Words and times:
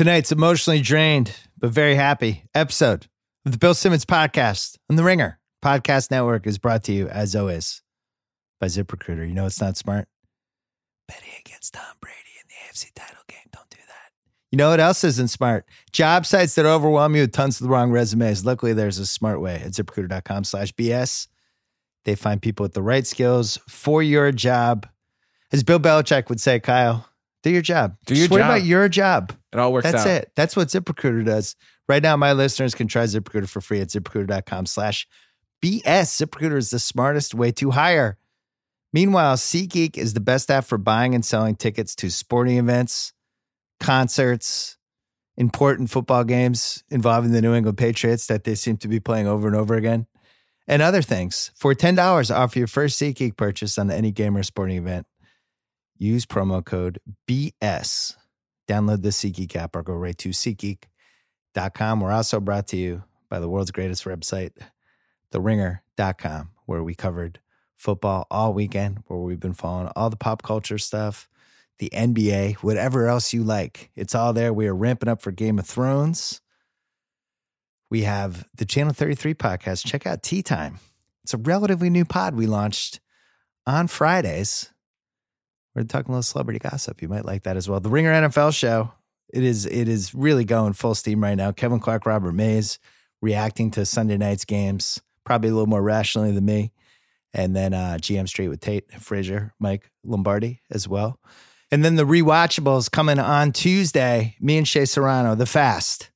Tonight's 0.00 0.32
emotionally 0.32 0.80
drained, 0.80 1.36
but 1.58 1.72
very 1.72 1.94
happy 1.94 2.44
episode 2.54 3.06
of 3.44 3.52
the 3.52 3.58
Bill 3.58 3.74
Simmons 3.74 4.06
podcast 4.06 4.78
on 4.88 4.96
the 4.96 5.04
Ringer 5.04 5.38
Podcast 5.62 6.10
Network 6.10 6.46
is 6.46 6.56
brought 6.56 6.84
to 6.84 6.92
you, 6.94 7.06
as 7.08 7.36
always, 7.36 7.82
by 8.58 8.68
ZipRecruiter. 8.68 9.28
You 9.28 9.34
know 9.34 9.44
it's 9.44 9.60
not 9.60 9.76
smart? 9.76 10.08
Betting 11.06 11.28
against 11.44 11.74
Tom 11.74 11.96
Brady 12.00 12.16
in 12.40 12.48
the 12.48 12.72
AFC 12.72 12.90
title 12.94 13.22
game. 13.28 13.40
Don't 13.52 13.68
do 13.68 13.76
that. 13.88 14.12
You 14.50 14.56
know 14.56 14.70
what 14.70 14.80
else 14.80 15.04
isn't 15.04 15.28
smart? 15.28 15.66
Job 15.92 16.24
sites 16.24 16.54
that 16.54 16.64
overwhelm 16.64 17.14
you 17.14 17.20
with 17.20 17.32
tons 17.32 17.60
of 17.60 17.66
the 17.66 17.70
wrong 17.70 17.90
resumes. 17.90 18.46
Luckily, 18.46 18.72
there's 18.72 18.96
a 18.96 19.04
smart 19.04 19.42
way 19.42 19.56
at 19.56 19.72
ziprecruiter.com 19.72 20.44
slash 20.44 20.72
BS. 20.72 21.28
They 22.06 22.14
find 22.14 22.40
people 22.40 22.64
with 22.64 22.72
the 22.72 22.80
right 22.80 23.06
skills 23.06 23.58
for 23.68 24.02
your 24.02 24.32
job. 24.32 24.88
As 25.52 25.62
Bill 25.62 25.78
Belichick 25.78 26.30
would 26.30 26.40
say, 26.40 26.58
Kyle, 26.58 27.09
do 27.42 27.50
your 27.50 27.62
job. 27.62 27.96
Do 28.06 28.14
your 28.14 28.22
Just 28.22 28.30
worry 28.30 28.42
job. 28.42 28.50
about 28.50 28.64
your 28.64 28.88
job. 28.88 29.32
It 29.52 29.58
all 29.58 29.72
works 29.72 29.90
That's 29.90 30.04
out. 30.04 30.08
it. 30.08 30.32
That's 30.36 30.56
what 30.56 30.68
ZipRecruiter 30.68 31.24
does. 31.24 31.56
Right 31.88 32.02
now, 32.02 32.16
my 32.16 32.32
listeners 32.32 32.74
can 32.74 32.86
try 32.86 33.04
ZipRecruiter 33.04 33.48
for 33.48 33.60
free 33.60 33.80
at 33.80 33.88
ziprecruiter.com 33.88 34.66
slash 34.66 35.08
BS. 35.62 35.82
ZipRecruiter 35.82 36.56
is 36.56 36.70
the 36.70 36.78
smartest 36.78 37.34
way 37.34 37.50
to 37.52 37.70
hire. 37.70 38.18
Meanwhile, 38.92 39.36
SeatGeek 39.36 39.96
is 39.96 40.14
the 40.14 40.20
best 40.20 40.50
app 40.50 40.64
for 40.64 40.78
buying 40.78 41.14
and 41.14 41.24
selling 41.24 41.54
tickets 41.56 41.94
to 41.96 42.10
sporting 42.10 42.58
events, 42.58 43.12
concerts, 43.78 44.76
important 45.36 45.90
football 45.90 46.24
games 46.24 46.84
involving 46.90 47.32
the 47.32 47.40
New 47.40 47.54
England 47.54 47.78
Patriots 47.78 48.26
that 48.26 48.44
they 48.44 48.54
seem 48.54 48.76
to 48.78 48.88
be 48.88 49.00
playing 49.00 49.26
over 49.26 49.46
and 49.46 49.56
over 49.56 49.74
again, 49.74 50.06
and 50.68 50.82
other 50.82 51.02
things. 51.02 51.50
For 51.54 51.74
$10 51.74 52.34
off 52.34 52.56
your 52.56 52.66
first 52.66 53.00
SeatGeek 53.00 53.36
purchase 53.36 53.78
on 53.78 53.90
any 53.90 54.10
game 54.12 54.36
or 54.36 54.42
sporting 54.42 54.76
event, 54.76 55.06
use 56.00 56.26
promo 56.26 56.64
code 56.64 56.98
BS. 57.28 58.16
Download 58.66 59.02
the 59.02 59.10
SeatGeek 59.10 59.54
app 59.54 59.76
or 59.76 59.82
go 59.82 59.94
right 59.94 60.16
to 60.18 60.30
SeatGeek.com. 60.30 62.00
We're 62.00 62.10
also 62.10 62.40
brought 62.40 62.66
to 62.68 62.76
you 62.76 63.04
by 63.28 63.38
the 63.38 63.48
world's 63.48 63.70
greatest 63.70 64.04
website, 64.04 64.52
TheRinger.com, 65.32 66.50
where 66.66 66.82
we 66.82 66.94
covered 66.94 67.40
football 67.76 68.26
all 68.30 68.54
weekend, 68.54 69.02
where 69.06 69.20
we've 69.20 69.40
been 69.40 69.54
following 69.54 69.90
all 69.94 70.10
the 70.10 70.16
pop 70.16 70.42
culture 70.42 70.78
stuff, 70.78 71.28
the 71.78 71.90
NBA, 71.92 72.54
whatever 72.56 73.06
else 73.06 73.32
you 73.32 73.44
like. 73.44 73.90
It's 73.94 74.14
all 74.14 74.32
there. 74.32 74.52
We 74.52 74.66
are 74.66 74.74
ramping 74.74 75.08
up 75.08 75.22
for 75.22 75.30
Game 75.30 75.58
of 75.58 75.66
Thrones. 75.66 76.40
We 77.90 78.02
have 78.02 78.46
the 78.54 78.64
Channel 78.64 78.92
33 78.92 79.34
podcast. 79.34 79.86
Check 79.86 80.06
out 80.06 80.22
Tea 80.22 80.42
Time. 80.42 80.78
It's 81.24 81.34
a 81.34 81.38
relatively 81.38 81.90
new 81.90 82.04
pod 82.04 82.34
we 82.34 82.46
launched 82.46 83.00
on 83.66 83.88
Fridays. 83.88 84.70
We're 85.80 85.86
talking 85.86 86.12
a 86.12 86.16
little 86.16 86.22
celebrity 86.22 86.58
gossip. 86.58 87.00
You 87.00 87.08
might 87.08 87.24
like 87.24 87.44
that 87.44 87.56
as 87.56 87.68
well. 87.68 87.80
The 87.80 87.88
Ringer 87.88 88.12
NFL 88.12 88.54
show. 88.54 88.92
It 89.32 89.42
is 89.42 89.64
it 89.64 89.88
is 89.88 90.14
really 90.14 90.44
going 90.44 90.74
full 90.74 90.94
steam 90.94 91.22
right 91.22 91.36
now. 91.36 91.52
Kevin 91.52 91.80
Clark, 91.80 92.04
Robert 92.04 92.32
Mays 92.32 92.78
reacting 93.22 93.70
to 93.72 93.86
Sunday 93.86 94.16
night's 94.16 94.44
games, 94.44 95.00
probably 95.24 95.50
a 95.50 95.52
little 95.52 95.68
more 95.68 95.82
rationally 95.82 96.32
than 96.32 96.44
me. 96.44 96.72
And 97.32 97.54
then 97.54 97.72
uh, 97.72 97.96
GM 98.00 98.28
Street 98.28 98.48
with 98.48 98.60
Tate 98.60 98.90
Frazier, 99.00 99.54
Mike 99.58 99.90
Lombardi 100.04 100.60
as 100.70 100.88
well. 100.88 101.18
And 101.70 101.84
then 101.84 101.94
the 101.94 102.04
rewatchables 102.04 102.90
coming 102.90 103.18
on 103.18 103.52
Tuesday. 103.52 104.36
Me 104.40 104.58
and 104.58 104.66
Shea 104.66 104.84
Serrano, 104.84 105.34
The 105.34 105.46
Fast 105.46 106.10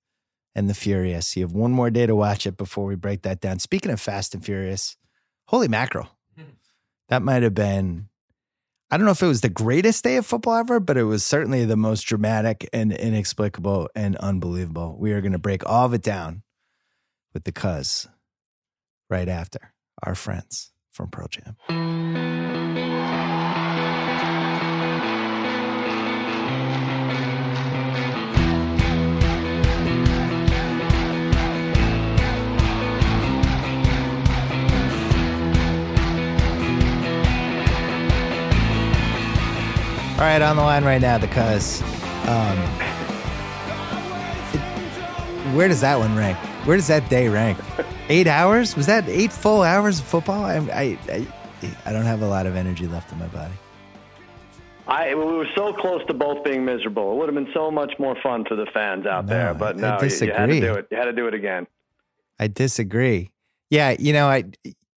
and 0.55 0.69
The 0.69 0.75
Furious. 0.75 1.37
You 1.37 1.45
have 1.45 1.53
one 1.53 1.70
more 1.70 1.91
day 1.91 2.07
to 2.07 2.17
watch 2.17 2.47
it 2.47 2.57
before 2.57 2.85
we 2.85 2.97
break 2.97 3.23
that 3.23 3.41
down. 3.41 3.61
Speaking 3.61 3.92
of 3.92 4.01
Fast 4.01 4.35
and 4.35 4.45
Furious, 4.45 4.97
holy 5.47 5.69
mackerel. 5.69 6.09
That 7.09 7.20
might 7.20 7.42
have 7.42 7.55
been 7.55 8.09
I 8.95 8.97
don't 8.97 9.06
know 9.06 9.11
if 9.11 9.25
it 9.25 9.27
was 9.27 9.41
the 9.41 9.48
greatest 9.48 10.05
day 10.05 10.19
of 10.19 10.25
football 10.25 10.55
ever, 10.55 10.78
but 10.78 10.97
it 10.97 11.03
was 11.03 11.25
certainly 11.27 11.64
the 11.64 11.77
most 11.77 12.03
dramatic 12.03 12.69
and 12.73 12.92
inexplicable 12.92 13.89
and 13.97 14.14
unbelievable. 14.19 14.97
We 15.01 15.11
are 15.14 15.20
going 15.20 15.33
to 15.33 15.39
break 15.39 15.69
all 15.69 15.86
of 15.86 15.95
it 15.95 16.03
down 16.03 16.45
with 17.33 17.42
the 17.42 17.51
cuz 17.51 18.06
right 19.11 19.28
after 19.28 19.75
our 20.05 20.14
friends 20.14 20.70
from 20.92 21.11
Pearl 21.11 21.27
Jam. 21.27 22.94
All 40.14 40.20
right, 40.20 40.41
on 40.41 40.55
the 40.57 40.63
line 40.63 40.85
right 40.85 41.01
now, 41.01 41.19
the 41.19 41.27
cuz. 41.27 41.83
Um, 42.29 42.58
it- 44.52 45.55
where 45.57 45.67
does 45.69 45.80
that 45.80 45.98
one 45.98 46.14
rank? 46.17 46.39
Where 46.67 46.77
does 46.77 46.86
that 46.86 47.08
day 47.11 47.29
rank? 47.29 47.58
Eight 48.08 48.27
hours? 48.29 48.77
Was 48.77 48.86
that 48.86 49.08
eight 49.08 49.33
full 49.33 49.63
hours 49.63 49.98
of 49.98 50.07
football? 50.07 50.45
I, 50.45 50.57
I, 50.58 50.98
I, 51.11 51.27
I 51.86 51.92
don't 51.92 52.05
have 52.05 52.23
a 52.23 52.27
lot 52.29 52.47
of 52.47 52.55
energy 52.55 52.86
left 52.86 53.11
in 53.13 53.19
my 53.19 53.27
body. 53.27 53.52
I 54.86 55.14
we 55.14 55.25
were 55.25 55.48
so 55.57 55.73
close 55.73 56.05
to 56.07 56.14
both 56.14 56.45
being 56.45 56.64
miserable. 56.64 57.13
It 57.13 57.17
would 57.17 57.29
have 57.29 57.35
been 57.45 57.52
so 57.55 57.70
much 57.70 57.95
more 57.98 58.17
fun 58.23 58.45
for 58.45 58.55
the 58.55 58.67
fans 58.73 59.07
out 59.07 59.25
No, 59.27 59.31
there. 59.35 59.55
But 59.55 59.77
no, 59.79 59.98
you, 60.01 60.08
you 60.08 60.33
had 60.33 60.46
to 60.46 60.61
do 60.61 60.75
it. 60.75 60.86
You 60.91 60.96
had 60.96 61.05
to 61.07 61.13
do 61.13 61.27
it 61.27 61.35
again. 61.35 61.67
I 62.39 62.48
disagree. 62.48 63.31
Yeah, 63.70 63.96
you 63.98 64.13
know, 64.13 64.29
I 64.29 64.45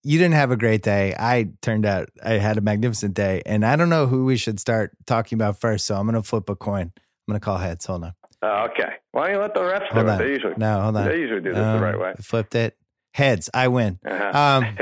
you 0.07 0.17
didn't 0.17 0.35
have 0.35 0.51
a 0.51 0.55
great 0.55 0.83
day. 0.83 1.13
I 1.19 1.49
turned 1.61 1.85
out 1.85 2.07
I 2.23 2.33
had 2.33 2.57
a 2.57 2.61
magnificent 2.61 3.13
day, 3.13 3.41
and 3.45 3.65
I 3.65 3.75
don't 3.75 3.89
know 3.89 4.07
who 4.07 4.23
we 4.23 4.37
should 4.37 4.57
start 4.57 4.91
talking 5.05 5.35
about 5.35 5.59
first. 5.59 5.85
So 5.85 5.95
I'm 5.95 6.05
going 6.05 6.15
to 6.15 6.23
flip 6.23 6.49
a 6.49 6.55
coin. 6.55 6.93
I'm 6.95 7.31
going 7.31 7.39
to 7.41 7.43
call 7.43 7.57
heads. 7.57 7.85
Hold 7.87 8.05
on. 8.05 8.13
Uh, 8.41 8.67
okay. 8.71 8.93
Why 9.11 9.25
don't 9.25 9.35
you 9.35 9.41
let 9.41 9.53
the 9.53 9.59
refs 9.59 9.93
do 9.93 10.07
it? 10.07 10.17
They 10.17 10.29
usually 10.29 10.53
No, 10.55 10.79
hold 10.79 10.95
on. 10.95 11.09
They 11.09 11.19
usually 11.19 11.41
do 11.41 11.53
this 11.53 11.59
Um, 11.61 11.79
the 11.79 11.83
right 11.85 11.99
way. 11.99 12.13
I 12.17 12.21
flipped 12.21 12.55
it. 12.55 12.77
Heads. 13.13 13.49
I 13.53 13.67
win. 13.67 13.99
Uh-huh. 14.05 14.39
Um, 14.39 14.77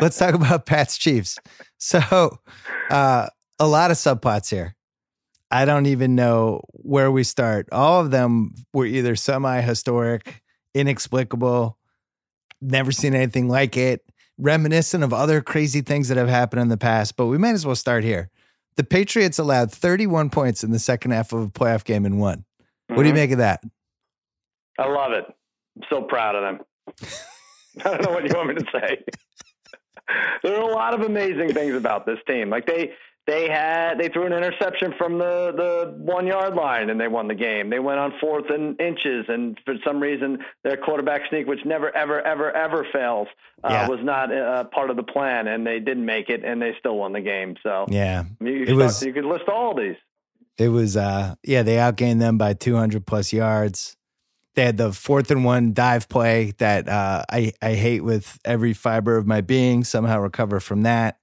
let's 0.00 0.18
talk 0.18 0.34
about 0.34 0.66
Pat's 0.66 0.98
Chiefs. 0.98 1.38
So, 1.78 2.38
uh, 2.90 3.28
a 3.58 3.66
lot 3.66 3.90
of 3.90 3.96
subplots 3.96 4.50
here. 4.50 4.76
I 5.50 5.64
don't 5.64 5.86
even 5.86 6.14
know 6.14 6.62
where 6.72 7.10
we 7.10 7.24
start. 7.24 7.68
All 7.72 8.00
of 8.00 8.10
them 8.10 8.54
were 8.74 8.86
either 8.86 9.16
semi 9.16 9.60
historic, 9.62 10.42
inexplicable, 10.74 11.78
never 12.60 12.92
seen 12.92 13.14
anything 13.14 13.48
like 13.48 13.76
it, 13.76 14.04
reminiscent 14.38 15.04
of 15.04 15.12
other 15.12 15.40
crazy 15.40 15.80
things 15.80 16.08
that 16.08 16.16
have 16.16 16.28
happened 16.28 16.62
in 16.62 16.68
the 16.68 16.76
past. 16.76 17.16
But 17.16 17.26
we 17.26 17.38
might 17.38 17.54
as 17.54 17.64
well 17.66 17.76
start 17.76 18.04
here. 18.04 18.30
The 18.76 18.84
Patriots 18.84 19.38
allowed 19.38 19.70
31 19.70 20.30
points 20.30 20.64
in 20.64 20.70
the 20.70 20.78
second 20.78 21.10
half 21.10 21.32
of 21.32 21.42
a 21.42 21.48
playoff 21.48 21.84
game 21.84 22.06
and 22.06 22.18
won. 22.18 22.44
What 22.88 23.02
do 23.02 23.08
you 23.08 23.12
Mhm. 23.12 23.16
make 23.16 23.30
of 23.32 23.38
that? 23.38 23.62
I 24.78 24.86
love 24.88 25.12
it. 25.12 25.24
I'm 25.76 25.82
so 25.90 26.02
proud 26.02 26.34
of 26.34 26.42
them. 26.42 26.66
I 27.84 27.90
don't 27.96 28.02
know 28.02 28.12
what 28.12 28.24
you 28.24 28.34
want 28.36 28.48
me 28.48 28.54
to 28.56 28.66
say. 28.72 29.04
there 30.42 30.56
are 30.56 30.62
a 30.70 30.74
lot 30.74 30.94
of 30.94 31.02
amazing 31.02 31.52
things 31.54 31.74
about 31.74 32.06
this 32.06 32.18
team. 32.26 32.50
Like 32.50 32.66
they 32.66 32.92
they 33.26 33.48
had 33.48 33.98
they 33.98 34.08
threw 34.08 34.26
an 34.26 34.32
interception 34.32 34.94
from 34.98 35.18
the 35.18 35.52
the 35.56 35.94
one 36.02 36.26
yard 36.26 36.54
line 36.54 36.90
and 36.90 37.00
they 37.00 37.06
won 37.08 37.28
the 37.28 37.34
game. 37.34 37.70
They 37.70 37.78
went 37.78 38.00
on 38.00 38.12
fourth 38.20 38.50
and 38.50 38.80
inches 38.80 39.26
and 39.28 39.58
for 39.64 39.74
some 39.86 40.00
reason 40.00 40.38
their 40.64 40.76
quarterback 40.76 41.22
sneak, 41.28 41.46
which 41.46 41.64
never 41.64 41.94
ever 41.96 42.20
ever 42.22 42.50
ever 42.50 42.84
fails, 42.92 43.28
uh, 43.62 43.68
Yeah. 43.70 43.88
was 43.88 44.00
not 44.02 44.32
uh, 44.36 44.64
part 44.64 44.90
of 44.90 44.96
the 44.96 45.04
plan 45.04 45.46
and 45.46 45.64
they 45.66 45.78
didn't 45.78 46.04
make 46.04 46.30
it 46.30 46.44
and 46.44 46.60
they 46.60 46.74
still 46.80 46.96
won 46.96 47.12
the 47.12 47.20
game. 47.20 47.54
So 47.62 47.86
Yeah. 47.88 48.24
you, 48.40 48.64
It 48.64 48.72
was- 48.74 49.02
you 49.04 49.12
could 49.12 49.24
list 49.24 49.48
all 49.48 49.74
these. 49.74 49.96
It 50.58 50.68
was 50.68 50.96
uh 50.96 51.36
yeah, 51.44 51.62
they 51.62 51.76
outgained 51.76 52.18
them 52.18 52.38
by 52.38 52.54
200 52.54 53.06
plus 53.06 53.32
yards. 53.32 53.96
They 54.54 54.64
had 54.64 54.76
the 54.76 54.92
fourth 54.92 55.30
and 55.30 55.44
one 55.44 55.72
dive 55.72 56.08
play 56.08 56.52
that 56.58 56.88
uh 56.88 57.22
I 57.30 57.52
I 57.62 57.74
hate 57.74 58.02
with 58.04 58.38
every 58.44 58.72
fiber 58.74 59.16
of 59.16 59.26
my 59.28 59.40
being, 59.42 59.84
somehow 59.84 60.18
recover 60.20 60.58
from 60.60 60.82
that. 60.82 61.18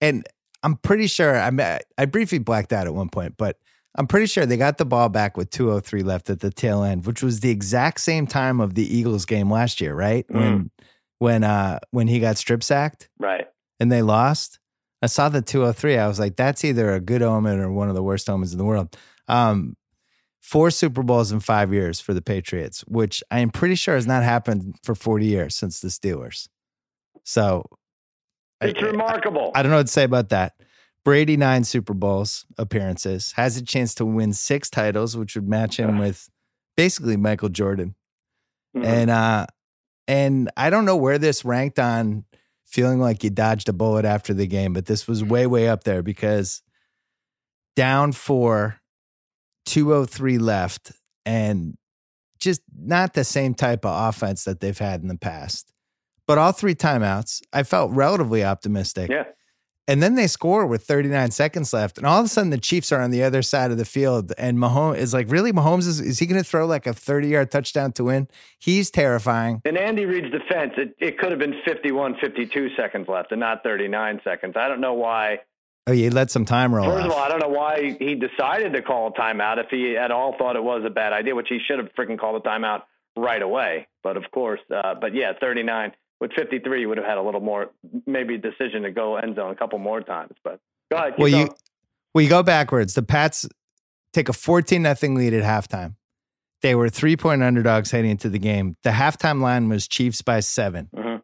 And 0.00 0.24
I'm 0.62 0.76
pretty 0.76 1.06
sure 1.06 1.38
I 1.38 1.50
met, 1.50 1.84
I 1.96 2.04
briefly 2.04 2.38
blacked 2.38 2.72
out 2.72 2.86
at 2.86 2.94
one 2.94 3.08
point, 3.08 3.34
but 3.38 3.56
I'm 3.96 4.06
pretty 4.06 4.26
sure 4.26 4.46
they 4.46 4.56
got 4.56 4.78
the 4.78 4.84
ball 4.84 5.08
back 5.08 5.36
with 5.36 5.50
203 5.50 6.02
left 6.02 6.30
at 6.30 6.40
the 6.40 6.50
tail 6.50 6.82
end, 6.82 7.06
which 7.06 7.22
was 7.22 7.40
the 7.40 7.50
exact 7.50 8.00
same 8.00 8.26
time 8.26 8.60
of 8.60 8.74
the 8.74 8.84
Eagles 8.96 9.24
game 9.26 9.50
last 9.50 9.80
year, 9.80 9.94
right? 9.94 10.24
When 10.28 10.70
when 11.18 11.44
uh 11.44 11.80
when 11.90 12.06
he 12.08 12.20
got 12.20 12.36
strip 12.38 12.62
sacked 12.62 13.08
Right. 13.18 13.46
and 13.80 13.90
they 13.90 14.02
lost. 14.02 14.58
I 15.02 15.06
saw 15.06 15.28
the 15.30 15.42
203. 15.42 15.96
I 15.96 16.06
was 16.06 16.18
like, 16.20 16.36
that's 16.36 16.62
either 16.64 16.92
a 16.92 17.00
good 17.00 17.22
omen 17.22 17.58
or 17.58 17.72
one 17.72 17.88
of 17.88 17.94
the 17.94 18.02
worst 18.02 18.28
omens 18.28 18.52
in 18.52 18.58
the 18.58 18.64
world. 18.64 18.94
Um, 19.28 19.76
four 20.40 20.70
Super 20.70 21.02
Bowls 21.02 21.32
in 21.32 21.40
five 21.40 21.72
years 21.72 22.00
for 22.00 22.12
the 22.14 22.20
Patriots, 22.22 22.82
which 22.86 23.22
I 23.30 23.40
am 23.40 23.50
pretty 23.50 23.76
sure 23.76 23.94
has 23.94 24.06
not 24.06 24.22
happened 24.22 24.76
for 24.82 24.94
40 24.94 25.24
years 25.26 25.54
since 25.56 25.80
the 25.80 25.88
Steelers. 25.88 26.48
So 27.24 27.64
I- 28.60 28.66
It's 28.68 28.82
remarkable. 28.82 29.52
I 29.54 29.62
don't 29.62 29.70
know 29.70 29.78
what 29.78 29.86
to 29.86 29.92
say 29.92 30.04
about 30.04 30.28
that. 30.30 30.54
Brady, 31.04 31.36
nine 31.36 31.64
Super 31.64 31.94
Bowls 31.94 32.44
appearances, 32.58 33.32
has 33.32 33.56
a 33.56 33.62
chance 33.62 33.94
to 33.96 34.04
win 34.04 34.32
six 34.34 34.68
titles, 34.68 35.16
which 35.16 35.34
would 35.34 35.48
match 35.48 35.78
him 35.78 35.98
with 35.98 36.28
basically 36.76 37.16
Michael 37.16 37.48
Jordan. 37.48 37.94
Mhm. 38.76 38.84
And 38.84 39.10
uh 39.10 39.46
and 40.06 40.50
I 40.56 40.70
don't 40.70 40.84
know 40.84 40.96
where 40.96 41.18
this 41.18 41.44
ranked 41.44 41.78
on 41.78 42.24
feeling 42.66 43.00
like 43.00 43.24
you 43.24 43.30
dodged 43.30 43.68
a 43.68 43.72
bullet 43.72 44.04
after 44.04 44.34
the 44.34 44.46
game, 44.46 44.72
but 44.72 44.86
this 44.86 45.06
was 45.08 45.24
way, 45.24 45.46
way 45.46 45.68
up 45.68 45.84
there 45.84 46.02
because 46.02 46.62
down 47.76 48.12
for 48.12 48.80
203 49.66 50.38
left. 50.38 50.92
and 51.26 51.76
just 52.38 52.62
not 52.74 53.12
the 53.12 53.22
same 53.24 53.52
type 53.54 53.84
of 53.84 54.08
offense 54.08 54.44
that 54.44 54.60
they've 54.60 54.78
had 54.78 55.02
in 55.02 55.08
the 55.08 55.18
past. 55.18 55.70
But 56.26 56.38
all 56.38 56.52
three 56.52 56.74
timeouts, 56.74 57.42
I 57.52 57.62
felt 57.62 57.90
relatively 57.92 58.44
optimistic. 58.44 59.10
Yeah. 59.10 59.24
And 59.90 60.00
then 60.00 60.14
they 60.14 60.28
score 60.28 60.66
with 60.66 60.84
39 60.84 61.32
seconds 61.32 61.72
left. 61.72 61.98
And 61.98 62.06
all 62.06 62.20
of 62.20 62.26
a 62.26 62.28
sudden, 62.28 62.50
the 62.50 62.58
Chiefs 62.58 62.92
are 62.92 63.00
on 63.00 63.10
the 63.10 63.24
other 63.24 63.42
side 63.42 63.72
of 63.72 63.76
the 63.76 63.84
field. 63.84 64.32
And 64.38 64.56
Mahomes 64.56 64.98
is 64.98 65.12
like, 65.12 65.28
really? 65.28 65.52
Mahomes 65.52 65.88
is, 65.88 66.00
is 66.00 66.20
he 66.20 66.26
going 66.26 66.40
to 66.40 66.48
throw 66.48 66.64
like 66.64 66.86
a 66.86 66.92
30 66.92 67.26
yard 67.26 67.50
touchdown 67.50 67.90
to 67.94 68.04
win? 68.04 68.28
He's 68.60 68.88
terrifying. 68.88 69.62
In 69.64 69.76
Andy 69.76 70.04
Reid's 70.04 70.30
defense, 70.30 70.74
it, 70.76 70.94
it 71.00 71.18
could 71.18 71.32
have 71.32 71.40
been 71.40 71.60
51, 71.64 72.18
52 72.20 72.68
seconds 72.76 73.08
left 73.08 73.32
and 73.32 73.40
not 73.40 73.64
39 73.64 74.20
seconds. 74.22 74.54
I 74.56 74.68
don't 74.68 74.80
know 74.80 74.94
why. 74.94 75.40
Oh, 75.88 75.92
you 75.92 76.10
let 76.10 76.30
some 76.30 76.44
time 76.44 76.72
roll. 76.72 76.88
First 76.88 77.06
off. 77.06 77.06
of 77.06 77.12
all, 77.12 77.24
I 77.24 77.28
don't 77.28 77.40
know 77.40 77.48
why 77.48 77.96
he 77.98 78.14
decided 78.14 78.74
to 78.74 78.82
call 78.82 79.08
a 79.08 79.12
timeout 79.12 79.58
if 79.58 79.70
he 79.70 79.96
at 79.96 80.12
all 80.12 80.36
thought 80.38 80.54
it 80.54 80.62
was 80.62 80.84
a 80.86 80.90
bad 80.90 81.12
idea, 81.12 81.34
which 81.34 81.48
he 81.48 81.58
should 81.66 81.80
have 81.80 81.88
freaking 81.98 82.16
called 82.16 82.40
a 82.40 82.48
timeout 82.48 82.82
right 83.16 83.42
away. 83.42 83.88
But 84.04 84.16
of 84.16 84.30
course, 84.30 84.60
uh, 84.72 84.94
but 85.00 85.16
yeah, 85.16 85.32
39 85.40 85.92
with 86.20 86.32
53, 86.34 86.80
you 86.82 86.88
would 86.88 86.98
have 86.98 87.06
had 87.06 87.18
a 87.18 87.22
little 87.22 87.40
more, 87.40 87.70
maybe 88.06 88.36
decision 88.38 88.82
to 88.82 88.90
go 88.90 89.16
end 89.16 89.36
zone 89.36 89.50
a 89.50 89.54
couple 89.54 89.78
more 89.78 90.00
times. 90.00 90.32
But 90.44 90.60
go 90.90 90.98
ahead. 90.98 91.14
well, 91.18 91.30
going. 91.30 91.46
you 91.46 91.54
well, 92.14 92.22
you 92.22 92.28
go 92.28 92.42
backwards. 92.42 92.94
The 92.94 93.02
Pats 93.02 93.48
take 94.12 94.28
a 94.28 94.32
14 94.32 94.82
nothing 94.82 95.14
lead 95.14 95.32
at 95.34 95.42
halftime. 95.44 95.94
They 96.62 96.74
were 96.74 96.88
three 96.90 97.16
point 97.16 97.42
underdogs 97.42 97.90
heading 97.90 98.10
into 98.10 98.28
the 98.28 98.38
game. 98.38 98.76
The 98.82 98.90
halftime 98.90 99.40
line 99.40 99.68
was 99.68 99.88
Chiefs 99.88 100.20
by 100.22 100.40
7 100.40 100.88
Mhm. 100.94 101.22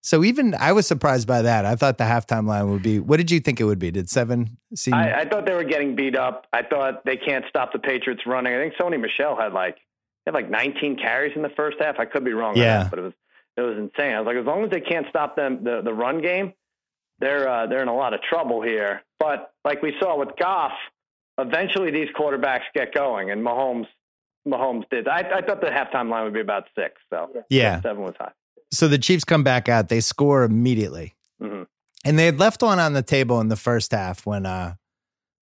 So 0.00 0.22
even 0.22 0.54
I 0.54 0.72
was 0.72 0.86
surprised 0.86 1.26
by 1.26 1.42
that. 1.42 1.64
I 1.64 1.74
thought 1.74 1.98
the 1.98 2.04
halftime 2.04 2.46
line 2.46 2.70
would 2.70 2.82
be. 2.84 3.00
What 3.00 3.16
did 3.16 3.30
you 3.32 3.40
think 3.40 3.60
it 3.60 3.64
would 3.64 3.80
be? 3.80 3.90
Did 3.90 4.08
seven 4.08 4.56
seem? 4.74 4.94
I, 4.94 5.20
I 5.20 5.24
thought 5.28 5.44
they 5.44 5.54
were 5.54 5.64
getting 5.64 5.96
beat 5.96 6.16
up. 6.16 6.46
I 6.52 6.62
thought 6.62 7.04
they 7.04 7.16
can't 7.16 7.44
stop 7.48 7.72
the 7.72 7.80
Patriots 7.80 8.22
running. 8.24 8.54
I 8.54 8.58
think 8.58 8.74
Sony 8.80 8.98
Michel 9.00 9.36
had 9.36 9.52
like 9.52 9.76
had 10.24 10.34
like 10.34 10.48
19 10.48 10.96
carries 10.98 11.34
in 11.34 11.42
the 11.42 11.50
first 11.50 11.78
half. 11.80 11.96
I 11.98 12.04
could 12.04 12.24
be 12.24 12.32
wrong. 12.32 12.52
on 12.52 12.58
Yeah. 12.58 12.82
that, 12.84 12.90
but 12.90 12.98
it 13.00 13.02
was 13.02 13.12
it 13.58 13.62
was 13.62 13.76
insane. 13.76 14.14
I 14.14 14.20
was 14.20 14.26
like, 14.26 14.36
as 14.36 14.46
long 14.46 14.64
as 14.64 14.70
they 14.70 14.80
can't 14.80 15.06
stop 15.10 15.34
them 15.34 15.64
the 15.64 15.82
the 15.82 15.92
run 15.92 16.22
game, 16.22 16.52
they're 17.18 17.48
uh, 17.48 17.66
they're 17.66 17.82
in 17.82 17.88
a 17.88 17.96
lot 17.96 18.14
of 18.14 18.20
trouble 18.22 18.62
here. 18.62 19.02
But 19.18 19.52
like 19.64 19.82
we 19.82 19.94
saw 20.00 20.16
with 20.16 20.30
Goff, 20.38 20.72
eventually 21.38 21.90
these 21.90 22.08
quarterbacks 22.18 22.62
get 22.74 22.94
going, 22.94 23.30
and 23.32 23.44
Mahomes 23.44 23.86
Mahomes 24.46 24.84
did. 24.90 25.08
I, 25.08 25.18
I 25.34 25.40
thought 25.42 25.60
the 25.60 25.68
halftime 25.68 26.08
line 26.08 26.24
would 26.24 26.34
be 26.34 26.40
about 26.40 26.64
six, 26.78 26.94
so 27.10 27.30
yeah. 27.50 27.80
seven 27.80 28.02
was 28.02 28.14
high. 28.18 28.32
So 28.70 28.86
the 28.86 28.98
Chiefs 28.98 29.24
come 29.24 29.42
back 29.42 29.68
out. 29.68 29.88
They 29.88 30.00
score 30.00 30.44
immediately. 30.44 31.16
hmm 31.40 31.62
And 32.04 32.18
they 32.18 32.26
had 32.26 32.38
left 32.38 32.62
one 32.62 32.78
on 32.78 32.92
the 32.92 33.02
table 33.02 33.40
in 33.40 33.48
the 33.48 33.56
first 33.56 33.92
half 33.92 34.24
when 34.24 34.46
uh, 34.46 34.74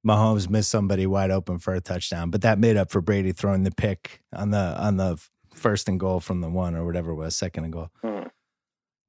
Mahomes 0.06 0.48
missed 0.48 0.70
somebody 0.70 1.06
wide 1.06 1.30
open 1.30 1.58
for 1.58 1.74
a 1.74 1.80
touchdown, 1.80 2.30
but 2.30 2.42
that 2.42 2.58
made 2.58 2.76
up 2.76 2.90
for 2.90 3.00
Brady 3.00 3.32
throwing 3.32 3.64
the 3.64 3.72
pick 3.72 4.22
on 4.32 4.50
the 4.50 4.74
on 4.80 4.96
the 4.96 5.20
first 5.56 5.88
and 5.88 5.98
goal 5.98 6.20
from 6.20 6.40
the 6.40 6.48
one 6.48 6.74
or 6.74 6.84
whatever 6.84 7.10
it 7.12 7.16
was, 7.16 7.36
second 7.36 7.64
and 7.64 7.72
goal. 7.72 7.90
Mhm. 8.04 8.30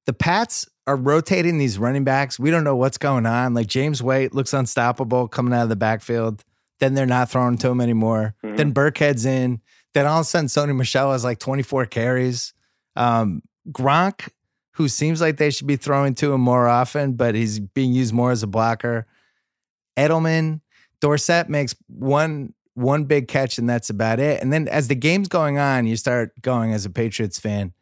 The 0.06 0.14
Pats 0.14 0.68
are 0.86 0.96
rotating 0.96 1.58
these 1.58 1.78
running 1.78 2.04
backs. 2.06 2.40
We 2.40 2.50
don't 2.50 2.64
know 2.64 2.76
what's 2.76 2.98
going 2.98 3.26
on. 3.26 3.54
Like 3.54 3.68
James 3.68 4.02
White 4.02 4.34
looks 4.34 4.54
unstoppable 4.54 5.28
coming 5.28 5.54
out 5.54 5.64
of 5.64 5.70
the 5.70 5.76
backfield. 5.76 6.44
Then 6.80 6.94
they're 6.94 7.06
not 7.06 7.30
throwing 7.30 7.58
to 7.58 7.70
him 7.70 7.82
anymore. 7.82 8.36
Mhm. 8.44 8.56
Then 8.58 8.74
Burkhead's 8.74 9.26
in. 9.26 9.62
Then 9.94 10.06
all 10.06 10.20
of 10.20 10.22
a 10.22 10.26
sudden, 10.26 10.48
Sony 10.48 10.76
Michel 10.76 11.12
has 11.12 11.24
like 11.24 11.40
24 11.40 11.86
carries. 11.88 12.54
Um, 12.96 13.42
Gronk, 13.70 14.30
who 14.74 14.88
seems 14.88 15.20
like 15.20 15.38
they 15.38 15.50
should 15.50 15.68
be 15.68 15.76
throwing 15.76 16.14
to 16.16 16.34
him 16.34 16.42
more 16.42 16.68
often, 16.68 17.14
but 17.14 17.36
he's 17.36 17.60
being 17.60 17.94
used 17.94 18.14
more 18.14 18.32
as 18.32 18.44
a 18.44 18.48
blocker. 18.48 19.08
Edelman, 19.98 20.62
Dorsett 21.02 21.50
makes 21.50 21.76
one 21.88 22.54
one 22.78 23.06
big 23.06 23.28
catch, 23.28 23.58
and 23.58 23.68
that's 23.68 23.90
about 23.90 24.20
it. 24.20 24.42
And 24.42 24.54
then 24.54 24.68
as 24.68 24.88
the 24.88 24.96
game's 24.96 25.28
going 25.28 25.58
on, 25.58 25.88
you 25.88 25.98
start 25.98 26.40
going 26.42 26.74
as 26.74 26.86
a 26.86 26.90
Patriots 26.90 27.40
fan. 27.40 27.74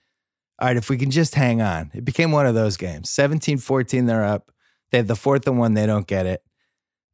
All 0.58 0.70
right, 0.70 0.78
if 0.78 0.90
we 0.90 0.98
can 0.98 1.12
just 1.12 1.36
hang 1.36 1.62
on. 1.62 1.92
It 1.94 2.06
became 2.06 2.32
one 2.32 2.46
of 2.46 2.56
those 2.56 2.78
games. 2.78 3.10
17-14, 3.10 4.08
they're 4.08 4.24
up. 4.24 4.52
They 4.92 4.98
have 4.98 5.08
the 5.08 5.16
fourth 5.16 5.46
and 5.48 5.60
one, 5.60 5.74
they 5.74 5.86
don't 5.86 6.08
get 6.08 6.26
it. 6.26 6.44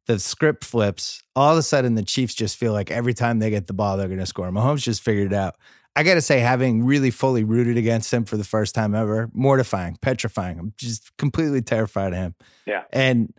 The 0.06 0.20
script 0.20 0.64
flips. 0.64 1.22
All 1.34 1.52
of 1.52 1.58
a 1.58 1.62
sudden, 1.62 1.96
the 1.96 2.04
Chiefs 2.04 2.34
just 2.34 2.56
feel 2.56 2.72
like 2.72 2.90
every 2.90 3.14
time 3.14 3.40
they 3.40 3.50
get 3.50 3.66
the 3.66 3.72
ball, 3.72 3.96
they're 3.96 4.06
going 4.06 4.20
to 4.20 4.26
score. 4.26 4.48
Mahomes 4.50 4.82
just 4.82 5.02
figured 5.02 5.32
it 5.32 5.36
out. 5.36 5.56
I 5.96 6.04
got 6.04 6.14
to 6.14 6.20
say, 6.20 6.38
having 6.38 6.84
really 6.84 7.10
fully 7.10 7.44
rooted 7.44 7.76
against 7.76 8.12
him 8.12 8.24
for 8.24 8.36
the 8.36 8.44
first 8.44 8.74
time 8.74 8.94
ever, 8.94 9.28
mortifying, 9.34 9.98
petrifying. 10.00 10.58
I'm 10.58 10.72
just 10.76 11.16
completely 11.18 11.62
terrified 11.62 12.12
of 12.12 12.18
him. 12.18 12.34
Yeah. 12.66 12.84
And 12.92 13.34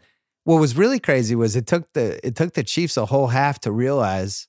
what 0.45 0.59
was 0.59 0.75
really 0.75 0.99
crazy 0.99 1.35
was 1.35 1.55
it 1.55 1.67
took 1.67 1.91
the 1.93 2.25
it 2.25 2.35
took 2.35 2.53
the 2.53 2.63
Chiefs 2.63 2.97
a 2.97 3.05
whole 3.05 3.27
half 3.27 3.59
to 3.61 3.71
realize 3.71 4.47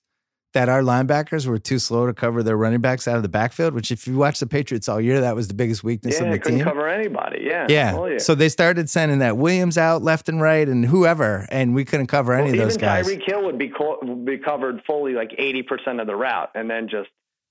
that 0.52 0.68
our 0.68 0.82
linebackers 0.82 1.48
were 1.48 1.58
too 1.58 1.80
slow 1.80 2.06
to 2.06 2.14
cover 2.14 2.40
their 2.42 2.56
running 2.56 2.80
backs 2.80 3.08
out 3.08 3.16
of 3.16 3.22
the 3.24 3.28
backfield. 3.28 3.74
Which, 3.74 3.90
if 3.90 4.06
you 4.06 4.16
watch 4.16 4.38
the 4.38 4.46
Patriots 4.46 4.88
all 4.88 5.00
year, 5.00 5.20
that 5.20 5.34
was 5.34 5.48
the 5.48 5.54
biggest 5.54 5.82
weakness 5.82 6.20
Yeah, 6.20 6.26
of 6.26 6.32
the 6.32 6.38
couldn't 6.38 6.58
team. 6.60 6.64
cover 6.64 6.86
anybody. 6.88 7.42
Yeah, 7.44 7.66
Yeah. 7.68 7.96
Oh, 7.96 8.06
yeah. 8.06 8.18
So 8.18 8.36
they 8.36 8.48
started 8.48 8.88
sending 8.88 9.18
that 9.18 9.36
Williams 9.36 9.76
out 9.76 10.02
left 10.02 10.28
and 10.28 10.40
right 10.40 10.68
and 10.68 10.84
whoever, 10.84 11.48
and 11.50 11.74
we 11.74 11.84
couldn't 11.84 12.06
cover 12.06 12.34
any 12.34 12.52
Well, 12.52 12.52
of 12.52 12.58
those 12.58 12.74
even 12.76 12.80
guys. 12.86 13.08
Tyreek 13.08 13.22
Hill 13.26 13.44
would 13.44 13.58
be 13.58 13.68
co- 13.68 13.98
would 14.02 14.24
be 14.24 14.38
covered 14.38 14.80
fully 14.86 15.14
like 15.14 15.34
eighty 15.38 15.62
percent 15.64 15.98
of 16.00 16.06
the 16.06 16.14
route, 16.14 16.50
and 16.54 16.70
then 16.70 16.88
just 16.88 17.10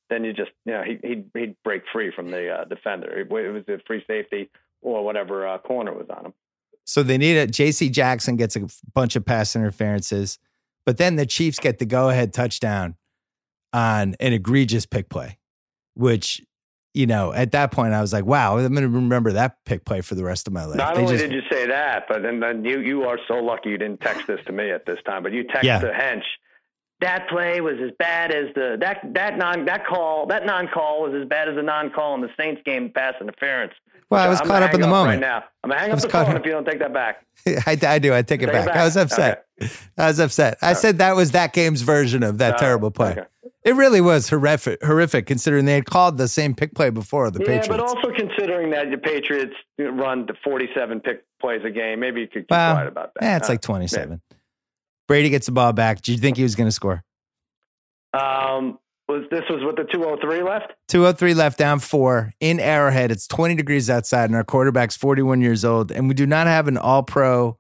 then 0.10 0.24
you 0.24 0.32
just 0.32 0.52
you 0.66 0.72
know 0.72 0.84
he 0.84 0.98
he'd, 1.06 1.26
he'd 1.34 1.56
break 1.66 1.84
free 1.92 2.10
from 2.16 2.32
the 2.32 2.50
uh, 2.52 2.64
defender. 2.66 3.10
It 3.20 3.30
was 3.30 3.64
a 3.68 3.80
free 3.86 4.04
safety 4.08 4.50
or 4.82 5.04
whatever 5.04 5.46
uh, 5.46 5.58
corner 5.58 5.92
was 5.94 6.08
on 6.10 6.28
him. 6.28 6.34
So 6.86 7.02
they 7.04 7.18
need 7.18 7.38
it. 7.38 7.52
J.C. 7.52 7.90
Jackson 7.90 8.36
gets 8.36 8.56
a 8.56 8.68
bunch 8.94 9.16
of 9.16 9.26
pass 9.26 9.56
interferences, 9.56 10.38
but 10.86 10.98
then 10.98 11.16
the 11.16 11.26
Chiefs 11.26 11.60
get 11.60 11.80
the 11.80 11.86
go 11.86 12.10
ahead 12.10 12.34
touchdown 12.34 12.96
on 13.72 14.16
an 14.20 14.34
egregious 14.34 14.86
pick 14.86 15.10
play, 15.10 15.40
which, 15.96 16.42
you 16.94 17.08
know, 17.08 17.32
at 17.34 17.52
that 17.54 17.72
point 17.72 17.94
I 17.94 18.02
was 18.02 18.12
like, 18.14 18.26
wow, 18.26 18.58
I'm 18.58 18.74
going 18.74 18.84
to 18.84 18.90
remember 18.90 19.32
that 19.34 19.58
pick 19.66 19.86
play 19.86 20.02
for 20.02 20.16
the 20.16 20.24
rest 20.24 20.46
of 20.48 20.54
my 20.54 20.66
life. 20.66 20.78
Not 20.78 20.96
They 20.96 21.02
only 21.02 21.14
just- 21.18 21.24
did 21.30 21.34
you 21.34 21.42
say 21.50 21.68
that, 21.68 22.06
but 22.08 22.22
then, 22.22 22.40
then 22.40 22.64
you 22.66 22.80
you 22.82 23.04
are 23.04 23.18
so 23.28 23.36
lucky 23.36 23.70
you 23.70 23.78
didn't 23.78 24.02
text 24.02 24.28
this 24.28 24.40
to 24.46 24.52
me 24.52 24.70
at 24.72 24.86
this 24.86 25.00
time, 25.06 25.24
but 25.24 25.32
you 25.32 25.44
text 25.46 25.64
Yeah. 25.64 25.80
the 25.80 25.88
hench. 25.88 26.24
That 27.00 27.28
play 27.28 27.60
was 27.62 27.76
as 27.84 27.92
bad 27.98 28.32
as 28.32 28.54
the 28.56 28.78
that 28.80 29.00
that 29.14 29.38
non 29.38 29.66
that 29.66 29.86
call 29.86 30.28
that 30.28 30.46
non 30.46 30.68
call 30.70 31.02
was 31.02 31.14
as 31.20 31.28
bad 31.28 31.50
as 31.50 31.56
the 31.56 31.64
non 31.64 31.90
call 31.90 32.16
in 32.16 32.22
the 32.22 32.30
Saints 32.38 32.62
game 32.64 32.92
pass 32.92 33.16
interference. 33.20 33.74
Well, 34.10 34.22
I 34.24 34.28
was 34.30 34.42
I'm 34.42 34.48
caught 34.48 34.64
up 34.64 34.74
in 34.74 34.82
the 34.82 34.88
moment. 34.88 35.22
right 35.22 35.28
now. 35.30 35.44
I'm 35.64 35.70
gonna 35.70 35.80
hang 35.82 35.92
up 35.92 36.00
the 36.00 36.10
phone 36.10 36.30
up. 36.30 36.36
if 36.40 36.46
you 36.46 36.52
don't 36.52 36.66
take 36.66 36.80
that 36.80 36.94
back. 36.94 37.26
I, 37.48 37.78
I 37.88 38.00
do. 38.00 38.14
I 38.14 38.22
take 38.22 38.42
it 38.42 38.48
Take 38.48 38.50
it 38.50 38.52
back. 38.54 38.66
back. 38.68 38.76
I 38.78 38.84
was 38.86 38.98
upset. 38.98 39.46
I 39.98 40.08
was 40.08 40.20
upset. 40.20 40.58
I 40.62 40.74
said 40.74 40.98
that 41.00 41.16
was 41.16 41.32
that 41.32 41.54
game's 41.54 41.82
version 41.82 42.24
of 42.24 42.38
that 42.40 42.56
Uh, 42.56 42.58
terrible 42.58 42.92
play. 42.92 43.12
okay. 43.12 43.24
It 43.64 43.76
really 43.76 44.02
was 44.02 44.30
horrific, 44.30 44.84
horrific 44.84 45.26
considering 45.26 45.64
they 45.64 45.76
had 45.76 45.86
called 45.86 46.18
the 46.18 46.28
same 46.28 46.54
pick 46.54 46.76
play 46.76 46.90
before 46.90 47.32
the 47.32 47.40
yeah, 47.40 47.46
Patriots. 47.46 47.68
but 47.70 47.80
also 47.80 48.12
considering 48.12 48.72
that 48.72 48.92
the 48.92 48.98
Patriots 48.98 49.54
run 49.80 50.28
to 50.28 50.34
47 50.44 51.00
pick 51.00 51.24
plays 51.40 51.62
a 51.64 51.70
game, 51.70 52.02
maybe 52.02 52.20
you 52.22 52.28
could 52.28 52.42
keep 52.42 52.52
Well, 52.52 52.74
quiet 52.76 52.88
about 52.90 53.14
that. 53.14 53.24
yeah, 53.24 53.38
it's 53.38 53.48
Uh, 53.50 53.54
like 53.54 53.62
27. 53.62 54.22
Brady 55.08 55.30
gets 55.30 55.46
the 55.46 55.54
ball 55.54 55.72
back. 55.72 56.02
Do 56.02 56.12
you 56.12 56.18
think 56.18 56.36
he 56.36 56.44
was 56.44 56.56
going 56.56 56.68
to 56.68 56.72
score? 56.74 57.04
Um, 58.14 58.80
was 59.08 59.24
this 59.32 59.44
was 59.50 59.62
with 59.64 59.76
the 59.76 59.84
203 59.92 60.44
left? 60.44 60.74
203 60.88 61.34
left 61.34 61.58
down 61.58 61.80
four 61.80 62.32
in 62.40 62.60
Arrowhead. 62.60 63.12
It's 63.12 63.28
20 63.28 63.56
degrees 63.56 63.90
outside, 63.90 64.26
and 64.26 64.36
our 64.36 64.44
quarterback's 64.44 64.96
41 64.98 65.42
years 65.42 65.66
old, 65.66 65.92
and 65.92 66.08
we 66.08 66.14
do 66.14 66.26
not 66.26 66.48
have 66.48 66.68
an 66.68 66.78
all 66.78 67.04
pro 67.04 67.58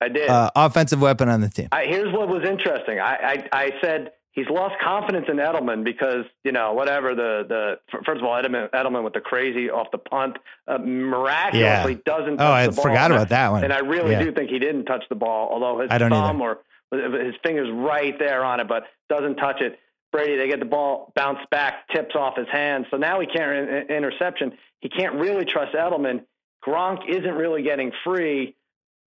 I 0.00 0.08
did. 0.08 0.28
uh, 0.28 0.50
offensive 0.54 1.00
weapon 1.00 1.28
on 1.28 1.40
the 1.40 1.48
team. 1.48 1.68
I, 1.72 1.84
here's 1.86 2.12
what 2.12 2.28
was 2.28 2.44
interesting. 2.48 3.00
I, 3.00 3.14
I, 3.14 3.48
I 3.64 3.70
said 3.82 4.12
he's 4.32 4.48
lost 4.50 4.74
confidence 4.84 5.24
in 5.28 5.36
Edelman 5.38 5.82
because 5.84 6.24
you 6.44 6.52
know 6.52 6.72
whatever 6.74 7.14
the 7.14 7.44
the 7.48 7.78
first 8.04 8.20
of 8.20 8.24
all 8.26 8.40
Edelman 8.40 8.70
Edelman 8.70 9.02
with 9.02 9.14
the 9.14 9.20
crazy 9.20 9.70
off 9.70 9.88
the 9.90 9.98
punt 9.98 10.36
uh, 10.68 10.78
miraculously 10.78 11.96
doesn't. 12.04 12.36
Touch 12.36 12.46
Oh, 12.46 12.52
I 12.52 12.70
forgot 12.70 13.10
about 13.10 13.30
that 13.30 13.50
one. 13.50 13.64
And 13.64 13.72
I 13.72 13.78
really 13.78 14.12
Yeah. 14.12 14.22
do 14.24 14.32
think 14.32 14.50
he 14.50 14.58
didn't 14.58 14.84
touch 14.84 15.04
the 15.08 15.14
ball, 15.16 15.48
although 15.50 15.80
his 15.80 15.90
thumb 15.90 16.40
or 16.40 16.58
his 16.92 17.34
fingers 17.42 17.68
right 17.72 18.16
there 18.18 18.44
on 18.44 18.60
it, 18.60 18.68
but 18.68 18.84
doesn't 19.08 19.36
touch 19.36 19.60
it. 19.60 19.78
Brady, 20.16 20.36
they 20.36 20.48
get 20.48 20.60
the 20.60 20.64
ball 20.64 21.12
bounced 21.14 21.50
back, 21.50 21.88
tips 21.88 22.14
off 22.14 22.38
his 22.38 22.48
hands. 22.50 22.86
So 22.90 22.96
now 22.96 23.20
he 23.20 23.26
can't 23.26 23.90
interception. 23.90 24.56
He 24.80 24.88
can't 24.88 25.16
really 25.16 25.44
trust 25.44 25.74
Edelman. 25.74 26.24
Gronk 26.66 27.06
isn't 27.06 27.34
really 27.34 27.62
getting 27.62 27.92
free. 28.02 28.56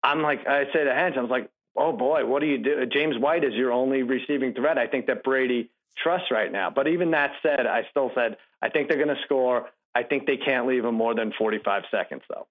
I'm 0.03 0.21
like, 0.21 0.45
I 0.45 0.65
say 0.73 0.83
to 0.83 0.93
Hens, 0.93 1.15
I 1.17 1.21
was 1.21 1.31
like, 1.31 1.49
oh 1.77 1.93
boy, 1.93 2.25
what 2.25 2.41
do 2.41 2.47
you 2.47 2.57
do? 2.57 2.85
James 2.85 3.17
White 3.17 3.45
is 3.45 3.53
your 3.53 3.71
only 3.71 4.03
receiving 4.03 4.53
threat. 4.53 4.77
I 4.77 4.87
think 4.87 5.07
that 5.07 5.23
Brady 5.23 5.69
trusts 6.03 6.31
right 6.31 6.51
now. 6.51 6.69
But 6.69 6.89
even 6.89 7.11
that 7.11 7.31
said, 7.41 7.65
I 7.65 7.83
still 7.89 8.11
said, 8.13 8.35
I 8.61 8.67
think 8.67 8.89
they're 8.89 9.03
going 9.03 9.15
to 9.15 9.23
score. 9.23 9.69
I 9.95 10.03
think 10.03 10.27
they 10.27 10.37
can't 10.37 10.67
leave 10.67 10.83
him 10.83 10.95
more 10.95 11.15
than 11.15 11.31
45 11.37 11.83
seconds, 11.89 12.23
though. 12.29 12.45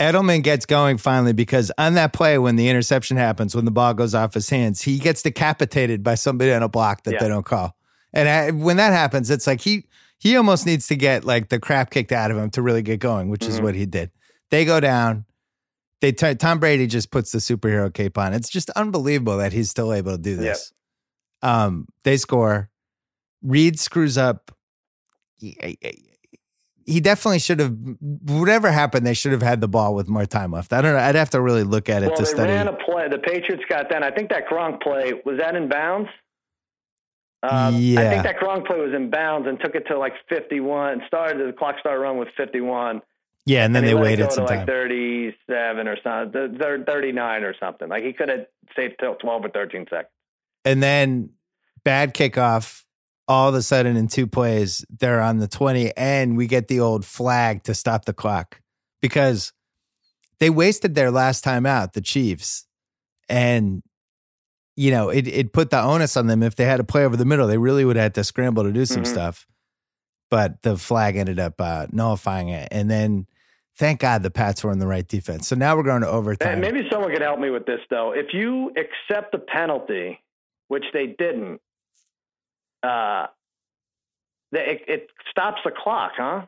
Edelman 0.00 0.42
gets 0.42 0.64
going 0.66 0.96
finally 0.96 1.34
because 1.34 1.70
on 1.76 1.94
that 1.94 2.12
play, 2.14 2.38
when 2.38 2.56
the 2.56 2.68
interception 2.70 3.16
happens, 3.18 3.54
when 3.54 3.66
the 3.66 3.70
ball 3.70 3.92
goes 3.94 4.14
off 4.14 4.32
his 4.34 4.48
hands, 4.48 4.80
he 4.80 4.98
gets 4.98 5.22
decapitated 5.22 6.02
by 6.02 6.14
somebody 6.14 6.52
on 6.52 6.62
a 6.62 6.68
block 6.68 7.04
that 7.04 7.12
Yeah. 7.14 7.20
they 7.20 7.28
don't 7.28 7.44
call. 7.44 7.76
And 8.12 8.28
I, 8.28 8.50
when 8.50 8.78
that 8.78 8.92
happens, 8.92 9.30
it's 9.30 9.46
like 9.46 9.60
he 9.60 9.84
he 10.18 10.36
almost 10.36 10.66
needs 10.66 10.86
to 10.88 10.96
get 10.96 11.24
like 11.24 11.48
the 11.48 11.58
crap 11.58 11.90
kicked 11.90 12.12
out 12.12 12.30
of 12.30 12.36
him 12.36 12.50
to 12.50 12.60
really 12.62 12.82
get 12.82 12.98
going, 13.00 13.28
which 13.30 13.44
is 13.46 13.58
Mhm. 13.58 13.62
what 13.62 13.74
he 13.74 13.86
did. 13.86 14.10
They 14.50 14.64
go 14.64 14.80
down. 14.80 15.24
They 16.00 16.12
t- 16.12 16.34
Tom 16.34 16.58
Brady 16.58 16.86
just 16.86 17.10
puts 17.10 17.30
the 17.32 17.38
superhero 17.38 17.92
cape 17.92 18.16
on. 18.18 18.32
It's 18.34 18.48
just 18.50 18.68
unbelievable 18.70 19.36
that 19.38 19.52
he's 19.52 19.70
still 19.70 19.92
able 19.92 20.12
to 20.12 20.18
do 20.18 20.36
this. 20.36 20.72
Um, 21.42 21.86
they 22.04 22.16
score. 22.16 22.70
Reid 23.42 23.78
screws 23.78 24.18
up. 24.18 24.50
He, 26.92 27.00
definitely 27.00 27.38
should 27.38 27.60
have. 27.60 27.74
Whatever 28.00 28.70
happened, 28.70 29.06
they 29.06 29.14
should 29.14 29.32
have 29.32 29.42
had 29.42 29.60
the 29.60 29.68
ball 29.68 29.94
with 29.94 30.08
more 30.08 30.26
time 30.26 30.52
left. 30.52 30.72
I 30.72 30.80
don't 30.82 30.92
know. 30.94 30.98
I'd 31.00 31.14
have 31.14 31.30
to 31.30 31.40
really 31.40 31.62
look 31.64 31.88
at 31.88 32.02
it 32.02 32.08
well, 32.08 32.16
to 32.16 32.22
they 32.24 32.30
study. 32.30 32.52
ran 32.52 32.68
a 32.68 32.72
play. 32.72 33.08
The 33.08 33.18
Patriots 33.18 33.62
got 33.68 33.90
that. 33.90 34.02
I 34.02 34.10
think 34.10 34.30
that 34.30 34.48
Gronk 34.48 34.82
play 34.82 35.12
was 35.24 35.38
that 35.38 35.54
in 35.56 35.68
bounds. 35.68 36.08
Um, 37.42 37.76
Yeah. 37.76 38.00
I 38.00 38.08
think 38.10 38.22
that 38.24 38.38
Gronk 38.38 38.66
play 38.66 38.78
was 38.78 38.92
in 38.94 39.10
bounds 39.10 39.48
and 39.48 39.58
took 39.60 39.74
it 39.74 39.86
to 39.88 39.98
like 39.98 40.12
51. 40.28 41.02
Started 41.06 41.48
the 41.48 41.52
clock 41.56 41.76
started 41.80 42.00
running 42.00 42.18
with 42.18 42.28
51. 42.36 43.00
yeah, 43.46 43.64
and 43.64 43.74
then 43.74 43.84
and 43.84 43.88
he 43.88 43.94
they 43.94 44.00
waited 44.00 44.30
some 44.32 44.44
like 44.44 44.58
time. 44.60 44.66
37 44.66 45.88
or 45.88 45.96
something, 46.02 46.58
39 46.86 47.42
or 47.44 47.54
something. 47.58 47.88
Like 47.88 48.04
he 48.04 48.12
could 48.12 48.28
have 48.28 48.46
saved 48.76 48.96
till 49.00 49.14
12 49.14 49.44
or 49.46 49.48
13 49.48 49.86
seconds. 49.88 50.08
and 50.66 50.82
then 50.82 51.30
bad 51.84 52.12
kickoff. 52.14 52.84
All 53.30 53.48
of 53.48 53.54
a 53.54 53.62
sudden, 53.62 53.96
in 53.96 54.08
two 54.08 54.26
plays, 54.26 54.84
they're 54.90 55.20
on 55.20 55.38
the 55.38 55.46
20, 55.46 55.96
and 55.96 56.36
we 56.36 56.48
get 56.48 56.66
the 56.66 56.80
old 56.80 57.04
flag 57.04 57.62
to 57.62 57.74
stop 57.74 58.04
the 58.04 58.12
clock 58.12 58.60
because 59.00 59.52
they 60.40 60.50
wasted 60.50 60.96
their 60.96 61.12
last 61.12 61.44
time 61.44 61.64
out, 61.64 61.92
the 61.92 62.00
Chiefs. 62.00 62.66
And, 63.28 63.84
you 64.74 64.90
know, 64.90 65.10
it, 65.10 65.28
it 65.28 65.52
put 65.52 65.70
the 65.70 65.80
onus 65.80 66.16
on 66.16 66.26
them. 66.26 66.42
If 66.42 66.56
they 66.56 66.64
had 66.64 66.78
to 66.78 66.84
play 66.84 67.04
over 67.04 67.16
the 67.16 67.24
middle, 67.24 67.46
they 67.46 67.56
really 67.56 67.84
would 67.84 67.94
have 67.94 68.02
had 68.02 68.14
to 68.16 68.24
scramble 68.24 68.64
to 68.64 68.72
do 68.72 68.84
some 68.84 69.04
Mhm. 69.04 69.06
stuff. 69.06 69.46
But 70.28 70.62
the 70.62 70.76
flag 70.76 71.14
ended 71.16 71.38
up 71.38 71.60
uh, 71.60 71.86
nullifying 71.92 72.48
it. 72.48 72.66
And 72.72 72.90
then, 72.90 73.28
thank 73.76 74.00
God, 74.00 74.24
the 74.24 74.30
Pats 74.32 74.64
were 74.64 74.72
in 74.72 74.80
the 74.80 74.88
right 74.88 75.06
defense. 75.06 75.46
So 75.46 75.54
now 75.54 75.76
we're 75.76 75.84
going 75.84 76.02
to 76.02 76.08
overtime. 76.08 76.50
And 76.50 76.60
maybe 76.60 76.88
someone 76.90 77.12
could 77.12 77.22
help 77.22 77.38
me 77.38 77.50
with 77.50 77.64
this 77.66 77.80
though. 77.90 78.12
If 78.12 78.34
you 78.34 78.72
accept 78.76 79.30
the 79.30 79.38
penalty, 79.38 80.18
which 80.66 80.86
they 80.92 81.14
didn't, 81.16 81.60
uh, 82.82 83.26
it, 84.52 84.82
it 84.88 85.08
stops 85.30 85.60
the 85.64 85.70
clock, 85.70 86.12
huh? 86.16 86.42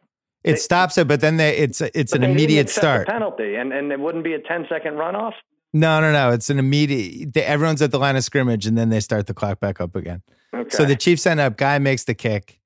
it 0.44 0.52
they- 0.52 0.56
stops 0.58 0.98
it, 0.98 1.06
but 1.08 1.20
then 1.20 1.36
they, 1.36 1.56
it's 1.56 1.80
it's 1.80 2.12
an 2.12 2.22
immediate 2.24 2.68
start. 2.68 3.06
Penalty, 3.08 3.54
and 3.56 3.72
and 3.72 3.92
it 3.92 4.00
wouldn't 4.00 4.24
be 4.24 4.34
a 4.34 4.38
10 4.40 4.66
second 4.68 4.94
runoff. 4.94 5.34
No, 5.74 6.00
no, 6.00 6.12
no. 6.12 6.30
It's 6.30 6.50
an 6.50 6.58
immediate. 6.58 7.32
They, 7.32 7.42
everyone's 7.44 7.80
at 7.80 7.90
the 7.92 7.98
line 7.98 8.16
of 8.16 8.24
scrimmage, 8.24 8.66
and 8.66 8.76
then 8.76 8.90
they 8.90 9.00
start 9.00 9.26
the 9.26 9.34
clock 9.34 9.58
back 9.60 9.80
up 9.80 9.96
again. 9.96 10.22
Okay. 10.52 10.68
So 10.76 10.84
the 10.84 10.96
Chiefs 10.96 11.26
end 11.26 11.40
up. 11.40 11.56
Guy 11.56 11.78
makes 11.78 12.04
the 12.04 12.14
kick. 12.14 12.60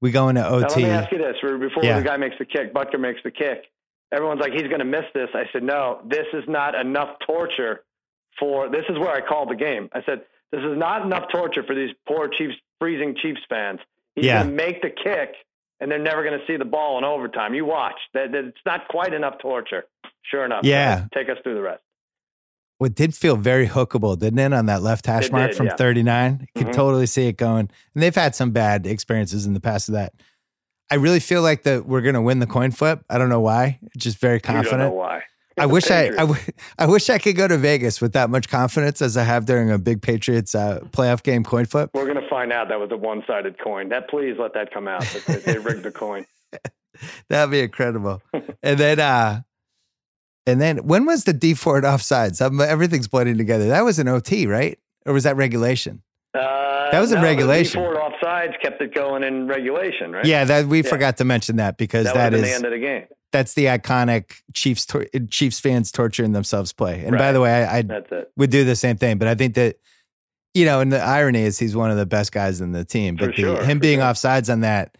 We 0.00 0.10
go 0.12 0.28
into 0.28 0.42
Now, 0.42 0.54
let 0.56 0.70
OT. 0.72 0.84
me 0.84 0.90
ask 0.90 1.10
you 1.10 1.18
this: 1.18 1.36
before 1.42 1.82
Yeah. 1.84 1.98
the 1.98 2.04
guy 2.04 2.16
makes 2.16 2.36
the 2.38 2.44
kick, 2.44 2.72
Butker 2.72 3.00
makes 3.00 3.20
the 3.24 3.30
kick. 3.32 3.64
Everyone's 4.12 4.40
like, 4.40 4.52
he's 4.52 4.68
going 4.68 4.78
to 4.80 4.84
miss 4.84 5.04
this. 5.14 5.30
I 5.32 5.44
said, 5.54 5.62
no, 5.62 6.02
this 6.06 6.26
is 6.34 6.44
not 6.46 6.74
enough 6.74 7.16
torture 7.26 7.82
for. 8.38 8.68
This 8.68 8.84
is 8.90 8.98
where 8.98 9.10
I 9.10 9.26
called 9.26 9.48
the 9.48 9.56
game. 9.56 9.88
I 9.94 10.02
said, 10.04 10.20
this 10.52 10.60
is 10.60 10.76
not 10.76 11.00
enough 11.06 11.30
torture 11.32 11.62
for 11.62 11.74
these 11.74 11.90
poor 12.06 12.28
Chiefs, 12.28 12.54
freezing 12.82 13.14
Chiefs 13.22 13.40
fans. 13.48 13.78
He's 14.16 14.24
Yeah. 14.26 14.42
going 14.42 14.48
to 14.56 14.64
make 14.64 14.82
the 14.82 14.90
kick, 14.90 15.34
and 15.80 15.88
they're 15.90 15.98
never 16.00 16.24
going 16.24 16.38
to 16.38 16.44
see 16.46 16.56
the 16.56 16.64
ball 16.64 16.98
in 16.98 17.04
overtime. 17.04 17.54
You 17.54 17.64
watch. 17.64 17.94
That, 18.14 18.32
that 18.32 18.44
it's 18.46 18.58
not 18.66 18.88
quite 18.88 19.14
enough 19.14 19.38
torture. 19.40 19.84
Sure 20.24 20.44
enough. 20.44 20.64
Yeah. 20.64 21.04
Take 21.14 21.28
us 21.28 21.36
through 21.44 21.54
the 21.54 21.62
rest. 21.62 21.82
What 22.78 22.96
did 22.96 23.14
feel 23.14 23.36
very 23.36 23.68
hookable, 23.68 24.18
didn't 24.18 24.40
it, 24.40 24.52
on 24.52 24.66
that 24.66 24.82
left 24.82 25.06
hash 25.06 25.26
It 25.26 25.32
mark 25.32 25.50
did, 25.52 25.56
from 25.56 25.66
yeah. 25.66 25.76
39? 25.76 26.40
You 26.40 26.64
could 26.64 26.72
Mhm. 26.72 26.76
totally 26.76 27.06
see 27.06 27.28
it 27.28 27.36
going. 27.36 27.70
And 27.94 28.02
they've 28.02 28.14
had 28.14 28.34
some 28.34 28.50
bad 28.50 28.86
experiences 28.86 29.46
in 29.46 29.54
the 29.54 29.60
past 29.60 29.88
of 29.88 29.94
that. 29.94 30.12
I 30.90 30.96
really 30.96 31.20
feel 31.20 31.42
like 31.42 31.62
that 31.62 31.86
we're 31.86 32.00
going 32.00 32.16
to 32.16 32.20
win 32.22 32.40
the 32.40 32.46
coin 32.46 32.72
flip. 32.72 33.04
I 33.08 33.18
don't 33.18 33.28
know 33.28 33.40
why. 33.40 33.78
Just 33.96 34.18
very 34.18 34.34
You 34.36 34.40
don't 34.40 34.54
know 34.56 34.62
confident. 34.62 34.94
why. 34.94 35.22
I 35.58 35.66
wish 35.66 35.90
I, 35.90 36.06
I, 36.06 36.10
w- 36.16 36.40
I 36.78 36.86
wish 36.86 37.10
I 37.10 37.18
could 37.18 37.36
go 37.36 37.46
to 37.46 37.58
Vegas 37.58 38.00
with 38.00 38.12
that 38.14 38.30
much 38.30 38.48
confidence 38.48 39.02
as 39.02 39.16
I 39.16 39.24
have 39.24 39.46
during 39.46 39.70
a 39.70 39.78
big 39.78 40.02
Patriots 40.02 40.54
uh, 40.54 40.80
playoff 40.90 41.22
game 41.22 41.44
coin 41.44 41.66
flip. 41.66 41.90
We're 41.94 42.06
going 42.06 42.22
to 42.22 42.28
find 42.28 42.52
out 42.52 42.68
that 42.68 42.80
was 42.80 42.90
a 42.90 42.96
one-sided 42.96 43.58
coin. 43.58 43.90
That 43.90 44.08
please 44.08 44.36
let 44.38 44.54
that 44.54 44.72
come 44.72 44.88
out. 44.88 45.04
They, 45.26 45.36
they 45.36 45.58
rigged 45.58 45.82
the 45.82 45.92
coin. 45.92 46.24
That'd 47.28 47.50
be 47.50 47.60
incredible. 47.60 48.22
and 48.62 48.78
then, 48.78 49.00
uh, 49.00 49.42
and 50.46 50.60
then 50.60 50.78
when 50.78 51.04
was 51.06 51.24
the 51.24 51.32
Dee 51.32 51.54
Ford 51.54 51.84
offside? 51.84 52.36
Some 52.36 52.60
everything's 52.60 53.08
blending 53.08 53.38
together. 53.38 53.68
That 53.68 53.84
was 53.84 53.98
an 53.98 54.08
OT, 54.08 54.46
right? 54.46 54.78
Or 55.06 55.12
was 55.12 55.24
that 55.24 55.36
regulation? 55.36 56.02
Uh, 56.34 56.90
That 56.90 57.00
was 57.00 57.12
in 57.12 57.18
no, 57.20 57.24
regulation. 57.26 57.80
Ford 57.80 57.96
offsides 57.96 58.58
kept 58.62 58.80
it 58.80 58.94
going 58.94 59.22
in 59.22 59.46
regulation, 59.46 60.12
right? 60.12 60.24
Yeah, 60.24 60.44
that 60.44 60.66
we 60.66 60.82
Yeah. 60.82 60.88
forgot 60.90 61.16
to 61.18 61.24
mention 61.24 61.56
that 61.56 61.76
because 61.76 62.06
that, 62.06 62.14
that 62.14 62.34
is 62.34 62.42
the 62.42 62.52
end 62.54 62.64
of 62.64 62.70
the 62.72 62.78
game. 62.78 63.04
that's 63.32 63.54
the 63.54 63.66
iconic 63.66 64.32
Chiefs 64.54 64.86
tor- 64.86 65.06
Chiefs 65.30 65.60
fans 65.60 65.92
torturing 65.92 66.32
themselves 66.32 66.72
play. 66.72 67.04
And 67.04 67.16
by 67.18 67.32
the 67.32 67.40
way, 67.40 67.52
I, 67.64 67.78
I 67.78 67.82
That's 67.82 68.10
it. 68.12 68.30
would 68.36 68.50
do 68.50 68.64
the 68.64 68.76
same 68.76 68.96
thing, 68.96 69.18
but 69.18 69.28
I 69.28 69.34
think 69.34 69.54
that 69.54 69.76
you 70.54 70.66
know, 70.66 70.80
and 70.80 70.92
the 70.92 71.00
irony 71.00 71.40
is 71.42 71.58
he's 71.58 71.74
one 71.74 71.90
of 71.90 71.96
the 71.96 72.04
best 72.04 72.30
guys 72.30 72.60
in 72.60 72.72
the 72.72 72.84
team. 72.84 73.16
But 73.16 73.34
the, 73.36 73.42
sure, 73.42 73.64
him 73.64 73.78
being 73.78 74.00
sure. 74.00 74.04
offsides 74.08 74.52
on 74.52 74.60
that, 74.60 74.98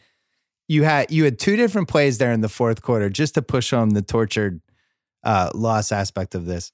you 0.69 0.83
had 0.85 1.11
you 1.11 1.25
had 1.25 1.39
two 1.39 1.57
different 1.57 1.89
plays 1.89 2.17
there 2.19 2.33
in 2.33 2.41
the 2.41 2.49
fourth 2.49 2.81
quarter 2.81 3.11
just 3.11 3.35
to 3.35 3.43
push 3.43 3.71
home 3.71 3.91
the 3.91 4.01
tortured 4.01 4.63
uh, 5.25 5.51
loss 5.55 5.93
aspect 5.93 6.35
of 6.35 6.47
this. 6.47 6.73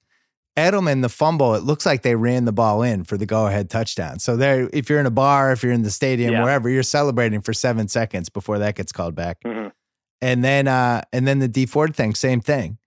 Edelman, 0.59 1.03
the 1.03 1.09
fumble, 1.09 1.55
it 1.55 1.63
looks 1.63 1.87
like 1.87 2.03
they 2.03 2.15
ran 2.17 2.45
the 2.45 2.53
ball 2.53 2.83
in 2.83 3.05
for 3.05 3.17
the 3.17 3.27
go 3.27 3.47
ahead 3.47 3.71
touchdown. 3.71 4.19
So 4.19 4.37
there, 4.37 4.69
if 4.73 4.91
you're 4.91 5.01
in 5.01 5.07
a 5.07 5.11
bar, 5.11 5.53
if 5.53 5.63
you're 5.63 5.73
in 5.73 5.83
the 5.83 5.91
stadium, 5.91 6.33
Yeah. 6.33 6.43
wherever, 6.43 6.69
you're 6.69 6.83
celebrating 6.83 7.41
for 7.41 7.53
seven 7.53 7.89
seconds 7.89 8.29
before 8.29 8.59
that 8.59 8.75
gets 8.75 8.93
called 8.93 9.15
back. 9.15 9.39
Mhm. 9.45 9.73
And 10.21 10.45
then 10.45 10.67
uh 10.69 11.03
and 11.13 11.27
then 11.27 11.39
the 11.39 11.49
Dee 11.49 11.67
Ford 11.67 11.95
thing, 11.95 12.15
same 12.15 12.41
thing. 12.41 12.79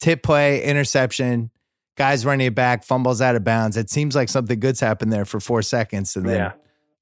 Tip 0.00 0.22
play, 0.22 0.62
interception, 0.64 1.50
guys 1.96 2.26
running 2.26 2.48
it 2.48 2.54
back, 2.54 2.84
fumbles 2.84 3.20
out 3.22 3.36
of 3.36 3.44
bounds. 3.44 3.76
It 3.76 3.88
seems 3.90 4.14
like 4.16 4.28
something 4.28 4.58
good's 4.58 4.80
happened 4.80 5.12
there 5.12 5.24
for 5.24 5.38
four 5.40 5.62
seconds, 5.62 6.16
and 6.16 6.26
then 6.28 6.36
Yeah. 6.38 6.52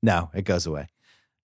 no, 0.03 0.31
it 0.35 0.45
goes 0.45 0.67
away. 0.67 0.89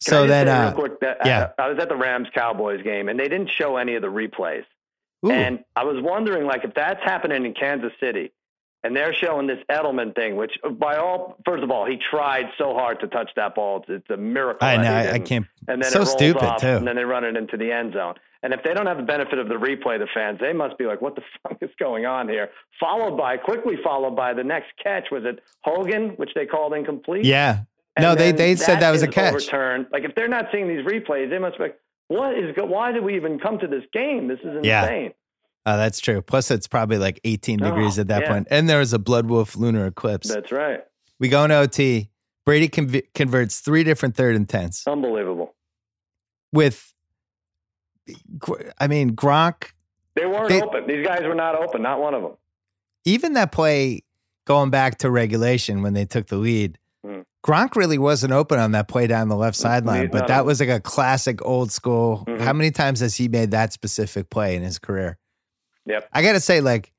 Can 0.05 0.13
so 0.13 0.27
then 0.27 0.47
uh 0.49 0.65
real 0.67 0.73
quick 0.73 1.01
that 1.01 1.19
yeah. 1.25 1.49
I, 1.59 1.63
I 1.65 1.69
was 1.71 1.79
at 1.79 1.89
the 1.89 1.97
Rams 1.97 2.29
Cowboys 2.35 2.83
game 2.83 3.09
and 3.09 3.19
they 3.19 3.29
didn't 3.29 3.51
show 3.51 3.77
any 3.79 3.95
of 3.97 4.03
the 4.03 4.09
replays. 4.09 4.65
ooh, 5.27 5.31
And 5.33 5.65
I 5.75 5.83
was 5.83 5.97
wondering, 6.01 6.47
like, 6.47 6.63
if 6.65 6.73
that's 6.75 7.03
happening 7.03 7.45
in 7.45 7.53
Kansas 7.55 7.91
City, 7.99 8.31
and 8.89 8.97
they're 8.97 9.13
showing 9.13 9.47
this 9.47 9.59
Edelman 9.71 10.15
thing, 10.15 10.35
which, 10.35 10.53
by 10.79 10.97
all, 10.97 11.37
first 11.45 11.63
of 11.63 11.71
all, 11.71 11.85
he 11.85 11.99
tried 12.11 12.47
so 12.57 12.73
hard 12.73 12.99
to 13.01 13.07
touch 13.07 13.31
that 13.37 13.55
ball. 13.55 13.85
It's, 13.87 13.91
it's 13.91 14.11
a 14.11 14.17
miracle. 14.17 14.67
I 14.67 14.79
know, 14.79 14.91
I, 14.91 15.13
I 15.13 15.19
can't 15.19 15.47
And 15.69 15.83
then 15.83 15.91
so 15.91 15.99
it 15.99 16.05
rolls 16.05 16.13
stupid, 16.13 16.43
off, 16.43 16.61
too. 16.63 16.69
And 16.69 16.87
then 16.89 16.97
they 16.97 17.05
run 17.05 17.23
it 17.23 17.37
into 17.37 17.59
the 17.59 17.71
end 17.71 17.93
zone. 17.93 18.15
And 18.43 18.55
if 18.55 18.63
they 18.63 18.73
don't 18.73 18.87
have 18.87 18.97
the 18.97 19.03
benefit 19.03 19.39
of 19.39 19.49
the 19.49 19.57
replay, 19.57 19.99
the 19.99 20.09
fans, 20.15 20.39
they 20.41 20.55
must 20.55 20.79
be 20.79 20.87
like, 20.87 21.03
"What 21.03 21.17
the 21.17 21.23
fuck 21.43 21.59
is 21.61 21.69
going 21.79 22.07
on 22.07 22.31
here?" 22.31 22.49
Followed 22.81 23.19
by, 23.19 23.37
quickly 23.37 23.75
followed 23.85 24.17
by 24.17 24.33
the 24.33 24.45
next 24.45 24.69
catch. 24.83 25.09
Was 25.11 25.25
it 25.27 25.43
Hogan, 25.65 26.11
which 26.17 26.31
they 26.35 26.47
called 26.47 26.73
incomplete? 26.73 27.27
Yeah. 27.27 27.65
And 27.97 28.05
No, 28.05 28.15
they 28.15 28.33
they 28.33 28.57
said 28.57 28.81
that 28.81 28.91
was 28.91 29.03
a 29.03 29.09
catch. 29.09 29.35
Overturned. 29.35 29.89
Like 29.93 30.05
if 30.05 30.15
they're 30.15 30.29
not 30.29 30.47
seeing 30.51 30.67
these 30.67 30.87
replays, 30.87 31.29
they 31.29 31.39
must 31.39 31.59
be 31.59 31.65
like, 31.65 31.79
"What 32.07 32.39
is? 32.39 32.55
Go- 32.57 32.65
why 32.65 32.93
did 32.93 33.03
we 33.05 33.17
even 33.17 33.39
come 33.39 33.59
to 33.59 33.67
this 33.67 33.83
game? 33.93 34.29
This 34.29 34.39
is 34.41 34.57
insane." 34.57 34.63
Yeah. 34.65 35.09
Oh, 35.71 35.77
that's 35.77 36.01
true. 36.01 36.23
Plus, 36.23 36.51
it's 36.51 36.67
probably 36.67 36.99
like 36.99 37.21
18 37.25 37.63
Oh, 37.63 37.67
degrees 37.69 37.99
at 37.99 38.09
that 38.09 38.23
yeah. 38.23 38.29
point. 38.33 38.49
And 38.51 38.69
there 38.69 38.79
was 38.79 38.93
a 38.93 38.99
Blood 38.99 39.27
Wolf 39.27 39.55
lunar 39.57 39.87
eclipse. 39.87 40.29
That's 40.29 40.51
right. 40.53 40.81
we 41.21 41.29
go 41.29 41.45
in 41.45 41.51
OT. 41.51 42.11
Brady 42.47 42.69
conv- 42.69 43.03
converts 43.15 43.61
three 43.61 43.85
different 43.85 44.17
third 44.17 44.35
and 44.35 44.49
tens 44.49 44.83
Unbelievable. 44.87 45.55
with, 46.53 46.95
I 48.79 48.87
mean, 48.89 49.15
Gronk 49.15 49.73
They 50.15 50.25
weren't 50.27 50.49
They- 50.49 50.63
open. 50.63 50.87
These 50.87 51.07
guys 51.07 51.23
were 51.23 51.35
not 51.35 51.55
open. 51.55 51.83
Not 51.83 52.01
one 52.01 52.15
of 52.15 52.23
them. 52.23 52.33
even 53.05 53.35
that 53.35 53.53
play 53.53 54.03
going 54.47 54.71
back 54.71 54.99
to 54.99 55.11
regulation 55.11 55.83
when 55.83 55.93
they 55.95 56.05
took 56.05 56.27
the 56.29 56.37
lead, 56.37 56.79
Hmm. 57.05 57.21
Gronk 57.47 57.77
really 57.77 57.99
wasn't 57.99 58.33
open 58.33 58.59
on 58.59 58.73
that 58.73 58.89
play 58.89 59.07
down 59.07 59.29
the 59.29 59.37
left 59.37 59.57
sideline, 59.57 60.09
but 60.11 60.27
that 60.29 60.45
was 60.45 60.61
like 60.61 60.69
a 60.69 60.81
classic 60.81 61.45
old 61.45 61.71
school. 61.71 62.25
Mhm. 62.27 62.41
How 62.41 62.53
many 62.53 62.71
times 62.71 63.01
has 63.01 63.17
he 63.17 63.29
made 63.29 63.51
that 63.53 63.73
specific 63.73 64.29
play 64.31 64.57
in 64.57 64.63
his 64.63 64.79
career? 64.79 65.17
Yep. 65.89 66.09
I 66.13 66.23
got 66.23 66.33
to 66.33 66.41
say, 66.41 66.61
like, 66.61 66.93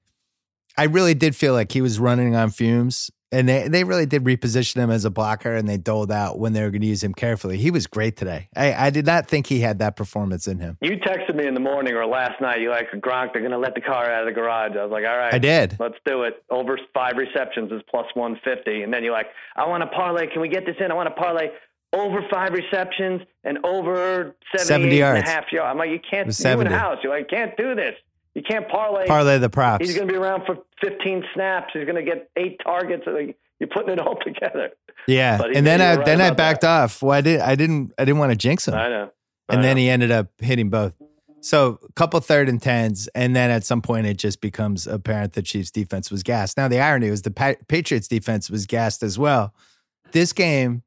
I 0.78 0.86
really 0.86 1.14
did 1.14 1.36
feel 1.36 1.54
like 1.54 1.72
he 1.72 1.82
was 1.82 2.00
running 2.00 2.36
on 2.36 2.50
fumes, 2.52 3.12
and 3.32 3.48
they, 3.48 3.68
they 3.68 3.84
really 3.84 4.06
did 4.06 4.24
reposition 4.24 4.78
him 4.78 4.90
as 4.90 5.06
a 5.06 5.10
blocker, 5.10 5.54
and 5.54 5.68
they 5.68 5.78
doled 5.78 6.12
out 6.12 6.40
when 6.40 6.54
they 6.54 6.62
were 6.62 6.70
going 6.72 6.82
to 6.82 6.88
use 6.88 7.04
him 7.04 7.14
carefully. 7.14 7.58
He 7.58 7.70
was 7.70 7.86
great 7.86 8.16
today. 8.18 8.50
I, 8.56 8.74
I 8.74 8.90
did 8.90 9.06
not 9.06 9.28
think 9.28 9.48
he 9.48 9.60
had 9.60 9.80
that 9.80 9.96
performance 9.96 10.48
in 10.48 10.60
him. 10.60 10.78
You 10.82 10.98
texted 10.98 11.36
me 11.36 11.46
in 11.46 11.54
the 11.54 11.60
morning 11.60 11.94
or 11.96 12.06
last 12.06 12.40
night. 12.42 12.62
You're 12.62 12.72
like 12.72 12.90
Gronk? 12.92 13.34
They're 13.34 13.42
going 13.42 13.52
to 13.52 13.58
let 13.58 13.76
the 13.76 13.82
car 13.82 14.10
out 14.10 14.22
of 14.22 14.26
the 14.26 14.32
garage. 14.34 14.72
I 14.80 14.84
was 14.84 14.92
like, 14.92 15.06
all 15.06 15.18
right. 15.18 15.34
I 15.34 15.38
did. 15.38 15.76
Let's 15.80 15.98
do 16.06 16.24
it. 16.24 16.44
Over 16.50 16.80
five 16.94 17.18
receptions 17.18 17.72
is 17.72 17.82
plus 17.90 18.06
150. 18.14 18.84
And 18.84 18.94
then 18.94 19.04
you're 19.04 19.14
like, 19.14 19.28
I 19.56 19.68
want 19.68 19.84
to 19.84 19.88
parlay. 19.88 20.28
Can 20.28 20.42
we 20.42 20.50
get 20.50 20.66
this 20.66 20.76
in? 20.80 20.92
I 20.92 20.96
want 20.96 21.10
to 21.10 21.16
parlay 21.16 21.50
over 21.94 22.22
five 22.32 22.54
receptions 22.54 23.22
and 23.44 23.58
over 23.66 24.36
70 24.56 24.68
70 24.68 24.98
yards. 24.98 25.20
and 25.20 25.28
a 25.28 25.32
half 25.32 25.52
yards. 25.52 25.72
I'm 25.72 25.78
like, 25.78 25.90
you 25.90 26.00
can't, 26.00 26.28
you 26.28 26.30
in 26.30 26.34
70. 26.34 26.72
house. 26.72 26.98
You're 27.04 27.16
like, 27.16 27.30
can't 27.30 27.56
do 27.58 27.76
this. 27.76 27.96
You 28.40 28.44
can't 28.48 28.70
parlay. 28.70 29.06
Parlay 29.06 29.38
the 29.38 29.50
props. 29.50 29.86
He's 29.86 29.98
going 29.98 30.08
to 30.08 30.14
be 30.14 30.18
around 30.18 30.46
for 30.46 30.60
15 30.80 31.26
snaps. 31.34 31.72
He's 31.74 31.84
going 31.84 31.98
to 31.98 32.04
get 32.04 32.32
eight 32.38 32.58
targets. 32.64 33.04
You're 33.06 33.68
putting 33.68 33.90
it 33.92 34.00
all 34.00 34.18
together. 34.24 34.70
Yeah, 35.08 35.42
and 35.54 35.68
then 35.68 35.82
I 35.82 35.96
right 35.98 36.06
then 36.06 36.22
I 36.22 36.32
backed 36.32 36.64
off. 36.64 37.02
Well, 37.02 37.12
I 37.18 37.20
did. 37.20 37.42
I 37.42 37.56
didn't. 37.56 37.92
I 37.98 38.06
didn't 38.06 38.20
want 38.20 38.32
to 38.32 38.38
jinx 38.38 38.66
him. 38.66 38.76
I 38.76 38.88
know. 38.88 39.12
I 39.50 39.56
and 39.56 39.62
then 39.62 39.76
he 39.76 39.90
ended 39.90 40.10
up 40.12 40.28
hitting 40.38 40.70
both. 40.70 40.94
So 41.42 41.80
a 41.84 41.92
couple 41.94 42.18
third 42.22 42.48
and 42.48 42.62
tens, 42.62 43.10
and 43.14 43.36
then 43.36 43.50
at 43.52 43.66
some 43.66 43.82
point 43.82 44.08
it 44.08 44.18
just 44.18 44.40
becomes 44.40 44.88
apparent 44.88 45.34
the 45.34 45.42
Chiefs' 45.42 45.70
defense 45.70 46.10
was 46.10 46.24
gassed. 46.24 46.56
Now 46.56 46.70
the 46.70 46.80
irony 46.80 47.10
was 47.10 47.24
the 47.24 47.32
pa- 47.32 47.56
Patriots' 47.68 48.08
defense 48.08 48.50
was 48.50 48.66
gassed 48.66 49.04
as 49.04 49.20
well. 49.20 49.54
This 50.14 50.32
game, 50.32 50.84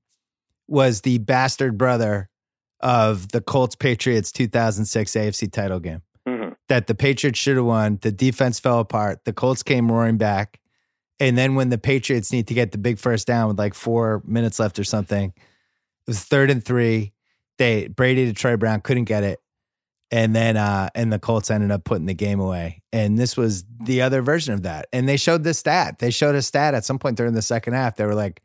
was 0.68 1.02
the 1.02 1.18
bastard 1.18 1.76
brother 1.76 2.30
of 2.80 3.28
the 3.28 3.42
Colts 3.42 3.74
Patriots 3.76 4.32
2006 4.32 5.12
AFC 5.12 5.52
title 5.52 5.80
game. 5.80 6.00
That 6.72 6.86
the 6.86 6.94
Patriots 6.94 7.38
should 7.38 7.56
have 7.56 7.66
won. 7.66 7.98
The 8.00 8.10
defense 8.10 8.58
fell 8.58 8.78
apart. 8.78 9.26
The 9.26 9.34
Colts 9.34 9.62
came 9.62 9.92
roaring 9.92 10.16
back. 10.16 10.58
And 11.20 11.36
then 11.36 11.54
when 11.54 11.68
the 11.68 11.76
Patriots 11.76 12.32
need 12.32 12.48
to 12.48 12.54
get 12.54 12.72
the 12.72 12.78
big 12.78 12.98
first 12.98 13.26
down 13.26 13.48
with 13.48 13.58
like 13.58 13.74
four 13.74 14.22
minutes 14.24 14.58
left 14.58 14.78
or 14.78 14.84
something, 14.84 15.34
it 15.36 15.42
was 16.06 16.24
third 16.24 16.48
and 16.48 16.64
three. 16.64 17.12
They 17.58 17.88
Brady 17.88 18.24
to 18.24 18.32
Troy 18.32 18.56
Brown 18.56 18.80
couldn't 18.80 19.04
get 19.04 19.22
it. 19.22 19.40
And 20.10 20.34
then 20.34 20.56
uh 20.56 20.88
and 20.94 21.12
the 21.12 21.18
Colts 21.18 21.50
ended 21.50 21.70
up 21.70 21.84
putting 21.84 22.06
the 22.06 22.14
game 22.14 22.40
away. 22.40 22.80
And 22.90 23.18
this 23.18 23.36
was 23.36 23.66
the 23.84 24.00
other 24.00 24.22
version 24.22 24.54
of 24.54 24.62
that. 24.62 24.86
And 24.94 25.06
they 25.06 25.18
showed 25.18 25.44
this 25.44 25.58
stat. 25.58 25.98
They 25.98 26.10
showed 26.10 26.36
a 26.36 26.40
stat 26.40 26.72
at 26.72 26.86
some 26.86 26.98
point 26.98 27.18
during 27.18 27.34
the 27.34 27.42
second 27.42 27.74
half. 27.74 27.96
They 27.96 28.06
were 28.06 28.14
like 28.14 28.40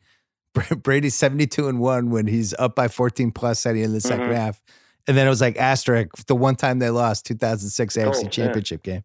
Brady's 0.83 1.15
72 1.15 1.69
and 1.69 1.79
1 1.79 2.09
when 2.09 2.27
he's 2.27 2.53
up 2.59 2.75
by 2.75 2.89
14 2.89 3.31
plus 3.31 3.65
at 3.65 3.71
the 3.71 3.83
end 3.83 3.95
of 3.95 4.03
the 4.03 4.09
2nd 4.09 4.27
Mhm. 4.27 4.35
half. 4.35 4.61
And 5.07 5.17
then 5.17 5.25
it 5.25 5.29
was 5.29 5.41
like 5.41 5.57
asterisk 5.57 6.25
the 6.27 6.35
one 6.35 6.55
time 6.55 6.79
they 6.79 6.89
lost 6.89 7.25
2006 7.25 7.95
AFC 7.95 8.23
yeah. 8.23 8.29
championship 8.29 8.83
game. 8.83 9.03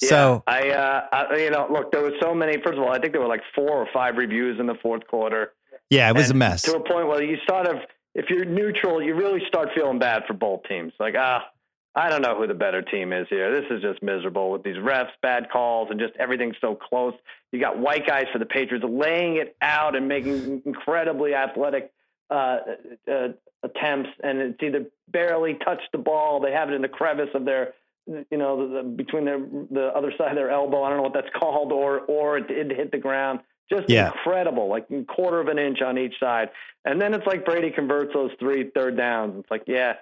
Yeah, 0.00 0.08
So 0.08 0.42
I, 0.46 0.70
uh, 0.70 1.06
I, 1.12 1.36
you 1.36 1.50
know, 1.50 1.66
look, 1.70 1.92
there 1.92 2.02
was 2.02 2.12
so 2.20 2.34
many. 2.34 2.54
First 2.64 2.78
of 2.78 2.84
all, 2.84 2.92
I 2.92 2.98
think 2.98 3.12
there 3.12 3.20
were 3.20 3.28
like 3.28 3.42
four 3.54 3.70
or 3.70 3.88
five 3.92 4.16
reviews 4.16 4.60
in 4.60 4.66
the 4.66 4.74
fourth 4.82 5.06
quarter. 5.06 5.52
yeah, 5.90 6.08
it 6.08 6.16
was 6.16 6.30
a 6.30 6.34
mess. 6.34 6.62
To 6.62 6.76
a 6.76 6.80
point 6.80 7.08
where 7.08 7.22
you 7.22 7.36
sort 7.48 7.66
of, 7.66 7.76
if 8.14 8.26
you're 8.30 8.44
neutral, 8.44 9.02
you 9.02 9.14
really 9.14 9.40
start 9.46 9.70
feeling 9.74 9.98
bad 9.98 10.22
for 10.26 10.34
both 10.34 10.62
teams. 10.68 10.92
Like, 10.98 11.14
ah, 11.18 11.44
I 11.94 12.10
don't 12.10 12.20
know 12.20 12.36
who 12.36 12.46
the 12.46 12.54
better 12.54 12.82
team 12.82 13.14
is 13.14 13.26
here. 13.30 13.50
This 13.58 13.70
is 13.70 13.80
just 13.80 14.02
miserable 14.02 14.50
with 14.50 14.62
these 14.62 14.76
refs, 14.76 15.08
bad 15.22 15.48
calls, 15.50 15.88
and 15.90 15.98
just 15.98 16.12
everything's 16.18 16.56
so 16.60 16.74
close. 16.74 17.14
You 17.52 17.60
got 17.60 17.78
white 17.78 18.06
guys 18.06 18.26
for 18.34 18.38
the 18.38 18.44
Patriots 18.44 18.84
laying 18.86 19.36
it 19.36 19.56
out 19.62 19.96
and 19.96 20.06
making 20.06 20.60
incredibly 20.66 21.34
athletic 21.34 21.92
uh, 22.30 22.58
uh, 23.10 23.28
attempts, 23.62 24.10
and 24.22 24.38
it's 24.38 24.62
either 24.62 24.86
barely 25.08 25.54
touched 25.54 25.90
the 25.92 25.98
ball, 25.98 26.40
they 26.40 26.52
have 26.52 26.68
it 26.70 26.74
in 26.74 26.82
the 26.82 26.88
crevice 26.88 27.30
of 27.34 27.44
their, 27.44 27.74
you 28.06 28.38
know, 28.38 28.68
the, 28.68 28.74
the, 28.76 28.82
between 28.88 29.24
their 29.24 29.38
the 29.38 29.92
other 29.96 30.12
side 30.16 30.30
of 30.30 30.36
their 30.36 30.50
elbow. 30.50 30.82
I 30.82 30.88
don't 30.88 30.98
know 30.98 31.02
what 31.04 31.14
that's 31.14 31.28
called, 31.38 31.72
or 31.72 32.00
or 32.00 32.38
it 32.38 32.48
did 32.48 32.70
hit 32.70 32.92
the 32.92 32.98
ground. 32.98 33.40
Just 33.68 33.90
Yeah. 33.90 34.06
incredible, 34.12 34.68
like 34.68 34.86
a 34.92 35.02
quarter 35.04 35.40
of 35.40 35.48
an 35.48 35.58
inch 35.58 35.82
on 35.82 35.98
each 35.98 36.14
side. 36.20 36.50
And 36.84 37.00
then 37.00 37.14
it's 37.14 37.26
like 37.26 37.44
Brady 37.44 37.70
converts 37.72 38.12
those 38.14 38.30
three 38.38 38.70
third 38.72 38.96
downs. 38.96 39.40
It's 39.40 39.50
like, 39.50 39.64
yeah, 39.66 39.94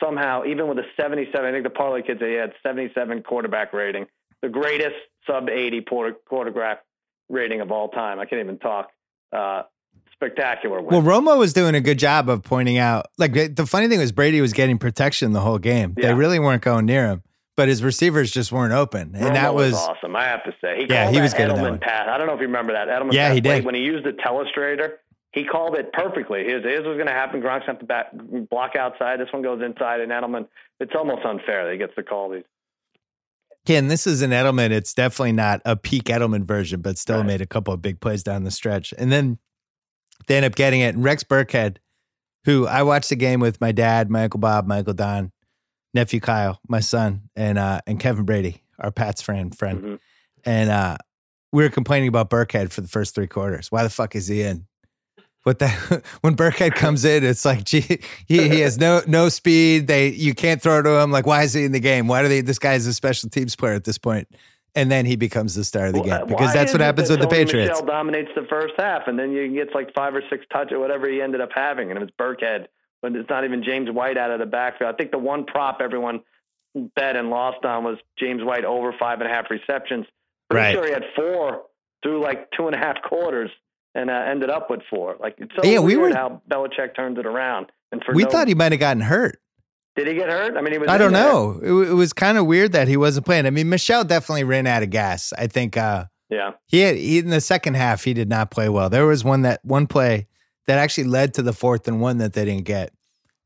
somehow, 0.00 0.44
even 0.44 0.68
with 0.68 0.78
a 0.78 0.84
77, 0.96 1.44
I 1.44 1.50
think 1.50 1.64
the 1.64 1.70
parlay 1.70 2.02
kids, 2.02 2.20
they 2.20 2.34
had 2.34 2.52
77 2.62 3.24
quarterback 3.24 3.72
rating, 3.72 4.06
the 4.42 4.48
greatest 4.48 4.94
sub 5.26 5.48
80 5.48 5.82
quarter, 5.82 6.16
quarterback 6.28 6.84
rating 7.28 7.60
of 7.60 7.72
all 7.72 7.88
time. 7.88 8.20
I 8.20 8.26
can't 8.26 8.40
even 8.40 8.58
talk. 8.58 8.90
Uh, 9.32 9.64
spectacular 10.20 10.80
win. 10.82 11.02
Well, 11.04 11.22
Romo 11.22 11.38
was 11.38 11.52
doing 11.52 11.74
a 11.74 11.80
good 11.80 11.98
job 11.98 12.28
of 12.28 12.42
pointing 12.42 12.78
out. 12.78 13.06
Like 13.18 13.32
the 13.32 13.66
funny 13.66 13.88
thing 13.88 13.98
was 13.98 14.12
Brady 14.12 14.40
was 14.40 14.52
getting 14.52 14.78
protection 14.78 15.32
the 15.32 15.40
whole 15.40 15.58
game. 15.58 15.94
They 15.96 16.12
really 16.14 16.38
weren't 16.38 16.62
going 16.62 16.86
near 16.86 17.06
him, 17.06 17.22
but 17.56 17.68
his 17.68 17.82
receivers 17.82 18.30
just 18.30 18.52
weren't 18.52 18.72
open, 18.72 19.12
and 19.14 19.24
Romo 19.30 19.34
that 19.34 19.54
was, 19.54 19.74
awesome. 19.74 20.14
I 20.16 20.24
have 20.24 20.44
to 20.44 20.52
say, 20.60 20.78
he 20.80 20.86
Yeah, 20.88 21.10
he 21.10 21.20
was 21.20 21.32
good 21.34 21.50
at 21.50 21.56
Edelman 21.56 21.80
pass. 21.80 22.06
I 22.08 22.18
don't 22.18 22.26
know 22.26 22.34
if 22.34 22.40
you 22.40 22.46
remember 22.46 22.72
that 22.74 22.88
Edelman. 22.88 23.12
Yeah, 23.12 23.32
he 23.32 23.40
did. 23.40 23.64
when 23.64 23.74
he 23.74 23.80
used 23.82 24.04
the 24.04 24.12
telestrator. 24.12 24.94
He 25.32 25.44
called 25.44 25.76
it 25.76 25.92
perfectly. 25.92 26.42
His, 26.42 26.64
his 26.64 26.80
was 26.80 26.96
going 26.96 27.06
to 27.06 27.12
happen. 27.12 27.40
Gronk's 27.40 27.64
have 27.66 27.78
to 27.78 27.84
back, 27.84 28.06
block 28.50 28.74
outside. 28.74 29.20
This 29.20 29.28
one 29.32 29.42
goes 29.42 29.62
inside, 29.62 30.00
and 30.00 30.10
Edelman. 30.10 30.48
It's 30.80 30.90
almost 30.96 31.24
unfair 31.24 31.66
that 31.66 31.70
he 31.72 31.78
gets 31.78 31.94
to 31.94 32.02
call 32.02 32.30
these. 32.30 32.42
Ken, 33.64 33.86
this 33.86 34.08
is 34.08 34.22
an 34.22 34.32
Edelman. 34.32 34.70
It's 34.70 34.92
definitely 34.92 35.30
not 35.32 35.60
a 35.64 35.76
peak 35.76 36.04
Edelman 36.06 36.44
version, 36.46 36.80
but 36.80 36.98
still 36.98 37.18
Right. 37.18 37.26
made 37.26 37.40
a 37.40 37.46
couple 37.46 37.72
of 37.72 37.80
big 37.80 38.00
plays 38.00 38.24
down 38.24 38.42
the 38.42 38.50
stretch. 38.50 38.92
And 38.98 39.12
then 39.12 39.38
they 40.26 40.36
end 40.36 40.46
up 40.46 40.54
getting 40.54 40.80
it. 40.80 40.94
And 40.94 41.04
Rex 41.04 41.24
Burkhead, 41.24 41.76
who 42.44 42.66
I 42.66 42.82
watched 42.82 43.10
the 43.10 43.16
game 43.16 43.40
with 43.40 43.60
my 43.60 43.72
dad, 43.72 44.10
my 44.10 44.24
uncle 44.24 44.40
Bob, 44.40 44.66
my 44.66 44.78
uncle 44.78 44.94
Don, 44.94 45.32
nephew 45.94 46.20
Kyle, 46.20 46.60
my 46.68 46.80
son, 46.80 47.22
and 47.36 47.58
uh, 47.58 47.80
and 47.86 47.98
Kevin 48.00 48.24
Brady, 48.24 48.62
our 48.78 48.90
Pat's 48.90 49.22
friend 49.22 49.56
friend. 49.56 49.82
Mhm. 49.82 49.98
And 50.44 50.70
uh, 50.70 50.96
we 51.52 51.62
were 51.62 51.70
complaining 51.70 52.08
about 52.08 52.30
Burkhead 52.30 52.72
for 52.72 52.80
the 52.80 52.88
first 52.88 53.14
three 53.14 53.26
quarters. 53.26 53.70
Why 53.70 53.82
the 53.82 53.90
fuck 53.90 54.16
is 54.16 54.26
he 54.28 54.42
in? 54.42 54.66
But 55.44 55.58
that 55.58 55.72
when 56.20 56.36
Burkhead 56.36 56.74
comes 56.74 57.04
in, 57.04 57.24
it's 57.24 57.44
like, 57.44 57.64
gee, 57.64 58.00
he, 58.26 58.48
he 58.48 58.60
has 58.60 58.78
no 58.78 59.02
no 59.06 59.28
speed. 59.28 59.86
They 59.86 60.08
you 60.08 60.34
can't 60.34 60.60
throw 60.62 60.82
to 60.82 61.00
him. 61.00 61.10
Like, 61.10 61.26
why 61.26 61.42
is 61.42 61.52
he 61.54 61.64
in 61.64 61.72
the 61.72 61.80
game? 61.80 62.08
Why 62.08 62.22
do 62.22 62.28
they? 62.28 62.40
This 62.40 62.58
guy's 62.58 62.86
a 62.86 62.94
special 62.94 63.28
teams 63.30 63.56
player 63.56 63.74
at 63.74 63.84
this 63.84 63.98
point, 63.98 64.28
and 64.74 64.90
then 64.90 65.06
he 65.06 65.16
becomes 65.16 65.54
the 65.54 65.64
star 65.64 65.86
of 65.86 65.92
the 65.94 66.00
Well, 66.02 66.18
game 66.20 66.26
because 66.28 66.52
that's 66.52 66.72
what 66.72 66.80
happens 66.80 67.10
with 67.10 67.20
the 67.20 67.28
Patriots. 67.28 67.70
Michel 67.70 67.86
dominates 67.86 68.30
the 68.34 68.46
first 68.48 68.74
half, 68.78 69.02
and 69.06 69.18
then 69.18 69.32
you 69.32 69.48
get 69.52 69.74
like 69.74 69.92
five 69.94 70.14
or 70.14 70.22
six 70.30 70.44
touch 70.52 70.72
or 70.72 70.78
whatever 70.78 71.08
he 71.08 71.20
ended 71.22 71.40
up 71.40 71.50
having, 71.54 71.90
and 71.90 71.98
it 71.98 72.02
was 72.02 72.10
Burkhead. 72.18 72.66
But 73.02 73.16
it's 73.16 73.30
not 73.30 73.44
even 73.44 73.62
James 73.64 73.90
White 73.90 74.18
out 74.18 74.30
of 74.30 74.38
the 74.40 74.46
backfield. 74.46 74.92
I 74.94 74.96
think 74.96 75.10
the 75.10 75.18
one 75.18 75.44
prop 75.44 75.80
everyone 75.80 76.20
bet 76.94 77.16
and 77.16 77.30
lost 77.30 77.64
on 77.64 77.82
was 77.84 77.98
James 78.18 78.42
White 78.44 78.64
over 78.64 78.92
five 78.98 79.20
and 79.20 79.30
a 79.30 79.34
half 79.34 79.46
receptions. 79.50 80.06
Pretty 80.50 80.64
Right. 80.66 80.74
sure 80.74 80.86
he 80.86 80.92
had 80.92 81.04
four 81.16 81.62
through 82.02 82.22
like 82.22 82.50
two 82.56 82.66
and 82.66 82.74
a 82.74 82.78
half 82.78 83.00
quarters, 83.02 83.50
and 83.94 84.10
uh, 84.10 84.12
ended 84.12 84.50
up 84.50 84.70
with 84.70 84.80
four. 84.90 85.16
Like 85.18 85.34
it's 85.38 85.52
so 85.56 85.68
Yeah, 85.68 85.80
we 85.80 85.96
were- 85.96 86.14
how 86.14 86.42
Belichick 86.50 86.94
turns 86.94 87.18
it 87.18 87.26
around. 87.26 87.72
And 87.92 88.02
for 88.04 88.14
We 88.14 88.22
no- 88.24 88.30
thought 88.30 88.48
he 88.48 88.54
might 88.54 88.70
have 88.72 88.80
gotten 88.80 89.02
hurt. 89.02 89.40
Did 89.96 90.06
he 90.06 90.14
get 90.14 90.28
hurt? 90.28 90.56
I 90.56 90.60
mean, 90.60 90.72
he 90.72 90.78
was. 90.78 90.88
I 90.88 90.98
don't 90.98 91.12
know. 91.12 91.58
It, 91.62 91.66
w- 91.66 91.90
it 91.90 91.94
was 91.94 92.12
kind 92.12 92.38
of 92.38 92.46
weird 92.46 92.72
that 92.72 92.88
he 92.88 92.96
wasn't 92.96 93.26
playing. 93.26 93.46
I 93.46 93.50
mean, 93.50 93.68
Michel 93.68 94.04
definitely 94.04 94.44
ran 94.44 94.66
out 94.66 94.82
of 94.82 94.90
gas. 94.90 95.32
I 95.36 95.46
think 95.46 95.76
uh, 95.76 96.04
Yeah, 96.28 96.52
he 96.66 96.80
had 96.80 96.96
he, 96.96 97.18
in 97.18 97.30
the 97.30 97.40
second 97.40 97.74
half 97.74 98.04
he 98.04 98.14
did 98.14 98.28
not 98.28 98.50
play 98.50 98.68
well. 98.68 98.88
There 98.88 99.06
was 99.06 99.24
one 99.24 99.42
that 99.42 99.60
one 99.64 99.86
play 99.86 100.26
that 100.66 100.78
actually 100.78 101.04
led 101.08 101.34
to 101.34 101.42
the 101.42 101.52
fourth 101.52 101.88
and 101.88 102.00
one 102.00 102.18
that 102.18 102.32
they 102.34 102.44
didn't 102.44 102.64
get. 102.64 102.92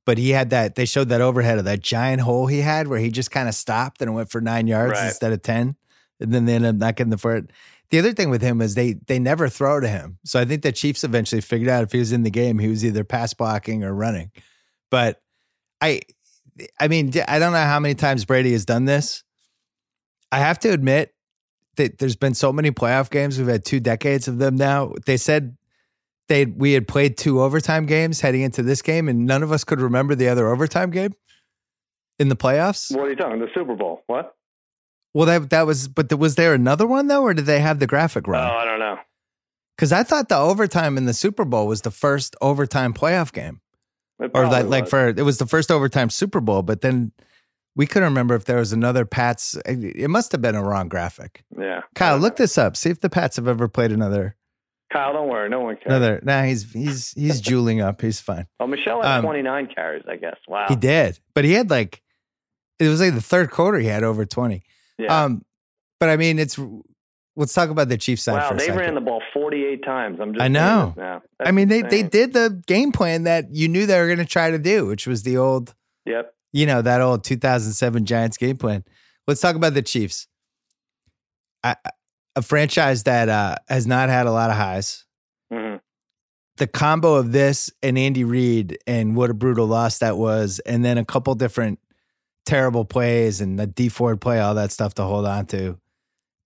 But 0.06 0.18
he 0.18 0.30
had 0.30 0.50
that 0.50 0.74
they 0.74 0.84
showed 0.84 1.08
that 1.08 1.22
overhead 1.22 1.58
of 1.58 1.64
that 1.64 1.80
giant 1.80 2.20
hole 2.20 2.46
he 2.46 2.60
had 2.60 2.88
where 2.88 2.98
he 2.98 3.10
just 3.10 3.30
kind 3.30 3.48
of 3.48 3.54
stopped 3.54 4.02
and 4.02 4.14
went 4.14 4.30
for 4.30 4.42
nine 4.42 4.66
yards 4.66 4.92
Right. 4.98 5.06
instead 5.06 5.32
of 5.32 5.40
ten. 5.40 5.76
And 6.20 6.30
then 6.32 6.44
they 6.44 6.54
ended 6.56 6.74
up 6.74 6.76
not 6.76 6.96
getting 6.96 7.10
the 7.10 7.16
fourth. 7.18 7.46
The 7.90 7.98
other 7.98 8.12
thing 8.12 8.28
with 8.28 8.42
him 8.42 8.60
is 8.60 8.74
they 8.74 8.94
they 9.06 9.18
never 9.18 9.48
throw 9.48 9.80
to 9.80 9.88
him. 9.88 10.18
So 10.24 10.38
I 10.38 10.44
think 10.44 10.60
the 10.62 10.72
Chiefs 10.72 11.04
eventually 11.04 11.40
figured 11.40 11.70
out 11.70 11.82
if 11.84 11.92
he 11.92 11.98
was 11.98 12.12
in 12.12 12.22
the 12.22 12.30
game, 12.30 12.58
he 12.58 12.68
was 12.68 12.84
either 12.84 13.02
pass 13.02 13.32
blocking 13.32 13.82
or 13.82 13.94
running. 13.94 14.30
But 14.90 15.22
I 15.80 16.02
I 16.78 16.88
mean, 16.88 17.12
I 17.26 17.38
don't 17.38 17.52
know 17.52 17.58
how 17.58 17.80
many 17.80 17.94
times 17.94 18.24
Brady 18.24 18.52
has 18.52 18.64
done 18.64 18.84
this. 18.84 19.24
I 20.30 20.38
have 20.38 20.58
to 20.60 20.70
admit 20.70 21.14
that 21.76 21.98
there's 21.98 22.16
been 22.16 22.34
so 22.34 22.52
many 22.52 22.70
playoff 22.70 23.10
games. 23.10 23.38
We've 23.38 23.48
had 23.48 23.64
two 23.64 23.80
decades 23.80 24.28
of 24.28 24.38
them 24.38 24.56
now. 24.56 24.92
They 25.06 25.16
said 25.16 25.56
they 26.28 26.46
we 26.46 26.72
had 26.72 26.88
played 26.88 27.16
two 27.16 27.42
overtime 27.42 27.86
games 27.86 28.20
heading 28.20 28.42
into 28.42 28.62
this 28.62 28.82
game, 28.82 29.08
and 29.08 29.26
none 29.26 29.42
of 29.42 29.52
us 29.52 29.64
could 29.64 29.80
remember 29.80 30.14
the 30.14 30.28
other 30.28 30.48
overtime 30.48 30.90
game 30.90 31.14
in 32.18 32.28
the 32.28 32.36
playoffs. 32.36 32.94
what 32.94 33.06
are 33.06 33.10
you 33.10 33.16
talking? 33.16 33.40
The 33.40 33.48
Super 33.54 33.74
Bowl? 33.74 34.02
What? 34.06 34.34
Well, 35.12 35.26
that 35.26 35.50
that 35.50 35.66
was, 35.66 35.88
but 35.88 36.12
was 36.18 36.34
there 36.34 36.54
another 36.54 36.86
one 36.86 37.06
though, 37.06 37.22
or 37.22 37.34
did 37.34 37.46
they 37.46 37.60
have 37.60 37.78
the 37.78 37.86
graphic 37.86 38.26
wrong? 38.26 38.50
Oh. 38.52 38.56
I 38.56 38.64
don't 38.64 38.80
know. 38.80 38.98
Because 39.76 39.92
I 39.92 40.04
thought 40.04 40.28
the 40.28 40.36
overtime 40.36 40.96
in 40.96 41.06
the 41.06 41.12
Super 41.12 41.44
Bowl 41.44 41.66
was 41.66 41.82
the 41.82 41.90
first 41.90 42.36
overtime 42.40 42.94
playoff 42.94 43.32
game, 43.32 43.60
or 44.18 44.46
like 44.46 44.66
like 44.66 44.88
for 44.88 45.08
it 45.08 45.22
was 45.24 45.38
the 45.38 45.46
first 45.46 45.70
overtime 45.70 46.10
Super 46.10 46.40
Bowl. 46.40 46.62
But 46.62 46.80
then 46.80 47.12
we 47.76 47.86
couldn't 47.86 48.08
remember 48.08 48.34
if 48.34 48.44
there 48.44 48.58
was 48.58 48.72
another 48.72 49.04
Pats. 49.04 49.56
It 49.66 50.08
must 50.10 50.32
have 50.32 50.40
been 50.40 50.54
a 50.54 50.62
wrong 50.62 50.88
graphic. 50.88 51.44
yeah. 51.58 51.80
Kyle, 51.94 52.18
look 52.18 52.36
this 52.36 52.56
up. 52.56 52.76
See 52.76 52.90
if 52.90 53.00
the 53.00 53.10
Pats 53.10 53.36
have 53.36 53.48
ever 53.48 53.68
played 53.68 53.90
another 53.92 54.36
Kyle, 54.92 55.12
don't 55.12 55.28
worry, 55.28 55.48
no 55.48 55.58
one 55.60 55.74
cares. 55.74 55.86
another. 55.86 56.20
Nah, 56.22 56.44
he's 56.44 56.70
he's 56.72 57.10
he's 57.12 57.40
jeweling 57.48 57.80
up. 57.80 58.00
He's 58.00 58.20
fine. 58.20 58.46
Oh, 58.60 58.66
Michel 58.68 59.02
had 59.02 59.18
Um, 59.18 59.22
29 59.24 59.68
carries, 59.74 60.04
I 60.08 60.16
guess. 60.16 60.36
Wow. 60.46 60.66
He 60.68 60.76
did, 60.76 61.18
but 61.34 61.44
he 61.44 61.52
had 61.52 61.68
like 61.68 62.00
it 62.78 62.88
was 62.88 63.00
like 63.00 63.14
the 63.14 63.20
third 63.20 63.50
quarter. 63.50 63.78
He 63.78 63.86
had 63.88 64.04
over 64.04 64.24
twenty. 64.24 64.62
Yeah. 64.98 65.24
Um, 65.24 65.44
but 65.98 66.10
I 66.10 66.16
mean, 66.16 66.38
it's 66.38 66.58
let's 67.36 67.52
talk 67.52 67.70
about 67.70 67.88
the 67.88 67.96
Chiefs 67.98 68.22
side 68.22 68.34
wow, 68.34 68.48
for 68.48 68.54
a 68.54 68.58
they 68.58 68.64
second. 68.66 68.80
ran 68.80 68.94
the 68.94 69.00
ball 69.00 69.22
48 69.32 69.84
times. 69.84 70.18
I'm 70.20 70.32
just 70.34 70.42
I 70.42 70.48
know. 70.48 71.20
I 71.40 71.50
mean, 71.50 71.68
they 71.68 71.82
they 71.82 72.02
did 72.02 72.32
the 72.32 72.62
game 72.66 72.92
plan 72.92 73.24
that 73.24 73.54
you 73.54 73.68
knew 73.68 73.86
they 73.86 73.98
were 73.98 74.06
going 74.06 74.18
to 74.18 74.24
try 74.24 74.50
to 74.50 74.58
do, 74.58 74.86
which 74.86 75.06
was 75.06 75.22
the 75.22 75.36
old, 75.36 75.74
Yep. 76.06 76.34
you 76.52 76.66
know, 76.66 76.82
that 76.82 77.00
old 77.00 77.24
2007 77.24 78.04
Giants 78.04 78.36
game 78.36 78.56
plan. 78.56 78.84
Let's 79.26 79.40
talk 79.40 79.56
about 79.56 79.74
the 79.74 79.82
Chiefs. 79.82 80.26
I, 81.62 81.76
a 82.36 82.42
franchise 82.42 83.04
that 83.04 83.28
uh, 83.28 83.56
has 83.68 83.86
not 83.86 84.08
had 84.08 84.26
a 84.26 84.32
lot 84.32 84.50
of 84.50 84.56
highs. 84.56 85.04
hmm 85.52 85.76
The 86.56 86.66
combo 86.66 87.14
of 87.14 87.32
this 87.32 87.70
and 87.82 87.96
Andy 87.98 88.24
Reid 88.24 88.78
and 88.86 89.16
what 89.16 89.30
a 89.30 89.34
brutal 89.34 89.66
loss 89.66 89.98
that 89.98 90.16
was, 90.18 90.60
and 90.66 90.84
then 90.84 90.98
a 90.98 91.04
couple 91.04 91.34
different 91.34 91.78
terrible 92.44 92.84
plays 92.84 93.40
and 93.40 93.58
the 93.58 93.66
Dee 93.66 93.88
Ford 93.88 94.20
play, 94.20 94.40
all 94.40 94.54
that 94.56 94.70
stuff 94.72 94.94
to 94.94 95.02
hold 95.04 95.24
on 95.26 95.46
to. 95.46 95.78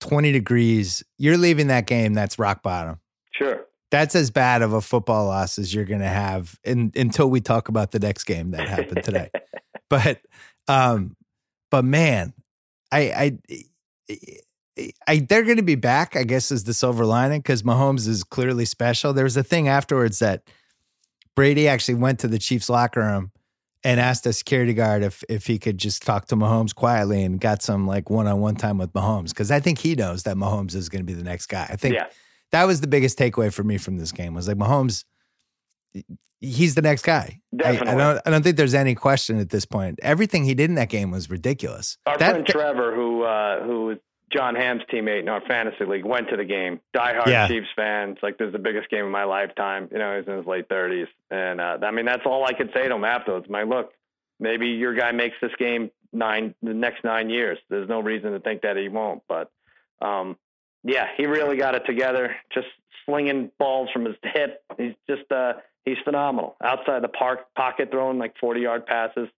20 0.00 0.32
degrees. 0.32 1.02
You're 1.18 1.37
leaving 1.37 1.68
that 1.68 1.87
game. 1.87 2.14
That's 2.14 2.38
rock 2.38 2.62
bottom. 2.62 3.00
Sure. 3.32 3.66
that's 3.92 4.16
as 4.16 4.32
bad 4.32 4.62
of 4.62 4.72
a 4.72 4.80
football 4.80 5.26
loss 5.26 5.58
as 5.58 5.72
you're 5.72 5.84
going 5.84 6.00
to 6.00 6.08
have 6.08 6.58
in, 6.64 6.92
until 6.96 7.30
we 7.30 7.40
talk 7.40 7.68
about 7.68 7.92
the 7.92 8.00
next 8.00 8.24
game 8.24 8.50
that 8.50 8.68
happened 8.68 9.04
today. 9.04 9.30
but, 9.90 10.20
um, 10.66 11.16
but 11.70 11.84
man, 11.84 12.34
I, 12.90 13.38
I, 14.11 14.88
I, 15.06 15.18
they're 15.20 15.44
going 15.44 15.58
to 15.58 15.62
be 15.62 15.76
back. 15.76 16.16
I 16.16 16.24
guess 16.24 16.50
is 16.50 16.64
the 16.64 16.74
silver 16.74 17.06
lining 17.06 17.40
because 17.40 17.62
Mahomes 17.62 18.08
is 18.08 18.24
clearly 18.24 18.64
special. 18.64 19.12
There 19.12 19.24
was 19.24 19.37
a 19.37 19.44
thing 19.44 19.68
afterwards 19.68 20.18
that 20.18 20.42
Brady 21.37 21.68
actually 21.68 21.94
went 21.94 22.18
to 22.20 22.28
the 22.28 22.38
Chiefs 22.38 22.68
locker 22.68 23.00
room 23.00 23.30
and 23.84 24.00
asked 24.00 24.26
a 24.26 24.32
security 24.32 24.74
guard 24.74 25.02
if 25.02 25.22
if 25.28 25.46
he 25.46 25.58
could 25.58 25.78
just 25.78 26.02
talk 26.02 26.26
to 26.26 26.36
Mahomes 26.36 26.74
quietly 26.74 27.22
and 27.22 27.40
got 27.40 27.62
some 27.62 27.86
like 27.86 28.10
one 28.10 28.26
on 28.26 28.40
one 28.40 28.56
time 28.56 28.78
with 28.78 28.92
Mahomes 28.92 29.28
because 29.28 29.50
I 29.50 29.60
think 29.60 29.78
he 29.78 29.94
knows 29.94 30.24
that 30.24 30.36
Mahomes 30.36 30.74
is 30.74 30.88
going 30.88 31.00
to 31.00 31.06
be 31.06 31.14
the 31.14 31.22
next 31.24 31.46
guy. 31.46 31.66
I 31.70 31.76
think 31.76 31.94
Yeah. 31.94 32.06
that 32.52 32.64
was 32.64 32.80
the 32.80 32.88
biggest 32.88 33.18
takeaway 33.18 33.52
for 33.52 33.62
me 33.62 33.78
from 33.78 33.96
this 33.98 34.10
game 34.12 34.34
was 34.34 34.48
like 34.48 34.56
Mahomes. 34.56 35.04
He's 36.40 36.76
the 36.76 36.82
next 36.82 37.02
guy. 37.02 37.40
I, 37.64 37.70
I 37.70 37.94
don't. 37.96 38.20
I 38.24 38.30
don't 38.30 38.42
think 38.44 38.56
there's 38.56 38.74
any 38.74 38.94
question 38.94 39.40
at 39.40 39.50
this 39.50 39.64
point. 39.64 39.98
Everything 40.02 40.44
he 40.44 40.54
did 40.54 40.70
in 40.70 40.76
that 40.76 40.88
game 40.88 41.10
was 41.10 41.28
ridiculous. 41.28 41.98
Our 42.06 42.16
That- 42.16 42.30
friend 42.30 42.46
Trevor, 42.46 42.94
who 42.94 43.22
uh, 43.24 43.64
who 43.64 43.96
Jon 44.30 44.54
Hamm's 44.54 44.82
teammate 44.92 45.20
in 45.20 45.28
our 45.28 45.40
fantasy 45.40 45.84
league, 45.84 46.04
went 46.04 46.28
to 46.28 46.36
the 46.36 46.44
game. 46.44 46.80
Diehard 46.94 47.26
Yeah. 47.26 47.48
Chiefs 47.48 47.68
fans. 47.74 48.18
Like, 48.22 48.38
this 48.38 48.46
is 48.46 48.52
the 48.52 48.58
biggest 48.58 48.90
game 48.90 49.04
of 49.04 49.10
my 49.10 49.24
lifetime. 49.24 49.88
You 49.90 49.98
know, 49.98 50.18
he's 50.18 50.28
in 50.28 50.36
his 50.36 50.46
late 50.46 50.68
thirties, 50.68 51.08
and 51.30 51.60
uh, 51.60 51.78
I 51.82 51.90
mean, 51.90 52.04
that's 52.04 52.26
all 52.26 52.44
I 52.44 52.52
could 52.52 52.70
say 52.74 52.88
to 52.88 52.94
him 52.94 53.04
afterwards. 53.04 53.46
My 53.48 53.62
look, 53.62 53.92
maybe 54.38 54.68
your 54.68 54.94
guy 54.94 55.12
makes 55.12 55.36
this 55.40 55.52
game 55.58 55.90
nine 56.12 56.54
the 56.62 56.74
next 56.74 57.04
nine 57.04 57.30
years. 57.30 57.58
There's 57.68 57.88
no 57.88 58.00
reason 58.00 58.32
to 58.32 58.40
think 58.40 58.62
that 58.62 58.76
he 58.76 58.88
won't. 58.88 59.22
But 59.28 59.50
um, 60.00 60.36
yeah, 60.84 61.06
he 61.16 61.26
really 61.26 61.56
got 61.56 61.74
it 61.74 61.84
together. 61.86 62.36
Just 62.52 62.68
slinging 63.06 63.50
balls 63.58 63.88
from 63.92 64.04
his 64.04 64.16
hip. 64.22 64.62
He's 64.76 64.94
just 65.08 65.30
uh, 65.32 65.54
he's 65.84 65.98
phenomenal. 66.04 66.56
Outside 66.62 67.02
the 67.02 67.08
park 67.08 67.46
pocket, 67.54 67.90
throwing 67.90 68.18
like 68.18 68.34
40 68.38 68.60
yard 68.60 68.86
passes. 68.86 69.28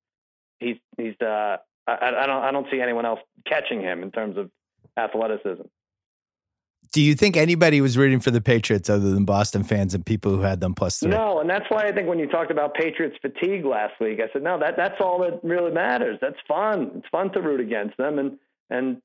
He's 0.58 0.76
he's 0.96 1.14
uh, 1.20 1.58
I, 1.86 1.96
I 2.22 2.26
don't 2.26 2.42
I 2.42 2.50
don't 2.50 2.66
see 2.70 2.80
anyone 2.80 3.06
else 3.06 3.20
catching 3.46 3.80
him 3.80 4.02
in 4.02 4.10
terms 4.10 4.36
of 4.36 4.50
athleticism. 4.96 5.62
Do 6.92 7.00
you 7.00 7.14
think 7.14 7.36
anybody 7.36 7.80
was 7.80 7.96
rooting 7.96 8.18
for 8.18 8.32
the 8.32 8.40
Patriots 8.40 8.90
other 8.90 9.10
than 9.10 9.24
Boston 9.24 9.62
fans 9.62 9.94
and 9.94 10.04
people 10.04 10.32
who 10.32 10.40
had 10.40 10.60
them 10.60 10.74
plus 10.74 10.98
three? 10.98 11.10
No, 11.10 11.38
and 11.38 11.48
that's 11.48 11.66
why 11.68 11.82
I 11.84 11.92
think 11.92 12.08
when 12.08 12.18
you 12.18 12.26
talked 12.26 12.50
about 12.50 12.74
Patriots 12.74 13.16
fatigue 13.22 13.64
last 13.64 13.94
week, 14.00 14.18
I 14.20 14.32
said 14.32 14.42
no. 14.42 14.58
That 14.58 14.76
that's 14.76 15.00
all 15.00 15.20
that 15.20 15.38
really 15.44 15.70
matters. 15.70 16.18
That's 16.20 16.38
fun. 16.48 16.90
It's 16.96 17.06
fun 17.12 17.32
to 17.32 17.40
root 17.40 17.60
against 17.60 17.96
them, 17.96 18.18
and 18.18 18.38
and 18.70 19.00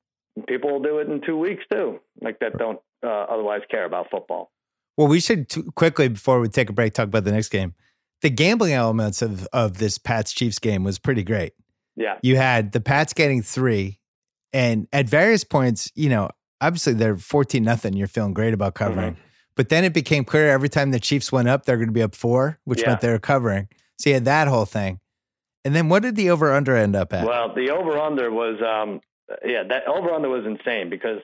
people 0.48 0.72
will 0.72 0.82
do 0.82 0.98
it 0.98 1.08
in 1.08 1.20
two 1.24 1.36
weeks 1.38 1.62
too, 1.70 2.00
like 2.20 2.40
that 2.40 2.58
don't 2.58 2.80
uh, 3.04 3.08
otherwise 3.08 3.60
care 3.70 3.84
about 3.84 4.10
football. 4.10 4.50
Well, 4.96 5.06
we 5.06 5.20
should 5.20 5.48
t- 5.48 5.62
quickly 5.76 6.08
before 6.08 6.40
we 6.40 6.48
take 6.48 6.70
a 6.70 6.72
break 6.72 6.92
talk 6.92 7.06
about 7.06 7.24
the 7.24 7.32
next 7.32 7.50
game. 7.50 7.74
The 8.22 8.30
gambling 8.30 8.72
elements 8.72 9.22
of 9.22 9.46
of 9.52 9.78
this 9.78 9.96
Pats 9.96 10.32
Chiefs 10.32 10.58
game 10.58 10.82
was 10.82 10.98
pretty 10.98 11.22
great. 11.22 11.52
Yeah, 11.94 12.18
You 12.20 12.36
had 12.36 12.72
the 12.72 12.80
Pats 12.80 13.12
getting 13.12 13.42
three, 13.42 14.00
and 14.52 14.86
at 14.92 15.08
various 15.08 15.44
points, 15.44 15.90
you 15.94 16.08
know, 16.08 16.30
obviously 16.60 16.94
they're 16.94 17.16
fourteen 17.16 17.64
nothing. 17.64 17.94
You're 17.94 18.08
feeling 18.08 18.34
great 18.34 18.54
about 18.54 18.74
covering, 18.74 19.12
Mm-hmm. 19.14 19.20
but 19.56 19.68
then 19.68 19.84
it 19.84 19.92
became 19.92 20.24
clear 20.24 20.48
every 20.50 20.68
time 20.68 20.90
the 20.90 21.00
Chiefs 21.00 21.30
went 21.32 21.48
up, 21.48 21.64
they're 21.64 21.76
going 21.76 21.88
to 21.88 21.92
be 21.92 22.02
up 22.02 22.14
four, 22.14 22.58
which 22.64 22.80
Yeah. 22.82 22.88
meant 22.90 23.00
they 23.00 23.10
were 23.10 23.18
covering. 23.18 23.68
So 23.98 24.10
you 24.10 24.14
had 24.14 24.24
that 24.26 24.48
whole 24.48 24.66
thing, 24.66 25.00
and 25.64 25.74
then 25.74 25.88
what 25.88 26.02
did 26.02 26.16
the 26.16 26.30
over 26.30 26.52
under 26.52 26.76
end 26.76 26.94
up 26.96 27.12
at? 27.12 27.26
Well, 27.26 27.54
the 27.54 27.70
over 27.70 27.98
under 27.98 28.30
was 28.30 28.60
um 28.62 29.00
yeah 29.44 29.62
that 29.68 29.86
over 29.88 30.10
under 30.12 30.28
was 30.28 30.44
insane 30.46 30.88
because 30.90 31.20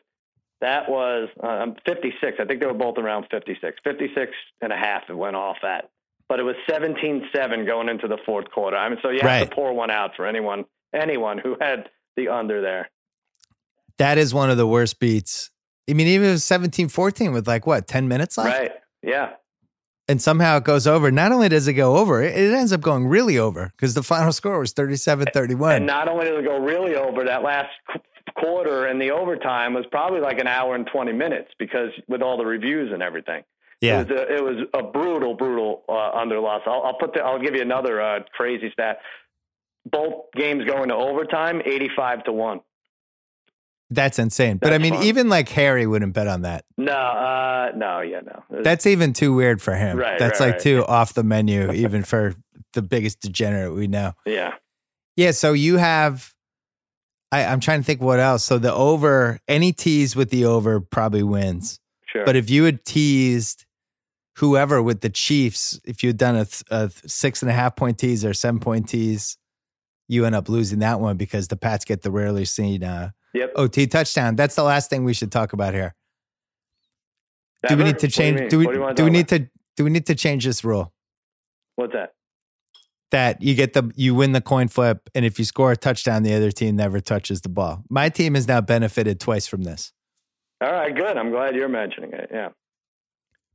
that 0.61 0.89
was 0.89 1.29
um, 1.43 1.75
56. 1.87 2.37
I 2.39 2.45
think 2.45 2.61
they 2.61 2.67
were 2.67 2.73
both 2.75 2.97
around 2.97 3.27
56. 3.33 3.79
56 3.83 4.31
and 4.61 4.73
a 4.73 4.77
half 4.77 5.03
it 5.09 5.15
went 5.17 5.35
off 5.37 5.57
at. 5.65 5.91
But 6.29 6.39
it 6.39 6.45
was 6.45 6.55
17-7 6.71 7.67
going 7.67 7.89
into 7.89 8.07
the 8.09 8.17
fourth 8.25 8.49
quarter. 8.51 8.77
I 8.77 8.89
mean 8.89 8.99
so 9.03 9.11
you 9.11 9.21
have 9.21 9.27
Right. 9.27 9.49
to 9.51 9.55
pour 9.55 9.73
one 9.73 9.91
out 9.91 10.13
for 10.17 10.27
anyone 10.27 10.65
anyone 10.95 11.39
who 11.39 11.57
had 11.61 11.89
the 12.17 12.29
under 12.29 12.61
there. 12.61 12.91
That 13.99 14.19
is 14.19 14.33
one 14.35 14.51
of 14.51 14.57
the 14.57 14.67
worst 14.67 14.99
beats. 15.01 15.51
I 15.89 15.95
mean, 15.95 16.07
even 16.07 16.27
if 16.27 16.31
it 16.31 16.33
was 16.33 16.43
17-14 16.45 17.33
with 17.33 17.47
like 17.47 17.67
what 17.67 17.87
ten 17.89 18.09
minutes 18.09 18.39
left. 18.39 18.59
Right. 18.59 18.73
Yeah. 19.03 19.31
and 20.09 20.23
somehow 20.23 20.59
it 20.59 20.65
goes 20.65 20.87
over. 20.87 21.11
Not 21.11 21.33
only 21.33 21.49
does 21.49 21.67
it 21.67 21.73
go 21.75 21.97
over, 21.97 22.23
it, 22.23 22.37
it 22.37 22.53
ends 22.55 22.73
up 22.73 22.81
going 22.81 23.07
really 23.07 23.39
over 23.39 23.73
because 23.77 23.95
the 23.95 24.03
final 24.03 24.33
score 24.41 24.59
was 24.59 24.73
37 24.73 25.27
31. 25.33 25.75
And 25.77 25.87
not 25.87 26.09
only 26.09 26.27
did 26.27 26.39
it 26.39 26.45
go 26.45 26.59
really 26.59 26.95
over, 26.95 27.25
that 27.25 27.43
last 27.43 27.71
quarter 28.39 28.87
and 28.87 29.01
the 29.01 29.11
overtime 29.11 29.75
was 29.75 29.85
probably 29.91 30.21
like 30.21 30.39
an 30.39 30.47
hour 30.47 30.75
and 30.77 30.87
20 30.87 31.13
minutes 31.13 31.51
because 31.59 31.91
with 32.09 32.23
all 32.23 32.37
the 32.39 32.47
reviews 32.47 32.93
and 32.93 33.03
everything. 33.03 33.43
Yeah. 33.81 34.03
It 34.03 34.09
was 34.11 34.21
a, 34.21 34.35
it 34.37 34.45
was 34.45 34.67
a 34.75 34.83
brutal, 34.85 35.35
brutal 35.35 35.83
uh, 35.89 36.11
under 36.13 36.39
loss. 36.39 36.63
I'll, 36.67 36.83
I'll 36.85 36.99
put 36.99 37.15
the, 37.15 37.21
I'll 37.21 37.41
give 37.41 37.57
you 37.57 37.63
another 37.63 38.01
uh, 38.01 38.21
crazy 38.33 38.71
stat. 38.73 38.99
Both 39.91 40.27
games 40.37 40.65
going 40.65 40.89
to 40.91 40.95
overtime, 40.95 41.61
85 41.65 42.25
to 42.25 42.33
1. 42.33 42.61
That's 43.95 44.19
insane. 44.19 44.57
But 44.57 44.73
I 44.73 44.79
mean, 44.79 44.95
fun. 44.95 45.03
even 45.05 45.29
like 45.29 45.49
Harry 45.51 45.87
wouldn't 45.87 46.15
bet 46.15 46.27
on 46.27 46.43
that. 46.43 46.65
No, 46.79 46.93
uh, 46.93 47.73
no, 47.77 48.01
yeah, 48.01 48.21
no. 48.21 48.43
That's 48.63 48.87
even 48.87 49.13
too 49.13 49.35
weird 49.35 49.61
for 49.61 49.75
him. 49.75 49.99
Right, 49.99 50.19
That's 50.19 50.41
right, 50.41 50.47
like 50.47 50.55
right. 50.55 50.63
too 50.63 50.85
off 50.87 51.15
the 51.15 51.23
menu, 51.23 51.71
even 51.73 52.03
for 52.03 52.35
the 52.73 52.83
biggest 52.83 53.21
degenerate 53.21 53.75
we 53.75 53.87
know. 53.87 54.13
yeah. 54.27 54.55
Yeah. 55.15 55.33
So 55.33 55.53
you 55.53 55.77
have, 55.77 56.33
I, 57.31 57.45
I'm 57.45 57.61
trying 57.61 57.81
to 57.81 57.85
think 57.85 58.01
what 58.01 58.19
else. 58.19 58.45
So 58.45 58.57
the 58.59 58.73
over, 58.73 59.39
any 59.47 59.73
tease 59.75 60.17
with 60.17 60.31
the 60.31 60.47
over 60.47 60.81
probably 60.81 61.23
wins. 61.23 61.79
Sure. 62.07 62.25
But 62.25 62.35
if 62.37 62.49
you 62.49 62.65
had 62.65 62.83
teased 62.87 63.67
whoever 64.39 64.83
with 64.83 65.03
the 65.03 65.11
Chiefs, 65.11 65.79
if 65.85 66.03
you 66.03 66.09
had 66.09 66.17
done 66.17 66.37
a, 66.37 66.47
a 66.71 66.91
six 67.07 67.43
and 67.43 67.51
a 67.51 67.55
half 67.55 67.77
point 67.77 67.99
tease 67.99 68.25
or 68.25 68.33
seven 68.33 68.59
point 68.59 68.89
tease, 68.89 69.37
you 70.09 70.25
end 70.25 70.35
up 70.35 70.49
losing 70.49 70.79
that 70.79 70.99
one 70.99 71.19
because 71.19 71.49
the 71.49 71.57
Pats 71.57 71.85
get 71.85 72.01
the 72.01 72.11
rarely 72.11 72.47
seen 72.47 72.83
uh, 72.83 73.11
yep. 73.33 73.53
OT 73.57 73.87
touchdown. 73.87 74.37
That's 74.37 74.55
the 74.55 74.63
last 74.65 74.91
thing 74.91 75.05
we 75.05 75.15
should 75.15 75.33
talk 75.33 75.53
about 75.53 75.75
here. 75.75 75.95
Do 77.69 77.77
we 77.77 77.85
need 77.85 77.99
to 78.01 78.07
What 78.07 78.15
do 78.15 78.21
change? 78.39 78.51
Do 78.51 78.59
we 78.59 78.67
do 78.67 78.93
do 78.95 79.05
we 79.05 79.11
need 79.11 79.33
about? 79.33 79.47
to 79.47 79.51
do 79.77 79.85
we 79.85 79.91
need 79.91 80.07
to 80.07 80.15
change 80.15 80.45
this 80.45 80.65
rule 80.65 80.93
What's 81.77 81.93
that? 81.93 82.15
that 83.13 83.41
you 83.43 83.55
get 83.55 83.73
the 83.73 83.91
you 83.95 84.15
win 84.15 84.33
the 84.33 84.41
coin 84.41 84.69
flip 84.69 85.09
and 85.15 85.25
if 85.25 85.39
you 85.39 85.45
score 85.45 85.71
a 85.73 85.77
touchdown, 85.77 86.23
the 86.23 86.35
other 86.35 86.51
team 86.51 86.77
never 86.77 86.99
touches 87.01 87.43
the 87.43 87.49
ball. 87.49 87.85
My 87.89 88.09
team 88.09 88.35
has 88.35 88.49
now 88.49 88.61
benefited 88.61 89.21
twice 89.21 89.47
from 89.47 89.63
this. 89.63 89.93
All 90.61 90.73
right, 90.73 90.95
good. 90.95 91.17
I'm 91.17 91.31
glad 91.31 91.55
you're 91.55 91.69
mentioning 91.69 92.13
it. 92.13 92.31
Yeah. 92.33 92.51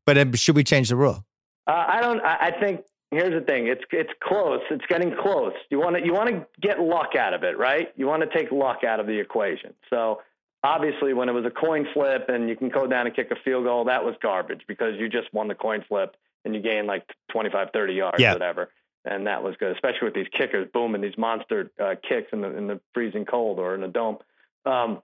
But 0.06 0.18
uh, 0.18 0.26
should 0.36 0.56
we 0.56 0.64
change 0.64 0.90
the 0.90 0.96
rule? 0.96 1.26
Uh, 1.66 1.86
I 1.88 2.02
don't. 2.02 2.22
I, 2.22 2.38
I 2.48 2.60
think 2.60 2.82
here's 3.12 3.34
the 3.34 3.42
thing. 3.46 3.68
It's 3.68 3.84
it's 3.92 4.12
close. 4.22 4.62
It's 4.70 4.86
getting 4.88 5.14
close. 5.22 5.54
You 5.70 5.80
want 5.80 5.96
to 5.98 6.06
you 6.06 6.14
want 6.14 6.30
to 6.30 6.46
get 6.62 6.80
luck 6.80 7.16
out 7.16 7.34
of 7.34 7.44
it, 7.44 7.58
right? 7.58 7.90
You 7.96 8.08
want 8.08 8.24
to 8.24 8.38
take 8.38 8.52
luck 8.52 8.84
out 8.84 9.00
of 9.00 9.08
the 9.08 9.20
equation. 9.20 9.74
So 9.90 10.22
obviously, 10.64 11.14
when 11.14 11.30
it 11.30 11.34
was 11.34 11.46
a 11.46 11.50
coin 11.52 11.88
flip 11.94 12.26
and 12.30 12.50
you 12.50 12.56
can 12.56 12.70
go 12.70 12.88
down 12.88 13.08
and 13.08 13.16
kick 13.16 13.32
a 13.32 13.36
field 13.44 13.64
goal, 13.66 13.86
that 13.86 14.04
was 14.04 14.16
garbage 14.22 14.62
because 14.68 14.94
you 15.00 15.10
just 15.10 15.34
won 15.34 15.48
the 15.48 15.56
coin 15.56 15.84
flip 15.88 16.16
and 16.46 16.54
you 16.56 16.62
gained 16.62 16.88
like 16.88 17.04
25, 17.32 17.70
30 17.74 17.94
yards, 17.94 18.20
Yeah. 18.20 18.34
whatever. 18.34 18.70
And 19.06 19.26
that 19.28 19.42
was 19.42 19.56
good, 19.58 19.72
especially 19.74 20.06
with 20.06 20.14
these 20.16 20.28
kickers 20.38 20.68
booming 20.74 21.02
these 21.02 21.18
monster 21.18 21.72
uh, 21.82 21.96
kicks 22.08 22.28
in 22.34 22.42
the 22.42 22.56
in 22.58 22.68
the 22.68 22.80
freezing 22.94 23.26
cold 23.26 23.58
or 23.60 23.74
in 23.76 23.82
the 23.82 23.88
dome. 23.88 24.18
Um, 24.66 25.02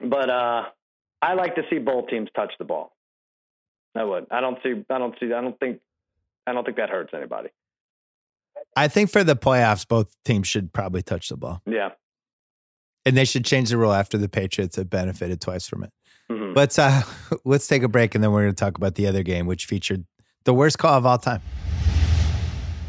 but 0.00 0.28
uh, 0.28 0.64
I 1.22 1.34
like 1.34 1.54
to 1.54 1.62
see 1.70 1.78
both 1.78 2.08
teams 2.08 2.28
touch 2.34 2.52
the 2.58 2.64
ball. 2.64 2.92
I 3.94 4.04
would. 4.04 4.26
I 4.30 4.40
don't 4.40 4.58
see. 4.62 4.84
I 4.90 4.98
don't 4.98 5.14
see. 5.20 5.32
I 5.32 5.40
don't 5.40 5.58
think. 5.60 5.80
I 6.46 6.52
don't 6.52 6.64
think 6.64 6.76
that 6.76 6.90
hurts 6.90 7.12
anybody. 7.14 7.48
I 8.76 8.88
think 8.88 9.10
for 9.10 9.24
the 9.24 9.36
playoffs, 9.36 9.86
both 9.86 10.14
teams 10.24 10.46
should 10.48 10.72
probably 10.72 11.02
touch 11.02 11.28
the 11.28 11.36
ball. 11.36 11.62
Yeah. 11.66 11.90
And 13.04 13.16
they 13.16 13.24
should 13.24 13.44
change 13.44 13.70
the 13.70 13.78
rule 13.78 13.92
after 13.92 14.18
the 14.18 14.28
Patriots 14.28 14.76
have 14.76 14.90
benefited 14.90 15.40
twice 15.40 15.68
from 15.68 15.84
it. 15.84 15.90
hmm 16.30 16.52
Let's 16.54 16.78
uh 16.78 17.02
let's 17.44 17.66
take 17.66 17.82
a 17.82 17.88
break 17.88 18.14
and 18.14 18.22
then 18.22 18.32
we're 18.32 18.42
going 18.42 18.54
to 18.54 18.64
talk 18.64 18.76
about 18.76 18.94
the 18.94 19.06
other 19.06 19.22
game 19.22 19.46
which 19.46 19.66
featured 19.66 20.04
the 20.44 20.54
worst 20.54 20.78
call 20.78 20.94
of 20.94 21.06
all 21.06 21.18
time. 21.18 21.42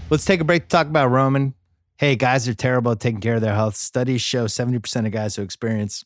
Let's 0.09 0.25
take 0.25 0.39
a 0.39 0.45
break 0.45 0.63
to 0.63 0.69
talk 0.69 0.87
about 0.87 1.09
Roman. 1.09 1.53
Hey, 1.97 2.15
guys 2.15 2.47
are 2.47 2.53
terrible 2.53 2.91
at 2.91 2.99
taking 2.99 3.19
care 3.19 3.35
of 3.35 3.41
their 3.41 3.55
health. 3.55 3.75
Studies 3.75 4.21
show 4.21 4.45
70% 4.45 5.05
of 5.05 5.11
guys 5.11 5.35
who 5.35 5.41
experience 5.41 6.05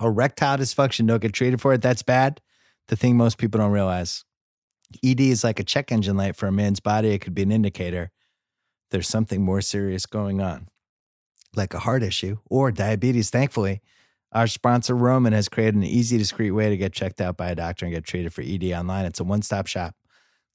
erectile 0.00 0.58
dysfunction 0.58 1.06
don't 1.06 1.20
get 1.22 1.32
treated 1.32 1.60
for 1.60 1.72
it. 1.72 1.80
That's 1.82 2.02
bad. 2.02 2.40
The 2.88 2.96
thing 2.96 3.16
most 3.16 3.38
people 3.38 3.58
don't 3.58 3.72
realize. 3.72 4.24
ED 5.04 5.20
is 5.20 5.44
like 5.44 5.60
a 5.60 5.64
check 5.64 5.92
engine 5.92 6.16
light 6.16 6.36
for 6.36 6.46
a 6.46 6.52
man's 6.52 6.80
body. 6.80 7.10
It 7.10 7.20
could 7.20 7.34
be 7.34 7.42
an 7.42 7.52
indicator 7.52 8.10
there's 8.92 9.08
something 9.08 9.42
more 9.42 9.60
serious 9.60 10.06
going 10.06 10.40
on, 10.40 10.68
like 11.56 11.74
a 11.74 11.80
heart 11.80 12.02
issue 12.02 12.38
or 12.48 12.70
diabetes. 12.70 13.30
Thankfully, 13.30 13.80
our 14.32 14.46
sponsor, 14.46 14.94
Roman, 14.94 15.32
has 15.32 15.48
created 15.48 15.74
an 15.74 15.84
easy, 15.84 16.18
discreet 16.18 16.52
way 16.52 16.68
to 16.68 16.76
get 16.76 16.92
checked 16.92 17.20
out 17.20 17.36
by 17.36 17.50
a 17.50 17.54
doctor 17.54 17.86
and 17.86 17.94
get 17.94 18.04
treated 18.04 18.32
for 18.32 18.42
ED 18.42 18.64
online. 18.72 19.06
It's 19.06 19.18
a 19.18 19.24
one 19.24 19.42
stop 19.42 19.66
shop. 19.66 19.96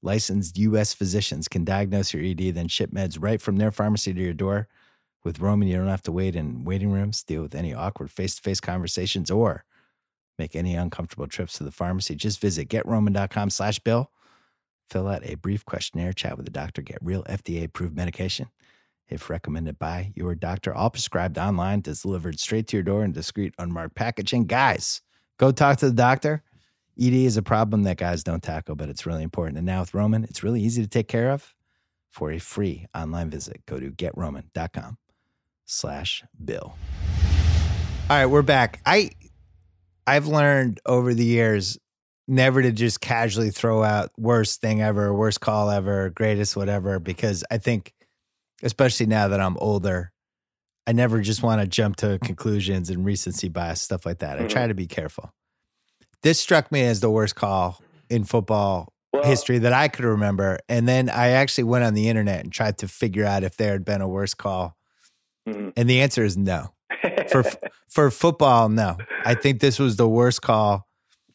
Licensed 0.02 0.56
U.S. 0.58 0.94
physicians 0.94 1.48
can 1.48 1.64
diagnose 1.64 2.14
your 2.14 2.24
ED, 2.24 2.54
then 2.54 2.68
ship 2.68 2.92
meds 2.92 3.18
right 3.20 3.42
from 3.42 3.56
their 3.56 3.72
pharmacy 3.72 4.14
to 4.14 4.20
your 4.20 4.32
door. 4.32 4.68
With 5.24 5.40
Roman, 5.40 5.66
you 5.66 5.76
don't 5.76 5.88
have 5.88 6.02
to 6.02 6.12
wait 6.12 6.36
in 6.36 6.62
waiting 6.62 6.92
rooms, 6.92 7.24
deal 7.24 7.42
with 7.42 7.56
any 7.56 7.74
awkward 7.74 8.10
face 8.10 8.36
to 8.36 8.42
face 8.42 8.60
conversations, 8.60 9.32
or 9.32 9.64
make 10.38 10.54
any 10.54 10.76
uncomfortable 10.76 11.26
trips 11.26 11.58
to 11.58 11.64
the 11.64 11.72
pharmacy. 11.72 12.14
Just 12.14 12.40
visit 12.40 12.68
getroman.com 12.68 13.50
slash 13.50 13.80
bill. 13.80 14.12
Fill 14.90 15.08
out 15.08 15.24
a 15.24 15.36
brief 15.36 15.64
questionnaire, 15.64 16.12
chat 16.12 16.36
with 16.36 16.46
the 16.46 16.52
doctor, 16.52 16.82
get 16.82 16.98
real 17.02 17.24
FDA 17.24 17.64
approved 17.64 17.96
medication 17.96 18.48
if 19.08 19.30
recommended 19.30 19.78
by 19.78 20.12
your 20.14 20.34
doctor, 20.34 20.74
all 20.74 20.90
prescribed 20.90 21.38
online, 21.38 21.80
delivered 21.80 22.38
straight 22.38 22.66
to 22.68 22.76
your 22.76 22.84
door 22.84 23.04
in 23.04 23.12
discreet, 23.12 23.54
unmarked 23.58 23.94
packaging. 23.94 24.46
Guys, 24.46 25.02
go 25.38 25.50
talk 25.50 25.78
to 25.78 25.86
the 25.88 25.94
doctor. 25.94 26.42
ED 27.00 27.14
is 27.14 27.36
a 27.36 27.42
problem 27.42 27.84
that 27.84 27.96
guys 27.96 28.24
don't 28.24 28.42
tackle, 28.42 28.74
but 28.74 28.88
it's 28.88 29.06
really 29.06 29.22
important. 29.22 29.56
And 29.56 29.66
now 29.66 29.80
with 29.80 29.94
Roman, 29.94 30.24
it's 30.24 30.42
really 30.42 30.60
easy 30.60 30.82
to 30.82 30.88
take 30.88 31.08
care 31.08 31.30
of. 31.30 31.54
for 32.10 32.32
a 32.32 32.38
free 32.38 32.86
online 32.94 33.30
visit. 33.30 33.64
Go 33.66 33.78
to 33.78 33.90
getroman.com 33.90 34.98
slash 35.66 36.24
bill. 36.42 36.76
All 38.10 38.16
right, 38.16 38.26
we're 38.26 38.42
back. 38.42 38.80
I 38.86 39.10
I've 40.06 40.26
learned 40.26 40.80
over 40.86 41.12
the 41.14 41.24
years 41.24 41.78
never 42.28 42.62
to 42.62 42.70
just 42.70 43.00
casually 43.00 43.50
throw 43.50 43.82
out 43.82 44.10
worst 44.16 44.60
thing 44.60 44.80
ever, 44.82 45.12
worst 45.14 45.40
call 45.40 45.70
ever, 45.70 46.10
greatest 46.10 46.56
whatever, 46.56 46.98
because 47.00 47.42
I 47.50 47.58
think, 47.58 47.92
especially 48.62 49.06
now 49.06 49.28
that 49.28 49.40
I'm 49.40 49.56
older, 49.58 50.12
I 50.86 50.92
never 50.92 51.20
just 51.20 51.42
want 51.42 51.60
to 51.60 51.66
jump 51.66 51.96
to 51.96 52.18
conclusions 52.22 52.90
and 52.90 53.04
recency 53.04 53.48
bias, 53.48 53.80
stuff 53.82 54.06
like 54.06 54.18
that. 54.18 54.40
I 54.40 54.46
try 54.46 54.66
to 54.66 54.74
be 54.74 54.86
careful. 54.86 55.32
This 56.22 56.38
struck 56.40 56.70
me 56.72 56.82
as 56.82 57.00
the 57.00 57.10
worst 57.10 57.34
call 57.34 57.80
in 58.10 58.24
football 58.24 58.92
Well- 59.12 59.22
history 59.24 59.58
that 59.58 59.72
I 59.72 59.88
could 59.88 60.04
remember. 60.04 60.58
And 60.68 60.86
then 60.88 61.08
I 61.10 61.28
actually 61.28 61.64
went 61.64 61.84
on 61.84 61.94
the 61.94 62.08
internet 62.08 62.40
and 62.42 62.52
tried 62.52 62.78
to 62.78 62.88
figure 62.88 63.24
out 63.24 63.44
if 63.44 63.56
there 63.56 63.72
had 63.72 63.84
been 63.84 64.00
a 64.00 64.08
worse 64.08 64.34
call. 64.34 64.76
Mhm. 65.48 65.72
And 65.76 65.88
the 65.88 66.00
answer 66.00 66.24
is 66.24 66.36
no. 66.36 66.72
For 67.30 67.44
for 67.88 68.10
football, 68.10 68.68
no. 68.68 68.96
I 69.24 69.34
think 69.34 69.60
this 69.60 69.78
was 69.78 69.96
the 69.96 70.08
worst 70.08 70.42
call. 70.42 70.87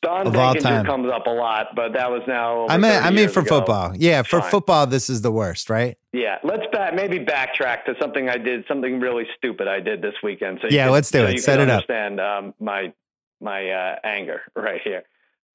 Don 0.03 0.27
of 0.27 0.35
all 0.35 0.53
time. 0.55 0.85
comes 0.85 1.09
up 1.11 1.25
a 1.27 1.31
lot, 1.31 1.75
but 1.75 1.93
that 1.93 2.11
was 2.11 2.21
now. 2.27 2.67
I 2.67 2.77
mean, 2.77 2.91
I 2.91 3.09
mean 3.09 3.29
for 3.29 3.39
ago. 3.39 3.57
football. 3.57 3.95
Yeah, 3.95 4.21
for 4.21 4.41
Fine. 4.41 4.51
football, 4.51 4.85
this 4.87 5.09
is 5.09 5.21
the 5.21 5.31
worst, 5.31 5.69
right? 5.69 5.97
Yeah, 6.11 6.37
let's 6.43 6.63
back 6.71 6.93
maybe 6.95 7.19
backtrack 7.19 7.85
to 7.85 7.95
something 7.99 8.29
I 8.29 8.37
did, 8.37 8.65
something 8.67 8.99
really 8.99 9.25
stupid 9.37 9.67
I 9.67 9.79
did 9.79 10.01
this 10.01 10.13
weekend. 10.21 10.59
So 10.61 10.67
Yeah, 10.69 10.83
can- 10.85 10.93
let's 10.93 11.09
do 11.09 11.19
so 11.19 11.25
it. 11.27 11.31
You 11.33 11.37
Set 11.39 11.57
can 11.59 11.69
it 11.69 11.71
up. 11.71 11.75
understand 11.89 12.19
um, 12.19 12.53
my 12.59 12.93
my 13.41 13.69
uh, 13.69 13.95
anger 14.03 14.41
right 14.55 14.81
here. 14.83 15.03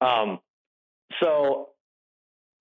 Um, 0.01 0.39
so 1.21 1.69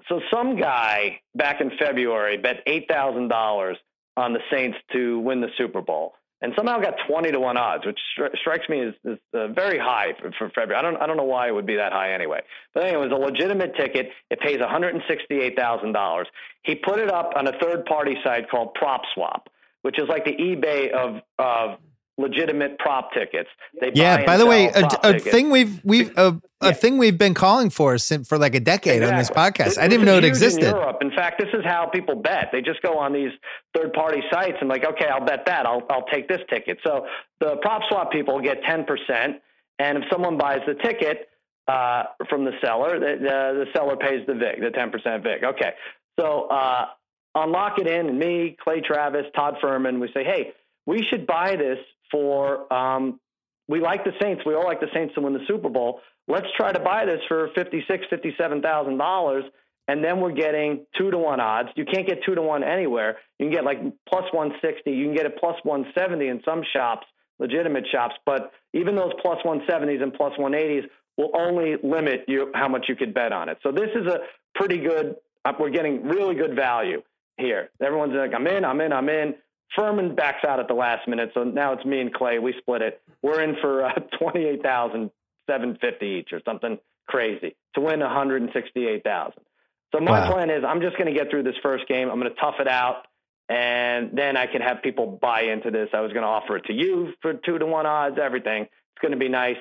so 0.08 0.20
some 0.32 0.56
guy 0.58 1.20
back 1.34 1.60
in 1.60 1.70
February 1.78 2.36
bet 2.38 2.62
eight 2.66 2.86
thousand 2.88 3.28
dollars 3.28 3.76
on 4.16 4.32
the 4.32 4.40
Saints 4.50 4.76
to 4.92 5.18
win 5.20 5.40
the 5.40 5.48
Super 5.56 5.80
Bowl, 5.80 6.14
and 6.40 6.52
somehow 6.56 6.78
got 6.78 6.94
twenty 7.08 7.32
to 7.32 7.40
one 7.40 7.56
odds, 7.56 7.84
which 7.84 7.98
stri- 8.16 8.36
strikes 8.38 8.68
me 8.68 8.80
as, 8.80 8.94
as 9.04 9.18
uh, 9.34 9.48
very 9.48 9.78
high 9.78 10.14
for, 10.20 10.30
for 10.38 10.48
February. 10.50 10.76
I 10.76 10.82
don't 10.82 11.00
I 11.02 11.06
don't 11.06 11.16
know 11.16 11.24
why 11.24 11.48
it 11.48 11.52
would 11.52 11.66
be 11.66 11.76
that 11.76 11.92
high 11.92 12.12
anyway. 12.12 12.40
But 12.74 12.84
anyway, 12.84 13.06
it 13.06 13.10
was 13.10 13.20
a 13.20 13.24
legitimate 13.24 13.74
ticket. 13.76 14.10
It 14.30 14.40
pays 14.40 14.60
one 14.60 14.68
hundred 14.68 14.94
and 14.94 15.02
sixty 15.08 15.40
eight 15.40 15.56
thousand 15.56 15.92
dollars. 15.92 16.28
He 16.62 16.74
put 16.74 16.98
it 17.00 17.10
up 17.10 17.32
on 17.36 17.46
a 17.46 17.58
third 17.58 17.86
party 17.86 18.16
site 18.24 18.50
called 18.50 18.74
Prop 18.74 19.02
Swap, 19.14 19.48
which 19.82 19.98
is 19.98 20.08
like 20.08 20.24
the 20.24 20.36
eBay 20.36 20.90
of 20.92 21.22
of 21.38 21.78
legitimate 22.18 22.78
prop 22.78 23.12
tickets. 23.12 23.48
They 23.80 23.92
Yeah. 23.94 24.26
By 24.26 24.36
the 24.36 24.44
way, 24.46 24.66
a, 24.68 24.88
a 25.04 25.18
thing 25.18 25.50
we've 25.50 25.80
we've 25.84 26.10
a, 26.18 26.38
a 26.60 26.66
Yeah. 26.66 26.72
thing 26.72 26.98
we've 26.98 27.16
been 27.16 27.34
calling 27.34 27.70
for 27.70 27.96
since 27.98 28.28
for 28.28 28.36
like 28.38 28.54
a 28.54 28.60
decade 28.60 29.02
on 29.02 29.16
this 29.16 29.30
podcast. 29.30 29.72
It- 29.72 29.78
I 29.78 29.82
didn't 29.88 30.02
even 30.02 30.06
know 30.06 30.18
it 30.18 30.22
this 30.22 30.32
is 30.32 30.38
huge 30.42 30.46
existed. 30.54 30.68
In 30.70 30.74
Europe, 30.74 30.98
in 31.00 31.10
fact, 31.12 31.40
this 31.40 31.48
is 31.54 31.64
how 31.64 31.86
people 31.86 32.16
bet. 32.16 32.48
They 32.52 32.60
just 32.60 32.82
go 32.82 32.98
on 32.98 33.12
these 33.12 33.30
third-party 33.74 34.22
sites 34.32 34.56
and 34.60 34.68
like, 34.68 34.84
okay, 34.84 35.06
I'll 35.06 35.24
bet 35.24 35.46
that. 35.46 35.64
I'll 35.64 35.82
I'll 35.90 36.06
take 36.12 36.28
this 36.28 36.40
ticket. 36.50 36.78
So 36.84 37.06
the 37.40 37.56
prop 37.62 37.82
swap 37.88 38.10
people 38.10 38.40
get 38.40 38.62
ten 38.64 38.84
percent, 38.84 39.36
and 39.78 39.98
if 39.98 40.04
someone 40.10 40.36
buys 40.36 40.60
the 40.66 40.74
ticket 40.74 41.28
uh, 41.68 42.02
from 42.28 42.44
the 42.44 42.52
seller, 42.64 42.98
the, 42.98 43.16
the, 43.20 43.64
the 43.64 43.66
seller 43.74 43.96
pays 43.96 44.26
the 44.26 44.34
vig, 44.34 44.60
the 44.60 44.70
ten 44.70 44.90
percent 44.90 45.22
vig. 45.22 45.44
Okay, 45.44 45.72
so 46.18 46.48
uh, 46.50 46.86
on 47.34 47.52
Lock 47.52 47.78
It 47.78 47.86
In, 47.86 48.08
and 48.08 48.18
me, 48.18 48.56
Clay 48.64 48.80
Travis, 48.80 49.26
Todd 49.36 49.56
Fuhrman, 49.62 50.00
we 50.00 50.08
say, 50.12 50.24
hey, 50.24 50.52
we 50.86 51.04
should 51.04 51.26
buy 51.26 51.54
this 51.56 51.78
for. 52.10 52.72
Um, 52.72 53.20
we 53.68 53.80
like 53.80 54.04
the 54.04 54.12
Saints. 54.20 54.42
We 54.46 54.54
all 54.54 54.64
like 54.64 54.80
the 54.80 54.88
Saints 54.94 55.14
to 55.14 55.20
win 55.20 55.34
the 55.34 55.44
Super 55.46 55.68
Bowl. 55.68 56.00
Let's 56.26 56.46
try 56.56 56.72
to 56.72 56.80
buy 56.80 57.04
this 57.04 57.20
for 57.28 57.50
fifty-six, 57.54 58.04
fifty-seven 58.10 58.62
thousand 58.62 58.98
dollars, 58.98 59.44
and 59.88 60.04
then 60.04 60.20
we're 60.20 60.32
getting 60.32 60.86
two 60.96 61.10
to 61.10 61.18
one 61.18 61.40
odds. 61.40 61.70
You 61.76 61.84
can't 61.84 62.06
get 62.06 62.18
two 62.24 62.34
to 62.34 62.42
one 62.42 62.62
anywhere. 62.62 63.18
You 63.38 63.46
can 63.46 63.52
get 63.54 63.64
like 63.64 63.78
plus 64.08 64.24
one 64.32 64.52
sixty. 64.62 64.92
You 64.92 65.06
can 65.06 65.14
get 65.14 65.26
it 65.26 65.36
plus 65.38 65.56
one 65.62 65.86
seventy 65.96 66.28
in 66.28 66.42
some 66.44 66.62
shops, 66.72 67.06
legitimate 67.38 67.84
shops. 67.92 68.14
But 68.26 68.52
even 68.74 68.96
those 68.96 69.12
plus 69.20 69.38
one 69.44 69.62
seventies 69.68 70.00
and 70.02 70.12
plus 70.12 70.32
one 70.38 70.54
eighties 70.54 70.84
will 71.16 71.30
only 71.34 71.76
limit 71.82 72.24
you 72.28 72.50
how 72.54 72.68
much 72.68 72.86
you 72.88 72.96
could 72.96 73.12
bet 73.12 73.32
on 73.32 73.48
it. 73.48 73.58
So 73.62 73.72
this 73.72 73.90
is 73.94 74.06
a 74.06 74.20
pretty 74.54 74.78
good. 74.78 75.16
uh, 75.44 75.52
We're 75.58 75.70
getting 75.70 76.04
really 76.04 76.34
good 76.34 76.54
value 76.54 77.02
here. 77.38 77.70
Everyone's 77.82 78.14
like, 78.14 78.34
I'm 78.34 78.46
in, 78.46 78.64
I'm 78.64 78.80
in, 78.80 78.92
I'm 78.92 79.08
in. 79.08 79.34
Fuhrman 79.76 80.16
backs 80.16 80.44
out 80.46 80.60
at 80.60 80.68
the 80.68 80.74
last 80.74 81.06
minute, 81.08 81.30
so 81.34 81.44
now 81.44 81.72
it's 81.72 81.84
me 81.84 82.00
and 82.00 82.12
Clay. 82.12 82.38
We 82.38 82.54
split 82.58 82.82
it. 82.82 83.00
We're 83.22 83.42
in 83.42 83.56
for 83.60 83.84
uh, 83.84 83.92
twenty 84.18 84.44
eight 84.44 84.62
thousand 84.62 85.10
seven 85.48 85.76
fifty 85.80 86.06
each, 86.20 86.32
or 86.32 86.40
something 86.44 86.78
crazy, 87.06 87.54
to 87.74 87.80
win 87.80 88.00
one 88.00 88.10
hundred 88.10 88.42
and 88.42 88.50
sixty 88.52 88.86
eight 88.86 89.04
thousand. 89.04 89.42
So 89.94 90.00
my 90.00 90.20
Wow. 90.20 90.32
plan 90.32 90.50
is, 90.50 90.64
I'm 90.66 90.80
just 90.82 90.98
going 90.98 91.12
to 91.12 91.18
get 91.18 91.30
through 91.30 91.44
this 91.44 91.56
first 91.62 91.88
game. 91.88 92.10
I'm 92.10 92.20
going 92.20 92.32
to 92.32 92.40
tough 92.40 92.56
it 92.60 92.68
out, 92.68 93.06
and 93.48 94.10
then 94.16 94.36
I 94.36 94.46
can 94.46 94.60
have 94.60 94.82
people 94.82 95.06
buy 95.20 95.42
into 95.42 95.70
this. 95.70 95.88
I 95.94 96.00
was 96.00 96.12
going 96.12 96.22
to 96.22 96.28
offer 96.28 96.56
it 96.56 96.64
to 96.66 96.72
you 96.74 97.12
for 97.22 97.34
two 97.34 97.58
to 97.58 97.66
one 97.66 97.86
odds. 97.86 98.18
Everything. 98.20 98.62
It's 98.62 99.00
going 99.02 99.12
to 99.12 99.18
be 99.18 99.28
nice. 99.28 99.56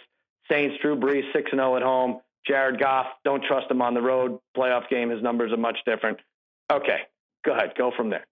Saints, 0.49 0.75
Drew 0.81 0.95
Brees, 0.97 1.31
six 1.33 1.49
and 1.51 1.59
zero 1.59 1.75
at 1.75 1.83
home. 1.83 2.21
Jared 2.45 2.79
Goff, 2.79 3.07
don't 3.25 3.43
trust 3.43 3.69
him 3.69 3.81
on 3.81 3.93
the 3.93 4.01
road. 4.01 4.39
Playoff 4.55 4.87
game, 4.89 5.09
his 5.09 5.21
numbers 5.21 5.51
are 5.51 5.57
much 5.57 5.77
different. 5.85 6.17
Okay, 6.71 6.99
go 7.45 7.51
ahead, 7.53 7.73
go 7.77 7.91
from 7.95 8.09
there. 8.09 8.25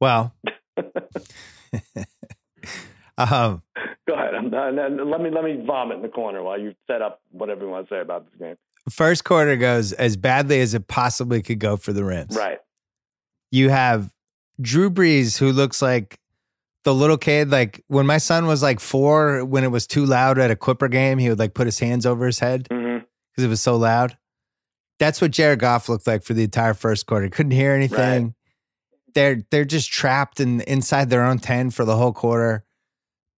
Well, 0.00 0.34
um, 3.18 3.62
Go 4.10 4.14
ahead. 4.14 4.34
I'm 4.34 4.50
let 4.50 5.20
me 5.20 5.30
let 5.30 5.44
me 5.44 5.62
vomit 5.64 5.98
in 5.98 6.02
the 6.02 6.08
corner 6.08 6.42
while 6.42 6.58
you 6.58 6.74
set 6.86 7.02
up 7.02 7.20
whatever 7.30 7.64
you 7.64 7.70
want 7.70 7.88
to 7.88 7.94
say 7.94 8.00
about 8.00 8.26
this 8.26 8.40
game. 8.40 8.56
first 8.90 9.24
quarter 9.24 9.56
goes 9.56 9.92
as 9.92 10.16
badly 10.16 10.60
as 10.60 10.74
it 10.74 10.88
possibly 10.88 11.42
could 11.42 11.60
go 11.60 11.76
for 11.76 11.92
the 11.92 12.04
Rams. 12.04 12.34
Right. 12.36 12.58
You 13.52 13.68
have 13.68 14.10
Drew 14.60 14.90
Brees, 14.90 15.38
who 15.38 15.52
looks 15.52 15.80
like 15.80 16.18
the 16.84 16.94
little 16.94 17.18
kid. 17.18 17.50
Like 17.50 17.84
when 17.88 18.06
my 18.06 18.18
son 18.18 18.46
was 18.46 18.62
like 18.62 18.80
four, 18.80 19.44
when 19.44 19.64
it 19.64 19.70
was 19.70 19.86
too 19.86 20.06
loud 20.06 20.38
at 20.38 20.50
a 20.50 20.56
Clipper 20.56 20.88
game, 20.88 21.18
he 21.18 21.28
would 21.28 21.38
like 21.38 21.54
put 21.54 21.66
his 21.66 21.78
hands 21.78 22.06
over 22.06 22.26
his 22.26 22.38
head 22.38 22.66
because 22.68 23.44
it 23.44 23.48
was 23.48 23.60
so 23.60 23.76
loud. 23.76 24.16
That's 24.98 25.20
what 25.20 25.30
Jared 25.30 25.60
Goff 25.60 25.88
looked 25.88 26.06
like 26.06 26.24
for 26.24 26.34
the 26.34 26.44
entire 26.44 26.74
first 26.74 27.06
quarter. 27.06 27.28
Couldn't 27.28 27.52
hear 27.52 27.72
anything. 27.72 28.34
They're 29.14 29.42
they're 29.50 29.64
just 29.64 29.90
trapped 29.90 30.40
in 30.40 30.60
inside 30.62 31.10
their 31.10 31.24
own 31.24 31.38
ten 31.38 31.70
for 31.70 31.84
the 31.84 31.96
whole 31.96 32.12
quarter. 32.12 32.64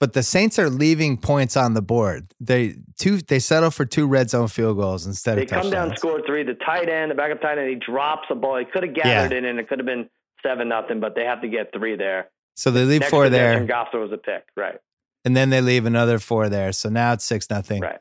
But 0.00 0.14
the 0.14 0.22
Saints 0.24 0.58
are 0.58 0.68
leaving 0.68 1.16
points 1.16 1.56
on 1.56 1.74
the 1.74 1.82
board. 1.82 2.32
They 2.40 2.74
two 2.98 3.18
they 3.18 3.38
settle 3.38 3.70
for 3.70 3.84
two 3.84 4.06
red 4.08 4.30
zone 4.30 4.48
field 4.48 4.76
goals 4.76 5.06
instead 5.06 5.38
They 5.38 5.42
of 5.42 5.48
come 5.50 5.70
down, 5.70 5.96
score 5.96 6.20
three. 6.26 6.42
The 6.42 6.54
tight 6.54 6.88
end, 6.88 7.10
the 7.12 7.14
backup 7.14 7.40
tight 7.40 7.58
end, 7.58 7.68
he 7.68 7.76
drops 7.76 8.26
a 8.30 8.34
ball. 8.34 8.58
He 8.58 8.64
could 8.64 8.82
have 8.82 8.94
gathered 8.94 9.32
it, 9.32 9.44
and 9.44 9.60
it 9.60 9.68
could 9.68 9.78
have 9.78 9.86
been 9.86 10.08
seven 10.42 10.68
nothing. 10.68 10.98
But 10.98 11.14
they 11.14 11.24
have 11.24 11.40
to 11.42 11.48
get 11.48 11.72
three 11.72 11.96
there. 11.96 12.30
So 12.56 12.70
they 12.72 12.84
leave 12.84 13.00
Next 13.02 13.10
four 13.10 13.28
there. 13.30 13.56
And 13.56 13.68
Goff 13.68 13.88
throws 13.92 14.12
a 14.12 14.18
pick. 14.18 14.44
Right. 14.56 14.78
and 15.24 15.36
then 15.36 15.50
they 15.50 15.60
leave 15.60 15.86
another 15.86 16.18
four 16.18 16.48
there. 16.48 16.72
So 16.72 16.88
now 16.88 17.12
it's 17.12 17.24
six 17.24 17.48
nothing. 17.48 17.80
Right. 17.80 18.00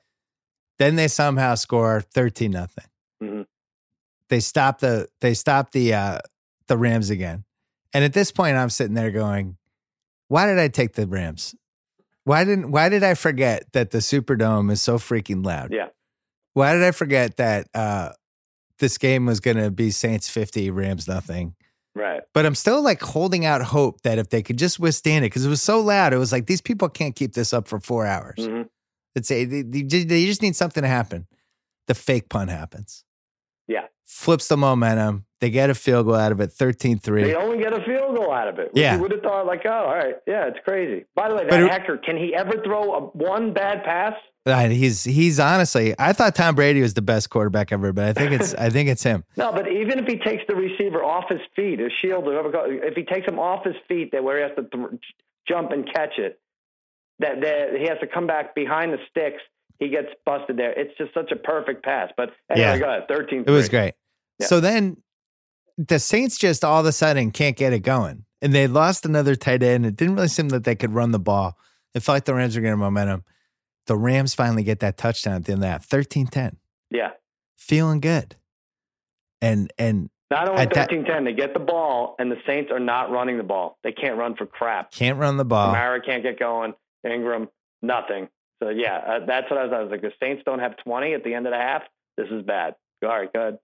Then 0.80 0.96
they 0.96 1.08
somehow 1.08 1.54
score 1.54 2.02
thirteen 2.02 2.50
nothing. 2.52 2.86
Mhm. 3.22 3.46
They 4.30 4.40
stop 4.40 4.80
the 4.80 5.08
they 5.22 5.36
stop 5.36 5.72
the 5.72 5.94
uh 5.94 6.20
the 6.68 6.78
Rams 6.78 7.12
again. 7.12 7.44
And 7.94 8.04
at 8.04 8.14
this 8.14 8.32
point 8.32 8.58
I'm 8.58 8.70
sitting 8.70 8.94
there 8.94 9.12
going, 9.12 9.58
why 10.28 10.46
did 10.48 10.60
I 10.60 10.68
take 10.70 10.94
the 10.94 11.08
Rams? 11.08 11.56
Why 12.24 12.44
didn't 12.44 12.72
why 12.72 12.90
did 12.90 13.04
I 13.04 13.16
forget 13.16 13.72
that 13.74 13.92
the 13.92 13.98
Superdome 13.98 14.72
is 14.72 14.82
so 14.82 14.98
freaking 14.98 15.46
loud? 15.46 15.74
Yeah. 15.74 15.88
Why 16.54 16.74
did 16.74 16.84
I 16.84 16.92
forget 16.92 17.38
that 17.38 17.68
uh 17.74 18.12
this 18.80 18.98
game 18.98 19.26
was 19.26 19.40
going 19.40 19.58
to 19.58 19.70
be 19.72 19.92
Saints 19.92 20.30
50 20.30 20.72
Rams 20.72 21.08
nothing? 21.08 21.56
Right. 21.94 22.22
But 22.34 22.46
I'm 22.46 22.56
still 22.56 22.82
like 22.82 23.02
holding 23.02 23.44
out 23.46 23.62
hope 23.62 24.02
that 24.02 24.18
if 24.20 24.30
they 24.30 24.42
could 24.42 24.58
just 24.58 24.80
withstand 24.80 25.26
it 25.26 25.30
cuz 25.32 25.46
it 25.46 25.50
was 25.50 25.62
so 25.62 25.82
loud 25.82 26.14
it 26.14 26.18
was 26.18 26.32
like 26.32 26.46
these 26.46 26.62
people 26.62 26.90
can't 26.90 27.16
keep 27.16 27.34
this 27.34 27.54
up 27.54 27.68
for 27.68 27.80
4 27.80 28.06
hours. 28.06 28.46
hmm 28.46 28.62
It's 29.16 29.32
a, 29.32 29.46
they, 29.46 29.64
they 29.64 30.26
just 30.26 30.42
need 30.42 30.56
something 30.56 30.84
to 30.84 30.88
happen. 30.90 31.28
The 31.88 31.96
fake 31.96 32.30
pun 32.30 32.48
happens. 32.48 33.04
Flips 34.22 34.48
the 34.48 34.56
momentum. 34.58 35.26
They 35.40 35.50
get 35.50 35.72
a 35.72 35.74
field 35.74 36.06
goal 36.06 36.14
out 36.14 36.32
of 36.32 36.40
it, 36.40 36.52
13 36.52 37.00
3. 37.00 37.24
They 37.24 37.34
only 37.34 37.58
get 37.58 37.74
a 37.74 37.84
field 37.84 38.16
goal 38.16 38.32
out 38.32 38.48
of 38.48 38.60
it. 38.60 38.70
Yeah. 38.76 38.96
You 38.96 39.02
would 39.02 39.10
have 39.10 39.22
thought, 39.22 39.48
like, 39.48 39.62
oh, 39.66 39.72
all 39.72 39.96
right. 39.96 40.14
Yeah, 40.28 40.46
it's 40.46 40.60
crazy. 40.64 41.06
By 41.16 41.28
the 41.30 41.34
way, 41.36 41.46
But 41.50 41.60
that 41.62 41.72
Hector, 41.72 41.98
can 41.98 42.18
he 42.18 42.36
ever 42.36 42.62
throw 42.64 42.94
a, 42.94 43.00
one 43.18 43.52
bad 43.52 43.84
pass? 43.84 44.14
Uh, 44.46 44.70
he's 44.70 45.04
he's 45.04 45.40
honestly, 45.40 45.96
I 45.98 46.14
thought 46.14 46.36
Tom 46.36 46.54
Brady 46.54 46.82
was 46.82 46.94
the 46.94 47.02
best 47.02 47.32
quarterback 47.32 47.72
ever, 47.72 47.92
but 47.94 48.06
I 48.06 48.14
think 48.14 48.32
it's 48.32 48.54
I 48.54 48.70
think 48.70 48.90
it's 48.90 49.02
him. 49.02 49.24
No, 49.38 49.52
but 49.52 49.72
even 49.72 49.98
if 49.98 50.06
he 50.06 50.18
takes 50.18 50.44
the 50.48 50.56
receiver 50.56 51.04
off 51.04 51.26
his 51.30 51.42
feet, 51.56 51.80
his 51.80 51.92
shield, 52.00 52.26
if 52.28 52.96
he 52.96 53.04
takes 53.04 53.28
him 53.28 53.40
off 53.40 53.66
his 53.66 53.76
feet, 53.88 54.12
that 54.12 54.24
where 54.24 54.38
he 54.38 54.44
has 54.44 54.52
to 54.56 54.64
th- 54.78 55.02
jump 55.48 55.72
and 55.72 55.92
catch 55.92 56.20
it, 56.20 56.40
that, 57.18 57.42
that 57.42 57.74
he 57.80 57.86
has 57.88 57.98
to 58.02 58.08
come 58.08 58.28
back 58.28 58.54
behind 58.54 58.94
the 58.94 59.00
sticks. 59.10 59.42
He 59.80 59.90
gets 59.90 60.10
busted 60.28 60.58
there. 60.58 60.72
It's 60.80 60.96
just 60.96 61.12
such 61.16 61.32
a 61.32 61.36
perfect 61.36 61.84
pass. 61.84 62.12
But 62.16 62.30
anyway, 62.52 62.68
Yeah. 62.68 62.78
go 62.78 62.86
ahead. 62.88 63.08
Thirteen. 63.08 63.44
It 63.48 63.50
was 63.50 63.68
great. 63.68 63.94
Yeah. 64.42 64.48
So 64.48 64.60
then 64.60 64.98
the 65.78 66.00
Saints 66.00 66.38
just 66.38 66.64
all 66.64 66.80
of 66.82 66.86
a 66.86 66.92
sudden 66.92 67.32
can't 67.32 67.56
get 67.56 67.74
it 67.74 67.80
going. 67.80 68.26
And 68.42 68.54
they 68.54 68.68
lost 68.68 69.06
another 69.06 69.36
tight 69.36 69.62
end. 69.64 69.86
It 69.86 69.96
didn't 69.96 70.16
really 70.16 70.28
seem 70.28 70.50
that 70.50 70.64
they 70.64 70.76
could 70.76 70.94
run 70.94 71.12
the 71.12 71.20
ball. 71.20 71.58
It 71.94 72.02
felt 72.02 72.16
like 72.16 72.26
the 72.26 72.34
Rams 72.34 72.56
were 72.56 72.62
getting 72.62 72.80
momentum. 72.80 73.24
The 73.88 73.96
Rams 73.96 74.34
finally 74.34 74.64
get 74.64 74.80
that 74.80 74.98
touchdown 74.98 75.36
at 75.36 75.46
the 75.46 75.54
end 75.54 75.64
of 75.64 75.70
that 75.70 75.84
13 75.84 76.28
10. 76.28 76.58
Yeah. 76.90 77.12
feeling 77.58 78.00
good. 78.00 78.36
And 79.42 79.72
and 79.78 80.10
Not 80.30 80.50
only 80.50 80.62
At 80.62 80.74
13 80.74 81.06
10, 81.06 81.24
they 81.24 81.34
get 81.34 81.54
the 81.54 81.60
ball, 81.60 82.16
and 82.20 82.32
the 82.32 82.38
Saints 82.46 82.72
are 82.72 82.80
not 82.80 83.12
running 83.12 83.38
the 83.38 83.44
ball. 83.44 83.78
They 83.84 83.92
can't 83.92 84.18
run 84.18 84.36
for 84.36 84.46
crap. 84.46 84.92
Can't 84.92 85.18
run 85.18 85.38
the 85.38 85.46
ball. 85.46 85.72
Mara 85.72 86.02
can't 86.02 86.22
get 86.24 86.40
going. 86.40 86.74
Ingram, 87.04 87.50
nothing. 87.82 88.28
So, 88.62 88.70
yeah, 88.70 88.98
uh, 88.98 89.26
that's 89.26 89.50
what 89.50 89.60
I 89.60 89.64
was, 89.64 89.74
I 89.74 89.82
was 89.82 89.90
like. 89.90 90.02
The 90.02 90.12
Saints 90.22 90.44
don't 90.46 90.60
have 90.60 90.78
20 90.84 91.14
at 91.14 91.24
the 91.24 91.34
end 91.34 91.48
of 91.48 91.52
the 91.52 91.58
half. 91.58 91.82
This 92.18 92.28
is 92.30 92.44
bad. 92.44 92.76
All 93.04 93.10
right, 93.10 93.32
good. 93.34 93.58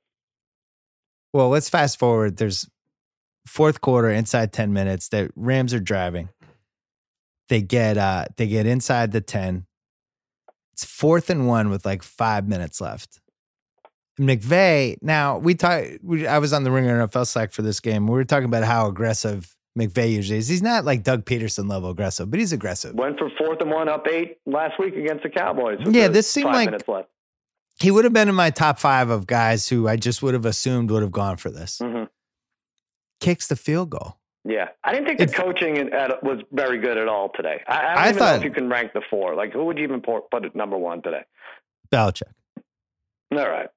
Well, 1.38 1.50
let's 1.50 1.70
fast 1.70 2.00
forward. 2.00 2.38
There's 2.38 2.68
fourth 3.46 3.80
quarter 3.80 4.10
inside 4.10 4.52
10 4.52 4.74
minutes. 4.74 5.10
The 5.10 5.30
Rams 5.36 5.72
are 5.72 5.80
driving. 5.80 6.30
They 7.48 7.62
get 7.62 7.96
uh 7.96 8.26
they 8.38 8.48
get 8.48 8.66
inside 8.66 9.12
the 9.12 9.22
10. 9.22 9.68
It's 10.74 10.84
fourth 10.84 11.30
and 11.30 11.48
one 11.48 11.70
with 11.70 11.86
like 11.86 12.02
five 12.02 12.48
minutes 12.48 12.82
left. 12.82 13.20
McVay, 14.20 14.98
now 15.04 15.38
we 15.38 15.54
talk 15.54 15.84
we, 16.02 16.26
I 16.26 16.40
was 16.40 16.54
on 16.54 16.64
the 16.64 16.72
ringer 16.72 17.06
NFL 17.06 17.28
Slack 17.28 17.52
for 17.52 17.62
this 17.62 17.82
game. 17.82 18.08
We 18.08 18.14
were 18.14 18.26
talking 18.26 18.46
about 18.46 18.64
how 18.64 18.88
aggressive 18.88 19.56
McVay 19.78 20.14
usually 20.14 20.40
is. 20.40 20.48
He's 20.48 20.64
not 20.64 20.86
like 20.86 21.04
Doug 21.04 21.26
Pederson 21.26 21.70
level 21.70 21.92
aggressive, 21.92 22.32
but 22.32 22.40
he's 22.40 22.52
aggressive. 22.52 22.96
Went 22.96 23.20
for 23.20 23.30
fourth 23.38 23.62
and 23.62 23.70
one, 23.70 23.90
up 23.90 24.08
eight 24.08 24.38
last 24.48 24.80
week 24.80 24.96
against 24.96 25.22
the 25.22 25.30
Cowboys. 25.30 25.78
Yeah, 25.86 26.08
this 26.08 26.28
seemed 26.28 26.46
five 26.46 26.56
like- 26.56 26.66
minutes 26.70 26.88
left. 26.88 27.10
He 27.80 27.92
would 27.92 28.04
have 28.06 28.14
been 28.14 28.28
in 28.30 28.36
my 28.36 28.50
top 28.50 28.80
five 28.80 29.10
of 29.10 29.28
guys 29.28 29.68
who 29.70 29.88
I 29.88 29.96
just 29.98 30.24
would 30.24 30.34
have 30.34 30.46
assumed 30.46 30.90
would 30.92 31.04
have 31.04 31.12
gone 31.12 31.38
for 31.38 31.50
this. 31.52 31.80
hmm 31.84 32.04
Kicks 33.20 33.48
the 33.48 33.56
field 33.56 33.90
goal. 33.90 34.18
Yeah, 34.46 34.70
I 34.84 34.94
didn't 34.94 35.08
think 35.08 35.18
the 35.18 35.26
It's- 35.26 35.38
coaching 35.40 35.76
in- 35.78 35.92
at, 35.94 36.24
was 36.24 36.40
very 36.52 36.78
good 36.80 36.98
at 36.98 37.08
all 37.08 37.30
today. 37.36 37.62
I, 37.68 37.74
I 37.74 37.82
don't 37.82 37.98
I 37.98 38.08
even 38.10 38.20
thought- 38.20 38.32
know 38.32 38.38
if 38.38 38.44
you 38.44 38.52
can 38.52 38.70
rank 38.70 38.94
the 38.94 39.02
four. 39.10 39.36
Like, 39.36 39.52
who 39.54 39.66
would 39.66 39.78
you 39.78 39.84
even 39.84 40.02
put, 40.02 40.30
put 40.32 40.46
at 40.46 40.56
number 40.56 40.78
one 40.78 41.02
today? 41.02 41.24
Belichick. 41.92 42.32
All 43.32 43.50
right, 43.50 43.68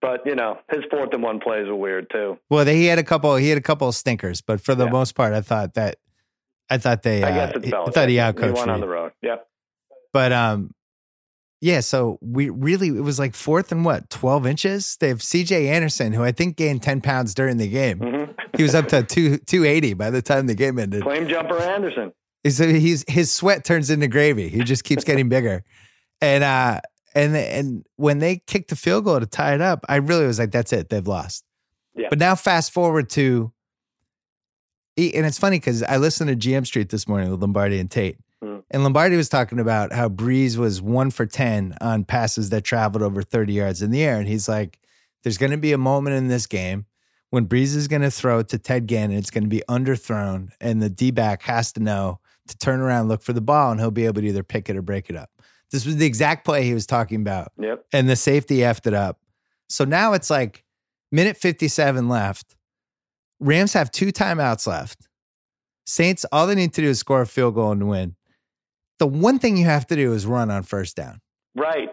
but 0.00 0.24
you 0.24 0.34
know 0.34 0.58
his 0.70 0.84
fourth 0.90 1.12
and 1.12 1.22
one 1.22 1.38
plays 1.40 1.66
were 1.66 1.74
weird 1.76 2.08
too. 2.10 2.38
Well, 2.48 2.64
they, 2.64 2.76
he 2.76 2.86
had 2.86 2.98
a 2.98 3.04
couple. 3.04 3.34
He 3.36 3.48
had 3.50 3.58
a 3.58 3.62
couple 3.62 3.88
of 3.88 3.94
stinkers, 3.94 4.40
but 4.40 4.58
for 4.60 4.74
the 4.74 4.86
Yeah. 4.86 4.90
most 4.92 5.14
part, 5.14 5.34
I 5.34 5.42
thought 5.42 5.74
that 5.74 5.96
I 6.70 6.78
thought 6.78 7.02
they. 7.02 7.22
I 7.22 7.30
uh, 7.30 7.34
guess 7.34 7.56
it's 7.56 7.66
he- 7.66 7.72
I 7.72 7.76
Belichick. 7.76 7.92
thought 7.92 8.08
he 8.08 8.14
He 8.14 8.20
outcoached 8.20 8.54
won 8.54 8.70
on 8.70 8.80
the 8.80 8.88
road. 8.88 9.12
Yep. 9.20 9.46
But 10.14 10.32
um, 10.32 10.72
yeah. 11.66 11.80
So 11.80 12.18
we 12.22 12.48
really 12.48 12.88
it 12.88 13.02
was 13.02 13.18
like 13.18 13.34
fourth 13.34 13.72
and 13.72 13.84
what 13.84 14.08
twelve 14.08 14.46
inches. 14.46 14.96
They 15.00 15.08
have 15.08 15.20
C.J. 15.20 15.68
Anderson, 15.68 16.12
who 16.12 16.22
I 16.22 16.30
think 16.30 16.56
gained 16.56 16.80
ten 16.80 17.00
pounds 17.00 17.34
during 17.34 17.56
the 17.56 17.66
game. 17.66 17.98
hmm 17.98 18.32
He 18.56 18.62
was 18.62 18.76
up 18.76 18.86
to 18.88 19.02
two 19.02 19.38
two 19.38 19.64
eighty 19.64 19.92
by 19.92 20.10
the 20.10 20.22
time 20.22 20.46
the 20.46 20.54
game 20.54 20.78
ended. 20.78 21.02
Flame 21.02 21.26
jumper 21.26 21.58
Anderson. 21.58 22.12
So 22.48 22.68
he's 22.68 23.04
his 23.08 23.32
sweat 23.32 23.64
turns 23.64 23.90
into 23.90 24.06
gravy. 24.06 24.48
He 24.48 24.62
just 24.62 24.84
keeps 24.84 25.02
getting 25.02 25.28
bigger, 25.28 25.64
and 26.20 26.44
uh, 26.44 26.80
and 27.16 27.36
and 27.36 27.84
when 27.96 28.20
they 28.20 28.42
kicked 28.46 28.70
the 28.70 28.76
field 28.76 29.04
goal 29.04 29.18
to 29.18 29.26
tie 29.26 29.54
it 29.54 29.60
up, 29.60 29.84
I 29.88 29.96
really 29.96 30.26
was 30.26 30.38
like, 30.38 30.52
that's 30.52 30.72
it, 30.72 30.88
they've 30.88 31.06
lost. 31.06 31.44
Yeah. 31.96 32.06
But 32.10 32.20
now 32.20 32.36
fast 32.36 32.72
forward 32.72 33.10
to, 33.10 33.52
and 34.96 35.26
it's 35.26 35.38
funny 35.38 35.58
because 35.58 35.82
I 35.82 35.96
listened 35.96 36.30
to 36.30 36.36
GM 36.36 36.64
Street 36.64 36.90
this 36.90 37.08
morning 37.08 37.28
with 37.32 37.40
Lombardi 37.40 37.80
and 37.80 37.90
Tate. 37.90 38.18
And 38.70 38.82
Lombardi 38.82 39.16
was 39.16 39.28
talking 39.28 39.60
about 39.60 39.92
how 39.92 40.08
Brees 40.08 40.56
was 40.56 40.82
one 40.82 41.10
for 41.10 41.24
ten 41.26 41.76
on 41.80 42.04
passes 42.04 42.50
that 42.50 42.64
traveled 42.64 43.02
over 43.02 43.22
thirty 43.22 43.52
yards 43.52 43.82
in 43.82 43.90
the 43.90 44.02
air, 44.02 44.18
and 44.18 44.26
he's 44.26 44.48
like, 44.48 44.78
there's 45.22 45.38
going 45.38 45.52
to 45.52 45.56
be 45.56 45.72
a 45.72 45.78
moment 45.78 46.16
in 46.16 46.28
this 46.28 46.46
game 46.46 46.86
when 47.30 47.46
Brees 47.46 47.74
is 47.74 47.88
going 47.88 48.02
to 48.02 48.10
throw 48.10 48.42
to 48.42 48.58
Ted 48.58 48.88
Ginn, 48.88 49.10
it's 49.10 49.30
going 49.30 49.44
to 49.44 49.50
be 49.50 49.62
underthrown, 49.68 50.50
and 50.60 50.80
the 50.80 50.88
D 50.88 51.10
back 51.10 51.42
has 51.42 51.72
to 51.72 51.80
know 51.80 52.20
to 52.48 52.56
turn 52.56 52.80
around, 52.80 53.08
look 53.08 53.22
for 53.22 53.32
the 53.32 53.40
ball, 53.40 53.72
and 53.72 53.80
he'll 53.80 53.90
be 53.90 54.06
able 54.06 54.20
to 54.22 54.26
either 54.28 54.44
pick 54.44 54.70
it 54.70 54.76
or 54.76 54.82
break 54.82 55.10
it 55.10 55.16
up. 55.16 55.30
This 55.72 55.84
was 55.84 55.96
the 55.96 56.06
exact 56.06 56.44
play 56.44 56.62
he 56.64 56.74
was 56.74 56.86
talking 56.86 57.20
about, 57.20 57.50
Yep. 57.58 57.84
and 57.92 58.08
the 58.08 58.14
safety 58.16 58.58
effed 58.58 58.86
it 58.86 58.94
up. 58.94 59.18
So 59.68 59.84
now 59.84 60.12
it's 60.12 60.30
like 60.30 60.64
minute 61.10 61.36
57 61.36 62.08
left. 62.08 62.54
Rams 63.40 63.72
have 63.72 63.90
two 63.90 64.12
timeouts 64.12 64.66
left. 64.66 65.08
Saints, 65.84 66.24
all 66.30 66.46
they 66.46 66.54
need 66.54 66.72
to 66.74 66.80
do 66.82 66.88
is 66.88 67.00
score 67.00 67.22
a 67.22 67.26
field 67.26 67.54
goal 67.56 67.72
and 67.72 67.88
win. 67.88 68.14
The 68.98 69.06
one 69.06 69.38
thing 69.38 69.56
you 69.56 69.66
have 69.66 69.86
to 69.88 69.96
do 69.96 70.12
is 70.12 70.26
run 70.26 70.50
on 70.50 70.62
first 70.62 70.96
down. 70.96 71.20
Right. 71.54 71.90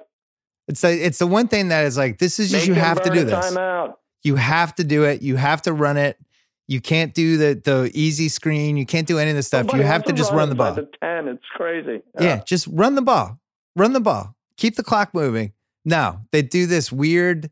It's 0.68 0.82
the, 0.82 0.92
it's 0.92 1.20
the 1.20 1.28
one 1.28 1.48
thing 1.48 1.70
that 1.70 1.86
is 1.86 1.98
like, 1.98 2.20
this 2.20 2.40
is 2.40 2.50
just, 2.50 2.68
Make 2.68 2.76
you 2.76 2.82
have 2.82 3.02
to 3.02 3.10
do 3.10 3.24
this. 3.26 3.46
Timeout. 3.46 3.96
You 4.24 4.36
have 4.36 4.74
to 4.76 4.84
do 4.84 5.04
it. 5.04 5.22
You 5.22 5.36
have 5.36 5.62
to 5.64 5.74
run 5.74 5.98
it. 5.98 6.18
You 6.66 6.80
can't 6.80 7.14
do 7.14 7.36
the 7.36 7.62
the 7.62 7.92
easy 7.94 8.30
screen. 8.30 8.78
You 8.78 8.86
can't 8.86 9.06
do 9.06 9.20
any 9.20 9.32
of 9.32 9.36
this 9.36 9.48
stuff. 9.48 9.68
You 9.74 9.82
have 9.82 10.06
to 10.06 10.14
just 10.14 10.32
run 10.32 10.48
the 10.48 10.56
ball. 10.56 10.74
The 10.74 10.88
ten. 11.02 11.28
It's 11.28 11.44
crazy. 11.54 12.02
Yeah, 12.18 12.42
just 12.46 12.68
run 12.68 12.96
the 12.96 13.02
ball. 13.02 13.38
Run 13.76 13.92
the 13.92 14.00
ball. 14.00 14.38
Keep 14.56 14.78
the 14.78 14.84
clock 14.84 15.14
moving. 15.14 15.52
Now 15.84 16.22
they 16.32 16.42
do 16.42 16.66
this 16.66 16.90
weird 16.90 17.52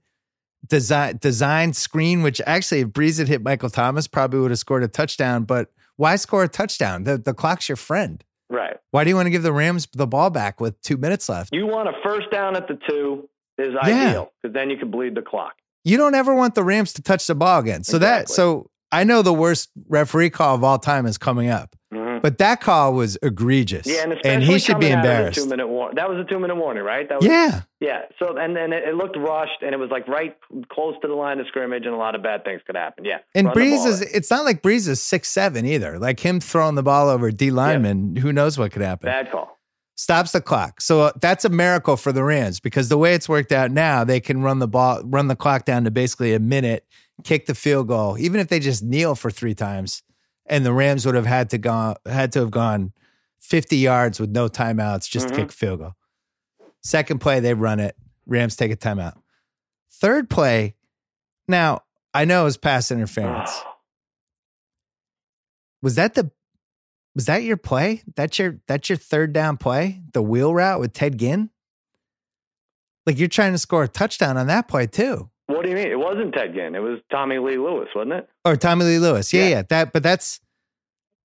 design 0.66 1.18
design 1.22 1.74
screen, 1.74 2.24
which 2.24 2.40
actually, 2.48 2.80
if 2.80 2.88
Brees 2.88 3.20
had 3.20 3.28
hit 3.28 3.44
Michael 3.44 3.70
Thomas, 3.70 4.08
probably 4.08 4.40
would 4.40 4.52
have 4.52 4.60
scored 4.60 4.84
a 4.84 4.88
touchdown. 4.88 5.44
But 5.44 5.74
why 5.98 6.16
score 6.16 6.44
a 6.44 6.48
touchdown? 6.48 7.04
The 7.04 7.18
the 7.18 7.34
clock's 7.34 7.68
your 7.68 7.76
friend. 7.76 8.24
Right. 8.52 8.76
Why 8.92 9.06
do 9.06 9.10
you 9.10 9.16
want 9.16 9.28
to 9.28 9.30
give 9.32 9.44
the 9.44 9.54
Rams 9.54 9.88
the 9.94 10.06
ball 10.06 10.30
back 10.30 10.60
with 10.60 10.80
two 10.82 10.98
minutes 10.98 11.30
left? 11.30 11.50
You 11.54 11.66
want 11.68 11.88
a 11.88 11.94
first 12.04 12.30
down 12.32 12.56
at 12.58 12.68
the 12.68 12.78
two 12.88 13.30
is 13.58 13.74
Yeah. 13.74 14.08
ideal 14.10 14.32
because 14.42 14.54
then 14.54 14.70
you 14.70 14.78
can 14.78 14.92
bleed 14.92 15.16
the 15.16 15.22
clock. 15.22 15.54
You 15.86 15.96
don't 15.98 16.16
ever 16.16 16.36
want 16.36 16.54
the 16.56 16.64
Rams 16.64 16.92
to 16.94 17.02
touch 17.02 17.26
the 17.28 17.36
ball 17.36 17.60
again. 17.60 17.84
So 17.84 17.98
that 18.00 18.30
so 18.30 18.70
I 18.92 19.06
know 19.06 19.22
the 19.22 19.34
worst 19.34 19.70
referee 19.88 20.32
call 20.32 20.54
of 20.56 20.64
all 20.64 20.78
time 20.80 21.06
is 21.06 21.18
coming 21.18 21.50
up. 21.50 21.76
But 22.22 22.38
that 22.40 22.62
call 22.62 22.94
was 22.94 23.18
egregious. 23.22 23.88
Yeah, 23.88 24.04
and, 24.04 24.20
and 24.26 24.44
he 24.44 24.60
should 24.60 24.80
be 24.80 24.90
coming 24.90 24.94
out 24.94 25.00
of 25.00 25.04
the 25.04 25.10
embarrassed. 25.12 25.40
Two 25.40 25.46
minute 25.50 25.68
war- 25.68 25.92
That 25.94 26.10
was 26.10 26.20
a 26.20 26.24
two 26.24 26.40
minute 26.40 26.56
warning, 26.56 26.84
right? 26.84 27.08
That 27.10 27.20
was, 27.20 27.28
Yeah. 27.28 27.62
Yeah. 27.80 28.02
So 28.20 28.38
and 28.38 28.56
then 28.56 28.74
it, 28.74 28.96
looked 28.96 29.18
rushed, 29.18 29.62
and 29.62 29.74
it 29.74 29.78
was 29.78 29.90
like 29.90 30.08
right 30.08 30.36
close 30.70 30.96
to 31.02 31.08
the 31.08 31.14
line 31.16 31.40
of 31.40 31.48
scrimmage, 31.48 31.86
and 31.86 31.94
a 31.94 31.98
lot 31.98 32.16
of 32.16 32.24
bad 32.24 32.44
things 32.44 32.62
could 32.66 32.76
happen. 32.76 33.06
Yeah. 33.06 33.20
And 33.36 33.48
Run 33.48 33.56
Brees 33.56 33.86
is 33.86 34.02
it's 34.02 34.30
not 34.30 34.46
like 34.46 34.62
Brees 34.62 34.88
is 34.88 35.02
six 35.02 35.28
seven 35.30 35.66
either. 35.66 36.00
Like 36.00 36.20
him 36.20 36.40
throwing 36.40 36.76
the 36.76 36.84
ball 36.84 37.10
over 37.10 37.32
D 37.32 37.52
lineman, 37.52 38.16
who 38.16 38.32
knows 38.32 38.58
what 38.58 38.72
could 38.72 38.82
happen. 38.82 39.08
bad 39.08 39.32
call. 39.32 39.58
Stops 39.96 40.32
the 40.32 40.42
clock. 40.42 40.82
So 40.82 41.02
uh, 41.02 41.12
that's 41.22 41.46
a 41.46 41.50
miracle 41.50 41.96
for 41.96 42.12
the 42.12 42.24
Rams 42.24 42.60
because 42.60 42.90
the 42.90 42.98
way 42.98 43.14
it's 43.14 43.30
worked 43.30 43.52
out 43.52 43.70
now, 43.70 44.04
they 44.04 44.20
can 44.20 44.42
run 44.42 44.58
the 44.58 44.68
ball, 44.68 45.02
run 45.04 45.28
the 45.28 45.36
clock 45.36 45.66
down 45.66 45.84
to 45.84 45.92
basically 45.92 46.34
a 46.34 46.40
minute, 46.40 46.86
kick 47.24 47.46
the 47.46 47.54
field 47.54 47.88
goal, 47.88 48.18
even 48.18 48.40
if 48.40 48.48
they 48.48 48.60
just 48.60 48.82
kneel 48.82 49.14
for 49.14 49.30
three 49.30 49.54
times, 49.54 50.02
and 50.46 50.66
the 50.66 50.74
Rams 50.74 51.06
would 51.06 51.16
have 51.16 51.26
had 51.26 51.50
to 51.52 51.58
go 51.58 51.96
had 52.06 52.32
to 52.34 52.40
have 52.40 52.52
gone 52.52 52.94
50 53.40 53.78
yards 53.78 54.20
with 54.20 54.30
no 54.32 54.48
timeouts 54.48 55.10
just 55.10 55.28
to 55.30 55.34
Mhm. 55.34 55.38
kick 55.38 55.50
a 55.50 55.54
field 55.54 55.80
goal. 55.80 55.94
Second 56.84 57.20
play, 57.20 57.40
they 57.40 57.54
run 57.54 57.80
it. 57.80 57.96
Rams 58.26 58.56
take 58.56 58.72
a 58.72 58.76
timeout. 58.76 59.16
Third 59.92 60.30
play, 60.30 60.76
now 61.48 61.82
I 62.14 62.26
know 62.26 62.42
it 62.42 62.46
was 62.46 62.58
pass 62.58 62.92
interference. 62.92 63.52
Was 65.82 65.96
that 65.96 66.14
the 66.14 66.30
was 67.16 67.26
that 67.26 67.42
your 67.44 67.58
play? 67.58 68.04
That's 68.16 68.38
your 68.38 68.60
that's 68.68 68.88
your 68.88 68.98
third 68.98 69.34
down 69.34 69.58
play? 69.58 70.04
The 70.14 70.22
wheel 70.22 70.54
route 70.54 70.80
with 70.80 70.94
Ted 70.94 71.18
Ginn? 71.18 71.50
Like 73.08 73.18
you're 73.18 73.28
trying 73.28 73.54
to 73.54 73.58
score 73.58 73.82
a 73.84 73.88
touchdown 73.88 74.38
on 74.38 74.46
that 74.46 74.68
play 74.68 74.86
too. 74.86 75.31
What 75.52 75.64
do 75.64 75.70
you 75.70 75.76
mean? 75.76 75.88
It 75.88 76.00
wasn't 76.00 76.34
Ted 76.34 76.54
Ginn. 76.54 76.76
It 76.76 76.80
was 76.82 77.00
Tommy 77.12 77.38
Lee 77.40 77.58
Lewis, 77.58 77.90
wasn't 77.96 78.14
it? 78.14 78.30
Or 78.46 78.56
Tommy 78.56 78.86
Lee 78.86 79.00
Lewis. 79.00 79.32
Yeah, 79.34 79.44
Yeah. 79.44 79.50
yeah. 79.50 79.62
That 79.70 79.94
but 79.94 80.04
that's 80.04 80.40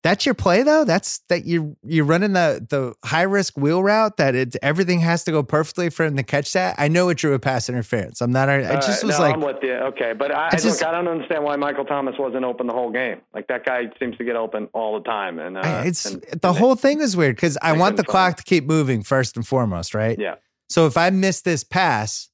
that's 0.03 0.25
your 0.25 0.35
play 0.35 0.61
though? 0.63 0.85
That's 0.85 1.19
that 1.27 1.45
you're 1.45 1.75
you're 1.83 2.05
running 2.05 2.33
the 2.33 2.65
the 2.69 2.93
high 3.03 3.23
risk 3.23 3.57
wheel 3.57 3.81
route 3.83 4.17
that 4.17 4.35
it 4.35 4.55
everything 4.61 4.99
has 5.01 5.23
to 5.25 5.31
go 5.31 5.41
perfectly 5.43 5.89
for 5.89 6.05
him 6.05 6.15
to 6.17 6.23
catch 6.23 6.53
that. 6.53 6.75
I 6.77 6.87
know 6.87 7.09
it 7.09 7.17
drew 7.17 7.33
a 7.33 7.39
pass 7.39 7.67
interference. 7.67 8.21
I'm 8.21 8.31
not 8.31 8.47
I 8.47 8.61
just 8.75 8.87
right, 9.03 9.07
was 9.07 9.17
no, 9.17 9.25
like 9.25 9.33
I'm 9.33 9.41
with 9.41 9.57
you. 9.63 9.73
Okay, 9.73 10.13
but 10.13 10.31
I, 10.31 10.47
I 10.47 10.51
just- 10.51 10.65
look, 10.65 10.83
I 10.83 10.91
don't 10.91 11.07
understand 11.07 11.43
why 11.43 11.55
Michael 11.55 11.83
Thomas 11.83 12.15
wasn't 12.17 12.45
open 12.45 12.67
the 12.67 12.73
whole 12.73 12.91
game. 12.91 13.21
Like 13.33 13.47
that 13.47 13.65
guy 13.65 13.85
seems 13.99 14.15
to 14.17 14.23
get 14.23 14.35
open 14.35 14.69
all 14.71 14.97
the 14.99 15.03
time, 15.03 15.39
and 15.39 15.57
uh, 15.57 15.81
it's 15.83 16.05
and- 16.05 16.21
the 16.21 16.49
and 16.49 16.57
whole 16.57 16.75
thing 16.75 17.01
is 17.01 17.17
weird 17.17 17.35
because 17.35 17.57
I 17.61 17.73
want 17.73 17.97
the 17.97 18.03
clock 18.03 18.37
to 18.37 18.43
keep 18.43 18.65
moving 18.65 19.01
first 19.03 19.35
and 19.35 19.45
foremost, 19.45 19.93
right? 19.95 20.17
Yeah. 20.17 20.35
So 20.69 20.85
if 20.85 20.95
I 20.95 21.09
miss 21.09 21.41
this 21.41 21.63
pass, 21.63 22.29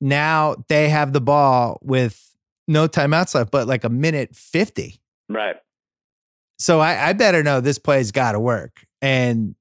now 0.00 0.56
they 0.68 0.88
have 0.88 1.12
the 1.12 1.20
ball 1.20 1.78
with 1.82 2.34
no 2.66 2.88
timeouts 2.88 3.34
left, 3.34 3.50
but 3.50 3.66
like 3.66 3.84
a 3.84 3.88
minute 3.88 4.34
50. 4.34 5.00
right. 5.28 5.56
So 6.58 6.78
I, 6.78 7.08
I 7.08 7.12
better 7.14 7.42
know 7.42 7.62
this 7.62 7.78
play's 7.78 8.12
got 8.12 8.32
to 8.32 8.40
work. 8.40 8.84
And, 9.00 9.54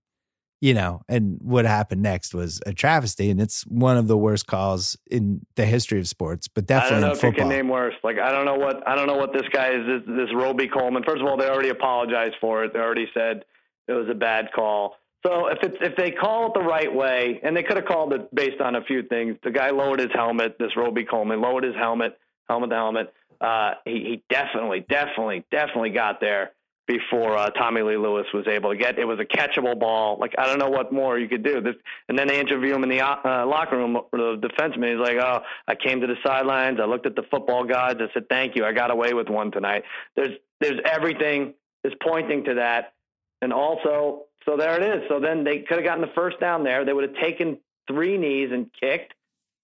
you 0.60 0.74
know, 0.74 1.02
and 1.08 1.40
what 1.42 1.64
happened 1.64 2.02
next 2.02 2.34
was 2.34 2.60
a 2.66 2.74
travesty. 2.74 3.30
And 3.30 3.40
it's 3.40 3.62
one 3.64 3.96
of 3.96 4.08
the 4.10 4.18
worst 4.18 4.48
calls 4.48 4.98
in 5.10 5.46
the 5.56 5.66
history 5.66 6.00
of 6.00 6.10
sports, 6.10 6.50
but 6.50 6.66
definitely 6.66 6.98
I 6.98 7.00
don't 7.00 7.02
know 7.02 7.12
in 7.14 7.18
if 7.18 7.24
you 7.24 7.32
can 7.32 7.48
name 7.48 7.70
worse. 7.70 7.96
Like 8.04 8.18
I 8.20 8.34
don't 8.34 8.44
know 8.44 8.58
what 8.58 8.86
I 8.86 8.96
don't 8.96 9.08
know 9.08 9.16
what 9.16 9.32
this 9.32 9.48
guy 9.54 9.70
is. 9.70 9.86
This, 9.88 10.02
this 10.08 10.36
Robey-Coleman. 10.36 11.04
First 11.08 11.22
of 11.22 11.28
all, 11.28 11.38
they 11.38 11.48
already 11.48 11.70
apologized 11.70 12.36
for 12.42 12.66
it. 12.66 12.74
They 12.74 12.80
already 12.80 13.08
said 13.14 13.46
it 13.88 13.94
was 13.94 14.10
a 14.12 14.16
bad 14.16 14.50
call. 14.54 14.96
So 15.26 15.48
if 15.48 15.58
it's 15.62 15.76
if 15.82 15.96
they 15.98 16.12
call 16.12 16.48
it 16.48 16.54
the 16.54 16.66
right 16.66 16.94
way, 16.94 17.40
and 17.44 17.56
they 17.56 17.64
could 17.64 17.78
have 17.78 17.86
called 17.86 18.14
it 18.14 18.34
based 18.34 18.62
on 18.62 18.76
a 18.76 18.84
few 18.84 19.04
things. 19.04 19.38
The 19.44 19.52
guy 19.52 19.70
lowered 19.72 20.00
his 20.00 20.12
helmet. 20.14 20.58
This 20.60 20.76
Robey-Coleman 20.78 21.42
lowered 21.42 21.66
his 21.66 21.76
helmet, 21.76 22.18
helmet 22.48 22.70
to 22.70 22.76
helmet. 22.76 23.14
Uh, 23.42 23.74
he 23.86 23.92
he 23.92 24.24
definitely, 24.30 24.86
definitely, 24.90 25.46
definitely 25.52 25.90
got 25.92 26.22
there 26.22 26.52
before 26.88 27.38
uh, 27.38 27.52
Tommy 27.52 27.84
Lee 27.84 27.98
Lewis 27.98 28.26
was 28.34 28.48
able 28.48 28.72
to 28.72 28.78
get. 28.78 28.98
It 28.98 29.06
was 29.06 29.20
a 29.20 29.26
catchable 29.26 29.80
ball. 29.80 30.18
Like 30.20 30.34
I 30.38 30.46
don't 30.46 30.58
know 30.58 30.70
what 30.70 30.92
more 30.92 31.20
you 31.20 31.28
could 31.28 31.44
do. 31.44 31.62
This, 31.62 31.76
and 32.08 32.18
then 32.18 32.28
they 32.28 32.40
interview 32.40 32.74
him 32.74 32.84
in 32.84 32.90
the 32.90 33.02
uh, 33.02 33.46
locker 33.46 33.78
room. 33.78 34.00
The 34.12 34.42
defenseman, 34.42 34.92
he's 34.92 35.00
like, 35.00 35.18
"Oh, 35.22 35.42
I 35.68 35.76
came 35.76 36.02
to 36.02 36.08
the 36.08 36.16
sidelines. 36.26 36.80
I 36.82 36.86
looked 36.86 37.06
at 37.06 37.16
the 37.16 37.24
football 37.30 37.66
gods. 37.66 38.00
I 38.02 38.12
said, 38.14 38.28
thank 38.30 38.56
you. 38.56 38.66
I 38.66 38.72
got 38.72 38.90
away 38.90 39.14
with 39.14 39.30
one 39.30 39.52
tonight." 39.52 39.84
There's 40.16 40.38
there's 40.60 40.80
everything 40.86 41.54
is 41.84 41.94
pointing 42.02 42.46
to 42.46 42.56
that, 42.56 42.94
and 43.42 43.54
also 43.54 44.24
so 44.46 44.58
there 44.58 44.82
it 44.82 44.98
is. 44.98 45.08
So 45.10 45.20
then 45.20 45.44
they 45.44 45.60
could 45.60 45.78
have 45.78 45.86
gotten 45.86 46.02
the 46.02 46.12
first 46.16 46.40
down 46.40 46.64
there. 46.64 46.86
They 46.86 46.94
would 46.94 47.10
have 47.10 47.22
taken 47.22 47.58
three 47.88 48.18
knees 48.18 48.50
and 48.52 48.70
kicked, 48.80 49.14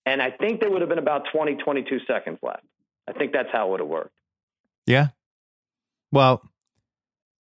and 0.06 0.22
I 0.22 0.32
think 0.32 0.60
there 0.60 0.70
would 0.70 0.82
have 0.82 0.90
been 0.90 1.00
about 1.00 1.26
20, 1.32 1.56
22 1.56 2.00
seconds 2.08 2.40
left. 2.42 2.64
I 3.08 3.14
think 3.14 3.34
that's 3.34 3.50
how 3.52 3.68
it 3.68 3.72
would 3.72 3.80
have 3.82 3.90
worked. 3.90 4.16
Yeah. 4.86 5.10
Well, 6.12 6.50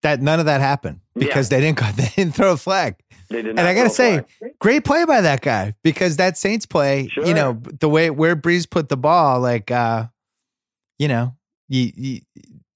that 0.01 0.21
none 0.21 0.39
of 0.39 0.45
that 0.45 0.61
happened 0.61 0.99
because 1.15 1.51
yeah. 1.51 1.57
they 1.57 1.65
didn't 1.65 1.79
they 1.97 2.09
didn't 2.15 2.35
throw 2.35 2.53
a 2.53 2.57
flag. 2.57 2.95
They 3.29 3.41
did 3.41 3.57
and 3.57 3.61
I 3.61 3.73
gotta 3.73 3.89
say, 3.89 4.21
great 4.59 4.85
play 4.85 5.05
by 5.05 5.21
that 5.21 5.41
guy 5.41 5.75
because 5.83 6.17
that 6.17 6.37
Saints 6.37 6.65
play, 6.65 7.07
sure. 7.07 7.25
you 7.25 7.33
know, 7.33 7.59
the 7.79 7.89
way 7.89 8.09
where 8.09 8.35
Brees 8.35 8.69
put 8.69 8.89
the 8.89 8.97
ball, 8.97 9.39
like, 9.39 9.71
uh, 9.71 10.07
you 10.99 11.07
know, 11.07 11.35
you, 11.67 11.91
you, 11.95 12.21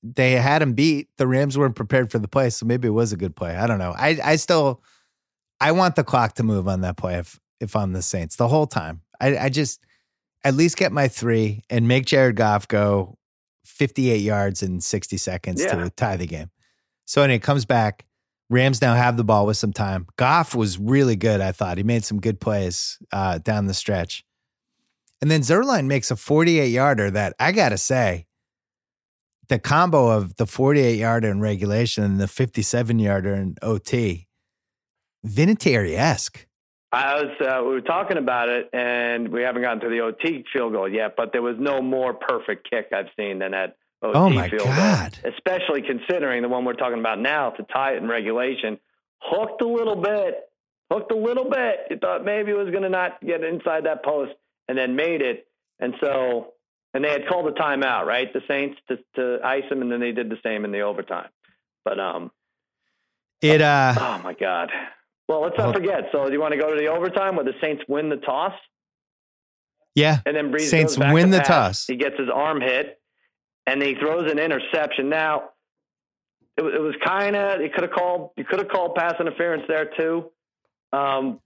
they 0.04 0.34
had 0.34 0.62
him 0.62 0.74
beat. 0.74 1.10
The 1.18 1.28
Rams 1.28 1.58
weren't 1.58 1.76
prepared 1.76 2.12
for 2.12 2.20
the 2.20 2.28
play, 2.28 2.50
so 2.50 2.66
maybe 2.66 2.88
it 2.88 2.92
was 2.92 3.12
a 3.12 3.18
good 3.18 3.36
play. 3.36 3.56
I 3.56 3.68
don't 3.68 3.80
know. 3.80 3.94
I 3.98 4.20
I 4.24 4.36
still 4.38 4.82
I 5.60 5.72
want 5.72 5.96
the 5.96 6.04
clock 6.04 6.36
to 6.36 6.44
move 6.44 6.68
on 6.68 6.82
that 6.82 6.98
play 6.98 7.16
if 7.16 7.40
if 7.60 7.76
I'm 7.76 7.94
the 7.94 8.02
Saints 8.02 8.36
the 8.36 8.48
whole 8.48 8.68
time. 8.68 9.02
I 9.20 9.38
I 9.38 9.50
just 9.50 9.82
at 10.44 10.56
least 10.56 10.78
get 10.78 10.92
my 10.92 11.08
three 11.08 11.64
and 11.70 11.88
make 11.88 12.06
Jared 12.06 12.38
Goff 12.38 12.68
go 12.68 13.18
58 13.66 14.18
yards 14.18 14.64
in 14.64 14.80
60 14.82 15.18
seconds 15.18 15.62
yeah. 15.62 15.76
to 15.76 15.90
tie 15.90 16.18
the 16.18 16.28
game. 16.28 16.50
So 17.06 17.22
anyway, 17.22 17.38
it 17.38 17.44
comes 17.44 17.66
back. 17.66 18.06
Rams 18.50 18.82
now 18.82 18.96
have 18.96 19.16
the 19.16 19.24
ball 19.24 19.46
with 19.46 19.58
some 19.58 19.74
time. 19.74 20.08
Goff 20.18 20.56
was 20.56 20.80
really 20.80 21.16
good, 21.16 21.40
I 21.40 21.52
thought. 21.52 21.78
He 21.78 21.84
made 21.84 22.04
some 22.04 22.20
good 22.20 22.40
plays 22.40 22.98
uh, 23.12 23.38
down 23.38 23.68
the 23.68 23.74
stretch. 23.74 24.24
And 25.22 25.30
then 25.30 25.42
Zuerlein 25.42 25.86
makes 25.86 26.10
a 26.10 26.16
48 26.16 26.68
yarder 26.68 27.12
that 27.12 27.36
I 27.40 27.52
got 27.52 27.70
to 27.70 27.78
say, 27.78 28.26
the 29.50 29.60
combo 29.60 30.10
of 30.10 30.38
the 30.38 30.46
48 30.46 30.98
yarder 30.98 31.30
in 31.30 31.42
regulation 31.42 32.04
and 32.04 32.20
the 32.20 32.28
57 32.28 33.00
yarder 33.00 33.34
in 33.34 33.56
OT, 33.62 34.28
Vinatieri 35.26 35.98
esque. 35.98 36.48
I 36.92 37.22
was 37.22 37.32
uh, 37.40 37.62
we 37.64 37.72
were 37.72 37.82
talking 37.82 38.18
about 38.18 38.50
it, 38.50 38.70
and 38.74 39.30
we 39.30 39.44
haven't 39.44 39.62
gotten 39.62 39.82
to 39.82 39.90
the 39.90 40.00
OT 40.00 40.44
field 40.52 40.74
goal 40.74 40.90
yet. 40.90 41.16
But 41.16 41.32
there 41.34 41.42
was 41.42 41.56
no 41.60 41.82
more 41.82 42.16
perfect 42.16 42.68
kick 42.70 42.88
I've 42.92 43.10
seen 43.16 43.40
than 43.40 43.52
that 43.52 43.78
OT 44.02 44.18
oh 44.18 44.30
my 44.30 44.50
field 44.50 44.64
God. 44.64 45.20
goal, 45.22 45.32
especially 45.32 45.84
considering 45.84 46.42
the 46.42 46.50
one 46.50 46.66
we're 46.66 46.74
talking 46.74 47.00
about 47.00 47.20
now 47.20 47.52
to 47.52 47.64
tie 47.64 47.94
it 47.94 47.98
in 47.98 48.08
regulation. 48.08 48.80
Hooked 49.22 49.62
a 49.62 49.68
little 49.68 49.98
bit, 49.98 50.50
hooked 50.90 51.12
a 51.12 51.16
little 51.16 51.48
bit. 51.48 51.76
You 51.92 51.98
thought 51.98 52.26
maybe 52.26 52.52
it 52.52 52.58
was 52.58 52.72
going 52.72 52.84
to 52.84 52.90
not 52.90 53.22
get 53.22 53.44
inside 53.44 53.86
that 53.86 54.04
post, 54.04 54.32
and 54.68 54.76
then 54.76 54.96
made 54.96 55.22
it. 55.22 55.46
And 55.80 55.94
so, 56.02 56.54
and 56.94 57.04
they 57.04 57.10
had 57.10 57.28
called 57.28 57.48
a 57.48 57.52
timeout, 57.52 58.06
right? 58.06 58.32
The 58.34 58.42
Saints 58.48 58.80
to, 58.88 58.98
to 59.16 59.40
ice 59.44 59.64
him, 59.70 59.82
and 59.82 59.92
then 59.92 60.00
they 60.00 60.12
did 60.12 60.30
the 60.30 60.38
same 60.44 60.66
in 60.66 60.72
the 60.72 60.82
overtime. 60.82 61.30
But 61.86 62.00
um, 62.00 62.32
it 63.42 63.62
uh, 63.62 63.96
oh 63.98 64.22
my 64.24 64.34
God. 64.34 64.72
Well, 65.28 65.42
let's 65.42 65.58
not 65.58 65.76
forget. 65.76 66.06
So, 66.12 66.26
do 66.26 66.34
you 66.34 66.42
want 66.42 66.54
to 66.54 66.60
go 66.60 66.74
to 66.74 66.80
the 66.80 66.88
overtime 66.88 67.36
where 67.36 67.46
the 67.46 67.54
Saints 67.62 67.84
win 67.88 68.10
the 68.10 68.18
toss? 68.18 68.54
Yeah, 69.94 70.20
and 70.26 70.36
then 70.36 70.52
Brees 70.52 70.70
Saints 70.70 70.98
win 70.98 71.30
the 71.30 71.38
pass. 71.40 71.48
toss. 71.48 71.88
He 71.88 71.96
gets 71.96 72.18
his 72.18 72.30
arm 72.34 72.62
hit, 72.62 73.00
and 73.68 73.82
he 73.82 73.96
throws 73.96 74.32
an 74.32 74.40
interception. 74.40 75.10
Now, 75.10 75.50
it, 76.58 76.64
it 76.64 76.82
was 76.82 76.96
kind 77.04 77.36
of 77.36 77.62
you 77.62 77.70
could 77.70 77.84
have 77.84 77.92
called 77.92 78.32
you 78.38 78.44
could 78.44 78.60
have 78.60 78.70
called 78.70 78.96
pass 78.96 79.14
interference 79.20 79.64
there 79.68 79.92
too, 79.98 80.32
um, 80.92 81.40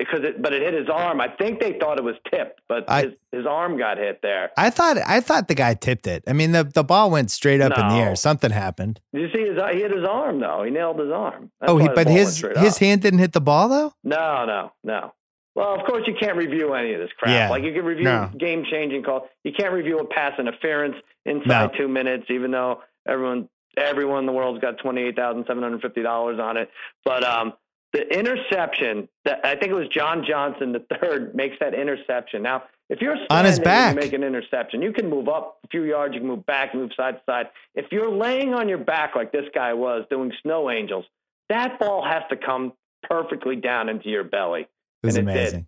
because 0.00 0.24
it 0.24 0.42
but 0.42 0.52
it 0.52 0.62
hit 0.62 0.74
his 0.74 0.88
arm. 0.88 1.20
I 1.20 1.28
think 1.28 1.60
they 1.60 1.78
thought 1.78 1.98
it 1.98 2.04
was 2.04 2.16
tipped, 2.30 2.60
but 2.68 2.88
I, 2.88 3.02
his, 3.02 3.12
his 3.32 3.46
arm 3.46 3.76
got 3.78 3.98
hit 3.98 4.20
there. 4.22 4.50
I 4.56 4.70
thought 4.70 4.96
I 4.96 5.20
thought 5.20 5.46
the 5.46 5.54
guy 5.54 5.74
tipped 5.74 6.06
it. 6.06 6.24
I 6.26 6.32
mean 6.32 6.52
the 6.52 6.64
the 6.64 6.82
ball 6.82 7.10
went 7.10 7.30
straight 7.30 7.60
up 7.60 7.76
no. 7.76 7.82
in 7.82 7.88
the 7.88 7.94
air. 7.96 8.16
Something 8.16 8.50
happened. 8.50 9.00
Did 9.12 9.22
you 9.22 9.28
see 9.32 9.48
his? 9.48 9.58
He 9.72 9.80
hit 9.80 9.92
his 9.94 10.04
arm 10.04 10.40
though. 10.40 10.62
He 10.64 10.70
nailed 10.70 10.98
his 10.98 11.12
arm. 11.12 11.50
That's 11.60 11.70
oh, 11.70 11.76
he, 11.76 11.88
but 11.88 12.08
his 12.08 12.44
his 12.56 12.78
hand 12.78 13.02
didn't 13.02 13.20
hit 13.20 13.32
the 13.32 13.40
ball 13.40 13.68
though. 13.68 13.92
No, 14.02 14.46
no, 14.46 14.72
no. 14.82 15.12
Well, 15.54 15.74
of 15.74 15.84
course 15.86 16.04
you 16.06 16.14
can't 16.18 16.36
review 16.36 16.72
any 16.74 16.94
of 16.94 17.00
this 17.00 17.10
crap. 17.18 17.34
Yeah. 17.34 17.50
Like 17.50 17.64
you 17.64 17.72
can 17.72 17.84
review 17.84 18.04
no. 18.04 18.30
game 18.38 18.64
changing 18.70 19.02
call. 19.02 19.28
You 19.44 19.52
can't 19.52 19.74
review 19.74 19.98
a 19.98 20.06
pass 20.06 20.38
interference 20.38 20.96
inside 21.26 21.72
no. 21.72 21.78
two 21.78 21.88
minutes, 21.88 22.26
even 22.30 22.50
though 22.50 22.80
everyone 23.06 23.48
everyone 23.76 24.20
in 24.20 24.26
the 24.26 24.32
world's 24.32 24.60
got 24.60 24.78
twenty 24.78 25.02
eight 25.02 25.16
thousand 25.16 25.44
seven 25.46 25.62
hundred 25.62 25.82
fifty 25.82 26.02
dollars 26.02 26.38
on 26.40 26.56
it. 26.56 26.70
But 27.04 27.24
um, 27.24 27.52
the 27.92 28.06
interception 28.16 29.08
that 29.24 29.40
I 29.44 29.56
think 29.56 29.70
it 29.70 29.74
was 29.74 29.88
John 29.88 30.24
Johnson 30.26 30.72
the 30.72 30.84
third 31.00 31.34
makes 31.34 31.56
that 31.60 31.74
interception. 31.74 32.42
Now, 32.42 32.64
if 32.88 33.00
you're 33.00 33.16
on 33.30 33.44
his 33.44 33.58
back, 33.58 33.96
make 33.96 34.12
an 34.12 34.22
interception. 34.22 34.82
You 34.82 34.92
can 34.92 35.08
move 35.08 35.28
up 35.28 35.58
a 35.64 35.68
few 35.68 35.84
yards, 35.84 36.14
you 36.14 36.20
can 36.20 36.28
move 36.28 36.46
back, 36.46 36.74
move 36.74 36.90
side 36.96 37.16
to 37.16 37.20
side. 37.26 37.46
If 37.74 37.86
you're 37.90 38.10
laying 38.10 38.54
on 38.54 38.68
your 38.68 38.78
back 38.78 39.14
like 39.14 39.32
this 39.32 39.46
guy 39.54 39.74
was 39.74 40.04
doing 40.10 40.32
snow 40.42 40.70
angels, 40.70 41.04
that 41.48 41.78
ball 41.78 42.04
has 42.04 42.22
to 42.30 42.36
come 42.36 42.72
perfectly 43.02 43.56
down 43.56 43.88
into 43.88 44.08
your 44.08 44.24
belly. 44.24 44.62
It 45.02 45.06
was 45.06 45.16
and 45.16 45.28
amazing. 45.28 45.42
It 45.42 45.50
did. 45.52 45.66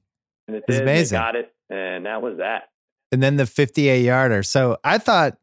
And 0.48 0.56
it, 0.56 0.58
it 0.58 0.64
was 0.68 0.76
did. 0.76 0.82
amazing. 0.82 1.18
Got 1.18 1.36
it, 1.36 1.54
and 1.70 2.06
that 2.06 2.22
was 2.22 2.38
that. 2.38 2.70
And 3.10 3.22
then 3.22 3.36
the 3.36 3.46
58 3.46 4.02
yarder. 4.02 4.42
So 4.42 4.78
I 4.82 4.98
thought 4.98 5.38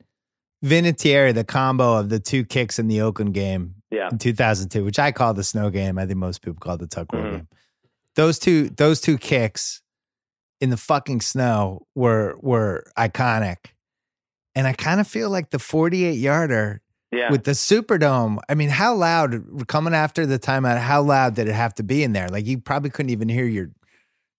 Vinatieri, 0.65 1.33
the 1.33 1.43
combo 1.43 1.95
of 1.95 2.09
the 2.09 2.19
two 2.19 2.43
kicks 2.43 2.79
in 2.79 2.87
the 2.87 3.01
Oakland 3.01 3.33
game 3.33 3.75
yeah. 3.91 4.09
in 4.11 4.17
2002, 4.17 4.83
which 4.83 4.99
I 4.99 5.11
call 5.11 5.33
the 5.33 5.43
snow 5.43 5.69
game. 5.69 5.97
I 5.97 6.05
think 6.05 6.17
most 6.17 6.41
people 6.41 6.59
call 6.59 6.77
the 6.77 6.87
tuck 6.87 7.11
rule 7.11 7.23
Mhm. 7.23 7.31
game. 7.31 7.47
Those 8.15 8.39
two, 8.39 8.69
those 8.69 8.99
two 9.01 9.17
kicks 9.17 9.81
in 10.61 10.69
the 10.71 10.77
fucking 10.77 11.21
snow 11.21 11.85
were 11.95 12.35
were 12.41 12.83
iconic. 12.97 13.57
And 14.55 14.67
I 14.67 14.73
kind 14.73 14.99
of 14.99 15.07
feel 15.07 15.29
like 15.29 15.51
the 15.51 15.59
48 15.59 16.17
yarder 16.17 16.81
Yeah. 17.11 17.31
with 17.31 17.43
the 17.45 17.51
Superdome. 17.51 18.39
I 18.49 18.55
mean, 18.55 18.69
how 18.69 18.93
loud 18.95 19.67
coming 19.67 19.93
after 19.93 20.25
the 20.25 20.37
timeout? 20.39 20.79
How 20.79 21.01
loud 21.01 21.35
did 21.35 21.47
it 21.47 21.53
have 21.53 21.73
to 21.75 21.83
be 21.83 22.03
in 22.03 22.11
there? 22.13 22.27
Like 22.27 22.45
you 22.45 22.57
probably 22.59 22.89
couldn't 22.89 23.11
even 23.11 23.29
hear 23.29 23.45
your 23.45 23.69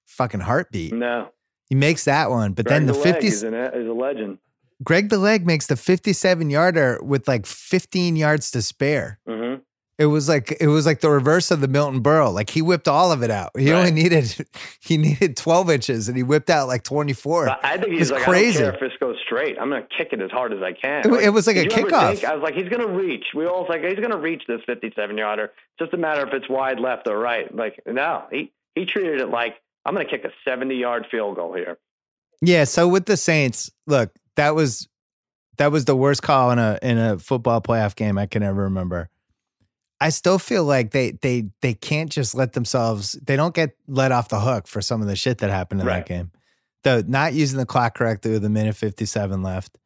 fucking 0.07 0.41
heartbeat. 0.41 0.93
no. 0.93 1.31
He 1.69 1.77
makes 1.77 2.05
that 2.07 2.31
one, 2.31 2.53
but 2.53 2.67
then 2.67 2.87
the 2.87 2.95
50 2.95 3.29
is 3.29 3.45
a 3.45 3.49
legend. 3.97 4.39
Greg 4.83 5.09
the 5.11 5.19
Leg 5.19 5.47
makes 5.47 5.67
the 5.67 5.77
57 5.77 6.49
yarder 6.51 6.99
with 7.03 7.29
like 7.29 7.47
15 7.47 8.17
yards 8.17 8.51
to 8.53 8.63
spare. 8.63 9.19
hmm 9.27 9.57
It 9.99 10.07
was 10.07 10.27
like 10.29 10.57
it 10.59 10.69
was 10.69 10.87
like 10.87 11.01
the 11.01 11.11
reverse 11.11 11.51
of 11.51 11.61
the 11.61 11.69
Milton 11.69 12.03
Berle. 12.03 12.33
Like 12.33 12.49
he 12.49 12.63
whipped 12.63 12.89
all 12.89 13.13
of 13.13 13.23
it 13.23 13.31
out. 13.31 13.51
He 13.59 13.71
only 13.73 13.91
needed 13.91 14.35
he 14.81 14.97
needed 14.97 15.37
12 15.37 15.69
inches 15.71 16.09
and 16.09 16.17
he 16.17 16.23
whipped 16.23 16.49
out 16.49 16.67
like 16.69 16.83
24. 16.85 17.47
But 17.47 17.61
I 17.63 17.77
think 17.77 17.93
he's 17.93 18.11
like, 18.11 18.23
crazy. 18.23 18.61
I 18.61 18.63
don't 18.71 18.79
care 18.79 18.87
if 18.87 18.93
this 18.93 18.99
goes 18.99 19.17
straight. 19.27 19.59
I'm 19.61 19.69
going 19.69 19.83
to 19.83 19.89
kick 19.99 20.15
it 20.15 20.23
as 20.23 20.31
hard 20.31 20.55
as 20.55 20.63
I 20.63 20.73
can. 20.73 21.01
It- 21.15 21.25
it 21.25 21.31
was 21.31 21.47
like 21.47 21.57
a 21.57 21.65
did 21.65 21.73
you 21.73 21.79
ever 21.81 21.91
kickoff. 21.91 22.13
think- 22.21 22.25
I 22.25 22.35
was 22.35 22.43
like, 22.43 22.55
he's 22.55 22.69
going 22.71 22.81
to 22.87 22.89
reach. 22.93 23.27
We 23.37 23.45
all 23.47 23.61
was 23.61 23.69
like, 23.69 23.83
he's 23.85 23.99
going 23.99 24.11
to 24.13 24.17
reach 24.17 24.45
this 24.49 24.63
57 24.65 25.19
yarder. 25.19 25.45
It's 25.45 25.53
just 25.79 25.93
a 25.93 25.99
matter 25.99 26.27
if 26.27 26.33
it's 26.33 26.49
wide 26.49 26.81
left 26.81 27.07
or 27.07 27.19
right. 27.19 27.55
Like, 27.55 27.81
no, 27.87 28.25
he, 28.31 28.51
he 28.75 28.87
treated 28.87 29.21
it 29.21 29.29
like, 29.29 29.57
I'm 29.85 29.95
going 29.95 30.07
to 30.07 30.11
kick 30.11 30.25
a 30.25 30.31
70 30.49 30.75
yard 30.77 31.07
field 31.11 31.37
goal 31.37 31.53
here. 31.55 31.77
Yeah, 32.41 32.65
so 32.65 32.89
with 32.89 33.05
the 33.05 33.19
Saints, 33.19 33.71
look, 33.87 34.11
that 34.41 34.55
was 34.55 34.89
that 35.59 35.71
was 35.71 35.85
the 35.85 35.95
worst 35.95 36.23
call 36.23 36.51
in 36.51 36.59
a 36.59 36.79
in 36.83 36.97
a 36.99 37.19
football 37.19 37.61
playoff 37.61 37.95
game 37.95 38.17
I 38.17 38.27
can 38.27 38.43
ever 38.43 38.63
remember. 38.65 39.11
I 40.01 40.09
still 40.09 40.39
feel 40.39 40.65
like 40.65 40.93
they 40.93 41.13
they 41.13 41.51
they 41.61 41.75
can't 41.75 42.11
just 42.11 42.35
let 42.35 42.55
themselves 42.55 43.13
they 43.23 43.37
don't 43.37 43.55
get 43.55 43.77
let 43.87 44.13
off 44.13 44.31
the 44.31 44.41
hook 44.41 44.67
for 44.67 44.81
some 44.81 45.03
of 45.03 45.09
the 45.09 45.17
shit 45.17 45.39
that 45.39 45.51
happened 45.51 45.83
in 45.83 45.87
Right. 45.87 45.99
that 45.99 46.07
game. 46.07 46.31
The 46.85 47.05
not 47.07 47.35
using 47.35 47.59
the 47.59 47.67
clock 47.67 47.95
correctly 47.95 48.31
with 48.31 48.45
a 48.45 48.49
minute 48.49 48.75
57 48.77 49.43
left. 49.43 49.77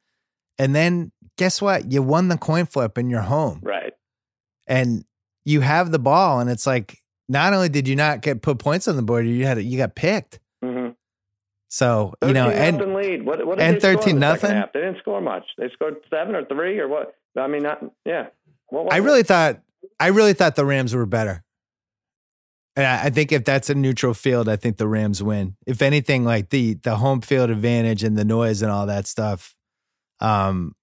And 0.57 0.72
then 0.72 1.11
guess 1.36 1.61
what? 1.61 1.90
You 1.90 2.00
won 2.02 2.28
the 2.28 2.38
coin 2.38 2.66
flip 2.66 2.96
in 2.96 3.11
you're 3.11 3.22
home. 3.22 3.59
Right. 3.61 3.92
And 4.68 5.05
you 5.44 5.62
have 5.62 5.90
the 5.90 5.98
ball 5.98 6.38
and 6.38 6.48
it's 6.48 6.66
like 6.66 6.96
not 7.28 7.52
only 7.52 7.68
did 7.68 7.88
you 7.88 7.96
not 7.96 8.22
get 8.22 8.40
put 8.40 8.59
points 8.61 8.86
on 8.86 8.94
the 8.94 9.02
board, 9.02 9.26
you 9.26 9.44
had 9.44 9.61
you 9.61 9.76
got 9.78 9.96
picked. 9.96 10.38
So, 11.69 12.15
you 12.23 12.33
know, 12.33 12.51
and 12.51 12.95
lead. 12.95 13.25
What, 13.25 13.45
what 13.47 13.61
and 13.61 13.77
they 13.77 13.81
13 13.81 14.19
nothing? 14.19 14.51
They 14.73 14.81
didn't 14.81 14.99
score 14.99 15.21
much. 15.21 15.45
They 15.59 15.69
scored 15.73 15.97
seven 16.09 16.35
or 16.37 16.45
three 16.45 16.79
or 16.79 16.87
what? 16.89 17.17
I 17.37 17.49
mean, 17.49 17.65
not, 17.65 17.83
yeah. 18.05 18.27
What 18.69 18.85
was 18.85 18.95
I 18.95 18.99
it? 18.99 19.01
really 19.01 19.23
thought 19.23 19.61
I 19.99 20.09
really 20.09 20.33
thought 20.35 20.57
the 20.57 20.65
Rams 20.65 20.95
were 20.95 21.07
better. 21.07 21.45
And 22.77 22.87
I 22.87 23.05
I 23.05 23.11
think 23.11 23.33
if 23.33 23.45
that's 23.45 23.71
a 23.71 23.75
neutral 23.75 24.15
field, 24.15 24.49
I 24.49 24.57
think 24.57 24.77
the 24.77 24.89
Rams 24.89 25.23
win. 25.23 25.57
If 25.67 25.83
anything, 25.83 26.25
like 26.25 26.51
the 26.51 26.75
the 26.75 26.97
home 26.97 27.21
field 27.21 27.51
advantage 27.51 28.03
and 28.05 28.17
the 28.17 28.25
noise 28.25 28.62
and 28.62 28.71
all 28.71 28.87
that 28.87 29.07
stuff, 29.07 29.55
um, 30.21 30.75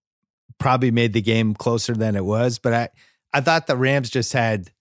probably 0.59 0.91
made 0.91 1.13
the 1.13 1.21
game 1.21 1.53
closer 1.53 1.93
than 1.93 2.15
it 2.15 2.25
was. 2.25 2.59
But 2.59 2.73
I 2.73 2.89
I 3.33 3.41
thought 3.41 3.67
the 3.67 3.77
Rams 3.77 4.09
just 4.09 4.33
had 4.33 4.71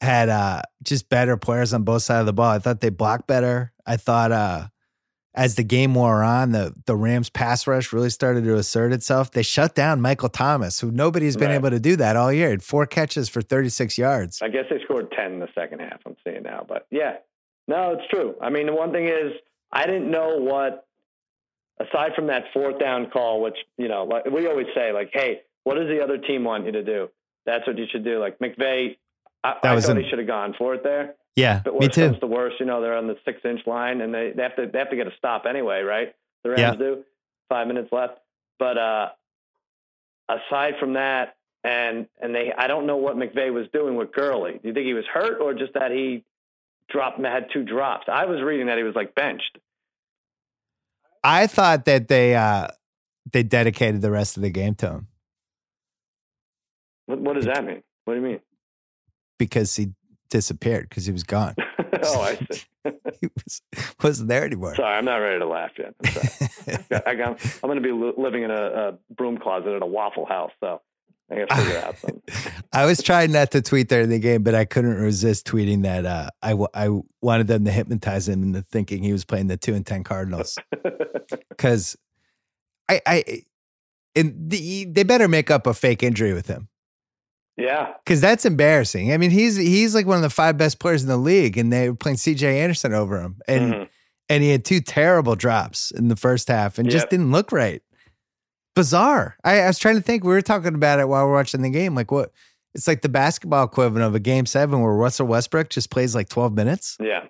had 0.00 0.28
uh 0.28 0.62
just 0.82 1.08
better 1.08 1.36
players 1.36 1.72
on 1.72 1.82
both 1.82 2.02
sides 2.02 2.20
of 2.20 2.26
the 2.26 2.32
ball. 2.32 2.50
I 2.50 2.58
thought 2.58 2.80
they 2.80 2.90
blocked 2.90 3.26
better. 3.26 3.72
I 3.86 3.96
thought 3.96 4.32
uh 4.32 4.68
as 5.38 5.54
the 5.54 5.62
game 5.62 5.94
wore 5.94 6.22
on, 6.22 6.52
the 6.52 6.74
the 6.86 6.96
Rams 6.96 7.30
pass 7.30 7.66
rush 7.66 7.92
really 7.92 8.10
started 8.10 8.44
to 8.44 8.56
assert 8.56 8.92
itself. 8.92 9.30
They 9.30 9.42
shut 9.42 9.74
down 9.74 10.00
Michael 10.00 10.28
Thomas, 10.28 10.80
who 10.80 10.90
nobody's 10.90 11.36
been 11.36 11.48
Right. 11.50 11.54
able 11.54 11.70
to 11.70 11.80
do 11.80 11.96
that 11.96 12.16
all 12.16 12.32
year. 12.32 12.50
Had 12.50 12.62
four 12.62 12.84
catches 12.86 13.28
for 13.28 13.40
36 13.40 13.96
yards. 13.96 14.42
I 14.42 14.48
guess 14.48 14.64
they 14.68 14.80
scored 14.84 15.10
10 15.12 15.32
in 15.34 15.38
the 15.38 15.48
second 15.54 15.78
half. 15.80 16.00
I'm 16.04 16.16
seeing 16.24 16.42
now, 16.42 16.66
but 16.68 16.86
yeah, 16.90 17.18
no, 17.68 17.92
it's 17.92 18.08
true. 18.10 18.34
I 18.42 18.50
mean, 18.50 18.66
the 18.66 18.74
one 18.74 18.92
thing 18.92 19.06
is, 19.06 19.32
I 19.72 19.86
didn't 19.86 20.10
know 20.10 20.36
what, 20.38 20.86
aside 21.80 22.12
from 22.14 22.26
that 22.26 22.44
fourth 22.52 22.78
down 22.78 23.08
call, 23.10 23.40
which 23.40 23.56
you 23.76 23.88
know, 23.88 24.04
like 24.04 24.24
we 24.26 24.46
always 24.48 24.66
say, 24.74 24.92
like, 24.92 25.10
hey, 25.12 25.42
what 25.64 25.74
does 25.76 25.86
the 25.88 26.02
other 26.02 26.18
team 26.18 26.44
want 26.44 26.66
you 26.66 26.72
to 26.72 26.82
do? 26.82 27.10
That's 27.46 27.66
what 27.66 27.78
you 27.78 27.86
should 27.90 28.04
do. 28.04 28.18
Like 28.18 28.38
McVay, 28.40 28.96
I, 29.44 29.54
That 29.62 29.76
I 29.76 29.80
thought 29.80 29.96
he 29.96 30.08
should 30.10 30.18
have 30.18 30.26
gone 30.28 30.54
for 30.58 30.74
it 30.74 30.82
there. 30.82 31.14
Yeah, 31.36 31.60
But 31.64 31.78
me 31.78 31.88
too. 31.88 32.08
comes 32.08 32.18
to 32.20 32.26
worst, 32.26 32.56
you 32.58 32.66
know, 32.66 32.80
they're 32.80 32.96
on 32.96 33.06
the 33.06 33.16
six 33.24 33.40
inch 33.44 33.60
line 33.66 34.00
and 34.00 34.12
they, 34.12 34.32
they 34.34 34.42
have 34.42 34.56
to 34.56 34.66
they 34.66 34.78
have 34.78 34.90
to 34.90 34.96
get 34.96 35.06
a 35.06 35.12
stop 35.16 35.44
anyway, 35.48 35.82
right? 35.82 36.14
The 36.42 36.50
Rams 36.50 36.62
Yeah. 36.62 36.74
do. 36.74 37.04
Five 37.48 37.66
minutes 37.68 37.90
left. 37.92 38.18
But 38.58 38.76
uh 38.76 39.08
aside 40.28 40.74
from 40.80 40.94
that, 40.94 41.36
and 41.64 42.06
and 42.20 42.34
they 42.34 42.52
I 42.56 42.66
don't 42.66 42.86
know 42.86 42.96
what 42.96 43.16
McVay 43.16 43.52
was 43.52 43.66
doing 43.72 43.94
with 43.96 44.12
Gurley. 44.12 44.52
Do 44.60 44.68
you 44.68 44.74
think 44.74 44.86
he 44.86 44.94
was 44.94 45.04
hurt 45.12 45.40
or 45.40 45.54
just 45.54 45.74
that 45.74 45.90
he 45.92 46.24
dropped 46.90 47.20
had 47.20 47.46
two 47.52 47.62
drops? 47.64 48.06
I 48.10 48.24
was 48.26 48.42
reading 48.42 48.66
that 48.66 48.78
he 48.78 48.84
was 48.84 48.94
like 48.96 49.14
benched. 49.14 49.58
I 51.22 51.46
thought 51.46 51.84
that 51.84 52.08
they 52.08 52.34
uh 52.34 52.68
they 53.32 53.42
dedicated 53.44 54.00
the 54.00 54.10
rest 54.10 54.36
of 54.36 54.42
the 54.42 54.50
game 54.50 54.74
to 54.76 54.88
him 54.88 55.08
What, 57.06 57.20
what 57.20 57.34
does 57.34 57.46
that 57.46 57.64
mean? 57.64 57.82
What 58.04 58.14
do 58.14 58.20
you 58.20 58.26
mean? 58.26 58.40
because 59.38 59.76
he 59.76 59.92
disappeared 60.28 60.88
because 60.88 61.06
he 61.06 61.12
was 61.12 61.24
gone. 61.24 61.54
oh, 62.02 62.20
I 62.20 62.36
see. 62.36 62.62
he 63.20 63.28
was, 63.34 63.62
wasn't 64.02 64.28
there 64.28 64.44
anymore. 64.44 64.74
Sorry, 64.74 64.96
I'm 64.96 65.04
not 65.04 65.16
ready 65.16 65.38
to 65.38 65.46
laugh 65.46 65.72
yet. 65.78 65.94
I'm 66.04 66.12
sorry. 66.12 66.78
I 67.06 67.14
got, 67.14 67.44
I'm 67.62 67.68
going 67.68 67.82
to 67.82 67.82
be 67.82 67.92
living 67.92 68.44
in 68.44 68.50
a, 68.50 68.54
a 68.54 68.98
broom 69.14 69.38
closet 69.38 69.74
at 69.74 69.82
a 69.82 69.86
Waffle 69.86 70.26
House, 70.26 70.52
so 70.60 70.80
I 71.30 71.36
got 71.36 71.48
to 71.48 71.56
figure 71.56 71.78
out 71.78 71.98
something. 71.98 72.22
I 72.72 72.86
was 72.86 73.02
trying 73.02 73.32
not 73.32 73.50
to 73.52 73.62
tweet 73.62 73.88
during 73.88 74.08
the 74.08 74.18
game, 74.18 74.42
but 74.42 74.54
I 74.54 74.64
couldn't 74.64 74.96
resist 74.96 75.46
tweeting 75.46 75.82
that 75.82 76.06
uh, 76.06 76.30
I, 76.42 76.50
w- 76.50 76.68
I 76.74 76.88
wanted 77.20 77.48
them 77.48 77.64
to 77.64 77.70
hypnotize 77.70 78.28
him 78.28 78.42
into 78.42 78.62
thinking 78.62 79.02
he 79.02 79.12
was 79.12 79.24
playing 79.24 79.48
the 79.48 79.56
two 79.56 79.74
and 79.74 79.84
ten 79.84 80.04
Cardinals 80.04 80.58
because 81.50 81.96
I, 82.88 83.00
I, 83.06 83.42
and 84.16 84.50
the, 84.50 84.84
they 84.86 85.02
better 85.02 85.28
make 85.28 85.50
up 85.50 85.66
a 85.66 85.74
fake 85.74 86.02
injury 86.02 86.32
with 86.32 86.46
him 86.46 86.68
yeah, 87.58 87.92
because 88.04 88.20
that's 88.20 88.46
embarrassing. 88.46 89.12
I 89.12 89.18
mean, 89.18 89.30
he's 89.30 89.56
he's 89.56 89.94
like 89.94 90.06
one 90.06 90.16
of 90.16 90.22
the 90.22 90.30
five 90.30 90.56
best 90.56 90.78
players 90.78 91.02
in 91.02 91.08
the 91.08 91.16
league, 91.18 91.58
and 91.58 91.70
they 91.72 91.90
were 91.90 91.96
playing 91.96 92.16
C.J. 92.16 92.60
Anderson 92.60 92.94
over 92.94 93.20
him, 93.20 93.40
and 93.46 93.72
Mhm. 93.74 93.88
and 94.30 94.42
he 94.42 94.50
had 94.50 94.64
two 94.64 94.80
terrible 94.80 95.34
drops 95.36 95.90
in 95.90 96.08
the 96.08 96.16
first 96.16 96.48
half, 96.48 96.78
and 96.78 96.88
just 96.88 97.10
didn't 97.10 97.30
look 97.32 97.52
right. 97.52 97.82
Bizarre. 98.74 99.36
I, 99.44 99.60
I 99.60 99.66
was 99.66 99.78
trying 99.78 99.96
to 99.96 100.00
think. 100.02 100.22
We 100.22 100.30
were 100.30 100.40
talking 100.42 100.74
about 100.74 101.00
it 101.00 101.08
while 101.08 101.24
we 101.26 101.30
are 101.32 101.34
watching 101.34 101.62
the 101.62 101.70
game. 101.70 101.94
Like 101.94 102.10
what? 102.12 102.32
It's 102.74 102.86
like 102.86 103.02
the 103.02 103.08
basketball 103.08 103.64
equivalent 103.64 104.04
of 104.04 104.14
a 104.14 104.20
game 104.20 104.46
seven 104.46 104.80
where 104.80 104.92
Russell 104.92 105.26
Westbrook 105.26 105.68
just 105.70 105.90
plays 105.90 106.14
like 106.14 106.28
twelve 106.28 106.52
minutes. 106.54 106.96
yeah. 107.00 107.24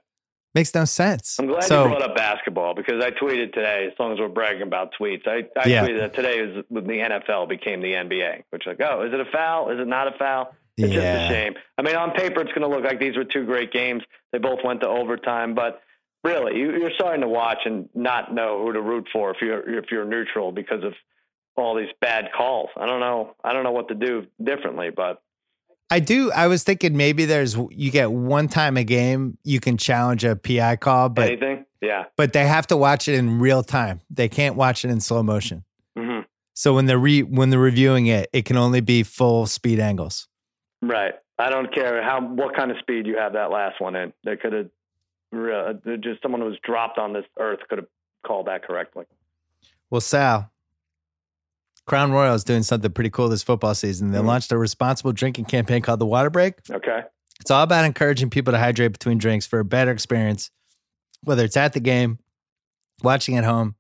Makes 0.58 0.74
no 0.74 0.84
sense. 0.86 1.38
I'm 1.38 1.46
glad 1.46 1.62
so, 1.62 1.84
you 1.84 1.90
brought 1.90 2.02
up 2.02 2.16
basketball 2.16 2.74
because 2.74 3.04
I 3.04 3.12
tweeted 3.12 3.52
today. 3.52 3.86
As 3.86 3.98
long 4.00 4.12
as 4.12 4.18
we're 4.18 4.26
bragging 4.28 4.62
about 4.62 4.92
tweets, 5.00 5.26
I, 5.28 5.46
I 5.56 5.68
Yeah. 5.68 5.86
tweeted 5.86 6.00
that 6.00 6.14
today 6.14 6.40
is 6.40 6.64
when 6.68 6.84
the 6.84 6.98
NFL 6.98 7.48
became 7.48 7.80
the 7.80 7.92
NBA. 7.92 8.42
Which 8.50 8.66
like, 8.66 8.80
oh, 8.80 9.02
is 9.02 9.14
it 9.14 9.20
a 9.20 9.24
foul? 9.30 9.70
Is 9.70 9.78
it 9.78 9.86
not 9.86 10.12
a 10.12 10.18
foul? 10.18 10.52
It's 10.76 10.92
just 10.92 11.06
a 11.06 11.28
shame. 11.28 11.54
I 11.76 11.82
mean, 11.82 11.94
on 11.94 12.10
paper, 12.10 12.40
it's 12.40 12.50
going 12.52 12.62
to 12.62 12.68
look 12.68 12.84
like 12.84 12.98
these 12.98 13.16
were 13.16 13.24
two 13.24 13.44
great 13.44 13.72
games. 13.72 14.02
They 14.32 14.38
both 14.38 14.60
went 14.64 14.80
to 14.80 14.88
overtime, 14.88 15.54
but 15.54 15.80
really, 16.24 16.56
you, 16.58 16.72
you're 16.72 16.92
starting 16.94 17.20
to 17.20 17.28
watch 17.28 17.58
and 17.64 17.88
not 17.94 18.34
know 18.34 18.64
who 18.64 18.72
to 18.72 18.80
root 18.80 19.06
for 19.12 19.30
if 19.30 19.36
you're 19.40 19.78
if 19.78 19.92
you're 19.92 20.04
neutral 20.04 20.50
because 20.50 20.82
of 20.82 20.94
all 21.56 21.76
these 21.76 21.90
bad 22.00 22.30
calls. 22.36 22.70
I 22.76 22.86
don't 22.86 23.00
know. 23.00 23.34
I 23.44 23.52
don't 23.52 23.62
know 23.62 23.72
what 23.72 23.88
to 23.88 23.94
do 23.94 24.26
differently, 24.42 24.90
but 24.90 25.22
I 25.90 26.00
do. 26.00 26.30
I 26.32 26.48
was 26.48 26.64
thinking 26.64 26.96
maybe 26.96 27.24
there's 27.24 27.56
you 27.70 27.90
get 27.90 28.12
one 28.12 28.48
time 28.48 28.76
a 28.76 28.84
game 28.84 29.38
you 29.42 29.60
can 29.60 29.78
challenge 29.78 30.24
a 30.24 30.36
PI 30.36 30.76
call, 30.76 31.08
but 31.08 31.28
anything, 31.28 31.64
yeah. 31.80 32.04
but 32.16 32.32
they 32.32 32.46
have 32.46 32.66
to 32.68 32.76
watch 32.76 33.08
it 33.08 33.14
in 33.14 33.38
real 33.38 33.62
time. 33.62 34.00
They 34.10 34.28
can't 34.28 34.54
watch 34.56 34.84
it 34.84 34.90
in 34.90 35.00
slow 35.00 35.22
motion. 35.22 35.64
hmm 35.96 36.20
So 36.54 36.74
when 36.74 36.86
they're 36.86 36.98
re, 36.98 37.22
when 37.22 37.50
they're 37.50 37.58
reviewing 37.58 38.06
it, 38.06 38.28
it 38.32 38.44
can 38.44 38.56
only 38.56 38.80
be 38.80 39.02
full 39.02 39.46
speed 39.46 39.80
angles. 39.80 40.28
Right. 40.82 41.14
I 41.38 41.50
don't 41.50 41.72
care 41.72 42.02
how 42.02 42.20
what 42.20 42.54
kind 42.54 42.70
of 42.70 42.78
speed 42.78 43.06
you 43.06 43.16
have 43.16 43.32
that 43.32 43.50
last 43.50 43.80
one 43.80 43.96
in. 43.96 44.12
They 44.24 44.36
could 44.36 44.52
have 44.52 44.68
re- 45.32 45.98
just 46.00 46.20
someone 46.20 46.40
who 46.40 46.48
was 46.48 46.58
dropped 46.62 46.98
on 46.98 47.12
this 47.12 47.24
earth 47.38 47.60
could 47.68 47.78
have 47.78 47.88
called 48.26 48.46
that 48.46 48.62
correctly. 48.62 49.04
Well, 49.90 50.00
Sal, 50.00 50.50
Crown 51.88 52.12
Royal 52.12 52.34
is 52.34 52.44
doing 52.44 52.62
something 52.62 52.90
pretty 52.92 53.10
cool 53.10 53.28
this 53.28 53.42
football 53.42 53.74
season. 53.74 54.12
They 54.12 54.18
Mhm. 54.18 54.26
launched 54.26 54.52
a 54.52 54.58
responsible 54.58 55.12
drinking 55.12 55.46
campaign 55.46 55.82
called 55.82 55.98
the 55.98 56.06
Water 56.06 56.30
Break. 56.30 56.54
Okay. 56.70 57.02
It's 57.40 57.50
all 57.50 57.62
about 57.62 57.84
encouraging 57.84 58.30
people 58.30 58.52
to 58.52 58.58
hydrate 58.58 58.92
between 58.92 59.18
drinks 59.18 59.46
for 59.46 59.58
a 59.58 59.64
better 59.64 59.90
experience, 59.90 60.50
whether 61.22 61.44
it's 61.44 61.56
at 61.56 61.72
the 61.72 61.80
game, 61.80 62.18
watching 63.02 63.36
at 63.36 63.44
home, 63.44 63.74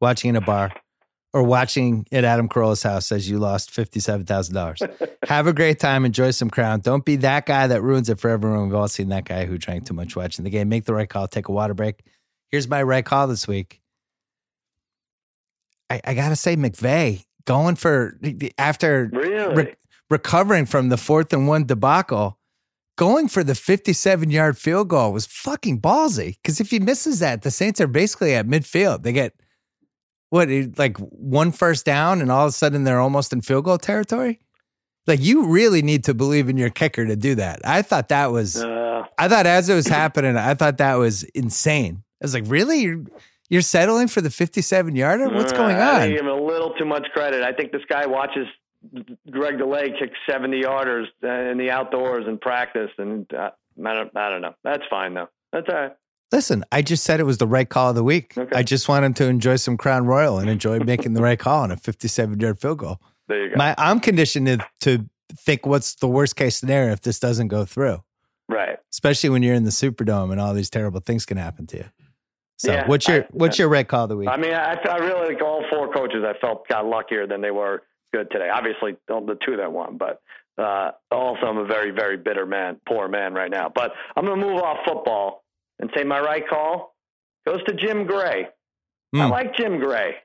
watching 0.00 0.28
in 0.30 0.36
a 0.36 0.40
bar, 0.40 0.72
or 1.32 1.42
watching 1.44 2.04
at 2.10 2.24
Adam 2.24 2.48
Carolla's 2.48 2.82
house 2.82 3.12
as 3.12 3.30
you 3.30 3.38
lost 3.38 3.70
$57,000. 3.70 4.80
Have 5.28 5.46
a 5.46 5.52
great 5.52 5.78
time. 5.78 6.04
Enjoy 6.04 6.32
some 6.32 6.50
Crown. 6.50 6.80
Don't 6.80 7.04
be 7.04 7.16
that 7.16 7.46
guy 7.46 7.66
that 7.68 7.82
ruins 7.82 8.08
it 8.08 8.18
for 8.18 8.28
everyone. 8.30 8.64
We've 8.64 8.74
all 8.74 8.88
seen 8.88 9.08
that 9.10 9.24
guy 9.24 9.46
who 9.46 9.56
drank 9.56 9.86
too 9.86 9.94
much 9.94 10.16
watching 10.16 10.44
the 10.44 10.50
game. 10.50 10.68
Make 10.68 10.84
the 10.84 10.94
right 10.94 11.08
call. 11.08 11.28
Take 11.28 11.48
a 11.48 11.52
water 11.52 11.74
break. 11.74 12.02
Here's 12.48 12.66
my 12.68 12.82
right 12.82 13.04
call 13.04 13.28
this 13.28 13.46
week. 13.46 13.80
I, 15.88 16.00
I 16.04 16.14
got 16.14 16.30
to 16.30 16.36
say, 16.36 16.56
McVay 16.56 17.24
going 17.46 17.76
for 17.76 18.18
after 18.58 19.10
Really? 19.12 19.54
re- 19.54 19.74
recovering 20.08 20.66
from 20.66 20.88
the 20.88 20.96
fourth 20.96 21.32
and 21.32 21.46
one 21.48 21.64
debacle, 21.66 22.38
going 22.96 23.28
for 23.28 23.42
the 23.44 23.54
57 23.54 24.30
yard 24.30 24.58
field 24.58 24.88
goal 24.88 25.12
was 25.12 25.26
fucking 25.26 25.80
ballsy. 25.80 26.36
Because 26.42 26.60
if 26.60 26.70
he 26.70 26.78
misses 26.78 27.20
that, 27.20 27.42
the 27.42 27.50
Saints 27.50 27.80
are 27.80 27.86
basically 27.86 28.34
at 28.34 28.46
midfield. 28.46 29.02
They 29.02 29.12
get 29.12 29.34
what, 30.30 30.48
like 30.78 30.96
one 30.98 31.50
first 31.52 31.84
down, 31.84 32.20
and 32.20 32.30
all 32.30 32.46
of 32.46 32.50
a 32.50 32.52
sudden 32.52 32.84
they're 32.84 33.00
almost 33.00 33.32
in 33.32 33.40
field 33.40 33.64
goal 33.64 33.78
territory. 33.78 34.40
Like 35.06 35.20
you 35.20 35.46
really 35.46 35.82
need 35.82 36.04
to 36.04 36.14
believe 36.14 36.48
in 36.48 36.56
your 36.56 36.70
kicker 36.70 37.04
to 37.06 37.16
do 37.16 37.34
that. 37.36 37.60
I 37.64 37.82
thought 37.82 38.08
that 38.10 38.30
was, 38.30 38.62
uh, 38.62 39.04
I 39.18 39.28
thought 39.28 39.46
as 39.46 39.68
it 39.68 39.74
was 39.74 39.86
happening, 39.88 40.36
I 40.36 40.54
thought 40.54 40.78
that 40.78 40.94
was 40.96 41.24
insane. 41.34 42.02
I 42.22 42.24
was 42.24 42.34
like, 42.34 42.44
really? 42.46 42.80
You're, 42.82 43.04
you're 43.50 43.60
settling 43.60 44.08
for 44.08 44.22
the 44.22 44.30
57 44.30 44.96
yarder? 44.96 45.28
What's 45.28 45.52
going 45.52 45.76
I 45.76 46.04
on? 46.04 46.08
give 46.08 46.20
him 46.20 46.28
a 46.28 46.34
little 46.34 46.72
too 46.74 46.86
much 46.86 47.06
credit. 47.12 47.42
I 47.42 47.52
think 47.52 47.72
this 47.72 47.82
guy 47.88 48.06
watches 48.06 48.46
Greg 49.30 49.58
DeLay 49.58 49.98
kick 49.98 50.12
70 50.28 50.62
yarders 50.62 51.06
in 51.22 51.58
the 51.58 51.70
outdoors 51.70 52.24
in 52.26 52.38
practice, 52.38 52.90
and 52.96 53.30
uh, 53.34 53.50
I 53.84 53.94
don't, 53.94 54.16
I 54.16 54.30
don't 54.30 54.40
know. 54.40 54.54
That's 54.64 54.84
fine 54.88 55.14
though. 55.14 55.28
That's 55.52 55.68
all 55.68 55.74
right. 55.74 55.92
Listen, 56.32 56.64
I 56.70 56.82
just 56.82 57.02
said 57.02 57.18
it 57.18 57.24
was 57.24 57.38
the 57.38 57.46
right 57.46 57.68
call 57.68 57.90
of 57.90 57.96
the 57.96 58.04
week. 58.04 58.34
Okay. 58.38 58.56
I 58.56 58.62
just 58.62 58.88
want 58.88 59.04
him 59.04 59.14
to 59.14 59.26
enjoy 59.26 59.56
some 59.56 59.76
Crown 59.76 60.06
Royal 60.06 60.38
and 60.38 60.48
enjoy 60.48 60.78
making 60.78 61.14
the 61.14 61.22
right 61.22 61.38
call 61.38 61.64
on 61.64 61.72
a 61.72 61.76
57 61.76 62.38
yard 62.38 62.60
field 62.60 62.78
goal. 62.78 63.00
There 63.26 63.44
you 63.44 63.50
go. 63.50 63.56
My, 63.56 63.74
I'm 63.76 63.98
conditioned 63.98 64.46
to, 64.46 64.64
to 64.82 65.10
think 65.36 65.66
what's 65.66 65.96
the 65.96 66.06
worst 66.06 66.36
case 66.36 66.56
scenario 66.56 66.92
if 66.92 67.00
this 67.00 67.18
doesn't 67.18 67.48
go 67.48 67.64
through, 67.64 68.02
right. 68.48 68.78
especially 68.92 69.30
when 69.30 69.42
you're 69.42 69.54
in 69.54 69.64
the 69.64 69.70
Superdome 69.70 70.30
and 70.30 70.40
all 70.40 70.54
these 70.54 70.70
terrible 70.70 71.00
things 71.00 71.26
can 71.26 71.36
happen 71.36 71.66
to 71.68 71.78
you. 71.78 71.84
So, 72.60 72.72
Yeah, 72.72 72.86
what's 72.86 73.08
your 73.08 73.22
I- 73.22 73.26
what's 73.30 73.58
your 73.58 73.68
right 73.68 73.88
call 73.88 74.02
of 74.02 74.10
the 74.10 74.16
week? 74.18 74.28
I 74.28 74.36
mean, 74.36 74.52
I, 74.52 74.74
I 74.74 74.96
really 74.98 75.32
like 75.32 75.42
all 75.42 75.64
four 75.70 75.90
coaches. 75.90 76.22
I 76.26 76.38
felt 76.40 76.68
got 76.68 76.84
luckier 76.84 77.26
than 77.26 77.40
they 77.40 77.50
were 77.50 77.84
good 78.12 78.30
today. 78.30 78.50
Obviously, 78.50 78.98
the 79.08 79.18
the 79.26 79.38
two 79.46 79.56
that 79.56 79.72
won, 79.72 79.96
but 79.96 80.20
uh, 80.58 80.90
also 81.10 81.46
I'm 81.46 81.56
a 81.56 81.64
very, 81.64 81.90
very 81.90 82.18
bitter 82.18 82.44
man, 82.44 82.78
poor 82.86 83.08
man 83.08 83.32
right 83.32 83.50
now. 83.50 83.72
But 83.74 83.92
I'm 84.14 84.26
going 84.26 84.38
to 84.38 84.46
move 84.46 84.60
off 84.60 84.76
football 84.86 85.42
and 85.78 85.88
say 85.96 86.04
my 86.04 86.20
right 86.20 86.46
call 86.46 86.94
goes 87.46 87.64
to 87.64 87.72
Jim 87.74 88.04
Gray. 88.06 88.48
I 89.14 89.16
Mm. 89.16 89.30
like 89.30 89.56
Jim 89.56 89.78
Gray, 89.80 90.16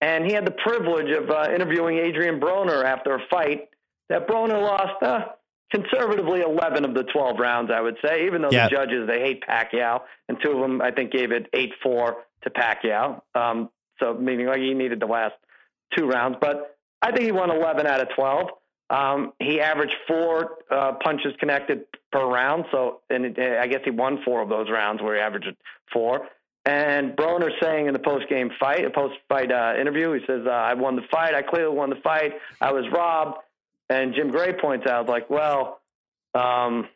and 0.00 0.24
he 0.24 0.32
had 0.32 0.46
the 0.46 0.52
privilege 0.52 1.10
of 1.10 1.28
uh, 1.28 1.48
interviewing 1.52 1.98
Adrian 1.98 2.38
Broner 2.38 2.84
after 2.84 3.16
a 3.16 3.20
fight 3.28 3.68
that 4.10 4.28
Broner 4.28 4.62
lost. 4.62 5.02
Uh, 5.02 5.24
Conservatively, 5.72 6.42
11 6.42 6.84
of 6.84 6.94
the 6.94 7.02
12 7.02 7.38
rounds, 7.40 7.70
I 7.74 7.80
would 7.80 7.96
say, 8.04 8.26
even 8.26 8.42
though 8.42 8.50
Yeah. 8.52 8.68
the 8.68 8.76
judges, 8.76 9.08
they 9.08 9.20
hate 9.20 9.42
Pacquiao, 9.46 10.02
and 10.28 10.38
two 10.40 10.52
of 10.52 10.60
them, 10.60 10.80
I 10.80 10.90
think, 10.92 11.10
gave 11.10 11.32
it 11.32 11.48
8 11.52 11.72
4 11.82 12.16
to 12.42 12.50
Pacquiao. 12.50 13.20
Um, 13.34 13.70
so, 14.00 14.14
meaning 14.14 14.46
like 14.46 14.60
he 14.60 14.74
needed 14.74 15.00
the 15.00 15.06
last 15.06 15.34
two 15.96 16.06
rounds. 16.06 16.36
But 16.40 16.76
I 17.02 17.10
think 17.10 17.24
he 17.24 17.32
won 17.32 17.50
11 17.50 17.86
out 17.86 18.00
of 18.00 18.08
12. 18.14 18.50
Um, 18.90 19.32
he 19.40 19.60
averaged 19.60 19.96
four 20.06 20.58
uh, 20.70 20.92
punches 21.02 21.34
connected 21.40 21.84
per 22.12 22.24
round. 22.24 22.66
So, 22.70 23.00
and 23.10 23.24
it, 23.26 23.38
I 23.38 23.66
guess 23.66 23.80
he 23.84 23.90
won 23.90 24.22
four 24.24 24.42
of 24.42 24.48
those 24.48 24.70
rounds 24.70 25.02
where 25.02 25.16
he 25.16 25.20
averaged 25.20 25.56
four. 25.92 26.28
And 26.64 27.16
Broner 27.16 27.50
saying 27.60 27.86
in 27.86 27.92
the 27.92 27.98
post 27.98 28.28
game 28.28 28.50
fight, 28.60 28.84
a 28.84 28.90
post 28.90 29.14
fight 29.28 29.50
uh, 29.52 29.74
interview, 29.80 30.12
he 30.12 30.20
says, 30.26 30.42
uh, 30.46 30.50
"I 30.50 30.74
won 30.74 30.96
the 30.96 31.02
fight. 31.10 31.34
I 31.34 31.42
clearly 31.42 31.74
won 31.74 31.90
the 31.90 31.96
fight. 31.96 32.34
I 32.60 32.72
was 32.72 32.84
robbed." 32.92 33.38
And 33.88 34.14
Jim 34.14 34.30
Gray 34.30 34.52
points 34.52 34.86
out, 34.86 35.08
like, 35.08 35.30
well, 35.30 35.80
um, 36.34 36.88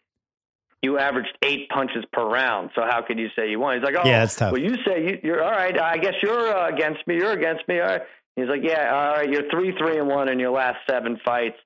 you 0.83 0.99
averaged 0.99 1.37
eight 1.43 1.69
punches 1.69 2.05
per 2.13 2.25
round. 2.25 2.71
So 2.75 2.83
how 2.83 3.03
could 3.03 3.19
you 3.19 3.29
say 3.37 3.51
you 3.51 3.61
won? 3.61 3.77
He's 3.77 3.85
like, 3.85 3.95
oh, 3.97 4.09
yeah, 4.09 4.25
it's 4.25 4.35
tough. 4.35 4.53
Well, 4.53 4.61
you 4.61 4.77
say 4.87 5.07
you, 5.07 5.21
you're 5.23 5.43
all 5.43 5.51
right. 5.51 5.79
I 5.79 5.99
guess 5.99 6.15
you're 6.23 6.57
uh, 6.57 6.69
against 6.69 7.07
me. 7.07 7.17
You're 7.17 7.33
against 7.33 7.69
me. 7.69 7.81
All 7.81 7.87
right. 7.87 8.03
He's 8.37 8.49
like, 8.49 8.63
yeah, 8.63 8.95
all 8.95 9.13
right. 9.17 9.31
You're 9.31 9.49
three, 9.51 9.77
three, 9.77 9.99
and 9.99 10.09
one 10.09 10.29
in 10.29 10.39
your 10.39 10.51
last 10.51 10.79
seven 10.89 11.19
fights. 11.25 11.59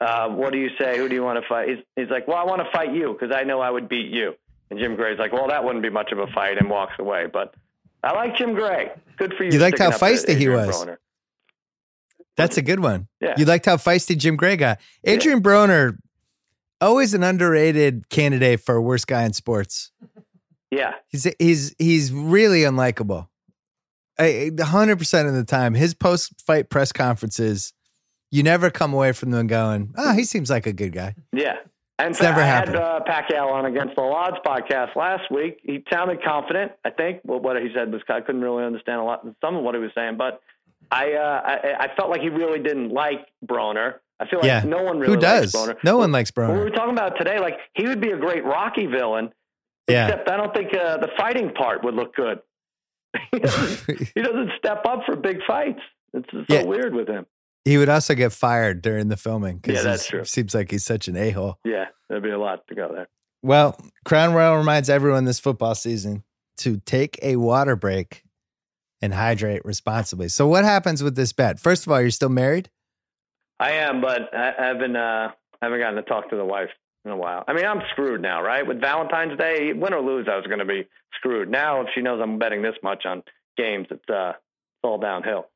Uh, 0.00 0.28
what 0.28 0.52
do 0.52 0.58
you 0.58 0.70
say? 0.80 0.96
Who 0.96 1.08
do 1.08 1.14
you 1.14 1.22
want 1.22 1.42
to 1.42 1.46
fight? 1.48 1.68
He's, 1.68 1.78
he's 1.96 2.08
like, 2.08 2.26
well, 2.26 2.38
I 2.38 2.44
want 2.44 2.62
to 2.62 2.70
fight 2.70 2.94
you 2.94 3.12
because 3.12 3.34
I 3.34 3.42
know 3.42 3.60
I 3.60 3.70
would 3.70 3.88
beat 3.88 4.10
you. 4.10 4.34
And 4.70 4.78
Jim 4.78 4.94
Gray's 4.96 5.18
like, 5.18 5.32
well, 5.32 5.48
that 5.48 5.64
wouldn't 5.64 5.82
be 5.82 5.90
much 5.90 6.12
of 6.12 6.18
a 6.20 6.28
fight, 6.28 6.56
and 6.56 6.70
walks 6.70 6.94
away. 6.98 7.26
But 7.30 7.54
I 8.04 8.12
like 8.12 8.36
Jim 8.36 8.54
Gray. 8.54 8.92
Good 9.18 9.34
for 9.34 9.44
you. 9.44 9.50
You 9.50 9.58
liked 9.58 9.78
how 9.78 9.90
sticking 9.90 10.14
up 10.14 10.20
to 10.24 10.32
feisty 10.32 10.38
he 10.38 10.48
was. 10.48 10.84
Broner. 10.84 10.96
That's 12.40 12.56
a 12.56 12.62
good 12.62 12.80
one. 12.80 13.08
Yeah. 13.20 13.34
You 13.36 13.44
liked 13.44 13.66
how 13.66 13.76
feisty 13.76 14.16
Jim 14.16 14.36
Gray 14.36 14.56
got. 14.56 14.78
Adrian 15.04 15.42
Broner, 15.42 15.96
always 16.80 17.14
an 17.14 17.22
underrated 17.22 18.08
candidate 18.08 18.60
for 18.60 18.80
worst 18.80 19.06
guy 19.06 19.24
in 19.24 19.32
sports. 19.32 19.92
Yeah. 20.70 20.94
He's 21.08 21.26
he's 21.38 21.74
he's 21.78 22.12
really 22.12 22.60
unlikable. 22.62 23.28
A 24.18 24.50
hundred 24.60 24.98
percent 24.98 25.28
of 25.28 25.34
the 25.34 25.44
time, 25.44 25.74
his 25.74 25.94
post 25.94 26.42
fight 26.46 26.68
press 26.68 26.92
conferences, 26.92 27.72
you 28.30 28.42
never 28.42 28.68
come 28.70 28.92
away 28.92 29.12
from 29.12 29.30
them 29.30 29.46
going, 29.46 29.94
"Oh, 29.96 30.12
he 30.12 30.24
seems 30.24 30.50
like 30.50 30.66
a 30.66 30.72
good 30.72 30.92
guy." 30.92 31.14
Yeah. 31.32 31.56
And 31.98 32.10
It's 32.12 32.22
never 32.22 32.40
I 32.40 32.44
happened. 32.44 32.76
had 32.76 32.82
uh, 32.82 33.00
Pacquiao 33.06 33.52
on 33.52 33.66
Against 33.66 33.94
the 33.96 34.00
Odds 34.02 34.38
podcast 34.44 34.96
last 34.96 35.30
week. 35.30 35.58
He 35.62 35.84
sounded 35.92 36.22
confident. 36.24 36.72
I 36.84 36.88
think 36.90 37.20
well, 37.24 37.40
what 37.40 37.60
he 37.60 37.68
said 37.74 37.92
was 37.92 38.00
I 38.08 38.20
couldn't 38.22 38.40
really 38.40 38.64
understand 38.64 39.00
a 39.00 39.04
lot 39.04 39.26
some 39.42 39.56
of 39.56 39.62
what 39.62 39.74
he 39.74 39.80
was 39.82 39.90
saying, 39.94 40.16
but 40.16 40.40
I 40.90 41.12
uh, 41.12 41.40
I, 41.44 41.84
I 41.84 41.96
felt 41.96 42.10
like 42.10 42.20
he 42.20 42.28
really 42.28 42.58
didn't 42.58 42.90
like 42.90 43.26
Broner. 43.46 43.94
I 44.18 44.26
feel 44.28 44.40
like 44.40 44.46
Yeah. 44.46 44.62
no 44.66 44.82
one 44.82 44.98
really 44.98 45.14
Who 45.14 45.20
does? 45.20 45.54
likes 45.54 45.70
Broner. 45.70 45.76
No 45.84 45.96
one 45.98 46.12
likes 46.12 46.30
What 46.34 46.48
we 46.50 46.54
Broner. 46.54 46.64
were 46.64 46.70
talking 46.70 46.92
about 46.92 47.16
today, 47.18 47.38
like 47.38 47.58
he 47.74 47.86
would 47.88 48.00
be 48.00 48.10
a 48.10 48.16
great 48.18 48.44
Rocky 48.44 48.86
villain, 48.86 49.32
Yeah, 49.88 50.08
except 50.08 50.28
I 50.28 50.36
don't 50.36 50.52
think 50.54 50.74
uh, 50.76 50.98
the 50.98 51.08
fighting 51.16 51.50
part 51.54 51.82
would 51.84 51.94
look 51.94 52.14
good. 52.14 52.40
he, 53.32 53.38
doesn't, 53.38 53.98
he 54.14 54.22
doesn't 54.22 54.50
step 54.58 54.84
up 54.86 55.00
for 55.06 55.16
big 55.16 55.38
fights. 55.46 55.80
It's 56.12 56.28
so 56.32 56.44
Yeah. 56.48 56.64
weird 56.64 56.94
with 56.94 57.08
him. 57.08 57.26
he 57.64 57.78
would 57.78 57.88
also 57.88 58.14
get 58.14 58.32
fired 58.32 58.82
during 58.82 59.08
the 59.08 59.16
filming 59.16 59.58
because 59.58 59.76
Yeah, 59.76 59.82
that's 59.90 60.06
true. 60.08 60.24
Seems 60.24 60.54
like 60.54 60.70
he's 60.70 60.84
such 60.84 61.08
an 61.08 61.16
a 61.16 61.30
hole. 61.30 61.58
Yeah, 61.64 61.86
there'd 62.08 62.22
be 62.22 62.30
a 62.30 62.38
lot 62.38 62.66
to 62.68 62.74
go 62.74 62.92
there. 62.92 63.08
Well, 63.42 63.80
Crown 64.04 64.34
Royal 64.34 64.56
reminds 64.58 64.90
everyone 64.90 65.24
this 65.24 65.40
football 65.40 65.74
season 65.74 66.24
to 66.58 66.76
take 66.84 67.18
a 67.22 67.36
water 67.36 67.74
break 67.74 68.22
and 69.02 69.14
hydrate 69.14 69.64
responsibly. 69.64 70.28
So, 70.28 70.46
what 70.46 70.64
happens 70.64 71.02
with 71.02 71.16
this 71.16 71.32
bet? 71.32 71.58
First 71.58 71.86
of 71.86 71.92
all, 71.92 72.00
you're 72.00 72.10
still 72.10 72.28
married. 72.28 72.70
I 73.58 73.72
am, 73.72 74.00
but 74.00 74.34
I 74.34 74.52
haven't 74.58 74.96
uh, 74.96 75.28
haven't 75.60 75.80
gotten 75.80 75.96
to 75.96 76.02
talk 76.02 76.30
to 76.30 76.36
the 76.36 76.44
wife 76.44 76.70
in 77.04 77.10
a 77.10 77.16
while. 77.16 77.44
I 77.46 77.52
mean, 77.52 77.64
I'm 77.64 77.82
screwed 77.92 78.20
now, 78.22 78.42
right? 78.42 78.66
With 78.66 78.80
Valentine's 78.80 79.38
Day, 79.38 79.72
win 79.74 79.92
or 79.92 80.00
lose, 80.00 80.26
I 80.30 80.36
was 80.36 80.46
going 80.46 80.58
to 80.58 80.64
be 80.64 80.88
screwed. 81.14 81.48
Now, 81.48 81.82
if 81.82 81.88
she 81.94 82.00
knows 82.00 82.20
I'm 82.22 82.38
betting 82.38 82.62
this 82.62 82.74
much 82.82 83.04
on 83.06 83.22
games, 83.56 83.86
it's 83.90 84.08
uh, 84.08 84.30
it's 84.30 84.84
all 84.84 84.98
downhill. 84.98 85.46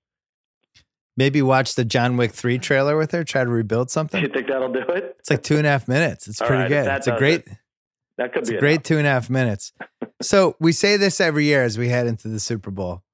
Maybe 1.16 1.42
watch 1.42 1.76
the 1.76 1.84
John 1.84 2.16
Wick 2.16 2.32
3 2.32 2.58
trailer 2.58 2.96
with 2.96 3.12
her, 3.12 3.22
try 3.22 3.44
to 3.44 3.50
rebuild 3.50 3.88
something. 3.90 4.20
you 4.20 4.28
think 4.28 4.48
that'll 4.48 4.72
do 4.72 4.80
it? 4.80 5.16
It's 5.20 5.30
like 5.30 5.44
two 5.44 5.56
and 5.56 5.66
a 5.66 5.70
half 5.70 5.86
minutes. 5.86 6.26
It's 6.26 6.40
All 6.40 6.48
pretty 6.48 6.62
right, 6.64 6.68
good. 6.68 6.88
It's 6.88 7.06
a 7.06 7.16
great, 7.16 7.46
That 8.18 8.32
could 8.32 8.40
it's 8.40 8.50
be 8.50 8.56
a 8.56 8.60
great 8.60 8.82
two 8.82 8.98
and 8.98 9.06
a 9.06 9.10
half 9.10 9.30
minutes. 9.30 9.72
so 10.22 10.56
we 10.58 10.72
say 10.72 10.96
this 10.96 11.20
every 11.20 11.44
year 11.44 11.62
as 11.62 11.78
we 11.78 11.88
head 11.88 12.08
into 12.08 12.26
the 12.26 12.40
Super 12.40 12.72
Bowl. 12.72 13.04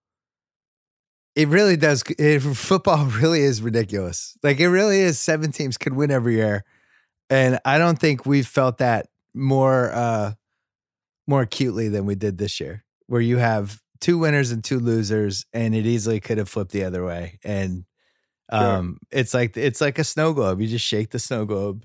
It 1.37 1.49
really 1.49 1.77
does. 1.77 2.03
It, 2.19 2.41
football 2.41 3.07
really 3.21 3.41
is 3.41 3.63
ridiculous. 3.63 4.37
Like 4.43 4.61
it 4.61 4.69
really 4.69 5.01
is. 5.01 5.19
Seven 5.19 5.53
teams 5.53 5.79
could 5.79 5.95
win 5.95 6.11
every 6.11 6.37
year, 6.37 6.65
and 7.29 7.59
I 7.65 7.79
don't 7.79 7.99
think 7.99 8.27
we've 8.27 8.47
felt 8.47 8.79
that 8.79 9.09
more 9.33 9.93
uh 9.93 10.33
more 11.27 11.43
acutely 11.43 11.89
than 11.89 12.05
we 12.07 12.17
did 12.17 12.39
this 12.39 12.59
year, 12.59 12.85
where 13.07 13.21
you 13.21 13.37
have 13.37 13.81
two 14.01 14.19
winners 14.19 14.51
and 14.51 14.65
two 14.65 14.81
losers, 14.81 15.47
and 15.53 15.75
it 15.75 15.87
easily 15.87 16.21
could 16.21 16.39
have 16.39 16.49
flipped 16.49 16.73
the 16.73 16.85
other 16.85 17.05
way. 17.05 17.39
And 17.45 17.85
um, 18.51 18.99
it's 19.11 19.33
like 19.33 19.57
it's 19.57 19.81
like 19.81 19.99
a 19.99 20.05
snow 20.05 20.33
globe. 20.33 20.61
You 20.61 20.67
just 20.67 20.85
shake 20.85 21.11
the 21.11 21.19
snow 21.19 21.45
globe, 21.45 21.85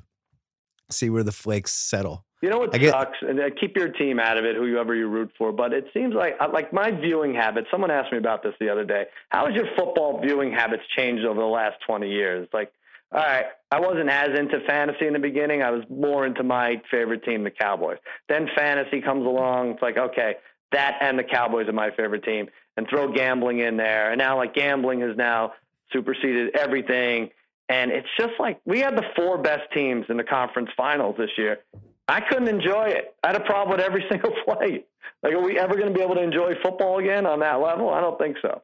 see 0.89 1.09
where 1.09 1.23
the 1.23 1.31
flakes 1.31 1.71
settle. 1.71 2.25
You 2.45 2.51
know 2.51 2.59
what 2.59 2.75
I 2.75 2.77
get- 2.77 2.91
sucks? 2.91 3.17
And 3.21 3.39
uh, 3.39 3.49
keep 3.59 3.75
your 3.75 3.89
team 3.89 4.19
out 4.19 4.37
of 4.37 4.45
it, 4.45 4.55
whoever 4.55 4.93
you 4.93 5.07
root 5.07 5.31
for. 5.35 5.51
But 5.51 5.73
it 5.73 5.87
seems 5.95 6.13
like 6.13 6.35
uh, 6.39 6.49
like 6.53 6.71
my 6.71 6.91
viewing 6.91 7.33
habits. 7.33 7.65
Someone 7.71 7.89
asked 7.89 8.11
me 8.11 8.19
about 8.19 8.43
this 8.43 8.53
the 8.59 8.69
other 8.69 8.85
day. 8.85 9.05
How 9.29 9.47
has 9.47 9.55
your 9.55 9.65
football 9.75 10.21
viewing 10.21 10.51
habits 10.51 10.83
changed 10.95 11.25
over 11.25 11.39
the 11.39 11.47
last 11.47 11.77
twenty 11.87 12.11
years? 12.11 12.47
Like, 12.53 12.71
all 13.11 13.23
right, 13.23 13.45
I 13.71 13.79
wasn't 13.79 14.09
as 14.09 14.37
into 14.37 14.59
fantasy 14.67 15.07
in 15.07 15.13
the 15.13 15.19
beginning. 15.19 15.63
I 15.63 15.71
was 15.71 15.83
more 15.89 16.23
into 16.23 16.43
my 16.43 16.79
favorite 16.91 17.23
team, 17.23 17.43
the 17.43 17.49
Cowboys. 17.49 17.97
Then 18.29 18.47
fantasy 18.55 19.01
comes 19.01 19.25
along. 19.25 19.71
It's 19.71 19.81
like, 19.81 19.97
okay, 19.97 20.35
that 20.71 20.99
and 21.01 21.17
the 21.17 21.23
Cowboys 21.23 21.67
are 21.67 21.73
my 21.73 21.89
favorite 21.97 22.23
team. 22.23 22.47
And 22.77 22.85
throw 22.87 23.11
gambling 23.11 23.57
in 23.59 23.77
there. 23.77 24.11
And 24.11 24.19
now, 24.19 24.37
like, 24.37 24.53
gambling 24.53 24.99
has 24.99 25.17
now 25.17 25.53
superseded 25.93 26.55
everything. 26.55 27.29
And 27.69 27.89
it's 27.89 28.09
just 28.19 28.33
like 28.37 28.59
we 28.65 28.81
had 28.81 28.95
the 28.95 29.05
four 29.15 29.39
best 29.39 29.71
teams 29.73 30.05
in 30.09 30.17
the 30.17 30.23
conference 30.23 30.69
finals 30.77 31.15
this 31.17 31.31
year. 31.37 31.59
I 32.07 32.21
couldn't 32.21 32.47
enjoy 32.47 32.85
it. 32.85 33.15
I 33.23 33.27
had 33.27 33.35
a 33.35 33.43
problem 33.43 33.77
with 33.77 33.85
every 33.85 34.05
single 34.11 34.31
play. 34.45 34.85
Like, 35.23 35.33
are 35.33 35.41
we 35.41 35.57
ever 35.57 35.75
going 35.75 35.87
to 35.87 35.93
be 35.93 36.01
able 36.01 36.15
to 36.15 36.21
enjoy 36.21 36.53
football 36.61 36.99
again 36.99 37.25
on 37.25 37.39
that 37.39 37.55
level? 37.55 37.89
I 37.89 38.01
don't 38.01 38.17
think 38.19 38.37
so. 38.41 38.61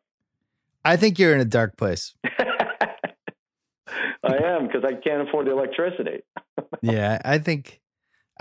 I 0.84 0.96
think 0.96 1.20
you're 1.20 1.34
in 1.34 1.42
a 1.42 1.46
dark 1.46 1.78
place. 1.78 2.16
I 4.24 4.36
am 4.38 4.68
because 4.68 4.84
I 4.86 4.94
can't 4.94 5.28
afford 5.28 5.48
the 5.48 5.52
electricity. 5.52 6.24
yeah, 6.82 7.20
I 7.26 7.40
think 7.40 7.81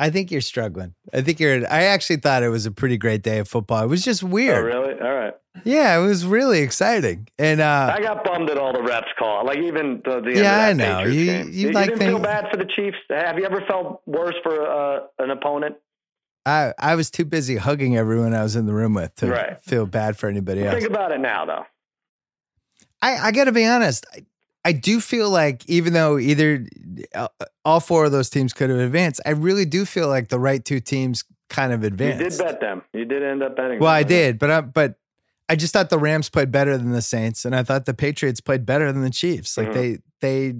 I 0.00 0.10
think 0.10 0.30
you're 0.30 0.40
struggling. 0.40 0.94
I 1.12 1.20
think 1.20 1.38
you're 1.40 1.58
I 1.70 1.82
actually 1.84 2.16
thought 2.16 2.42
it 2.42 2.48
was 2.48 2.64
a 2.66 2.70
pretty 2.70 2.96
great 2.96 3.22
day 3.22 3.38
of 3.38 3.48
football. 3.48 3.82
It 3.84 3.88
was 3.88 4.02
just 4.02 4.22
weird. 4.22 4.58
Oh, 4.64 4.66
really? 4.66 4.94
All 5.00 5.12
right. 5.14 5.34
Yeah, 5.64 5.98
it 5.98 6.06
was 6.06 6.24
really 6.24 6.60
exciting. 6.60 7.28
And 7.38 7.60
uh 7.60 7.94
I 7.96 8.00
got 8.00 8.24
bummed 8.24 8.48
at 8.50 8.56
all 8.58 8.72
the 8.72 8.78
refs 8.78 9.14
call. 9.18 9.44
Like 9.44 9.58
even 9.58 10.00
the, 10.04 10.20
the 10.22 10.32
Yeah, 10.40 10.56
I 10.58 10.70
end 10.70 10.80
of 10.80 10.86
that 10.86 10.92
know. 11.04 11.10
Patriots 11.10 11.16
You- 11.16 11.26
game. 11.26 11.52
you 11.52 11.72
like 11.72 11.88
didn't 11.90 12.00
feel 12.08 12.18
bad 12.18 12.46
for 12.50 12.56
the 12.56 12.64
Chiefs. 12.76 12.96
Have 13.10 13.38
you 13.38 13.44
ever 13.44 13.60
felt 13.68 14.00
worse 14.06 14.36
for 14.42 14.66
uh, 14.66 15.00
an 15.18 15.30
opponent? 15.30 15.76
I 16.46 16.72
I 16.78 16.94
was 16.94 17.10
too 17.10 17.26
busy 17.26 17.56
hugging 17.56 17.96
everyone 17.98 18.32
I 18.34 18.42
was 18.42 18.56
in 18.56 18.64
the 18.66 18.72
room 18.72 18.94
with 18.94 19.14
to 19.16 19.26
Right. 19.26 19.62
feel 19.62 19.84
bad 19.86 20.16
for 20.16 20.28
anybody 20.28 20.64
else. 20.64 20.78
Think 20.78 20.88
about 20.90 21.12
it 21.12 21.20
now, 21.20 21.44
though. 21.44 21.64
I, 23.02 23.16
I 23.28 23.32
got 23.32 23.44
to 23.44 23.52
be 23.52 23.64
honest. 23.66 24.06
I, 24.14 24.24
I 24.64 24.72
do 24.72 25.00
feel 25.00 25.30
like 25.30 25.68
even 25.68 25.92
though 25.94 26.18
either 26.18 26.66
uh, 27.14 27.28
all 27.64 27.80
four 27.80 28.04
of 28.04 28.12
those 28.12 28.28
teams 28.28 28.52
could 28.52 28.68
have 28.70 28.78
advanced, 28.78 29.20
I 29.24 29.30
really 29.30 29.64
do 29.64 29.84
feel 29.86 30.08
like 30.08 30.28
the 30.28 30.38
right 30.38 30.62
two 30.64 30.80
teams 30.80 31.24
kind 31.48 31.72
of 31.72 31.82
advanced. 31.82 32.20
You 32.22 32.28
did 32.30 32.38
bet 32.38 32.60
them. 32.60 32.82
You 32.92 33.04
did 33.06 33.22
end 33.22 33.42
up 33.42 33.56
betting. 33.56 33.78
Well, 33.80 33.90
them. 33.92 33.98
I 33.98 34.02
did, 34.02 34.38
but 34.38 34.50
I, 34.50 34.60
but 34.60 34.94
I 35.48 35.56
just 35.56 35.72
thought 35.72 35.88
the 35.90 35.98
Rams 35.98 36.28
played 36.28 36.52
better 36.52 36.76
than 36.76 36.90
the 36.92 37.02
Saints, 37.02 37.44
and 37.44 37.56
I 37.56 37.62
thought 37.62 37.86
the 37.86 37.94
Patriots 37.94 38.40
played 38.40 38.66
better 38.66 38.92
than 38.92 39.02
the 39.02 39.10
Chiefs. 39.10 39.56
Like 39.56 39.68
Mhm. 39.70 39.74
they 39.74 39.98
they 40.20 40.54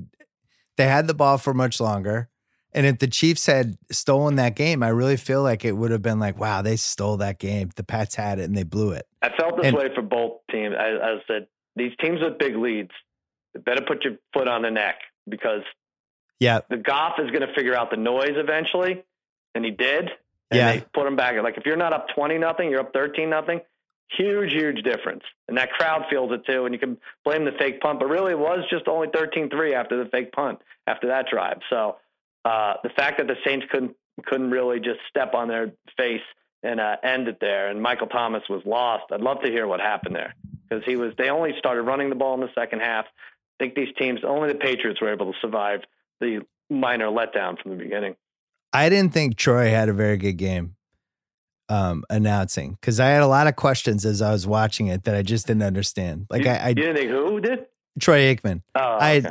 they 0.79 0.87
had 0.87 1.07
the 1.07 1.15
ball 1.15 1.37
for 1.37 1.53
much 1.53 1.79
longer, 1.79 2.31
and 2.73 2.87
if 2.87 2.99
the 3.01 3.07
Chiefs 3.07 3.45
had 3.47 3.77
stolen 3.93 4.37
that 4.37 4.57
game, 4.57 4.83
I 4.83 4.89
really 4.89 5.19
feel 5.19 5.43
like 5.43 5.65
it 5.65 5.73
would 5.73 5.91
have 5.91 6.01
been 6.03 6.19
like, 6.19 6.41
wow, 6.41 6.63
they 6.63 6.77
stole 6.77 7.19
that 7.19 7.39
game. 7.39 7.69
The 7.77 7.85
Pats 7.85 8.15
had 8.15 8.39
it 8.39 8.45
and 8.45 8.57
they 8.57 8.63
blew 8.63 8.93
it. 8.93 9.07
I 9.21 9.29
felt 9.39 9.59
this 9.59 9.67
And- 9.67 9.77
way 9.77 9.91
for 9.95 10.01
both 10.03 10.39
teams. 10.51 10.75
I, 10.79 10.89
I 11.03 11.17
said 11.29 11.47
these 11.77 11.93
teams 12.01 12.21
with 12.23 12.39
big 12.39 12.57
leads, 12.57 12.91
you 13.55 13.61
better 13.61 13.83
put 13.83 14.05
your 14.05 14.15
foot 14.33 14.49
on 14.49 14.63
the 14.63 14.71
neck 14.71 14.97
because 15.29 15.63
Yeah, 16.39 16.61
the 16.69 16.77
Goff 16.77 17.19
is 17.19 17.31
going 17.31 17.47
to 17.47 17.53
figure 17.55 17.75
out 17.75 17.91
the 17.91 17.97
noise 17.97 18.35
eventually, 18.37 19.03
and 19.55 19.65
he 19.65 19.71
did. 19.71 20.11
And 20.53 20.59
Yeah. 20.59 20.73
they 20.73 20.81
put 20.93 21.07
him 21.07 21.17
back. 21.17 21.35
Like 21.43 21.57
if 21.59 21.67
you're 21.67 21.77
not 21.77 21.93
up 21.93 22.09
twenty 22.15 22.39
nothing, 22.39 22.71
you're 22.71 22.81
up 22.81 22.93
thirteen 22.93 23.31
nothing. 23.31 23.61
Huge, 24.19 24.53
huge 24.53 24.83
difference, 24.83 25.23
and 25.47 25.57
that 25.57 25.71
crowd 25.71 26.07
feels 26.11 26.33
it 26.33 26.45
too. 26.45 26.65
And 26.65 26.75
you 26.75 26.81
can 26.81 26.99
blame 27.25 27.45
the 27.45 27.53
fake 27.53 27.81
punt, 27.81 28.01
but 28.01 28.09
really 28.09 28.33
it 28.33 28.39
was 28.39 28.65
just 28.69 28.89
only 28.89 29.07
13-3 29.07 29.73
after 29.73 30.03
the 30.03 30.11
fake 30.11 30.33
punt 30.33 30.59
after 30.89 31.07
that 31.07 31.27
drive. 31.31 31.59
So 31.71 31.95
uh, 32.45 32.75
the 32.83 32.89
fact 32.89 33.19
that 33.19 33.29
the 33.29 33.37
Saints 33.45 33.67
couldn't 33.71 33.95
couldn't 34.27 34.51
really 34.51 34.81
just 34.81 34.99
step 35.09 35.33
on 35.35 35.47
their 35.47 35.71
face 35.97 36.23
and 36.65 36.81
uh, 36.81 36.97
end 37.05 37.29
it 37.29 37.39
there, 37.41 37.69
and 37.69 37.81
Michael 37.81 38.09
Thomas 38.09 38.43
was 38.51 38.63
lost. 38.67 39.05
I'd 39.13 39.21
love 39.21 39.43
to 39.43 39.49
hear 39.49 39.69
what 39.69 39.79
happened 39.79 40.17
there 40.17 40.35
because 40.69 40.85
he 40.85 40.97
was. 40.97 41.13
They 41.17 41.31
only 41.31 41.55
started 41.61 41.83
running 41.83 42.09
the 42.09 42.17
ball 42.17 42.35
in 42.35 42.41
the 42.41 42.51
second 42.57 42.81
half. 42.81 43.05
I 43.61 43.63
think 43.63 43.75
these 43.75 43.95
teams, 43.99 44.21
only 44.25 44.51
the 44.53 44.59
Patriots 44.59 45.03
were 45.03 45.13
able 45.13 45.33
to 45.33 45.39
survive 45.41 45.81
the 46.19 46.41
minor 46.71 47.09
letdown 47.09 47.61
from 47.61 47.73
the 47.73 47.77
beginning. 47.77 48.17
I 48.73 48.89
didn't 48.89 49.13
think 49.13 49.37
Troy 49.37 49.69
had 49.69 49.91
a 49.91 49.93
very 49.93 50.17
good 50.17 50.39
game 50.39 50.77
um, 51.69 52.05
announcing 52.09 52.79
because 52.81 53.01
I 53.01 53.09
had 53.09 53.23
a 53.23 53.27
lot 53.27 53.49
of 53.49 53.57
questions 53.57 54.07
as 54.07 54.23
I 54.23 54.33
was 54.33 54.47
watching 54.47 54.87
it 54.87 55.05
that 55.05 55.15
I 55.15 55.21
just 55.21 55.47
didn't 55.47 55.65
understand. 55.65 56.27
Like 56.31 56.45
you, 56.45 56.51
I, 56.51 56.55
I 56.55 56.69
you 56.69 56.75
didn't 56.75 56.97
think 56.97 57.11
who 57.11 57.41
did? 57.41 57.67
Troy 57.99 58.35
Aikman. 58.35 58.63
Oh, 58.75 58.81
I. 58.81 59.25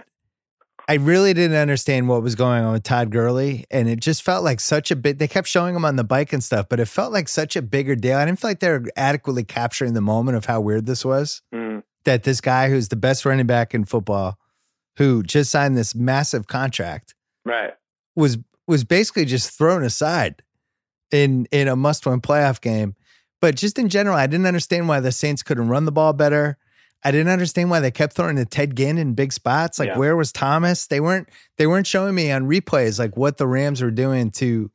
I 0.87 0.95
really 0.95 1.35
didn't 1.35 1.55
understand 1.55 2.09
what 2.09 2.23
was 2.23 2.33
going 2.33 2.63
on 2.63 2.71
with 2.71 2.81
Todd 2.81 3.11
Gurley, 3.11 3.63
and 3.69 3.87
it 3.87 3.99
just 3.99 4.23
felt 4.23 4.43
like 4.43 4.59
such 4.59 4.89
a 4.89 4.95
bit. 4.95 5.19
They 5.19 5.27
kept 5.27 5.47
showing 5.47 5.75
him 5.75 5.85
on 5.85 5.97
the 5.97 6.03
bike 6.03 6.33
and 6.33 6.43
stuff, 6.43 6.65
but 6.67 6.79
it 6.79 6.87
felt 6.87 7.13
like 7.13 7.27
such 7.27 7.55
a 7.55 7.61
bigger 7.61 7.95
deal. 7.95 8.17
I 8.17 8.25
didn't 8.25 8.39
feel 8.39 8.49
like 8.49 8.59
they 8.59 8.71
were 8.71 8.85
adequately 8.95 9.43
capturing 9.43 9.93
the 9.93 10.01
moment 10.01 10.35
of 10.35 10.45
how 10.45 10.61
weird 10.61 10.87
this 10.87 11.05
was. 11.05 11.43
Mm. 11.53 11.68
That 12.05 12.23
this 12.23 12.41
guy, 12.41 12.69
who's 12.69 12.87
the 12.87 12.95
best 12.95 13.25
running 13.25 13.45
back 13.47 13.73
in 13.73 13.85
football, 13.85 14.37
who 14.97 15.21
just 15.23 15.51
signed 15.51 15.77
this 15.77 15.93
massive 15.93 16.47
contract, 16.47 17.13
right. 17.45 17.73
was 18.15 18.37
was 18.67 18.83
basically 18.83 19.25
just 19.25 19.57
thrown 19.57 19.83
aside. 19.83 20.41
in 21.11 21.47
in 21.51 21.67
a 21.67 21.75
must 21.75 22.05
win 22.05 22.21
playoff 22.21 22.61
game. 22.61 22.95
But 23.41 23.55
just 23.55 23.79
in 23.79 23.89
general, 23.89 24.15
I 24.15 24.27
didn't 24.27 24.45
understand 24.45 24.87
why 24.87 24.99
the 24.99 25.11
Saints 25.11 25.43
couldn't 25.43 25.69
run 25.69 25.85
the 25.85 25.91
ball 25.91 26.13
better. 26.13 26.57
I 27.03 27.11
didn't 27.11 27.31
understand 27.31 27.69
why 27.69 27.79
they 27.79 27.91
kept 27.91 28.13
throwing 28.13 28.35
to 28.35 28.43
Ted 28.45 28.75
Ginn 28.75 28.97
in 28.97 29.13
big 29.13 29.31
spots. 29.31 29.79
Like 29.79 29.87
Yeah. 29.87 29.97
where 29.97 30.15
was 30.17 30.31
Thomas? 30.33 30.85
They 30.87 30.99
weren't 30.99 31.29
they 31.57 31.65
weren't 31.65 31.87
showing 31.87 32.13
me 32.15 32.31
on 32.31 32.43
replays 32.49 32.99
like 32.99 33.15
what 33.17 33.37
the 33.37 33.47
Rams 33.47 33.81
were 33.81 33.91
doing 33.91 34.31
to, 34.31 34.69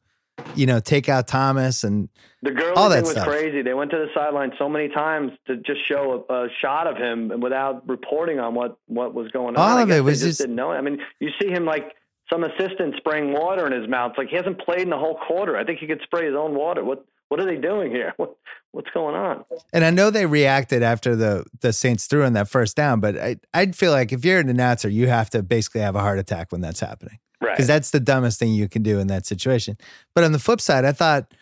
you 0.54 0.66
know, 0.66 0.80
take 0.80 1.08
out 1.08 1.26
Thomas 1.28 1.84
and 1.84 2.08
The 2.42 2.50
Gurley 2.50 2.72
All 2.76 2.88
thing 2.90 2.96
that 2.98 3.02
was 3.02 3.10
stuff. 3.12 3.26
crazy. 3.26 3.62
They 3.62 3.74
went 3.74 3.90
to 3.92 3.96
the 3.98 4.08
sideline 4.14 4.52
so 4.58 4.68
many 4.68 4.88
times 4.88 5.32
to 5.46 5.56
just 5.58 5.86
show 5.88 6.24
a, 6.28 6.32
a 6.34 6.48
shot 6.60 6.86
of 6.86 6.96
him 6.96 7.40
without 7.40 7.88
reporting 7.88 8.38
on 8.40 8.54
what, 8.54 8.76
what 8.86 9.14
was 9.14 9.30
going 9.30 9.56
on. 9.56 9.62
All 9.62 9.78
I 9.78 9.82
of 9.82 9.90
it 9.90 10.00
was 10.02 10.18
just 10.20 10.26
just- 10.30 10.40
didn't 10.40 10.56
know. 10.56 10.70
I 10.72 10.80
mean, 10.80 10.98
you 11.20 11.30
see 11.40 11.48
him 11.48 11.64
like 11.64 11.94
some 12.32 12.42
assistant 12.44 12.94
spraying 12.96 13.32
water 13.32 13.66
in 13.66 13.72
his 13.78 13.88
mouth. 13.88 14.10
It's 14.12 14.18
like 14.18 14.28
he 14.28 14.36
hasn't 14.36 14.58
played 14.60 14.80
in 14.82 14.90
the 14.90 14.98
whole 14.98 15.16
quarter. 15.26 15.56
I 15.56 15.64
think 15.64 15.78
he 15.78 15.86
could 15.86 16.00
spray 16.02 16.26
his 16.26 16.34
own 16.34 16.54
water. 16.54 16.82
What 16.84 17.04
what 17.28 17.40
are 17.40 17.46
they 17.46 17.56
doing 17.56 17.90
here? 17.90 18.12
What 18.18 18.36
what's 18.72 18.90
going 18.90 19.14
on? 19.14 19.44
And 19.72 19.84
I 19.84 19.90
know 19.90 20.10
they 20.10 20.26
reacted 20.26 20.82
after 20.82 21.14
the 21.14 21.44
the 21.60 21.72
Saints 21.72 22.06
threw 22.06 22.24
in 22.24 22.32
that 22.32 22.48
first 22.48 22.76
down, 22.76 22.98
but 23.00 23.16
I 23.16 23.36
I'd 23.52 23.76
feel 23.76 23.92
like 23.92 24.12
if 24.12 24.24
you're 24.24 24.40
an 24.40 24.48
announcer, 24.48 24.88
you 24.88 25.06
have 25.08 25.30
to 25.30 25.42
basically 25.42 25.82
have 25.82 25.94
a 25.96 26.00
heart 26.00 26.18
attack 26.18 26.50
when 26.50 26.60
that's 26.60 26.80
happening 26.80 27.18
Right. 27.44 27.56
because 27.56 27.66
that's 27.66 27.90
the 27.90 28.00
dumbest 28.00 28.38
thing 28.38 28.52
you 28.52 28.68
can 28.68 28.82
do 28.82 28.98
in 28.98 29.06
that 29.08 29.26
situation. 29.26 29.76
But 30.14 30.24
on 30.24 30.32
the 30.32 30.38
flip 30.38 30.60
side, 30.60 30.84
I 30.84 30.92
thought 30.92 31.32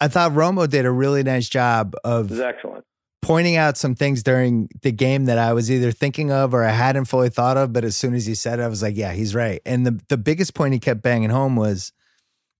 I 0.00 0.08
thought 0.08 0.32
Romo 0.32 0.68
did 0.68 0.86
a 0.86 0.90
really 0.90 1.22
nice 1.22 1.48
job 1.48 1.94
of 2.04 2.38
excellent. 2.38 2.84
pointing 3.22 3.56
out 3.56 3.76
some 3.76 3.94
things 3.94 4.22
during 4.22 4.68
the 4.82 4.92
game 4.92 5.26
that 5.26 5.38
I 5.38 5.52
was 5.52 5.70
either 5.70 5.92
thinking 5.92 6.30
of 6.32 6.54
or 6.54 6.64
I 6.64 6.70
hadn't 6.70 7.04
fully 7.06 7.28
thought 7.28 7.56
of. 7.56 7.72
But 7.72 7.84
as 7.84 7.96
soon 7.96 8.14
as 8.14 8.26
he 8.26 8.34
said 8.34 8.58
it, 8.60 8.62
I 8.62 8.68
was 8.68 8.82
like, 8.82 8.96
yeah, 8.96 9.12
he's 9.12 9.34
right. 9.34 9.60
And 9.66 9.86
the 9.86 10.00
the 10.08 10.18
biggest 10.18 10.54
point 10.54 10.72
he 10.74 10.80
kept 10.80 11.02
banging 11.02 11.30
home 11.30 11.56
was 11.56 11.92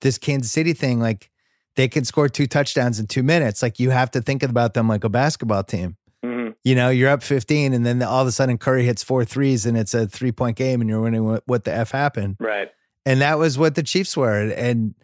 this 0.01 0.19
Kansas 0.19 0.51
City 0.53 0.73
thing, 0.73 1.01
like. 1.01 1.31
They 1.77 1.87
can 1.87 2.05
score 2.05 2.29
two 2.29 2.49
touchdowns 2.49 2.99
in 2.99 3.07
two 3.07 3.23
minutes. 3.23 3.63
Like 3.63 3.79
you 3.79 3.91
have 3.91 4.11
to 4.11 4.21
think 4.21 4.43
about 4.43 4.75
them 4.75 4.89
like 4.89 5.05
a 5.05 5.09
basketball 5.09 5.63
team 5.63 5.97
hmm 6.23 6.49
you 6.65 6.75
know, 6.75 6.91
you're 6.91 7.09
up 7.09 7.23
15 7.23 7.73
and 7.73 7.87
then 7.87 8.03
all 8.03 8.21
of 8.21 8.27
a 8.27 8.33
sudden 8.33 8.59
Curry 8.59 8.85
hits 8.85 9.03
four 9.03 9.25
threes 9.25 9.65
and 9.65 9.79
it's 9.79 9.95
a 9.95 10.07
three 10.07 10.33
point 10.33 10.57
game 10.57 10.81
and 10.81 10.91
you're 10.91 11.01
wondering 11.01 11.25
what, 11.25 11.43
what 11.47 11.65
the 11.65 11.73
F 11.73 11.93
happened. 11.93 12.37
Right. 12.39 12.71
And 13.11 13.21
that 13.21 13.39
was 13.39 13.59
what 13.59 13.75
the 13.75 13.83
Chiefs 13.83 14.17
were. 14.17 14.51
And, 14.53 14.95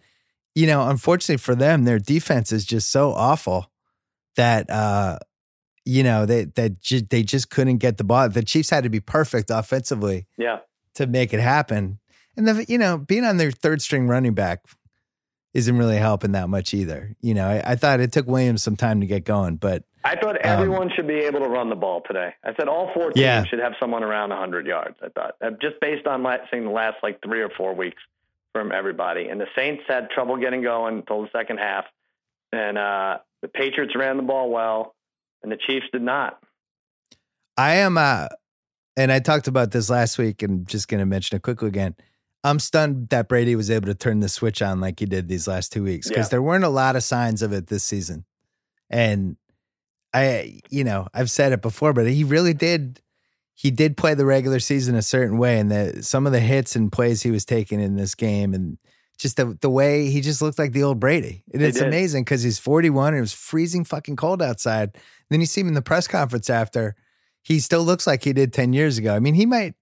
you 0.54 0.66
know, 0.66 0.88
unfortunately 0.88 1.38
for 1.38 1.54
them, 1.54 1.84
their 1.84 1.98
defense 1.98 2.52
is 2.52 2.64
just 2.64 2.90
so 2.90 3.10
awful 3.12 3.70
that, 4.36 4.70
uh, 4.70 5.18
you 5.84 6.02
know, 6.02 6.24
they, 6.26 6.44
that 6.44 6.80
ju- 6.80 7.00
they 7.08 7.22
just 7.22 7.50
couldn't 7.50 7.78
get 7.78 7.96
the 7.96 8.04
ball. 8.04 8.28
The 8.28 8.42
Chiefs 8.44 8.70
had 8.70 8.84
to 8.84 8.90
be 8.90 9.00
perfect 9.00 9.50
offensively 9.50 10.26
Yeah. 10.38 10.58
to 10.94 11.06
make 11.06 11.32
it 11.32 11.40
happen. 11.40 11.98
And 12.36 12.46
the, 12.46 12.64
you 12.68 12.78
know, 12.78 12.98
being 12.98 13.24
on 13.24 13.38
their 13.38 13.50
third 13.50 13.82
string 13.82 14.08
running 14.08 14.34
back 14.34 14.60
isn't 15.54 15.76
really 15.78 15.96
helping 15.96 16.32
that 16.32 16.48
much 16.48 16.74
either. 16.74 17.16
You 17.20 17.34
know, 17.34 17.48
I, 17.48 17.72
I 17.72 17.76
thought 17.76 18.00
it 18.00 18.12
took 18.12 18.26
Williams 18.26 18.62
some 18.62 18.76
time 18.76 19.00
to 19.00 19.06
get 19.06 19.24
going, 19.24 19.56
but 19.56 19.84
I 20.06 20.16
thought 20.20 20.36
everyone 20.36 20.90
should 20.94 21.06
be 21.06 21.14
able 21.20 21.40
to 21.40 21.48
run 21.48 21.68
the 21.68 21.76
ball 21.76 22.02
today. 22.06 22.34
I 22.44 22.54
said 22.58 22.68
all 22.68 22.92
four 22.94 23.10
teams 23.12 23.20
Yeah. 23.22 23.44
should 23.44 23.58
have 23.58 23.72
someone 23.80 24.02
around 24.04 24.30
100 24.30 24.66
yards. 24.66 24.96
I 25.02 25.08
thought 25.08 25.36
Uh, 25.40 25.50
just 25.60 25.80
based 25.80 26.06
on 26.06 26.22
la- 26.22 26.36
seeing 26.50 26.64
the 26.64 26.70
last 26.70 26.96
like 27.02 27.20
three 27.22 27.40
or 27.42 27.50
four 27.50 27.74
weeks 27.74 28.02
from 28.52 28.72
everybody. 28.72 29.28
And 29.28 29.40
the 29.40 29.46
Saints 29.56 29.82
had 29.88 30.10
trouble 30.10 30.36
getting 30.36 30.62
going 30.62 30.98
until 30.98 31.22
the 31.22 31.28
second 31.32 31.58
half, 31.58 31.84
and 32.52 32.78
uh, 32.78 33.18
the 33.42 33.48
Patriots 33.48 33.94
ran 33.96 34.16
the 34.16 34.22
ball 34.22 34.50
well, 34.50 34.94
and 35.42 35.50
the 35.52 35.56
Chiefs 35.66 35.86
did 35.92 36.02
not. 36.02 36.42
I 37.56 37.76
am, 37.76 37.96
uh, 37.98 38.28
and 38.96 39.10
I 39.12 39.18
talked 39.18 39.48
about 39.48 39.70
this 39.72 39.90
last 39.90 40.18
week, 40.18 40.42
and 40.42 40.66
just 40.66 40.88
going 40.88 41.00
to 41.00 41.06
mention 41.06 41.36
it 41.36 41.42
quickly 41.42 41.68
again. 41.68 41.94
I'm 42.44 42.58
stunned 42.60 43.08
that 43.08 43.28
Brady 43.28 43.56
was 43.56 43.70
able 43.70 43.86
to 43.86 43.94
turn 43.94 44.20
the 44.20 44.28
switch 44.28 44.62
on 44.62 44.80
like 44.80 45.00
he 45.00 45.06
did 45.06 45.26
these 45.28 45.48
last 45.48 45.72
two 45.72 45.82
weeks 45.82 46.08
because 46.08 46.26
Yeah. 46.26 46.30
there 46.30 46.42
weren't 46.42 46.64
a 46.64 46.68
lot 46.68 46.94
of 46.94 47.02
signs 47.02 47.42
of 47.42 47.52
it 47.52 47.66
this 47.66 47.82
season. 47.82 48.24
And 48.88 49.36
I, 50.14 50.60
you 50.70 50.84
know, 50.84 51.08
I've 51.12 51.30
said 51.30 51.52
it 51.52 51.62
before, 51.62 51.92
but 51.92 52.06
he 52.06 52.24
really 52.24 52.54
did. 52.54 53.00
He 53.54 53.70
did 53.70 53.96
play 53.96 54.14
the 54.14 54.26
regular 54.26 54.60
season 54.60 54.94
a 54.94 55.02
certain 55.02 55.38
way, 55.38 55.58
and 55.58 55.70
the 55.70 56.02
some 56.02 56.26
of 56.26 56.32
the 56.32 56.40
hits 56.40 56.76
and 56.76 56.92
plays 56.92 57.22
he 57.22 57.30
was 57.30 57.44
taking 57.44 57.80
in 57.80 57.96
this 57.96 58.14
game, 58.14 58.54
and 58.54 58.78
just 59.18 59.36
the 59.36 59.56
the 59.60 59.70
way 59.70 60.10
he 60.10 60.20
just 60.20 60.42
looked 60.42 60.58
like 60.58 60.72
the 60.72 60.82
old 60.82 61.00
Brady. 61.00 61.42
And 61.52 61.62
it's 61.62 61.78
did. 61.78 61.88
amazing 61.88 62.24
because 62.24 62.42
he's 62.42 62.58
41 62.58 63.08
and 63.08 63.18
it 63.18 63.20
was 63.20 63.32
freezing 63.32 63.84
fucking 63.84 64.16
cold 64.16 64.42
outside. 64.42 64.96
Then 65.30 65.40
you 65.40 65.46
see 65.46 65.62
him 65.62 65.68
in 65.68 65.74
the 65.74 65.82
press 65.82 66.06
conference 66.06 66.50
after. 66.50 66.96
He 67.42 67.60
still 67.60 67.82
looks 67.82 68.06
like 68.06 68.24
he 68.24 68.32
did 68.32 68.52
10 68.52 68.72
years 68.72 68.98
ago. 68.98 69.14
I 69.14 69.20
mean, 69.20 69.34
he 69.34 69.46
might. 69.46 69.74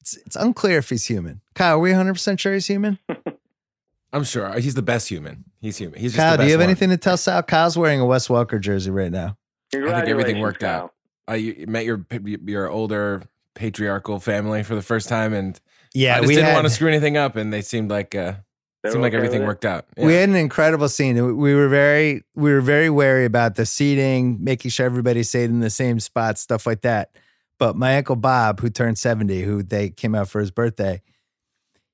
It's, 0.00 0.16
it's 0.16 0.36
unclear 0.36 0.78
if 0.78 0.90
he's 0.90 1.06
human. 1.06 1.40
Kyle, 1.54 1.76
are 1.76 1.78
we 1.78 1.90
100 1.90 2.14
percent 2.14 2.40
sure 2.40 2.54
he's 2.54 2.66
human? 2.66 2.98
I'm 4.12 4.24
sure 4.24 4.58
he's 4.58 4.74
the 4.74 4.82
best 4.82 5.08
human. 5.08 5.44
He's 5.60 5.76
human. 5.76 6.00
He's 6.00 6.12
just 6.12 6.20
Kyle, 6.20 6.36
the 6.36 6.44
do 6.44 6.46
you 6.46 6.52
have 6.52 6.60
one. 6.60 6.70
anything 6.70 6.90
to 6.90 6.96
tell 6.96 7.16
Sal? 7.16 7.42
Kyle's 7.42 7.76
wearing 7.76 8.00
a 8.00 8.06
Wes 8.06 8.28
Welker 8.28 8.60
jersey 8.60 8.90
right 8.90 9.12
now. 9.12 9.36
I 9.74 9.78
think 9.78 10.08
everything 10.08 10.40
worked 10.40 10.60
Kyle. 10.60 10.84
out. 10.84 10.94
I 11.26 11.34
you 11.36 11.66
met 11.68 11.84
your 11.84 12.04
your 12.46 12.68
older 12.70 13.22
patriarchal 13.54 14.20
family 14.20 14.62
for 14.62 14.74
the 14.74 14.82
first 14.82 15.08
time, 15.08 15.32
and 15.34 15.58
Yeah, 15.94 16.14
I 16.14 16.18
just 16.18 16.28
we 16.28 16.34
didn't 16.34 16.48
had, 16.48 16.54
want 16.54 16.66
to 16.66 16.72
screw 16.72 16.88
anything 16.88 17.16
up, 17.16 17.36
and 17.36 17.52
they 17.52 17.60
seemed 17.62 17.90
like 17.90 18.14
uh, 18.14 18.34
They 18.82 18.90
seemed 18.90 19.00
were 19.02 19.06
like 19.08 19.14
everything 19.14 19.42
worked 19.44 19.64
out. 19.64 19.86
we 19.96 20.14
had 20.14 20.28
an 20.28 20.36
incredible 20.36 20.88
scene. 20.88 21.16
We- 21.24 21.32
We 21.32 21.54
were 21.54 21.68
very 21.68 22.22
we 22.34 22.52
were 22.52 22.60
very 22.62 22.88
wary 22.88 23.24
about 23.26 23.56
the 23.56 23.66
seating, 23.66 24.38
making 24.42 24.70
sure 24.70 24.86
everybody 24.86 25.22
stayed 25.22 25.50
in 25.50 25.60
the 25.60 25.70
same 25.70 26.00
spot, 26.00 26.38
stuff 26.38 26.66
like 26.66 26.80
that. 26.82 27.10
But 27.58 27.76
my 27.76 27.96
uncle 27.98 28.16
Bob, 28.16 28.60
who 28.60 28.70
turned 28.70 28.98
70, 28.98 29.42
who 29.42 29.62
they 29.64 29.90
came 29.90 30.14
out 30.14 30.28
for 30.28 30.40
his 30.40 30.52
birthday, 30.52 31.02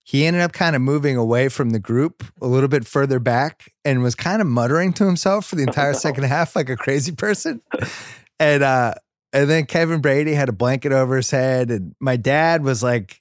he 0.07 0.27
ended 0.27 0.43
up 0.43 0.53
kind 0.53 0.77
of 0.77 0.83
moving 0.83 1.17
away 1.17 1.49
from 1.49 1.71
the 1.71 1.79
group 1.79 2.23
a 2.43 2.47
little 2.47 2.69
bit 2.69 2.87
further 2.87 3.19
back 3.19 3.73
and 3.87 4.03
was 4.03 4.15
kind 4.15 4.41
of 4.43 4.47
muttering 4.47 4.93
to 4.93 5.07
himself 5.07 5.47
for 5.47 5.57
the 5.57 5.63
entire 5.63 5.95
second 6.07 6.25
half 6.25 6.55
like 6.55 6.69
a 6.69 6.77
crazy 6.77 7.11
person. 7.13 7.61
and 8.39 8.63
uh 8.63 8.95
and 9.33 9.51
then 9.51 9.67
Kevin 9.67 10.01
Brady 10.01 10.35
had 10.35 10.49
a 10.49 10.53
blanket 10.53 10.93
over 10.93 11.17
his 11.17 11.31
head 11.31 11.71
and 11.71 11.95
my 12.01 12.17
dad 12.17 12.63
was 12.63 12.83
like 12.83 13.21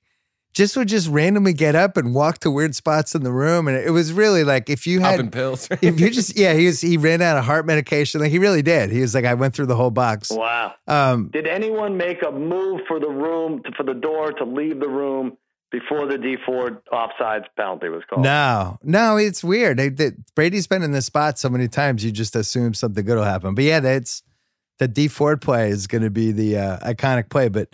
just 0.53 0.77
would 0.77 0.88
just 0.88 1.07
randomly 1.09 1.53
get 1.53 1.73
up 1.73 1.97
and 1.97 2.13
walk 2.13 2.38
to 2.39 2.51
weird 2.51 2.75
spots 2.75 3.15
in 3.15 3.23
the 3.23 3.31
room 3.31 3.67
and 3.67 3.75
it 3.75 3.89
was 3.89 4.13
really 4.13 4.43
like 4.43 4.69
if 4.69 4.86
you 4.86 4.99
had 4.99 5.11
Popping 5.15 5.31
pills. 5.31 5.67
if 5.81 5.99
you 5.99 6.09
just 6.11 6.38
yeah 6.38 6.53
he 6.53 6.65
was 6.67 6.79
he 6.81 6.97
ran 6.97 7.21
out 7.23 7.38
of 7.38 7.45
heart 7.45 7.65
medication 7.65 8.21
like 8.21 8.29
he 8.29 8.38
really 8.39 8.61
did 8.61 8.91
he 8.91 8.99
was 9.01 9.15
like 9.15 9.25
i 9.25 9.34
went 9.34 9.55
through 9.55 9.65
the 9.67 9.75
whole 9.75 9.89
box 9.89 10.29
Wow. 10.29 10.73
um 10.88 11.29
Did 11.34 11.47
anyone 11.47 11.97
make 11.97 12.21
a 12.21 12.31
move 12.31 12.81
for 12.88 12.99
the 12.99 13.09
room 13.09 13.63
to, 13.63 13.71
for 13.71 13.84
the 13.84 13.95
door 13.95 14.31
to 14.34 14.43
leave 14.43 14.79
the 14.79 14.89
room 14.89 15.38
before 15.74 16.05
the 16.07 16.17
Dee 16.17 16.38
Ford 16.45 16.78
offsides 16.93 17.43
penalty 17.57 17.89
was 17.89 18.03
called? 18.09 18.24
no 18.24 18.78
no 18.84 19.17
it's 19.17 19.43
weird 19.43 19.78
They- 19.78 19.89
they- 19.89 20.11
brady's 20.36 20.67
been 20.67 20.84
in 20.84 20.93
this 20.93 21.07
spot 21.07 21.38
so 21.38 21.49
many 21.49 21.67
times 21.67 22.05
you 22.05 22.11
just 22.11 22.34
assume 22.38 22.74
something 22.74 23.03
good 23.03 23.17
will 23.17 23.24
happen 23.26 23.55
but 23.55 23.65
yeah 23.65 23.82
that's 23.82 24.24
the 24.80 24.88
Dee 24.88 25.07
Ford 25.09 25.41
play 25.41 25.69
is 25.69 25.88
going 25.88 26.03
to 26.03 26.09
be 26.09 26.32
the 26.32 26.57
uh, 26.57 26.78
iconic 26.93 27.30
play 27.30 27.49
but 27.49 27.67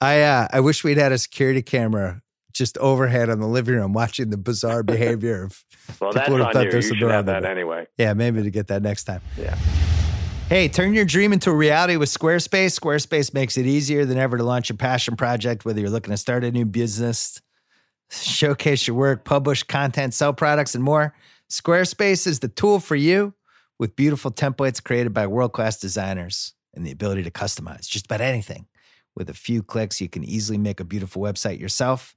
i 0.00 0.22
uh 0.22 0.48
i 0.52 0.60
wish 0.60 0.82
we'd 0.84 0.96
had 0.96 1.12
a 1.12 1.18
security 1.18 1.60
camera 1.60 2.22
just 2.52 2.76
overhead 2.78 3.28
on 3.30 3.38
the 3.40 3.46
living 3.46 3.74
room 3.74 3.92
watching 3.92 4.30
the 4.30 4.36
bizarre 4.38 4.82
behavior 4.94 5.44
of 5.44 5.64
Well, 6.00 6.12
People 6.12 6.42
on 6.42 6.52
thought 6.52 6.64
you. 6.64 6.70
there's 6.70 6.84
You 6.86 6.90
some 6.90 6.98
should 6.98 7.10
have 7.10 7.24
drama 7.26 7.40
that 7.42 7.50
anyway. 7.50 7.86
yeah 7.98 8.12
maybe 8.14 8.42
to 8.42 8.50
get 8.50 8.68
that 8.68 8.82
next 8.82 9.04
time 9.04 9.20
Yeah. 9.36 9.56
Hey, 10.50 10.66
turn 10.66 10.94
your 10.94 11.04
dream 11.04 11.32
into 11.32 11.48
a 11.48 11.54
reality 11.54 11.94
with 11.94 12.08
Squarespace. 12.08 12.76
Squarespace 12.76 13.32
makes 13.32 13.56
it 13.56 13.66
easier 13.66 14.04
than 14.04 14.18
ever 14.18 14.36
to 14.36 14.42
launch 14.42 14.68
a 14.68 14.74
passion 14.74 15.14
project, 15.14 15.64
whether 15.64 15.80
you're 15.80 15.90
looking 15.90 16.10
to 16.10 16.16
start 16.16 16.42
a 16.42 16.50
new 16.50 16.64
business, 16.64 17.40
showcase 18.10 18.84
your 18.88 18.96
work, 18.96 19.24
publish 19.24 19.62
content, 19.62 20.12
sell 20.12 20.32
products, 20.32 20.74
and 20.74 20.82
more. 20.82 21.14
Squarespace 21.48 22.26
is 22.26 22.40
the 22.40 22.48
tool 22.48 22.80
for 22.80 22.96
you 22.96 23.32
with 23.78 23.94
beautiful 23.94 24.32
templates 24.32 24.82
created 24.82 25.14
by 25.14 25.24
world 25.28 25.52
class 25.52 25.78
designers 25.78 26.54
and 26.74 26.84
the 26.84 26.90
ability 26.90 27.22
to 27.22 27.30
customize 27.30 27.88
just 27.88 28.06
about 28.06 28.20
anything. 28.20 28.66
With 29.14 29.30
a 29.30 29.34
few 29.34 29.62
clicks, 29.62 30.00
you 30.00 30.08
can 30.08 30.24
easily 30.24 30.58
make 30.58 30.80
a 30.80 30.84
beautiful 30.84 31.22
website 31.22 31.60
yourself. 31.60 32.16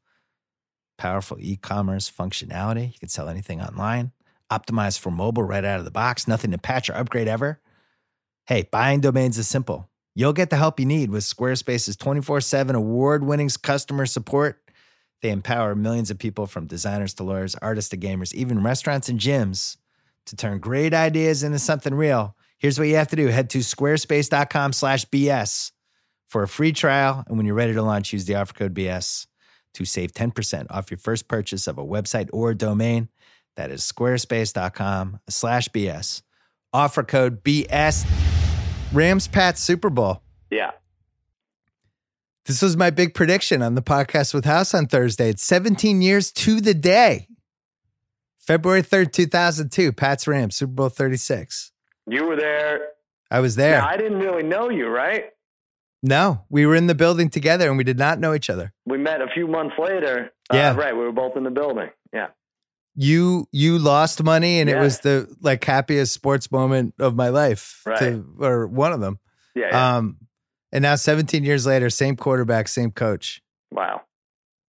Powerful 0.97 1.37
e 1.39 1.55
commerce 1.55 2.09
functionality. 2.09 2.93
You 2.93 2.99
can 2.99 3.09
sell 3.09 3.29
anything 3.29 3.61
online. 3.61 4.11
Optimized 4.51 4.97
for 4.97 5.11
mobile 5.11 5.43
right 5.43 5.63
out 5.63 5.77
of 5.77 5.85
the 5.85 5.91
box. 5.91 6.27
Nothing 6.27 6.49
to 6.49 6.57
patch 6.57 6.89
or 6.89 6.95
upgrade 6.95 7.27
ever. 7.27 7.59
Hey, 8.45 8.67
buying 8.69 8.99
domains 8.99 9.37
is 9.37 9.47
simple. 9.47 9.89
You'll 10.15 10.33
get 10.33 10.49
the 10.49 10.57
help 10.57 10.77
you 10.77 10.85
need 10.85 11.09
with 11.09 11.23
Squarespace's 11.23 11.95
24 11.95 12.41
7 12.41 12.75
award 12.75 13.23
winning 13.23 13.49
customer 13.61 14.05
support. 14.05 14.59
They 15.21 15.29
empower 15.29 15.75
millions 15.75 16.11
of 16.11 16.19
people 16.19 16.45
from 16.45 16.67
designers 16.67 17.13
to 17.15 17.23
lawyers, 17.23 17.55
artists 17.55 17.89
to 17.91 17.97
gamers, 17.97 18.33
even 18.33 18.61
restaurants 18.61 19.07
and 19.07 19.17
gyms 19.17 19.77
to 20.25 20.35
turn 20.35 20.59
great 20.59 20.93
ideas 20.93 21.43
into 21.43 21.57
something 21.57 21.93
real. 21.93 22.35
Here's 22.59 22.77
what 22.77 22.89
you 22.89 22.95
have 22.95 23.07
to 23.09 23.15
do 23.15 23.27
head 23.27 23.49
to 23.51 23.59
squarespace.com 23.59 24.73
slash 24.73 25.05
BS 25.05 25.71
for 26.27 26.43
a 26.43 26.47
free 26.47 26.73
trial. 26.73 27.23
And 27.27 27.37
when 27.37 27.45
you're 27.45 27.55
ready 27.55 27.73
to 27.73 27.81
launch, 27.81 28.11
use 28.11 28.25
the 28.25 28.35
offer 28.35 28.53
code 28.53 28.73
BS 28.73 29.25
to 29.75 29.85
save 29.85 30.11
10% 30.11 30.67
off 30.69 30.91
your 30.91 30.97
first 30.97 31.29
purchase 31.29 31.65
of 31.65 31.77
a 31.77 31.85
website 31.85 32.29
or 32.33 32.53
domain. 32.53 33.07
That 33.55 33.71
is 33.71 33.81
squarespace.com 33.81 35.21
slash 35.29 35.69
BS. 35.69 36.23
Offer 36.73 37.03
code 37.03 37.43
BS. 37.43 38.32
Rams 38.93 39.27
Pats 39.27 39.59
Super 39.59 39.89
Bowl. 39.89 40.21
Yeah. 40.51 40.71
This 42.45 42.61
was 42.61 42.77
my 42.77 42.91
big 42.91 43.15
prediction 43.15 43.63
on 43.63 43.73
the 43.73 43.81
podcast 43.81 44.33
with 44.33 44.45
House 44.45 44.73
on 44.73 44.85
Thursday. 44.85 45.29
It's 45.29 45.43
17 45.43 46.01
years 46.01 46.31
to 46.33 46.61
the 46.61 46.73
day. 46.75 47.27
February 48.37 48.83
3rd, 48.83 49.11
2002, 49.13 49.93
Pats 49.93 50.27
Rams, 50.27 50.57
Super 50.57 50.73
Bowl 50.73 50.89
36. 50.89 51.71
You 52.05 52.25
were 52.27 52.35
there. 52.35 52.89
I 53.31 53.39
was 53.39 53.55
there. 53.55 53.81
I 53.81 53.97
didn't 53.97 54.19
really 54.19 54.43
know 54.43 54.69
you, 54.69 54.87
right? 54.87 55.25
no, 56.05 56.43
we 56.49 56.65
were 56.65 56.75
in 56.75 56.87
the 56.87 56.93
building 56.95 57.29
together 57.29 57.69
and 57.69 57.77
we 57.77 57.85
did 57.85 57.97
not 57.97 58.19
know 58.19 58.33
each 58.33 58.49
other. 58.49 58.73
We 58.85 58.97
met 58.97 59.21
a 59.21 59.27
few 59.33 59.47
months 59.47 59.75
later. 59.79 60.31
Yeah. 60.51 60.71
Uh, 60.71 60.75
right. 60.75 60.93
We 60.93 60.99
were 60.99 61.13
both 61.13 61.37
in 61.37 61.45
the 61.45 61.49
building. 61.49 61.89
Yeah. 62.13 62.27
You 62.95 63.47
you 63.51 63.79
lost 63.79 64.21
money 64.23 64.59
and 64.59 64.69
it 64.69 64.77
was 64.77 64.99
the 64.99 65.33
like 65.41 65.63
happiest 65.63 66.13
sports 66.13 66.51
moment 66.51 66.93
of 66.99 67.15
my 67.15 67.29
life. 67.29 67.81
Right. 67.85 67.97
to- 67.99 68.25
or 68.39 68.67
one 68.67 68.93
of 68.93 68.99
them. 68.99 69.19
Yeah. 69.55 69.67
yeah. 69.71 69.95
Um 69.97 70.17
and 70.71 70.81
now 70.83 70.95
17 70.95 71.43
years 71.43 71.65
later, 71.67 71.89
same 71.89 72.15
quarterback, 72.15 72.67
same 72.67 72.91
coach. 72.91 73.41
wow. 73.71 74.01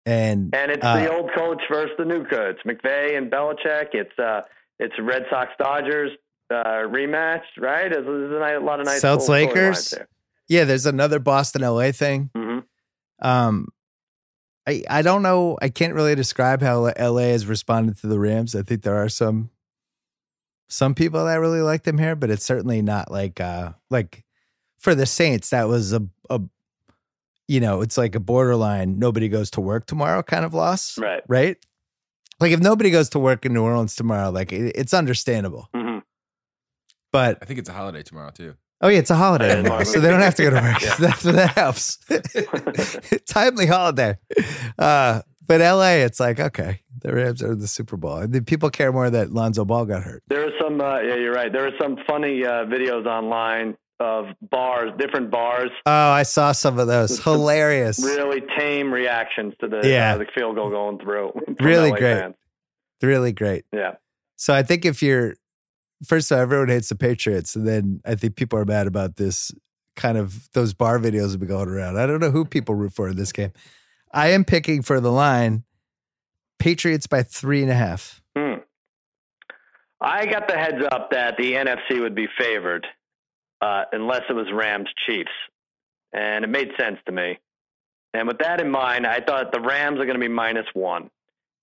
And 0.05 0.53
And 0.53 0.71
it's 0.71 0.83
Uh, 0.85 0.97
the 0.97 1.09
old 1.13 1.31
coach 1.33 1.61
versus 1.71 1.95
the 1.97 2.03
new 2.05 2.25
coach, 2.25 2.57
McVay 2.65 3.17
and 3.17 3.31
Belichick. 3.31 3.89
It's 3.93 4.17
uh, 4.19 4.41
it's 4.79 4.93
Red 4.99 5.25
Sox 5.29 5.51
Dodgers 5.57 6.11
uh, 6.51 6.83
rematch, 6.87 7.43
right? 7.57 7.89
There's, 7.89 8.05
there's 8.05 8.57
a 8.57 8.59
lot 8.59 8.79
of 8.81 8.85
nice 8.85 9.01
Celtics 9.01 9.29
Lakers? 9.29 9.93
yeah, 10.49 10.65
there's 10.65 10.85
another 10.85 11.19
Boston 11.19 11.61
LA 11.61 11.91
thing. 11.93 12.29
Mhm. 12.35 12.63
Um, 13.21 13.67
I 14.67 14.83
I 14.89 15.01
don't 15.01 15.21
know. 15.23 15.57
I 15.61 15.69
can't 15.69 15.93
really 15.93 16.15
describe 16.15 16.61
how 16.61 16.91
LA 16.97 17.29
has 17.31 17.45
responded 17.45 17.97
to 17.97 18.07
the 18.07 18.19
Rams. 18.19 18.55
I 18.55 18.61
think 18.61 18.83
there 18.83 18.95
are 18.95 19.09
some 19.09 19.49
some 20.69 20.95
people 20.95 21.25
that 21.25 21.35
really 21.35 21.61
like 21.61 21.83
them 21.83 21.97
here, 21.97 22.15
but 22.15 22.29
it's 22.29 22.45
certainly 22.45 22.81
not 22.81 23.11
like 23.11 23.39
uh 23.39 23.73
like 23.89 24.23
for 24.79 24.95
the 24.95 25.05
Saints. 25.05 25.49
That 25.49 25.67
was 25.67 25.93
a 25.93 26.07
a 26.29 26.41
you 27.47 27.59
know 27.59 27.81
it's 27.81 27.97
like 27.97 28.15
a 28.15 28.19
borderline 28.19 28.99
nobody 28.99 29.27
goes 29.27 29.51
to 29.51 29.61
work 29.61 29.85
tomorrow 29.85 30.23
kind 30.23 30.45
of 30.45 30.53
loss, 30.53 30.97
Right. 30.97 31.23
Right. 31.27 31.57
Like 32.39 32.51
if 32.51 32.59
nobody 32.59 32.89
goes 32.89 33.09
to 33.09 33.19
work 33.19 33.45
in 33.45 33.53
New 33.53 33.63
Orleans 33.63 33.95
tomorrow, 33.95 34.29
like 34.29 34.51
it, 34.51 34.73
it's 34.75 34.93
understandable. 34.93 35.69
hmm 35.75 35.99
But 37.11 37.37
I 37.41 37.45
think 37.45 37.59
it's 37.59 37.69
a 37.69 37.73
holiday 37.73 38.03
tomorrow 38.03 38.31
too. 38.31 38.55
Oh 38.83 38.89
yeah, 38.89 38.99
it's 38.99 39.09
a 39.09 39.15
holiday, 39.15 39.63
Martin 39.63 39.85
so 39.87 39.99
they 39.99 40.09
don't 40.09 40.21
have 40.21 40.35
to 40.35 40.43
go 40.43 40.49
to 40.51 40.55
work. 40.57 40.81
Yeah. 40.83 40.95
That's 40.99 41.23
that 41.23 41.49
helps. 41.57 41.97
Timely 43.25 43.65
holiday. 43.65 44.17
Uh, 44.77 45.21
but 45.47 45.59
LA, 45.61 46.03
it's 46.05 46.19
like 46.19 46.39
okay, 46.39 46.81
the 47.01 47.13
Rams 47.13 47.41
are 47.41 47.55
the 47.55 47.67
Super 47.67 47.97
Bowl. 47.97 48.17
And 48.17 48.31
the 48.33 48.41
people 48.41 48.69
care 48.69 48.91
more 48.91 49.09
that 49.09 49.31
Lonzo 49.31 49.65
Ball 49.65 49.85
got 49.85 50.03
hurt. 50.03 50.23
There 50.27 50.45
are 50.45 50.51
some. 50.61 50.79
Uh, 50.79 50.99
yeah, 51.01 51.15
you're 51.15 51.33
right. 51.33 51.51
There 51.51 51.65
are 51.67 51.71
some 51.81 51.97
funny 52.07 52.45
uh, 52.45 52.65
videos 52.65 53.05
online 53.05 53.75
of 53.99 54.25
bars, 54.41 54.91
different 54.99 55.31
bars, 55.31 55.69
Oh, 55.85 55.91
I 56.11 56.23
saw 56.23 56.51
some 56.51 56.77
of 56.77 56.87
those. 56.87 57.19
Hilarious. 57.23 58.03
really 58.03 58.41
tame 58.57 58.91
reactions 58.93 59.53
to 59.61 59.67
the 59.67 59.81
Yeah. 59.87 60.15
uh, 60.15 60.17
the 60.17 60.25
field 60.35 60.55
goal 60.55 60.69
going 60.71 60.99
through. 60.99 61.31
Really 61.61 61.91
LA 61.91 61.97
great. 61.97 62.19
fans. 62.19 62.35
Really 63.01 63.31
great. 63.31 63.63
Yeah. 63.71 63.93
So 64.35 64.53
I 64.53 64.63
think 64.63 64.83
if 64.83 65.01
you're 65.03 65.35
first 66.05 66.31
of 66.31 66.37
all, 66.37 66.41
everyone 66.41 66.69
hates 66.69 66.89
the 66.89 66.95
Patriots, 66.95 67.55
and 67.55 67.67
then 67.67 68.01
I 68.05 68.15
think 68.15 68.35
people 68.35 68.59
are 68.59 68.65
mad 68.65 68.87
about 68.87 69.15
this 69.15 69.51
kind 69.95 70.17
of 70.17 70.51
those 70.53 70.73
bar 70.73 70.99
videos 70.99 71.31
have 71.31 71.39
been 71.39 71.49
going 71.49 71.69
around. 71.69 71.97
I 71.97 72.05
don't 72.05 72.19
know 72.19 72.31
who 72.31 72.45
people 72.45 72.75
root 72.75 72.93
for 72.93 73.09
in 73.09 73.15
this 73.15 73.31
game. 73.31 73.51
I 74.11 74.29
am 74.29 74.45
picking 74.45 74.81
for 74.81 74.99
the 74.99 75.11
line 75.11 75.63
Patriots 76.59 77.07
by 77.07 77.23
three 77.23 77.61
and 77.61 77.71
a 77.71 77.75
half. 77.75 78.21
Hmm. 78.37 78.59
I 79.99 80.25
got 80.25 80.47
the 80.47 80.57
heads 80.57 80.83
up 80.91 81.11
that 81.11 81.37
the 81.37 81.53
NFC 81.53 82.01
would 82.01 82.15
be 82.15 82.27
favored 82.37 82.85
uh, 83.61 83.85
unless 83.91 84.23
it 84.29 84.33
was 84.33 84.47
Rams 84.53 84.89
Chiefs, 85.05 85.31
and 86.11 86.43
it 86.43 86.49
made 86.49 86.69
sense 86.77 86.97
to 87.05 87.11
me. 87.11 87.39
And 88.13 88.27
with 88.27 88.39
that 88.39 88.59
in 88.59 88.69
mind, 88.69 89.07
I 89.07 89.19
thought 89.21 89.51
the 89.51 89.61
Rams 89.61 89.99
are 89.99 90.05
going 90.05 90.19
to 90.19 90.19
be 90.19 90.27
minus 90.27 90.67
one, 90.73 91.09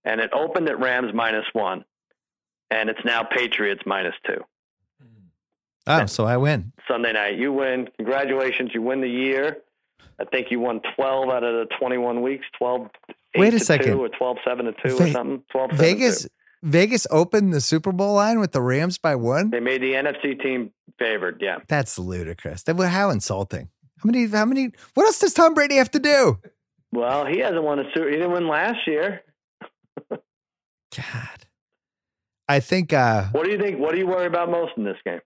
and 0.04 0.20
it 0.20 0.30
opened 0.32 0.68
at 0.68 0.80
Rams 0.80 1.12
minus 1.14 1.44
one, 1.52 1.84
and 2.70 2.88
it's 2.88 3.04
now 3.04 3.22
Patriots 3.22 3.82
minus 3.86 4.14
two. 4.26 4.42
Oh, 5.86 6.06
so 6.06 6.24
I 6.24 6.36
win. 6.36 6.72
Sunday 6.86 7.12
night, 7.12 7.36
you 7.36 7.52
win. 7.52 7.88
Congratulations, 7.96 8.70
you 8.74 8.82
win 8.82 9.00
the 9.00 9.08
year. 9.08 9.58
I 10.20 10.24
think 10.24 10.50
you 10.50 10.60
won 10.60 10.80
12 10.96 11.28
out 11.30 11.42
of 11.42 11.68
the 11.68 11.74
21 11.78 12.22
weeks, 12.22 12.44
12 12.58 12.88
Wait 13.36 13.54
a 13.54 13.60
second. 13.60 13.92
two 13.92 14.02
or 14.02 14.08
12 14.08 14.36
7 14.44 14.64
to 14.66 14.72
2 14.72 14.94
or 14.96 15.08
something. 15.08 15.42
12 15.50 15.70
7 15.76 15.76
Vegas 15.76 16.28
Vegas 16.62 17.06
opened 17.10 17.54
the 17.54 17.60
Super 17.60 17.92
Bowl 17.92 18.14
line 18.14 18.38
with 18.38 18.52
the 18.52 18.60
Rams 18.60 18.98
by 18.98 19.14
one. 19.16 19.50
They 19.50 19.60
made 19.60 19.80
the 19.80 19.92
NFC 19.94 20.40
team 20.40 20.72
favored, 20.98 21.38
yeah. 21.40 21.58
That's 21.68 21.98
ludicrous. 21.98 22.62
That 22.64 22.76
how 22.76 23.10
insulting. 23.10 23.70
How 23.98 24.06
many? 24.06 24.26
How 24.26 24.44
many? 24.44 24.72
What 24.94 25.06
else 25.06 25.18
does 25.18 25.32
Tom 25.32 25.54
Brady 25.54 25.76
have 25.76 25.90
to 25.92 25.98
do? 25.98 26.38
Well, 26.92 27.24
he 27.26 27.38
hasn't 27.38 27.62
won 27.62 27.78
a 27.78 27.84
Super. 27.94 28.10
He 28.10 28.16
didn't 28.16 28.32
win 28.32 28.48
last 28.48 28.86
year. 28.86 29.22
God, 30.10 31.39
I 32.50 32.58
think. 32.60 32.92
uh 32.92 33.26
What 33.32 33.44
do 33.44 33.50
you 33.50 33.58
think? 33.58 33.78
What 33.78 33.92
do 33.92 33.98
you 33.98 34.06
worry 34.06 34.26
about 34.26 34.50
most 34.50 34.72
in 34.76 34.84
this 34.84 34.96
game? 35.04 35.20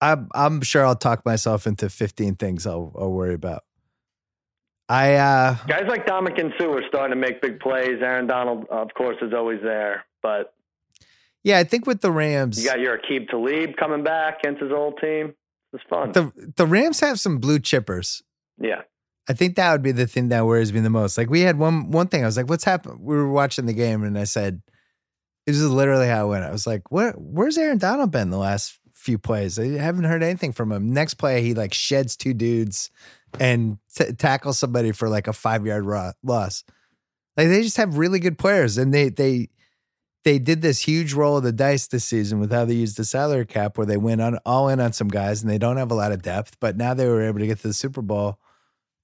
I'm 0.00 0.28
I'm 0.34 0.60
sure 0.62 0.84
I'll 0.84 0.96
talk 0.96 1.24
myself 1.24 1.66
into 1.66 1.88
15 1.88 2.36
things 2.36 2.66
I'll, 2.66 2.92
I'll 2.98 3.10
worry 3.10 3.34
about. 3.34 3.64
I 4.88 5.14
uh 5.14 5.56
Guys 5.66 5.84
like 5.88 6.06
Ndamukong 6.06 6.52
Suh 6.58 6.70
are 6.72 6.82
starting 6.88 7.10
to 7.10 7.20
make 7.20 7.42
big 7.42 7.60
plays. 7.60 7.98
Aaron 8.00 8.26
Donald, 8.26 8.66
of 8.70 8.88
course, 8.94 9.16
is 9.22 9.32
always 9.34 9.60
there, 9.62 10.04
but 10.22 10.54
yeah, 11.44 11.58
I 11.58 11.64
think 11.64 11.86
with 11.86 12.00
the 12.00 12.10
Rams, 12.10 12.62
you 12.62 12.68
got 12.68 12.80
your 12.80 12.98
Aqib 12.98 13.28
Talib 13.28 13.76
coming 13.76 14.02
back 14.02 14.40
against 14.40 14.62
his 14.62 14.72
old 14.72 14.98
team. 15.00 15.34
It's 15.72 15.84
fun. 15.90 16.12
the 16.12 16.32
the 16.56 16.66
Rams 16.66 17.00
have 17.00 17.20
some 17.20 17.38
blue 17.38 17.58
chippers. 17.58 18.22
yeah, 18.58 18.82
I 19.28 19.34
think 19.34 19.56
that 19.56 19.72
would 19.72 19.82
be 19.82 19.92
the 19.92 20.06
thing 20.06 20.28
that 20.30 20.46
worries 20.46 20.72
me 20.72 20.80
the 20.80 20.90
most. 20.90 21.18
Like 21.18 21.28
we 21.28 21.42
had 21.42 21.58
one 21.58 21.90
one 21.90 22.08
thing. 22.08 22.22
I 22.22 22.26
was 22.26 22.36
like, 22.36 22.48
"What's 22.48 22.64
happened?" 22.64 23.00
We 23.00 23.16
were 23.16 23.30
watching 23.30 23.66
the 23.66 23.74
game, 23.74 24.02
and 24.02 24.18
I 24.18 24.24
said, 24.24 24.62
"This 25.46 25.56
is 25.56 25.70
literally 25.70 26.08
how 26.08 26.26
it 26.26 26.30
went." 26.30 26.44
I 26.44 26.50
was 26.50 26.66
like, 26.66 26.90
"What? 26.90 27.20
Where's 27.20 27.58
Aaron 27.58 27.78
Donald 27.78 28.10
been 28.10 28.30
the 28.30 28.38
last 28.38 28.78
few 28.92 29.18
plays? 29.18 29.58
I 29.58 29.68
haven't 29.78 30.04
heard 30.04 30.22
anything 30.22 30.52
from 30.52 30.72
him." 30.72 30.92
Next 30.92 31.14
play, 31.14 31.42
he 31.42 31.52
like 31.52 31.74
sheds 31.74 32.16
two 32.16 32.32
dudes 32.32 32.90
and 33.38 33.78
t- 33.94 34.12
tackles 34.12 34.58
somebody 34.58 34.92
for 34.92 35.10
like 35.10 35.28
a 35.28 35.34
five 35.34 35.66
yard 35.66 35.84
ro- 35.84 36.12
loss. 36.22 36.64
Like 37.36 37.48
they 37.48 37.62
just 37.62 37.76
have 37.76 37.98
really 37.98 38.20
good 38.20 38.38
players, 38.38 38.78
and 38.78 38.94
they 38.94 39.10
they 39.10 39.50
they 40.24 40.38
did 40.38 40.62
this 40.62 40.80
huge 40.80 41.12
roll 41.12 41.36
of 41.36 41.42
the 41.42 41.52
dice 41.52 41.86
this 41.86 42.06
season 42.06 42.40
with 42.40 42.50
how 42.50 42.64
they 42.64 42.74
used 42.74 42.96
the 42.96 43.04
salary 43.04 43.44
cap, 43.44 43.76
where 43.76 43.86
they 43.86 43.98
went 43.98 44.22
on 44.22 44.38
all 44.46 44.70
in 44.70 44.80
on 44.80 44.94
some 44.94 45.08
guys, 45.08 45.42
and 45.42 45.50
they 45.50 45.58
don't 45.58 45.76
have 45.76 45.90
a 45.90 45.94
lot 45.94 46.12
of 46.12 46.22
depth. 46.22 46.56
But 46.60 46.78
now 46.78 46.94
they 46.94 47.06
were 47.06 47.22
able 47.22 47.40
to 47.40 47.46
get 47.46 47.58
to 47.60 47.68
the 47.68 47.74
Super 47.74 48.00
Bowl 48.00 48.38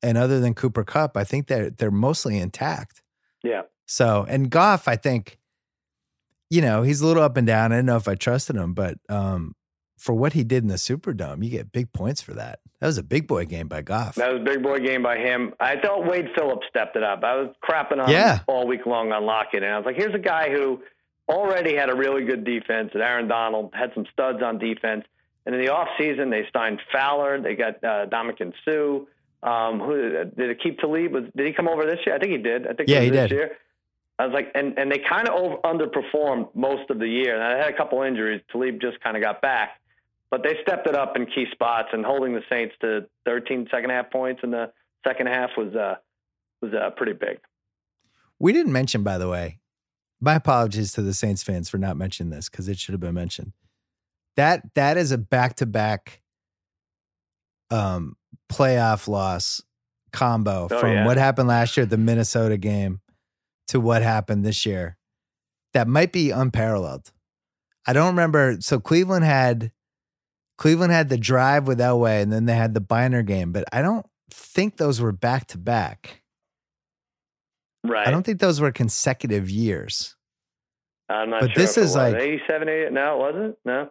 and 0.05 0.17
other 0.19 0.39
than 0.39 0.55
Cooper 0.55 0.85
Kupp, 0.85 1.17
I 1.17 1.25
think 1.25 1.49
they're 1.49 1.71
they're 1.71 1.91
mostly 1.91 2.39
intact. 2.39 3.03
yeah. 3.43 3.63
So 3.87 4.25
and 4.29 4.49
Goff, 4.51 4.87
I 4.89 4.97
think, 4.97 5.39
you 6.51 6.61
know, 6.63 6.83
he's 6.83 7.01
a 7.01 7.07
little 7.07 7.23
up 7.23 7.37
and 7.37 7.47
down. 7.47 7.73
I 7.73 7.77
don't 7.77 7.87
know 7.87 7.97
if 7.97 8.09
I 8.09 8.15
trusted 8.15 8.57
him, 8.57 8.73
but 8.75 8.99
um, 9.09 9.55
for 9.99 10.15
what 10.15 10.33
he 10.35 10.45
did 10.45 10.63
in 10.63 10.69
the 10.69 10.77
Superdome, 10.77 11.43
you 11.45 11.51
get 11.51 11.73
big 11.73 11.93
points 11.93 12.21
for 12.23 12.35
that. 12.35 12.61
That 12.81 12.87
was 12.87 12.99
a 12.99 13.03
big 13.03 13.27
boy 13.27 13.45
game 13.47 13.69
by 13.69 13.83
Goff. 13.83 14.15
That 14.17 14.33
was 14.33 14.41
a 14.43 14.45
big 14.45 14.63
boy 14.63 14.79
game 14.81 15.03
by 15.03 15.17
him. 15.19 15.55
I 15.61 15.77
thought 15.81 16.07
Wade 16.07 16.29
Phillips 16.37 16.67
stepped 16.69 16.97
it 16.97 17.03
up. 17.03 17.25
I 17.25 17.35
was 17.37 17.55
crapping 17.67 18.03
on 18.03 18.11
Yeah. 18.11 18.37
him 18.39 18.45
all 18.47 18.67
week 18.67 18.87
long 18.87 19.13
on 19.13 19.25
Lockett, 19.25 19.63
and 19.63 19.73
I 19.73 19.77
was 19.79 19.87
like, 19.87 19.97
here's 19.97 20.15
a 20.15 20.19
guy 20.19 20.51
who 20.51 20.81
already 21.29 21.75
had 21.75 21.89
a 21.91 21.95
really 21.95 22.25
good 22.25 22.45
defense, 22.45 22.91
and 22.95 23.03
Aaron 23.03 23.29
Donald 23.29 23.71
had 23.75 23.91
some 23.95 24.05
studs 24.13 24.43
on 24.43 24.59
defense. 24.59 25.05
And 25.47 25.55
in 25.55 25.61
the 25.61 25.71
offseason, 25.73 26.31
they 26.31 26.47
signed 26.55 26.81
Fowler. 26.93 27.41
They 27.41 27.55
got 27.55 27.83
uh, 27.85 28.07
Ndamukong 28.07 28.53
Suh. 28.65 29.05
Um, 29.45 29.79
who 29.79 30.11
did 30.37 30.51
it 30.51 30.59
keep 30.63 30.79
Talib? 30.79 31.13
Was 31.13 31.25
did 31.37 31.47
he 31.47 31.53
come 31.53 31.69
over 31.69 31.85
this 31.85 31.99
year? 32.07 32.17
I 32.17 32.19
think 32.19 32.33
he 32.33 32.39
did. 32.39 32.67
I 32.67 32.73
think 32.73 32.89
Yeah, 32.89 33.01
he 33.01 33.11
this 33.11 33.29
did. 33.29 33.37
year. 33.37 33.51
I 34.19 34.27
was 34.27 34.33
like, 34.33 34.51
and 34.55 34.79
and 34.79 34.91
they 34.91 34.99
kind 35.07 35.29
of 35.29 35.35
over, 35.35 35.57
underperformed 35.65 36.49
most 36.55 36.89
of 36.91 36.99
the 36.99 37.09
year. 37.09 37.35
And 37.35 37.43
I 37.43 37.59
had 37.63 37.73
a 37.75 37.77
couple 37.77 38.01
injuries. 38.03 38.41
Talib 38.51 38.81
just 38.81 39.01
kind 39.01 39.17
of 39.17 39.23
got 39.23 39.43
back, 39.43 39.81
but 40.31 40.43
they 40.43 40.57
stepped 40.63 40.87
it 40.87 40.95
up 40.97 41.17
in 41.17 41.27
key 41.27 41.47
spots. 41.53 41.89
And 41.93 42.05
holding 42.07 42.33
the 42.33 42.43
Saints 42.49 42.75
to 42.81 43.07
13 43.27 43.69
second 43.71 43.91
half 43.91 44.11
points 44.11 44.41
in 44.43 44.51
the 44.51 44.73
second 45.07 45.27
half 45.27 45.51
was 45.59 45.75
uh 45.75 45.97
was 46.63 46.73
uh, 46.73 46.91
pretty 46.97 47.13
big. 47.13 47.39
We 48.39 48.53
didn't 48.53 48.73
mention, 48.73 49.03
by 49.03 49.19
the 49.19 49.29
way. 49.29 49.59
My 50.21 50.37
apologies 50.37 50.93
to 50.93 51.03
the 51.03 51.13
Saints 51.13 51.43
fans 51.43 51.69
for 51.69 51.77
not 51.77 51.97
mentioning 51.99 52.31
this 52.31 52.49
because 52.49 52.67
it 52.69 52.79
should 52.79 52.93
have 52.95 53.01
been 53.01 53.15
mentioned. 53.15 53.53
That 54.37 54.63
that 54.75 54.97
is 54.97 55.13
a 55.13 55.19
back 55.19 55.57
to 55.57 55.67
back 55.67 56.23
um 57.71 58.17
playoff 58.51 59.09
loss 59.09 59.63
combo 60.13 60.69
Oh, 60.71 60.79
from 60.79 60.93
yeah. 60.93 61.07
what 61.07 61.17
happened 61.17 61.49
last 61.49 61.77
year 61.77 61.85
at 61.85 61.91
the 61.91 61.97
Minnesota 61.99 62.57
game 62.57 63.01
to 63.69 63.81
what 63.81 64.03
happened 64.03 64.45
this 64.45 64.65
year. 64.67 64.97
That 65.73 65.89
might 65.89 66.13
be 66.13 66.31
unparalleled. 66.31 67.11
I 67.87 67.93
don't 67.93 68.09
remember. 68.09 68.57
So 68.61 68.79
Cleveland 68.79 69.25
had 69.25 69.73
Cleveland 70.57 70.93
had 70.93 71.09
the 71.09 71.17
drive 71.19 71.67
with 71.67 71.81
Elway, 71.81 72.23
and 72.23 72.33
then 72.33 72.45
they 72.47 72.55
had 72.55 72.75
the 72.75 72.81
Byner 72.81 73.23
game, 73.23 73.51
but 73.53 73.65
I 73.73 73.83
don't 73.83 74.07
think 74.31 74.77
those 74.77 75.01
were 75.01 75.11
back 75.13 75.49
to 75.49 75.59
back. 75.59 76.23
Right. 77.83 78.07
I 78.07 78.11
don't 78.11 78.23
think 78.25 78.41
those 78.41 78.61
were 78.61 78.71
consecutive 78.73 79.51
years. 79.51 80.17
I'm 81.09 81.29
not 81.29 81.43
know. 81.43 81.49
but 81.49 81.55
sure. 81.55 81.63
this 81.63 81.77
is 81.77 81.95
like- 81.97 82.15
87, 82.15 82.69
88. 82.69 82.93
No, 82.93 83.15
it 83.15 83.19
wasn't. 83.19 83.57
No. 83.65 83.91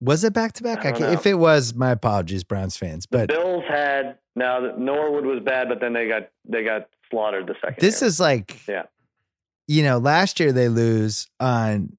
Was 0.00 0.24
it 0.24 0.32
back 0.32 0.52
to 0.54 0.62
back? 0.62 0.78
I 0.78 0.80
I 0.80 0.84
don't 0.92 0.98
can't- 1.00 1.12
know. 1.12 1.18
If 1.18 1.26
it 1.26 1.34
was, 1.34 1.74
my 1.74 1.90
apologies, 1.90 2.42
Browns 2.44 2.76
fans. 2.76 3.06
The 3.10 3.18
But 3.18 3.28
Bills 3.28 3.64
had 3.68 4.18
now 4.34 4.60
that 4.60 4.78
Norwood 4.78 5.26
was 5.26 5.40
bad, 5.40 5.68
but 5.68 5.80
then 5.80 5.92
they 5.92 6.08
got 6.08 6.28
they 6.48 6.64
got 6.64 6.88
slaughtered 7.10 7.46
the 7.46 7.54
second. 7.60 7.76
This 7.80 8.00
year. 8.00 8.08
is 8.08 8.18
like, 8.20 8.66
Yeah. 8.66 8.84
you 9.68 9.82
know, 9.82 9.98
last 9.98 10.40
year 10.40 10.52
they 10.52 10.68
lose 10.68 11.26
on 11.38 11.96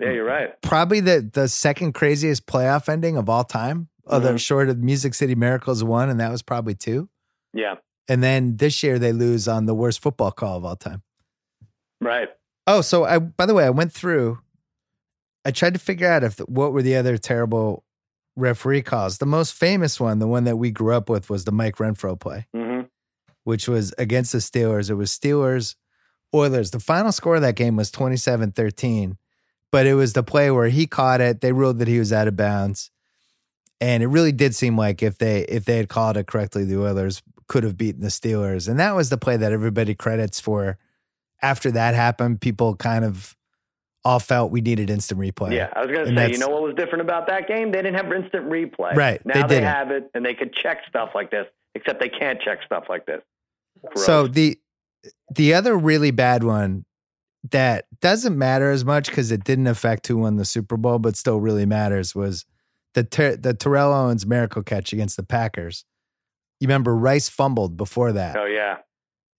yeah, 0.00 0.10
you're 0.10 0.24
right. 0.24 0.60
probably 0.62 1.00
the 1.00 1.28
the 1.32 1.48
second 1.48 1.92
craziest 1.92 2.46
playoff 2.46 2.88
ending 2.88 3.16
of 3.16 3.28
all 3.28 3.44
time. 3.44 3.88
Other 4.06 4.34
Mhm. 4.34 4.40
short 4.40 4.68
of 4.68 4.78
Music 4.78 5.14
City 5.14 5.34
Miracles 5.34 5.82
one, 5.84 6.10
and 6.10 6.18
that 6.20 6.30
was 6.30 6.42
probably 6.42 6.74
two. 6.74 7.08
Yeah, 7.54 7.76
And 8.08 8.22
then 8.22 8.56
this 8.56 8.82
year 8.82 8.98
they 8.98 9.12
lose 9.12 9.46
on 9.48 9.64
the 9.66 9.74
worst 9.74 10.02
football 10.02 10.30
call 10.32 10.56
of 10.58 10.64
all 10.64 10.76
time. 10.76 11.02
right. 12.00 12.28
Oh, 12.66 12.80
so 12.80 13.04
I 13.04 13.18
by 13.18 13.46
the 13.46 13.54
way, 13.54 13.64
I 13.64 13.70
went 13.70 13.92
through. 13.92 14.40
I 15.44 15.50
tried 15.50 15.74
to 15.74 15.80
figure 15.80 16.08
out 16.08 16.24
if 16.24 16.38
what 16.40 16.72
were 16.72 16.82
the 16.82 16.96
other 16.96 17.18
terrible 17.18 17.84
referee 18.36 18.82
calls. 18.82 19.18
The 19.18 19.26
most 19.26 19.54
famous 19.54 20.00
one, 20.00 20.18
the 20.18 20.26
one 20.26 20.44
that 20.44 20.56
we 20.56 20.70
grew 20.70 20.94
up 20.94 21.08
with, 21.08 21.30
was 21.30 21.44
the 21.44 21.52
Mike 21.52 21.76
Renfro 21.76 22.18
play, 22.18 22.46
hmm 22.54 22.82
which 23.44 23.68
was 23.68 23.92
against 23.98 24.32
the 24.32 24.38
Steelers. 24.38 24.88
It 24.88 24.94
was 24.94 25.10
Steelers 25.10 25.74
Oilers. 26.34 26.70
The 26.70 26.80
final 26.80 27.12
score 27.12 27.36
of 27.36 27.42
that 27.42 27.56
game 27.56 27.76
was 27.76 27.92
27-13, 27.92 29.18
but 29.70 29.86
it 29.86 29.92
was 29.92 30.14
the 30.14 30.22
play 30.22 30.50
where 30.50 30.68
he 30.68 30.86
caught 30.86 31.20
it. 31.20 31.42
They 31.42 31.52
ruled 31.52 31.78
that 31.80 31.88
he 31.88 31.98
was 31.98 32.10
out 32.10 32.26
of 32.26 32.36
bounds. 32.36 32.90
And 33.82 34.02
it 34.02 34.06
really 34.06 34.32
did 34.32 34.54
seem 34.54 34.78
like 34.78 35.02
if 35.02 35.18
they 35.18 35.42
if 35.42 35.66
they 35.66 35.76
had 35.76 35.90
called 35.90 36.16
it 36.16 36.26
correctly, 36.26 36.64
the 36.64 36.80
Oilers 36.80 37.22
could 37.46 37.64
have 37.64 37.76
beaten 37.76 38.00
the 38.00 38.08
Steelers. 38.08 38.66
And 38.66 38.80
that 38.80 38.94
was 38.94 39.10
the 39.10 39.18
play 39.18 39.36
that 39.36 39.52
everybody 39.52 39.94
credits 39.94 40.40
for. 40.40 40.78
After 41.42 41.70
that 41.72 41.94
happened, 41.94 42.40
people 42.40 42.76
kind 42.76 43.04
of 43.04 43.36
all 44.04 44.20
felt 44.20 44.50
we 44.50 44.60
needed 44.60 44.90
instant 44.90 45.20
replay. 45.20 45.52
Yeah, 45.52 45.70
I 45.74 45.80
was 45.80 45.90
going 45.90 46.06
to 46.06 46.14
say, 46.14 46.30
you 46.30 46.38
know 46.38 46.48
what 46.48 46.62
was 46.62 46.74
different 46.74 47.02
about 47.02 47.26
that 47.28 47.48
game? 47.48 47.72
They 47.72 47.82
didn't 47.82 47.94
have 47.94 48.12
instant 48.12 48.48
replay. 48.50 48.94
Right, 48.94 49.24
Now 49.24 49.46
they, 49.46 49.56
didn't. 49.56 49.64
have 49.64 49.90
it, 49.90 50.10
and 50.14 50.24
they 50.24 50.34
could 50.34 50.54
check 50.54 50.82
stuff 50.88 51.10
like 51.14 51.30
this, 51.30 51.46
except 51.74 52.00
they 52.00 52.08
can't 52.08 52.40
check 52.40 52.58
stuff 52.66 52.84
like 52.88 53.06
this. 53.06 53.22
Gross. 53.82 54.06
So 54.06 54.26
the 54.26 54.58
the 55.34 55.54
other 55.54 55.76
really 55.76 56.10
bad 56.10 56.44
one 56.44 56.84
that 57.50 57.86
doesn't 58.00 58.36
matter 58.38 58.70
as 58.70 58.84
much 58.84 59.08
because 59.08 59.30
it 59.30 59.44
didn't 59.44 59.66
affect 59.66 60.06
who 60.06 60.18
won 60.18 60.36
the 60.36 60.44
Super 60.44 60.76
Bowl, 60.76 60.98
but 60.98 61.16
still 61.16 61.40
really 61.40 61.66
matters 61.66 62.14
was 62.14 62.46
the 62.94 63.04
Ter- 63.04 63.36
the 63.36 63.52
Terrell 63.54 63.92
Owens 63.92 64.26
miracle 64.26 64.62
catch 64.62 64.92
against 64.92 65.16
the 65.16 65.22
Packers. 65.22 65.84
You 66.60 66.68
remember 66.68 66.94
Rice 66.94 67.28
fumbled 67.28 67.76
before 67.76 68.12
that, 68.12 68.36
oh 68.36 68.46
yeah, 68.46 68.78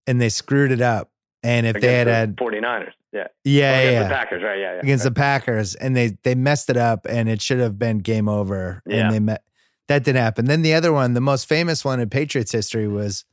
and 0.06 0.20
they 0.22 0.30
screwed 0.30 0.72
it 0.72 0.82
up. 0.82 1.10
And 1.42 1.68
if 1.68 1.80
they 1.80 1.94
had 1.94 2.08
the 2.08 2.14
had 2.14 2.36
49ers. 2.38 2.92
Yeah, 3.16 3.28
yeah 3.46 3.78
against 3.80 3.94
yeah 3.94 4.04
the 4.04 4.10
Packers, 4.10 4.44
right? 4.44 4.60
Yeah, 4.60 4.74
yeah. 4.74 4.80
against 4.82 5.04
the 5.06 5.12
Packers, 5.12 5.76
and 5.76 5.96
they 5.96 6.18
they 6.24 6.36
messed 6.36 6.70
it 6.70 6.76
up, 6.76 7.08
and 7.08 7.30
it 7.30 7.42
should 7.42 7.60
have 7.60 7.80
been 7.80 8.00
game 8.00 8.28
over. 8.28 8.84
Yeah. 8.86 9.06
And 9.06 9.14
they 9.14 9.20
met 9.20 9.44
that 9.88 10.04
didn't 10.04 10.22
happen. 10.22 10.46
Then 10.46 10.64
the 10.64 10.74
other 10.74 10.92
one, 10.92 11.14
the 11.14 11.22
most 11.22 11.48
famous 11.48 11.86
one 11.86 12.00
in 12.02 12.10
Patriots 12.10 12.52
history, 12.52 12.88
was 12.90 13.24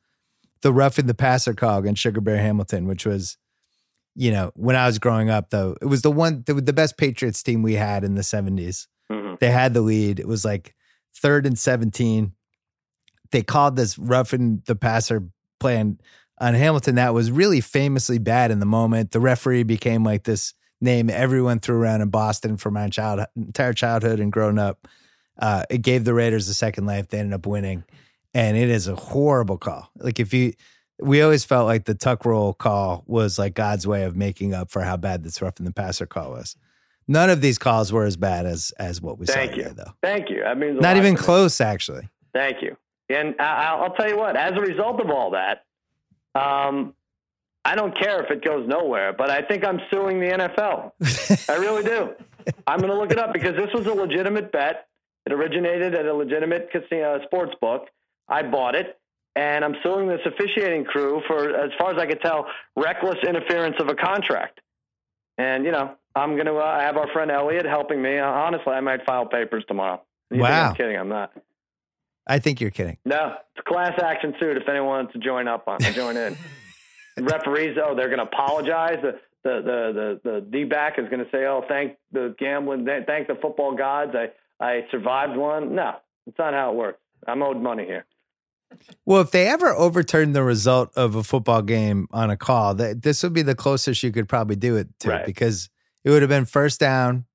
the 0.61 0.72
roughing 0.72 1.07
the 1.07 1.14
passer 1.14 1.53
call 1.53 1.78
against 1.80 2.01
Sugar 2.01 2.20
Bear 2.20 2.39
Hamilton, 2.39 2.87
which 2.87 3.05
was, 3.05 3.37
you 4.14 4.30
know, 4.30 4.53
when 4.55 4.76
I 4.76 4.87
was 4.87 5.01
growing 5.01 5.30
up, 5.30 5.51
though, 5.51 5.76
it 5.83 5.87
was 5.87 6.03
the 6.03 6.12
one 6.12 6.45
the, 6.47 6.55
the 6.55 6.72
best 6.72 6.97
Patriots 6.97 7.43
team 7.43 7.62
we 7.62 7.74
had 7.74 8.05
in 8.05 8.14
the 8.14 8.22
seventies. 8.22 8.87
Mhm. 9.11 9.41
They 9.41 9.51
had 9.51 9.74
the 9.74 9.80
lead. 9.80 10.20
It 10.20 10.28
was 10.28 10.45
like 10.45 10.76
third 11.16 11.45
and 11.45 11.59
seventeen. 11.59 12.35
They 13.33 13.43
called 13.43 13.74
this 13.74 13.99
roughing 13.99 14.62
the 14.66 14.76
passer 14.76 15.28
plan 15.59 15.99
on 16.43 16.55
Hamilton 16.55 16.97
that 16.97 17.14
was 17.14 17.30
really 17.30 17.61
famously 17.61 18.18
bad 18.18 18.51
in 18.51 18.59
the 18.59 18.66
moment. 18.66 19.12
The 19.12 19.20
referee 19.20 19.62
became 19.62 20.03
like 20.03 20.24
this 20.24 20.55
name 20.80 21.09
everyone 21.09 21.61
threw 21.61 21.80
around 21.80 22.01
in 22.01 22.11
Boston 22.11 22.57
for 22.57 22.70
my 22.72 22.88
child 22.88 23.24
entire 23.36 23.72
childhood 23.72 24.18
and 24.18 24.32
growing 24.32 24.59
up. 24.59 24.88
Uh, 25.38 25.62
it 25.70 25.82
gave 25.82 26.05
the 26.05 26.12
Raiders 26.12 26.49
a 26.49 26.55
second 26.55 26.84
life. 26.84 27.09
They 27.09 27.20
ended 27.20 27.34
up 27.34 27.47
winning, 27.47 27.84
and 28.34 28.57
it 28.57 28.68
is 28.68 28.88
a 28.88 28.97
horrible 28.97 29.57
call. 29.57 29.88
Like 29.97 30.18
if 30.18 30.34
you, 30.34 30.53
we 31.01 31.22
always 31.22 31.45
felt 31.45 31.66
like 31.66 31.84
the 31.84 31.95
tuck 31.95 32.24
rule 32.24 32.53
call 32.55 33.05
was 33.07 33.38
like 33.38 33.55
God's 33.55 33.86
way 33.86 34.03
of 34.03 34.16
making 34.16 34.53
up 34.53 34.70
for 34.70 34.82
how 34.82 34.97
bad 34.97 35.22
this 35.22 35.40
roughing 35.40 35.64
the 35.64 35.72
passer 35.72 36.07
call 36.07 36.32
was. 36.32 36.57
None 37.07 37.30
of 37.30 37.40
these 37.40 37.57
calls 37.57 37.93
were 37.93 38.05
as 38.05 38.16
bad 38.16 38.47
as 38.47 38.72
as 38.80 39.01
what 39.01 39.16
we 39.16 39.26
Thank 39.26 39.53
saw 39.53 39.57
you. 39.57 39.62
here, 39.62 39.74
though. 39.74 39.93
Thank 40.03 40.28
you. 40.28 40.43
Means 40.57 40.78
a 40.78 40.80
Not 40.80 40.97
even 40.97 41.14
close, 41.14 41.61
actually. 41.61 42.09
Thank 42.34 42.62
you. 42.62 42.76
And 43.09 43.36
I, 43.40 43.74
I'll 43.74 43.95
tell 43.95 44.09
you 44.09 44.16
what. 44.16 44.36
As 44.36 44.53
a 44.57 44.61
result 44.61 45.01
of 45.01 45.11
all 45.11 45.30
that, 45.32 45.64
um, 46.35 46.95
I 47.64 47.74
don't 47.74 47.97
care 47.97 48.22
if 48.22 48.30
it 48.30 48.45
goes 48.45 48.66
nowhere, 48.68 49.12
but 49.12 49.30
I 49.30 49.43
think 49.43 49.64
I'm 49.64 49.80
suing 49.91 50.18
the 50.20 50.26
NFL. 50.26 51.49
I 51.49 51.57
really 51.57 51.85
do. 51.85 52.11
I'm 52.66 52.78
going 52.78 52.91
to 52.91 52.99
look 52.99 53.12
it 53.12 53.18
up 53.18 53.33
because 53.33 53.55
this 53.57 53.70
was 53.72 53.87
a 53.87 53.93
legitimate 53.95 54.51
bet. 54.51 54.89
It 55.26 55.33
originated 55.33 55.95
at 55.95 56.07
a 56.07 56.12
legitimate 56.12 56.70
casino 56.72 57.20
sports 57.24 57.53
book. 57.61 57.89
I 58.28 58.43
bought 58.43 58.74
it, 58.74 58.99
and 59.37 59.64
I'm 59.64 59.76
suing 59.85 60.09
this 60.09 60.20
officiating 60.26 60.85
crew 60.85 61.22
for, 61.28 61.55
as 61.55 61.70
far 61.78 61.93
as 61.93 61.99
I 61.99 62.07
could 62.07 62.20
tell, 62.20 62.47
reckless 62.76 63.18
interference 63.26 63.76
of 63.78 63.89
a 63.89 63.95
contract. 63.95 64.61
And 65.39 65.64
you 65.64 65.70
know, 65.70 65.95
I'm 66.14 66.35
going 66.35 66.47
to 66.47 66.57
uh, 66.57 66.80
have 66.80 66.97
our 66.97 67.09
friend 67.12 67.30
Elliot 67.30 67.64
helping 67.64 68.03
me. 68.03 68.18
Uh, 68.18 68.26
honestly, 68.26 68.72
I 68.72 68.80
might 68.80 69.05
file 69.07 69.26
papers 69.26 69.64
tomorrow. 69.68 70.03
You 70.30 70.41
Wow. 70.41 70.70
I'm 70.70 70.74
kidding. 70.74 70.97
I'm 70.97 71.09
not. 71.09 71.33
I 72.27 72.39
think 72.39 72.61
you're 72.61 72.70
kidding. 72.70 72.99
No, 73.05 73.35
it's 73.55 73.59
a 73.66 73.68
class 73.68 73.99
action 74.03 74.35
suit. 74.39 74.57
If 74.57 74.68
anyone 74.68 74.89
wants 74.89 75.12
to 75.14 75.18
join 75.18 75.49
up 75.49 75.66
on, 75.66 75.81
join 75.81 76.16
in. 76.16 76.37
Referees, 77.20 77.77
oh, 77.83 77.95
they're 77.95 78.09
going 78.09 78.18
to 78.18 78.25
apologize. 78.25 78.99
The 79.03 79.18
the 79.45 79.61
the 79.61 80.20
the, 80.25 80.31
the 80.31 80.41
D 80.51 80.64
back 80.64 80.99
is 80.99 81.09
going 81.09 81.25
to 81.25 81.31
say, 81.31 81.45
oh, 81.47 81.64
thank 81.68 81.97
the 82.12 82.35
gambling, 82.39 82.87
thank 83.07 83.27
the 83.29 83.35
football 83.43 83.75
gods. 83.77 84.12
I 84.14 84.29
I 84.64 84.87
survived 84.91 85.37
one. 85.37 85.75
No, 85.75 85.95
it's 86.27 86.39
not 86.39 86.55
how 86.55 86.70
it 86.70 86.77
works. 86.77 87.01
I'm 87.27 87.43
owed 87.43 87.61
money 87.61 87.85
here. 87.85 88.05
Well, 89.05 89.20
if 89.20 89.31
they 89.31 89.49
ever 89.49 89.68
overturned 89.75 90.35
the 90.35 90.43
result 90.43 90.91
of 90.97 91.14
a 91.14 91.23
football 91.23 91.61
game 91.61 92.07
on 92.11 92.31
a 92.31 92.37
call, 92.39 92.75
that 92.77 93.03
this 93.03 93.23
would 93.23 93.35
be 93.35 93.43
the 93.43 93.55
closest 93.55 94.03
you 94.03 94.11
could 94.12 94.29
probably 94.29 94.57
do 94.57 94.77
it 94.77 94.89
to 95.01 95.11
Right. 95.11 95.27
because 95.27 95.68
it 96.05 96.11
would 96.11 96.23
have 96.23 96.31
been 96.31 96.47
first 96.47 96.81
down 96.81 97.27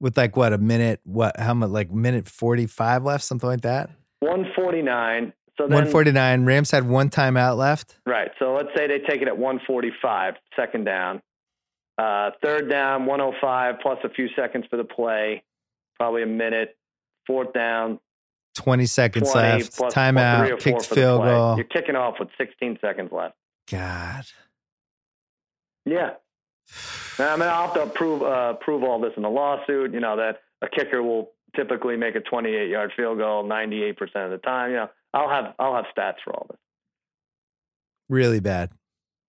with 0.00 0.16
like 0.16 0.34
what 0.36 0.52
a 0.54 0.58
minute, 0.58 1.00
what 1.04 1.38
how 1.38 1.52
much 1.54 1.68
like 1.70 1.90
minute 1.90 2.26
forty 2.26 2.66
five 2.66 3.04
left, 3.04 3.24
something 3.24 3.48
like 3.48 3.60
that. 3.62 3.90
149. 4.22 5.32
So 5.58 5.66
then, 5.66 5.74
One 5.74 5.90
forty 5.90 6.12
nine. 6.12 6.44
Rams 6.46 6.70
had 6.70 6.88
one 6.88 7.10
timeout 7.10 7.56
left. 7.58 7.98
right. 8.06 8.30
So 8.38 8.54
let's 8.54 8.70
say 8.74 8.86
they 8.86 9.00
take 9.00 9.20
it 9.20 9.28
at 9.28 9.36
145, 9.36 10.34
second 10.56 10.84
down. 10.84 11.20
Uh, 11.98 12.30
third 12.42 12.70
down, 12.70 13.04
105 13.04 13.74
plus 13.82 13.98
a 14.02 14.08
few 14.08 14.28
seconds 14.34 14.64
for 14.70 14.78
the 14.78 14.84
play, 14.84 15.42
probably 15.98 16.22
a 16.22 16.26
minute. 16.26 16.76
Fourth 17.26 17.52
down, 17.52 18.00
Twenty 18.54 18.86
seconds 18.86 19.30
20 19.30 19.48
left. 19.48 19.76
plus- 19.76 19.92
plus 19.92 19.94
timeout. 19.94 20.50
or 20.50 20.56
Kicked 20.56 20.62
four 20.62 20.80
for 20.82 20.88
the 20.88 21.00
field 21.00 21.22
goal. 21.22 21.56
You're 21.56 21.64
kicking 21.66 21.96
off 21.96 22.14
with 22.18 22.28
16 22.38 22.78
seconds 22.80 23.10
left. 23.12 23.34
God. 23.70 24.24
Yeah. 25.84 26.10
I 27.18 27.36
mean, 27.36 27.48
I'll 27.48 27.66
have 27.68 27.74
to 27.74 27.86
prove 27.88 28.22
uh, 28.22 28.54
prove 28.54 28.82
all 28.84 29.00
this 29.00 29.12
in 29.16 29.22
the 29.22 29.28
lawsuit. 29.30 29.92
You 29.92 30.00
know 30.00 30.16
that 30.16 30.40
a 30.62 30.68
kicker 30.68 31.02
will 31.02 31.31
typically 31.54 31.96
make 31.96 32.14
a 32.14 32.20
28 32.20 32.68
yard 32.68 32.92
field 32.96 33.18
goal 33.18 33.44
98 33.44 33.96
percent 33.96 34.24
of 34.24 34.30
the 34.30 34.38
time. 34.38 34.70
You 34.70 34.76
know, 34.76 34.90
I'll 35.14 35.28
have 35.28 35.54
I'll 35.58 35.74
have 35.74 35.86
stats 35.96 36.16
for 36.24 36.32
all 36.34 36.46
this. 36.50 36.58
Really 38.08 38.40
bad. 38.40 38.70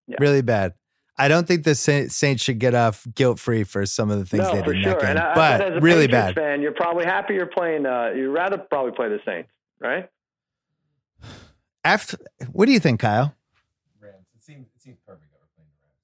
Yeah. 0.08 0.18
Really 0.20 0.42
bad. 0.42 0.74
I 1.18 1.28
don't 1.28 1.48
think 1.48 1.64
the 1.64 1.76
Saints 1.76 2.44
should 2.44 2.58
get 2.58 2.74
off 2.74 3.06
guilt 3.14 3.40
free 3.40 3.64
for 3.64 3.86
some 3.86 4.10
of 4.10 4.18
the 4.18 4.26
things 4.26 4.46
no, 4.46 4.56
they 4.56 4.74
did 4.74 4.84
sure. 4.84 5.06
And 5.06 5.20
I, 5.20 5.36
but 5.36 5.58
bet 5.60 5.74
as 5.74 5.78
a 5.78 5.80
really 5.80 6.08
Patriots 6.08 6.36
bad. 6.36 6.36
fan, 6.36 6.62
you're 6.62 6.72
probably 6.72 7.06
happy 7.06 7.36
you're 7.36 7.46
playing. 7.46 7.86
Uh, 7.86 8.12
you'd 8.16 8.32
rather 8.32 8.58
probably 8.58 8.94
play 8.94 9.10
the 9.10 9.20
Saints, 9.24 9.50
right? 9.80 10.10
After, 11.86 12.18
what 12.52 12.66
do 12.66 12.72
you 12.72 12.80
think, 12.80 13.00
Kyle? 13.00 13.36
Rams. 14.00 14.26
It 14.36 14.44
seems 14.44 14.68
it 14.76 14.82
seems 14.82 14.98
perfect 15.06 15.32
that 15.32 15.40
we're 15.40 15.54
playing 15.56 15.70
the 15.70 15.86
Rams. 15.86 16.02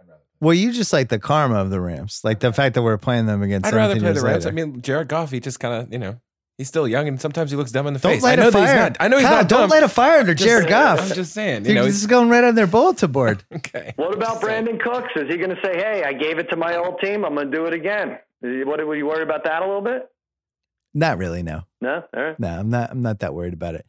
I'd 0.00 0.08
rather. 0.08 0.20
Play. 0.20 0.33
Well, 0.44 0.54
you 0.54 0.72
just 0.72 0.92
like 0.92 1.08
the 1.08 1.18
karma 1.18 1.56
of 1.56 1.70
the 1.70 1.80
Rams, 1.80 2.20
like 2.22 2.40
the 2.40 2.52
fact 2.52 2.74
that 2.74 2.82
we're 2.82 2.98
playing 2.98 3.26
them 3.26 3.42
against. 3.42 3.66
I'd 3.66 3.74
rather 3.74 3.94
play 3.98 4.12
the 4.12 4.20
Rams. 4.20 4.44
later. 4.44 4.48
I 4.48 4.52
mean, 4.52 4.82
Jared 4.82 5.08
Goff. 5.08 5.30
He 5.30 5.40
just 5.40 5.58
kind 5.58 5.74
of 5.82 5.92
you 5.92 5.98
know 5.98 6.20
he's 6.58 6.68
still 6.68 6.86
young 6.86 7.08
and 7.08 7.20
sometimes 7.20 7.50
he 7.50 7.56
looks 7.56 7.72
dumb 7.72 7.86
in 7.88 7.94
the 7.94 7.98
don't 7.98 8.12
face. 8.12 8.22
light 8.22 8.38
I 8.38 8.42
know 8.42 8.48
a 8.48 8.50
that 8.52 8.60
he's 8.60 8.68
fire. 8.68 8.76
not. 8.76 8.96
I 9.00 9.08
know 9.08 9.16
he's 9.18 9.26
Kyle, 9.26 9.36
not 9.38 9.48
Don't 9.48 9.60
dumb. 9.62 9.70
light 9.70 9.82
a 9.82 9.88
fire 9.88 10.18
under 10.20 10.34
Just 10.34 10.46
Jared 10.46 10.64
saying. 10.68 10.70
Goff. 10.70 11.00
I'm 11.10 11.14
just 11.16 11.32
saying. 11.32 11.64
You 11.64 11.72
You're 11.72 11.74
know, 11.76 11.84
this 11.86 11.94
he's 11.94 12.02
is 12.02 12.06
going 12.06 12.28
right 12.28 12.44
on 12.44 12.54
their 12.54 12.66
bulletin 12.68 13.10
board. 13.10 13.42
okay. 13.56 13.92
What 13.96 14.14
about 14.14 14.40
Brandin 14.40 14.78
Cooks? 14.80 15.10
Is 15.16 15.28
he 15.28 15.36
going 15.36 15.50
to 15.50 15.60
say, 15.64 15.76
"Hey, 15.76 16.04
I 16.04 16.12
gave 16.12 16.38
it 16.38 16.48
to 16.50 16.56
my 16.56 16.76
old 16.76 17.00
team. 17.00 17.24
I'm 17.24 17.34
going 17.34 17.50
to 17.50 17.56
do 17.56 17.64
it 17.66 17.74
again"? 17.74 18.18
What 18.42 18.86
were 18.86 18.94
you 18.94 19.06
worried 19.06 19.22
about 19.22 19.44
that 19.44 19.62
a 19.62 19.66
little 19.66 19.80
bit? 19.82 20.06
Not 20.92 21.18
really. 21.18 21.42
No, 21.42 21.62
No, 21.80 22.04
all 22.16 22.22
right. 22.22 22.38
no, 22.38 22.48
I'm 22.48 22.70
not. 22.70 22.90
I'm 22.90 23.02
not 23.02 23.18
that 23.20 23.34
worried 23.34 23.54
about 23.54 23.74
it. 23.74 23.84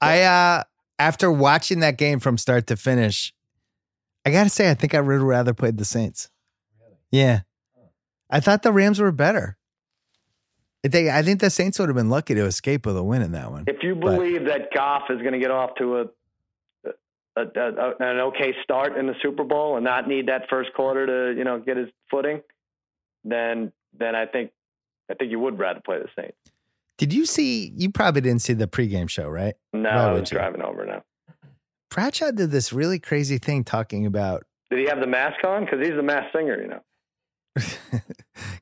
I 0.00 0.22
uh 0.22 0.64
after 0.98 1.30
watching 1.32 1.80
that 1.80 1.96
game 1.96 2.20
from 2.20 2.36
start 2.36 2.66
to 2.66 2.76
finish, 2.76 3.32
I 4.24 4.30
got 4.30 4.44
to 4.44 4.50
say, 4.50 4.70
I 4.70 4.74
think 4.74 4.94
I 4.94 5.00
would 5.00 5.20
rather 5.22 5.54
played 5.54 5.78
the 5.78 5.84
Saints. 5.84 6.28
Yeah, 7.10 7.40
I 8.28 8.40
thought 8.40 8.62
the 8.62 8.72
Rams 8.72 9.00
were 9.00 9.12
better. 9.12 9.56
They, 10.82 11.10
I 11.10 11.22
think 11.22 11.40
the 11.40 11.50
Saints 11.50 11.78
would 11.78 11.88
have 11.88 11.96
been 11.96 12.08
lucky 12.08 12.34
to 12.34 12.44
escape 12.46 12.86
with 12.86 12.96
a 12.96 13.02
win 13.02 13.20
in 13.22 13.32
that 13.32 13.50
one. 13.50 13.64
If 13.66 13.82
you 13.82 13.94
But- 13.94 14.16
believe 14.16 14.46
that 14.46 14.72
Goff 14.74 15.04
is 15.10 15.18
going 15.20 15.32
to 15.32 15.38
get 15.38 15.50
off 15.50 15.70
to 15.78 15.98
a, 15.98 16.04
a, 17.36 17.42
a, 17.42 17.60
a 17.60 17.94
an 18.00 18.20
okay 18.28 18.54
start 18.62 18.96
in 18.96 19.06
the 19.06 19.14
Super 19.22 19.44
Bowl 19.44 19.76
and 19.76 19.84
not 19.84 20.08
need 20.08 20.28
that 20.28 20.48
first 20.48 20.72
quarter 20.74 21.06
to 21.06 21.36
you 21.38 21.44
know 21.44 21.58
get 21.58 21.76
his 21.76 21.88
footing, 22.10 22.40
then 23.24 23.72
then 23.98 24.14
I 24.14 24.26
think 24.26 24.52
I 25.10 25.14
think 25.14 25.30
you 25.30 25.38
would 25.40 25.58
rather 25.58 25.80
play 25.84 25.98
the 25.98 26.08
Saints. 26.16 26.36
Did 26.98 27.12
you 27.12 27.24
see? 27.26 27.72
You 27.76 27.90
probably 27.90 28.20
didn't 28.20 28.42
see 28.42 28.52
the 28.52 28.66
pregame 28.66 29.08
show, 29.08 29.28
right? 29.28 29.54
No, 29.72 29.88
I 29.88 30.12
was 30.12 30.28
driving 30.30 30.62
over 30.62 30.84
now. 30.84 31.02
Bradshaw 31.90 32.30
did 32.30 32.50
this 32.50 32.72
really 32.72 32.98
crazy 32.98 33.38
thing 33.38 33.64
talking 33.64 34.06
about 34.06 34.44
Did 34.70 34.80
he 34.80 34.86
have 34.86 35.00
the 35.00 35.06
mask 35.06 35.44
on? 35.44 35.64
Because 35.64 35.80
he's 35.84 35.96
the 35.96 36.02
mask 36.02 36.32
singer, 36.34 36.60
you 36.60 36.68
know. 36.68 36.80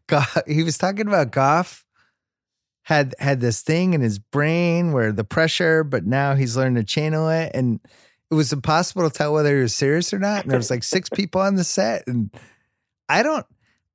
Goff, 0.06 0.38
he 0.46 0.62
was 0.62 0.78
talking 0.78 1.06
about 1.06 1.30
Goff 1.30 1.84
had 2.82 3.14
had 3.18 3.40
this 3.40 3.60
thing 3.60 3.92
in 3.92 4.00
his 4.00 4.18
brain 4.18 4.92
where 4.92 5.12
the 5.12 5.24
pressure, 5.24 5.84
but 5.84 6.06
now 6.06 6.34
he's 6.34 6.56
learned 6.56 6.76
to 6.76 6.84
channel 6.84 7.28
it, 7.28 7.50
and 7.54 7.80
it 8.30 8.34
was 8.34 8.50
impossible 8.50 9.08
to 9.08 9.14
tell 9.14 9.34
whether 9.34 9.54
he 9.54 9.62
was 9.62 9.74
serious 9.74 10.12
or 10.14 10.18
not. 10.18 10.42
And 10.42 10.50
there 10.50 10.58
was 10.58 10.70
like 10.70 10.82
six 10.82 11.08
people 11.14 11.42
on 11.42 11.56
the 11.56 11.64
set, 11.64 12.06
and 12.06 12.30
I 13.08 13.22
don't. 13.22 13.44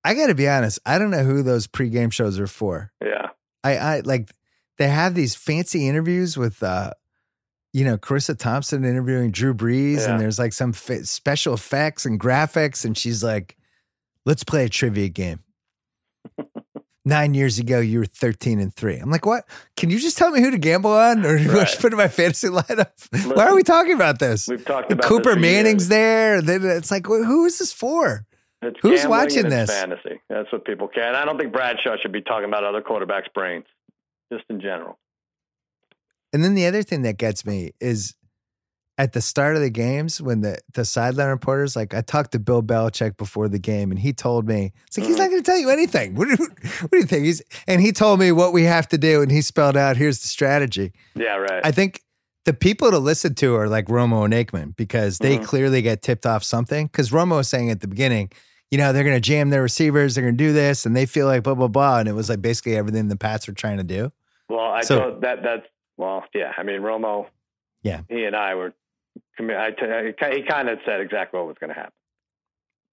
I 0.03 0.13
got 0.13 0.27
to 0.27 0.35
be 0.35 0.47
honest. 0.47 0.79
I 0.85 0.99
don't 0.99 1.09
know 1.11 1.23
who 1.23 1.41
those 1.41 1.65
pregame 1.65 2.11
shows 2.11 2.37
are 2.39 2.47
for. 2.47 2.91
Yeah. 3.03 3.29
I, 3.63 3.77
I 3.77 3.99
like 4.01 4.29
they 4.77 4.89
have 4.89 5.15
these 5.15 5.33
fancy 5.33 5.87
interviews 5.87 6.37
with, 6.37 6.61
uh, 6.61 6.91
you 7.73 7.83
know, 7.83 7.97
Charissa 7.97 8.37
Thompson 8.37 8.85
interviewing 8.85 9.31
Drew 9.31 9.53
Brees, 9.53 9.97
Yeah. 10.01 10.11
and 10.11 10.21
there's 10.21 10.39
like 10.39 10.53
some 10.53 10.71
fa- 10.73 11.05
special 11.05 11.53
effects 11.55 12.05
and 12.05 12.19
graphics, 12.19 12.85
and 12.85 12.97
she's 12.97 13.23
like, 13.23 13.57
"Let's 14.25 14.43
play 14.43 14.65
a 14.65 14.69
trivia 14.69 15.09
game." 15.09 15.39
Nine 17.05 17.33
years 17.33 17.59
ago, 17.59 17.81
you 17.81 17.99
were 17.99 18.05
13 18.05 18.59
and 18.61 18.73
three. 18.73 18.95
I'm 18.95 19.09
like, 19.11 19.25
what? 19.25 19.43
Can 19.75 19.89
you 19.89 19.99
just 19.99 20.17
tell 20.17 20.31
me 20.31 20.39
who 20.39 20.49
to 20.51 20.57
gamble 20.57 20.93
on 20.93 21.25
or 21.25 21.37
who 21.37 21.51
I 21.51 21.63
Right. 21.63 21.77
put 21.77 21.91
in 21.91 21.97
my 21.97 22.07
fantasy 22.07 22.47
lineup? 22.47 23.35
Why 23.35 23.47
are 23.47 23.55
we 23.55 23.63
talking 23.63 23.93
about 23.93 24.19
this? 24.19 24.47
We've 24.47 24.63
talked 24.63 24.89
about 24.89 25.03
Cooper 25.05 25.35
Manning's 25.35 25.89
there. 25.89 26.39
It's 26.41 26.91
like, 26.91 27.05
wh- 27.05 27.25
who 27.25 27.43
is 27.43 27.59
this 27.59 27.73
for? 27.73 28.25
It's 28.61 28.79
Who's 28.81 29.05
watching 29.05 29.49
this? 29.49 29.69
Fantasy. 29.69 30.21
That's 30.29 30.49
what 30.53 30.63
people 30.63 30.87
care. 30.87 31.03
And 31.09 31.17
I 31.17 31.25
don't 31.25 31.37
think 31.37 31.51
Bradshaw 31.51 31.97
should 32.01 32.13
be 32.13 32.21
talking 32.21 32.47
about 32.47 32.63
other 32.63 32.81
quarterbacks' 32.81 33.33
brains, 33.35 33.65
just 34.31 34.45
in 34.49 34.61
general. 34.61 34.97
And 36.33 36.43
then 36.43 36.55
the 36.55 36.65
other 36.65 36.83
thing 36.83 37.03
that 37.03 37.17
gets 37.17 37.45
me 37.45 37.71
is 37.79 38.15
at 38.97 39.13
the 39.13 39.21
start 39.21 39.55
of 39.55 39.61
the 39.61 39.69
games 39.71 40.21
when 40.21 40.41
the 40.41 40.57
the 40.73 40.85
sideline 40.85 41.29
reporters 41.29 41.75
like 41.75 41.93
I 41.95 42.01
talked 42.01 42.31
to 42.33 42.39
Bill 42.39 42.61
Belichick 42.61 43.17
before 43.17 43.47
the 43.47 43.57
game 43.59 43.89
and 43.89 43.99
he 43.99 44.13
told 44.13 44.47
me 44.47 44.71
it's 44.87 44.97
like 44.97 45.07
he's 45.07 45.17
not 45.17 45.29
going 45.31 45.41
to 45.41 45.45
tell 45.45 45.57
you 45.57 45.69
anything. 45.71 46.13
What 46.15 46.25
do, 46.27 46.35
you- 46.39 46.47
what 46.81 46.91
do 46.91 46.97
you 46.97 47.05
think? 47.05 47.25
He's 47.25 47.41
and 47.67 47.81
he 47.81 47.91
told 47.91 48.19
me 48.19 48.31
what 48.31 48.53
we 48.53 48.63
have 48.63 48.87
to 48.89 48.97
do 48.97 49.21
and 49.21 49.31
he 49.31 49.41
spelled 49.41 49.75
out 49.77 49.97
here's 49.97 50.19
the 50.21 50.27
strategy. 50.27 50.91
Yeah, 51.15 51.35
right. 51.37 51.61
I 51.65 51.71
think 51.71 52.01
the 52.45 52.53
people 52.53 52.91
to 52.91 52.99
listen 52.99 53.33
to 53.35 53.55
are 53.55 53.67
like 53.67 53.85
Romo 53.87 54.25
and 54.25 54.33
Aikman 54.33 54.75
because 54.75 55.17
they 55.19 55.37
Mhm. 55.37 55.45
clearly 55.45 55.81
get 55.81 56.01
tipped 56.01 56.25
off 56.25 56.43
something. 56.43 56.87
Because 56.87 57.09
Romo 57.09 57.37
was 57.37 57.47
saying 57.49 57.71
at 57.71 57.79
the 57.79 57.87
beginning, 57.87 58.31
you 58.69 58.77
know, 58.77 58.91
they're 58.91 59.03
going 59.05 59.15
to 59.15 59.21
jam 59.21 59.49
their 59.49 59.61
receivers, 59.61 60.13
they're 60.15 60.23
going 60.25 60.37
to 60.37 60.43
do 60.43 60.51
this, 60.53 60.85
and 60.85 60.95
they 60.95 61.05
feel 61.05 61.25
like 61.25 61.41
blah 61.43 61.55
blah 61.55 61.67
blah, 61.69 61.99
and 61.99 62.07
it 62.09 62.13
was 62.13 62.29
like 62.29 62.41
basically 62.41 62.75
everything 62.75 63.07
the 63.07 63.15
Pats 63.15 63.47
were 63.47 63.53
trying 63.53 63.77
to 63.77 63.83
do. 63.83 64.11
well, 64.49 64.59
I 64.71 64.81
so- 64.81 64.99
told 64.99 65.21
that 65.21 65.41
that's 65.41 65.65
well, 65.97 66.23
yeah. 66.33 66.51
I 66.57 66.63
mean, 66.63 66.81
Romo. 66.81 67.27
Yeah. 67.83 68.01
He 68.09 68.23
and 68.25 68.35
I 68.35 68.55
were. 68.55 68.73
I 69.39 69.71
t- 69.71 70.35
he 70.37 70.41
kind 70.43 70.69
of 70.69 70.79
said 70.85 70.99
exactly 71.01 71.37
what 71.39 71.47
was 71.47 71.57
going 71.59 71.69
to 71.69 71.75
happen, 71.75 71.93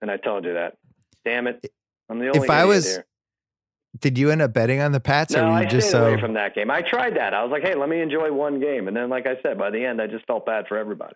and 0.02 0.10
I 0.10 0.16
told 0.16 0.44
you 0.44 0.54
that. 0.54 0.76
Damn 1.24 1.46
it! 1.46 1.64
I'm 2.08 2.18
the 2.18 2.26
only. 2.28 2.38
One. 2.40 2.44
If 2.44 2.50
I 2.50 2.64
was- 2.64 2.86
here. 2.96 3.06
Did 3.98 4.18
you 4.18 4.30
end 4.30 4.40
up 4.40 4.52
betting 4.52 4.80
on 4.80 4.92
the 4.92 5.00
Pats, 5.00 5.34
or 5.34 5.38
No, 5.38 5.46
were 5.46 5.50
I 5.50 5.64
just 5.64 5.88
stayed 5.88 5.98
so? 5.98 6.06
away 6.06 6.20
from 6.20 6.34
that 6.34 6.54
game. 6.54 6.70
I 6.70 6.80
tried 6.80 7.16
that. 7.16 7.34
I 7.34 7.42
was 7.42 7.50
like, 7.50 7.62
hey, 7.64 7.74
let 7.74 7.88
me 7.88 8.00
enjoy 8.00 8.32
one 8.32 8.60
game, 8.60 8.86
and 8.86 8.96
then, 8.96 9.10
like 9.10 9.26
I 9.26 9.34
said, 9.42 9.58
by 9.58 9.70
the 9.70 9.84
end, 9.84 10.00
I 10.00 10.06
just 10.06 10.24
felt 10.26 10.46
bad 10.46 10.66
for 10.68 10.78
everybody. 10.78 11.14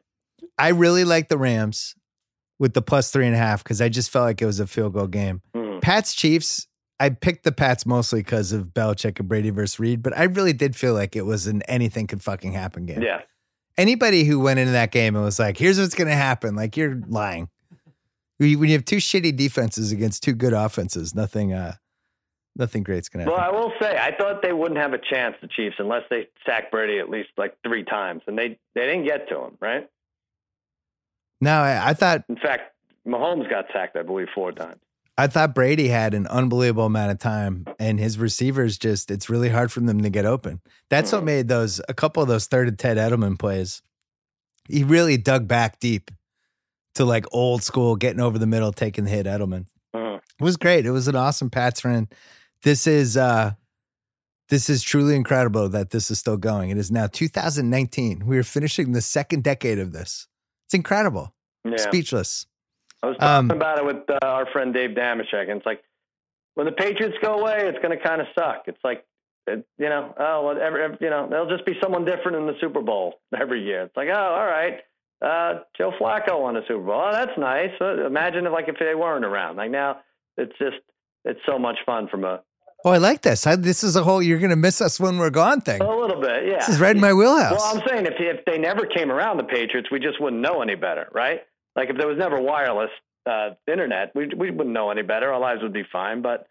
I 0.59 0.71
really 0.71 1.05
like 1.05 1.29
the 1.29 1.39
Rams 1.39 1.95
with 2.59 2.75
the 2.75 2.83
plus 2.83 3.13
three 3.13 3.27
and 3.27 3.35
a 3.35 3.39
half 3.39 3.63
because 3.63 3.81
I 3.81 3.89
just 3.89 4.11
felt 4.11 4.25
like 4.25 4.43
it 4.43 4.47
was 4.47 4.59
a 4.59 4.67
field 4.67 4.93
goal 4.95 5.07
game. 5.07 5.41
Mhm. 5.55 5.83
Pats 5.83 6.15
Chiefs. 6.15 6.67
I 7.05 7.11
picked 7.11 7.45
the 7.45 7.53
Pats 7.53 7.85
mostly 7.85 8.21
because 8.21 8.53
of 8.53 8.69
Belichick 8.69 9.19
and 9.19 9.29
Brady 9.29 9.51
versus 9.51 9.79
Reid, 9.79 10.03
but 10.03 10.17
I 10.17 10.25
really 10.25 10.55
did 10.55 10.75
feel 10.75 10.95
like 10.95 11.15
it 11.15 11.27
was 11.27 11.47
an 11.47 11.61
anything 11.69 12.07
could 12.07 12.23
fucking 12.23 12.53
happen 12.53 12.87
game. 12.87 13.03
Yeah. 13.03 13.21
Anybody 13.77 14.25
who 14.25 14.41
went 14.41 14.59
into 14.59 14.73
that 14.73 14.91
game 14.91 15.15
and 15.15 15.23
was 15.23 15.39
like, 15.39 15.59
"Here's 15.59 15.79
what's 15.79 15.95
going 15.95 16.09
to 16.09 16.15
happen," 16.15 16.57
like 16.57 16.79
you're 16.79 17.03
lying. 17.07 17.51
When 18.39 18.49
you 18.49 18.59
when 18.59 18.71
you 18.71 18.75
have 18.77 18.87
two 18.87 18.97
shitty 18.97 19.37
defenses 19.37 19.93
against 19.93 20.23
two 20.23 20.33
good 20.33 20.55
offenses, 20.55 21.15
nothing, 21.15 21.53
uh, 21.53 21.75
nothing 22.57 22.83
great's 22.83 23.11
going 23.11 23.27
to 23.27 23.31
happen. 23.31 23.45
Well. 23.45 23.55
I 23.55 23.61
will 23.61 23.73
say, 23.79 23.99
I 23.99 24.17
thought 24.17 24.41
they 24.41 24.55
wouldn't 24.55 24.81
have 24.81 24.95
a 24.95 24.99
chance, 24.99 25.37
the 25.43 25.49
Chiefs, 25.49 25.77
unless 25.79 26.05
they 26.09 26.29
sacked 26.47 26.73
Brady 26.73 27.01
at 27.01 27.11
least 27.11 27.29
like 27.37 27.55
three 27.63 27.85
times, 27.85 28.23
and 28.27 28.39
they 28.39 28.59
they 28.75 28.87
didn't 28.87 29.05
get 29.05 29.29
to 29.29 29.41
him, 29.41 29.59
right? 29.61 29.91
no, 31.43 31.59
I, 31.59 31.91
I 31.91 31.93
thought 31.93 32.25
In 32.31 32.37
fact, 32.37 32.73
Mahomes 33.07 33.51
got 33.51 33.67
sacked, 33.75 33.95
I 33.95 34.03
believe, 34.05 34.29
four 34.35 34.53
times. 34.53 34.79
I 35.17 35.29
thought 35.29 35.55
Brady 35.55 35.89
had 35.89 36.13
an 36.13 36.27
unbelievable 36.27 36.87
amount 36.87 37.13
of 37.13 37.19
time, 37.21 37.67
and 37.79 38.01
his 38.01 38.19
receivers 38.19 38.77
just, 38.79 39.11
it's 39.13 39.31
really 39.31 39.49
hard 39.49 39.71
for 39.71 39.81
them 39.81 40.03
to 40.03 40.11
get 40.11 40.25
open. 40.27 40.61
That's 40.91 41.13
what 41.13 41.23
Mhm. 41.23 41.27
made 41.27 41.49
those, 41.49 41.81
a 41.89 41.95
couple 41.95 42.23
of 42.23 42.29
those 42.29 42.47
third 42.47 42.67
and 42.67 42.79
Ted 42.79 42.97
Edelman 42.97 43.39
plays. 43.39 43.81
He 44.69 44.83
really 44.83 45.17
dug 45.17 45.47
back 45.47 45.79
deep 45.79 46.11
to 46.97 47.05
like 47.05 47.27
old 47.33 47.63
school, 47.63 47.95
getting 47.97 48.21
over 48.21 48.39
the 48.39 48.47
middle, 48.47 48.73
taking 48.73 49.05
the 49.05 49.11
hit 49.11 49.27
Edelman. 49.27 49.67
Mhm. 49.95 50.17
It 50.17 50.43
was 50.43 50.57
great. 50.57 50.85
It 50.87 50.91
was 50.91 51.07
an 51.07 51.15
awesome 51.17 51.51
Pats 51.51 51.85
run. 51.85 52.09
This 52.63 52.87
is, 52.89 53.17
uh, 53.17 53.53
this 54.49 54.69
is 54.69 54.83
truly 54.83 55.15
incredible 55.15 55.69
that 55.69 55.91
this 55.91 56.11
is 56.11 56.19
still 56.19 56.37
going. 56.37 56.71
It 56.71 56.79
is 56.79 56.91
now 56.91 57.07
2019. 57.07 58.27
We 58.27 58.37
are 58.39 58.43
finishing 58.43 58.93
the 58.93 59.01
second 59.01 59.45
decade 59.45 59.79
of 59.79 59.93
this. 59.93 60.27
It's 60.67 60.75
incredible. 60.75 61.35
Yeah. 61.65 61.77
Speechless. 61.77 62.47
I 63.05 63.09
was 63.09 63.17
talking 63.19 63.51
Um, 63.51 63.57
about 63.57 63.79
it 63.79 63.85
with 63.85 64.09
uh, 64.11 64.19
our 64.27 64.47
friend 64.53 64.73
Dave 64.75 64.91
Dameshek, 64.91 65.49
and 65.51 65.59
it's 65.59 65.67
like 65.67 65.83
when 66.55 66.67
the 66.67 66.73
Patriots 66.73 67.17
go 67.23 67.39
away, 67.41 67.67
it's 67.69 67.79
going 67.85 67.97
to 67.97 68.03
kind 68.03 68.21
of 68.21 68.27
suck. 68.39 68.65
It's 68.67 68.79
like, 68.85 69.05
it, 69.47 69.67
you 69.79 69.89
know, 69.89 70.15
oh, 70.19 70.45
well, 70.47 70.97
you 71.01 71.11
know, 71.11 71.27
there'll 71.29 71.49
just 71.51 71.67
be 71.67 71.75
someone 71.83 72.05
different 72.05 72.37
in 72.39 72.47
the 72.47 72.55
Super 72.61 72.81
Bowl 72.81 73.15
every 73.41 73.63
year. 73.63 73.83
It's 73.83 73.97
like, 73.97 74.09
oh, 74.09 74.15
all 74.15 74.47
right, 74.47 74.81
uh, 75.21 75.61
Joe 75.77 75.93
Flacco 76.01 76.41
won 76.41 76.57
a 76.57 76.63
Super 76.67 76.85
Bowl. 76.85 77.03
Oh, 77.07 77.13
that's 77.13 77.37
nice. 77.39 77.71
Uh, 77.81 78.07
imagine 78.07 78.47
if 78.47 78.53
like 78.53 78.69
if 78.69 78.77
they 78.79 78.95
weren't 78.95 79.25
around. 79.25 79.57
Like 79.57 79.71
now, 79.71 80.01
it's 80.37 80.53
just 80.59 80.77
it's 81.25 81.41
so 81.47 81.59
much 81.59 81.77
fun 81.87 82.09
from 82.09 82.25
a 82.25 82.41
Oh, 82.87 82.91
I 82.91 82.99
like 82.99 83.23
this. 83.23 83.47
I, 83.47 83.57
this 83.57 83.83
is 83.83 83.97
a 83.97 84.03
whole 84.03 84.23
"you're 84.23 84.39
going 84.39 84.51
to 84.51 84.57
miss 84.57 84.83
us 84.83 85.01
when 85.01 85.17
we're 85.17 85.31
gone" 85.31 85.63
thing. 85.63 85.81
a 85.81 85.97
little 85.97 86.21
bit, 86.21 86.47
yeah. 86.47 86.59
This 86.59 86.69
is 86.69 86.81
right 86.81 86.95
in 86.95 87.01
my 87.01 87.15
wheelhouse. 87.15 87.59
Well, 87.59 87.77
I'm 87.77 87.83
saying 87.89 88.05
if 88.05 88.13
if 88.19 88.45
they 88.45 88.59
never 88.59 88.85
came 88.85 89.11
around 89.11 89.39
the 89.39 89.45
Patriots, 89.45 89.91
we 89.91 89.99
just 89.99 90.21
wouldn't 90.21 90.43
know 90.43 90.61
any 90.61 90.75
better, 90.75 91.09
right? 91.13 91.41
Like 91.77 91.91
if 91.91 91.97
there 91.97 92.07
was 92.09 92.19
never 92.19 92.41
wireless 92.41 92.91
uh, 93.27 93.51
internet, 93.71 94.13
we 94.15 94.29
we 94.37 94.51
wouldn't 94.51 94.75
know 94.75 94.91
any 94.91 95.03
better. 95.03 95.33
Our 95.33 95.41
lives 95.41 95.63
would 95.63 95.73
be 95.73 95.85
fine. 95.93 96.23
But 96.23 96.47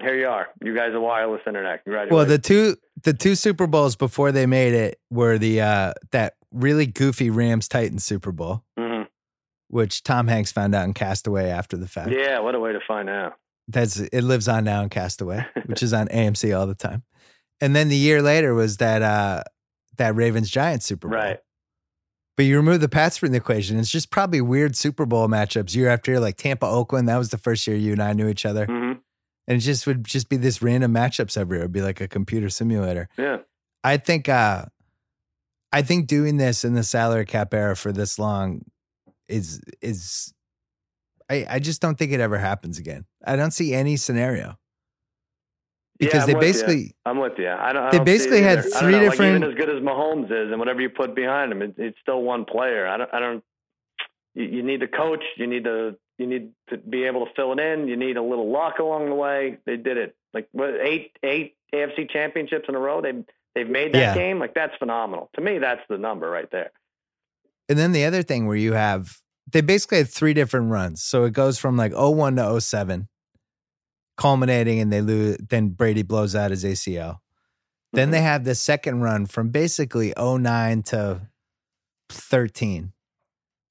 here 0.00 0.16
you 0.16 0.26
are, 0.28 0.48
you 0.62 0.74
guys 0.74 0.90
are 0.92 1.00
wireless 1.00 1.40
internet. 1.46 1.84
Congratulations. 1.84 2.14
well, 2.16 2.24
the 2.26 2.38
two 2.38 2.76
the 3.02 3.12
two 3.12 3.34
Super 3.34 3.66
Bowls 3.66 3.96
before 3.96 4.32
they 4.32 4.46
made 4.46 4.74
it 4.74 4.98
were 5.10 5.38
the 5.38 5.60
uh, 5.60 5.92
that 6.12 6.34
really 6.52 6.86
goofy 6.86 7.30
Rams 7.30 7.66
Titans 7.68 8.04
Super 8.04 8.30
Bowl, 8.32 8.62
Mhm. 8.78 9.06
which 9.68 10.02
Tom 10.02 10.28
Hanks 10.28 10.52
found 10.52 10.74
out 10.74 10.84
in 10.84 10.92
Castaway 10.94 11.48
after 11.48 11.76
the 11.76 11.88
fact. 11.88 12.10
yeah, 12.10 12.38
what 12.40 12.54
a 12.54 12.60
way 12.60 12.72
to 12.72 12.80
find 12.86 13.08
out. 13.08 13.34
That's 13.68 13.98
it 14.00 14.22
lives 14.22 14.48
on 14.48 14.64
now 14.64 14.82
in 14.82 14.88
Castaway, 14.90 15.46
which 15.66 15.82
is 15.82 15.92
on 15.92 16.08
AMC 16.08 16.52
all 16.58 16.66
the 16.66 16.74
time. 16.74 17.04
And 17.60 17.74
then 17.76 17.88
the 17.88 17.96
year 17.96 18.20
later 18.20 18.54
was 18.54 18.76
that 18.78 19.02
uh, 19.02 19.44
that 19.96 20.14
Ravens 20.16 20.50
Giants 20.50 20.84
Super 20.84 21.08
Bowl. 21.08 21.16
Right. 21.18 21.38
But 22.36 22.46
you 22.46 22.56
remove 22.56 22.80
the 22.80 22.88
Pats 22.88 23.18
from 23.18 23.30
the 23.30 23.36
equation, 23.36 23.78
it's 23.78 23.90
just 23.90 24.10
probably 24.10 24.40
weird 24.40 24.74
Super 24.74 25.04
Bowl 25.04 25.28
matchups 25.28 25.74
year 25.74 25.88
after 25.88 26.12
year, 26.12 26.20
like 26.20 26.36
Tampa 26.36 26.66
Oakland. 26.66 27.08
That 27.08 27.18
was 27.18 27.28
the 27.28 27.38
first 27.38 27.66
year 27.66 27.76
you 27.76 27.92
and 27.92 28.02
I 28.02 28.12
knew 28.14 28.28
each 28.28 28.46
other. 28.46 28.66
hmm 28.66 28.92
and 29.48 29.56
it 29.56 29.60
just 29.60 29.88
would 29.88 30.04
just 30.04 30.28
be 30.28 30.36
this 30.36 30.62
random 30.62 30.94
matchups 30.94 31.36
every 31.36 31.56
year. 31.56 31.64
It'd 31.64 31.72
be 31.72 31.82
like 31.82 32.00
a 32.00 32.06
computer 32.06 32.48
simulator. 32.48 33.08
Yeah. 33.18 33.38
I 33.82 33.96
think 33.96 34.28
uh 34.28 34.66
I 35.72 35.82
think 35.82 36.06
doing 36.06 36.36
this 36.36 36.64
in 36.64 36.74
the 36.74 36.84
salary 36.84 37.24
cap 37.26 37.52
era 37.52 37.74
for 37.74 37.92
this 37.92 38.18
long 38.18 38.62
is 39.28 39.60
is 39.80 40.32
I 41.28 41.44
I 41.50 41.58
just 41.58 41.82
don't 41.82 41.98
think 41.98 42.12
it 42.12 42.20
ever 42.20 42.38
happens 42.38 42.78
again. 42.78 43.04
I 43.26 43.34
don't 43.36 43.50
see 43.50 43.74
any 43.74 43.96
scenario. 43.96 44.58
Because 45.98 46.20
Yeah, 46.22 46.26
they 46.26 46.34
with 46.34 46.42
you. 46.42 46.48
basically 46.52 46.94
I'm 47.06 47.18
with 47.18 47.38
you. 47.38 47.48
I 47.48 47.72
don't. 47.72 47.82
I 47.84 47.90
They 47.90 47.96
don't 47.98 48.04
basically 48.04 48.42
had 48.42 48.58
either. 48.58 48.68
I 48.68 48.70
don't 48.70 48.80
three 48.80 48.92
know, 48.92 48.98
like, 48.98 49.10
different- 49.12 49.36
even 49.36 49.50
as 49.50 49.54
good 49.58 49.68
as 49.76 49.82
Mahomes 49.82 50.24
is, 50.26 50.50
and 50.50 50.58
whatever 50.58 50.80
you 50.80 50.90
put 50.90 51.14
behind 51.14 51.52
him, 51.52 51.62
it, 51.62 51.74
it's 51.78 51.98
still 52.00 52.22
one 52.22 52.44
player. 52.44 52.86
I 52.86 52.96
don't. 52.96 53.10
I 53.14 53.20
don't. 53.20 53.44
You, 54.34 54.44
you 54.44 54.62
need 54.62 54.80
to 54.80 54.88
coach. 54.88 55.22
You 55.36 55.46
need 55.46 55.64
to. 55.64 55.96
You 56.18 56.26
need 56.26 56.50
to 56.70 56.76
be 56.76 57.04
able 57.04 57.26
to 57.26 57.32
fill 57.34 57.52
it 57.52 57.58
in. 57.60 57.88
You 57.88 57.96
need 57.96 58.16
a 58.16 58.22
little 58.22 58.50
luck 58.50 58.78
along 58.78 59.08
the 59.08 59.14
way. 59.14 59.58
They 59.66 59.76
did 59.76 59.96
it. 59.96 60.14
Like 60.34 60.48
what, 60.52 60.74
eight 60.80 61.16
eight 61.22 61.56
AFC 61.74 62.10
championships 62.10 62.66
in 62.68 62.74
a 62.74 62.78
row. 62.78 63.00
They 63.00 63.12
they've 63.54 63.68
made 63.68 63.92
that 63.94 63.98
Yeah. 63.98 64.14
game. 64.14 64.38
Like 64.38 64.54
that's 64.54 64.74
phenomenal. 64.78 65.30
To 65.34 65.40
me, 65.40 65.58
that's 65.58 65.80
the 65.88 65.98
number 65.98 66.28
right 66.30 66.50
there. 66.50 66.70
and 67.68 67.78
then 67.78 67.92
the 67.92 68.04
other 68.04 68.22
thing 68.22 68.46
where 68.46 68.56
you 68.56 68.72
have 68.74 69.18
they 69.50 69.60
basically 69.60 69.98
had 69.98 70.08
three 70.08 70.34
different 70.34 70.70
runs. 70.70 71.02
So 71.02 71.24
it 71.24 71.32
goes 71.32 71.58
from 71.58 71.76
like 71.76 71.92
01 71.92 72.36
to 72.36 72.60
07, 72.60 73.08
culminating 74.16 74.80
and 74.80 74.92
they 74.92 75.00
lose 75.00 75.36
then 75.48 75.70
Brady 75.70 76.02
blows 76.02 76.34
out 76.34 76.50
his 76.50 76.64
ACL. 76.64 77.20
Then 77.92 78.08
Mhm. 78.08 78.12
they 78.12 78.20
have 78.22 78.44
the 78.44 78.54
second 78.54 79.00
run 79.00 79.26
from 79.26 79.50
basically 79.50 80.12
09 80.16 80.82
to 80.84 81.28
13, 82.08 82.92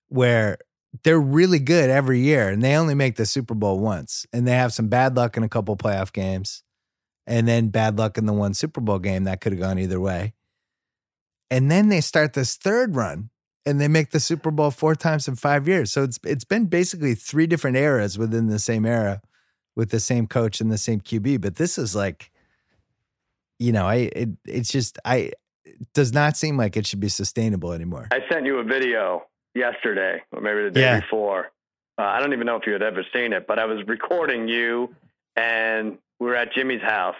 where 0.09 0.57
they're 1.03 1.19
really 1.19 1.59
good 1.59 1.89
every 1.89 2.19
year 2.19 2.49
and 2.49 2.61
they 2.61 2.75
only 2.75 2.93
make 2.95 3.15
the 3.15 3.25
Super 3.25 3.53
Bowl 3.53 3.79
once. 3.79 4.25
And 4.33 4.47
they 4.47 4.51
have 4.51 4.73
some 4.73 4.89
bad 4.89 5.15
luck 5.15 5.37
in 5.37 5.43
a 5.43 5.49
couple 5.49 5.75
playoff 5.77 6.11
games 6.11 6.63
and 7.25 7.47
then 7.47 7.69
bad 7.69 7.97
luck 7.97 8.17
in 8.17 8.25
the 8.25 8.33
one 8.33 8.53
Super 8.53 8.81
Bowl 8.81 8.99
game 8.99 9.23
that 9.23 9.41
could 9.41 9.53
have 9.53 9.61
gone 9.61 9.79
either 9.79 9.99
way. 9.99 10.33
And 11.49 11.69
then 11.69 11.89
they 11.89 12.01
start 12.01 12.33
this 12.33 12.55
third 12.55 12.95
run 12.95 13.29
and 13.65 13.79
they 13.79 13.87
make 13.87 14.11
the 14.11 14.19
Super 14.19 14.51
Bowl 14.51 14.71
four 14.71 14.95
times 14.95 15.27
in 15.27 15.35
five 15.35 15.67
years. 15.67 15.91
So 15.91 16.03
it's 16.03 16.19
it's 16.23 16.45
been 16.45 16.65
basically 16.65 17.15
three 17.15 17.47
different 17.47 17.77
eras 17.77 18.17
within 18.17 18.47
the 18.47 18.59
same 18.59 18.85
era 18.85 19.21
with 19.75 19.89
the 19.91 19.99
same 19.99 20.27
coach 20.27 20.61
and 20.61 20.71
the 20.71 20.77
same 20.77 20.99
QB. 21.01 21.41
But 21.41 21.55
this 21.55 21.77
is 21.77 21.95
like, 21.95 22.31
you 23.59 23.71
know, 23.71 23.85
I 23.85 23.95
it, 24.15 24.29
it's 24.45 24.69
just 24.71 24.97
I 25.05 25.31
it 25.63 25.93
does 25.93 26.13
not 26.13 26.37
seem 26.37 26.57
like 26.57 26.75
it 26.77 26.87
should 26.87 26.99
be 26.99 27.09
sustainable 27.09 27.71
anymore. 27.73 28.07
I 28.11 28.19
sent 28.29 28.45
you 28.45 28.57
a 28.59 28.63
video 28.63 29.23
yesterday, 29.53 30.21
or 30.31 30.41
maybe 30.41 30.63
the 30.63 30.71
day 30.71 30.81
Yeah. 30.81 30.99
before. 31.01 31.51
Uh, 31.97 32.03
I 32.03 32.19
don't 32.19 32.33
even 32.33 32.47
know 32.47 32.55
if 32.55 32.65
you 32.65 32.73
had 32.73 32.81
ever 32.81 33.03
seen 33.13 33.33
it, 33.33 33.45
but 33.47 33.59
I 33.59 33.65
was 33.65 33.85
recording 33.87 34.47
you, 34.47 34.95
and 35.35 35.97
we 36.19 36.27
were 36.27 36.35
at 36.35 36.53
Jimmy's 36.53 36.81
house 36.81 37.15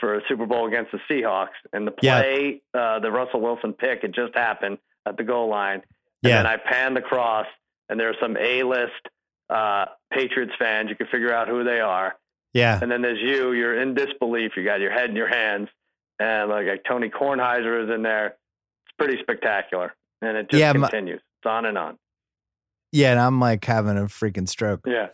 for 0.00 0.16
a 0.16 0.20
Super 0.26 0.46
Bowl 0.46 0.66
against 0.66 0.90
the 0.90 0.98
Seahawks, 1.08 1.50
and 1.72 1.86
the 1.86 1.92
Yeah. 2.02 2.18
play, 2.20 2.62
uh, 2.74 2.98
the 2.98 3.12
Russell 3.12 3.40
Wilson 3.40 3.72
pick, 3.72 4.02
had 4.02 4.12
just 4.12 4.34
happened 4.34 4.78
at 5.06 5.16
the 5.16 5.22
goal 5.22 5.48
line, 5.48 5.82
and 6.22 6.30
Yeah. 6.30 6.36
then 6.42 6.46
I 6.46 6.56
panned 6.56 6.98
across, 6.98 7.46
and 7.88 8.00
there 8.00 8.08
are 8.08 8.16
some 8.20 8.36
A-list 8.36 9.08
uh, 9.50 9.84
Patriots 10.14 10.52
fans. 10.58 10.88
You 10.90 10.96
can 10.96 11.06
figure 11.08 11.34
out 11.34 11.48
who 11.48 11.64
they 11.64 11.80
are. 11.80 12.14
Yeah. 12.52 12.78
And 12.80 12.90
then 12.90 13.02
there's 13.02 13.20
you. 13.20 13.52
You're 13.52 13.80
in 13.80 13.94
disbelief. 13.94 14.52
You 14.56 14.64
got 14.64 14.80
your 14.80 14.92
head 14.92 15.10
in 15.10 15.16
your 15.16 15.28
hands, 15.28 15.68
and 16.20 16.48
like, 16.48 16.66
like 16.66 16.82
Tony 16.88 17.08
Kornheiser 17.10 17.84
is 17.84 17.90
in 17.94 18.02
there. 18.02 18.26
It's 18.86 18.94
pretty 18.98 19.20
spectacular, 19.20 19.92
and 20.22 20.36
it 20.36 20.50
just 20.50 20.60
Yeah, 20.60 20.72
my- 20.74 20.88
continues. 20.88 21.20
it's 21.40 21.46
on 21.50 21.66
and 21.66 21.76
on. 21.76 21.98
Yeah. 22.92 23.10
And 23.10 23.20
I'm 23.20 23.40
like 23.40 23.64
having 23.64 23.98
a 23.98 24.02
freaking 24.02 24.48
stroke. 24.48 24.82
Yeah. 24.86 25.08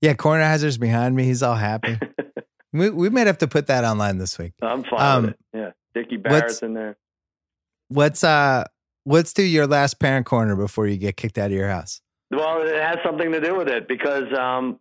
Yeah. 0.00 0.14
Kornheiser's 0.14 0.78
behind 0.78 1.16
me. 1.16 1.24
He's 1.24 1.42
all 1.42 1.56
happy. 1.56 1.98
we, 2.72 2.88
we 2.90 3.10
might 3.10 3.26
have 3.26 3.38
to 3.38 3.48
put 3.48 3.66
that 3.66 3.82
online 3.84 4.18
this 4.18 4.38
week. 4.38 4.52
I'm 4.62 4.84
fine 4.84 5.00
Um, 5.00 5.22
with 5.24 5.30
it. 5.32 5.38
Yeah. 5.52 5.70
Dickie 5.92 6.16
what's- 6.18 6.28
Barrett's 6.30 6.62
in 6.62 6.74
there. 6.74 6.96
Let's 7.92 8.22
uh 8.22 8.64
let's 9.04 9.32
do 9.32 9.42
your 9.42 9.66
last 9.66 9.98
parent 9.98 10.24
corner 10.26 10.54
before 10.54 10.86
you 10.86 10.96
get 10.96 11.16
kicked 11.16 11.36
out 11.38 11.46
of 11.46 11.52
your 11.56 11.68
house. 11.68 12.00
Well, 12.30 12.62
it 12.62 12.80
has 12.80 12.98
something 13.04 13.32
to 13.32 13.40
do 13.40 13.56
with 13.56 13.68
it 13.68 13.88
because, 13.88 14.32
um, 14.38 14.78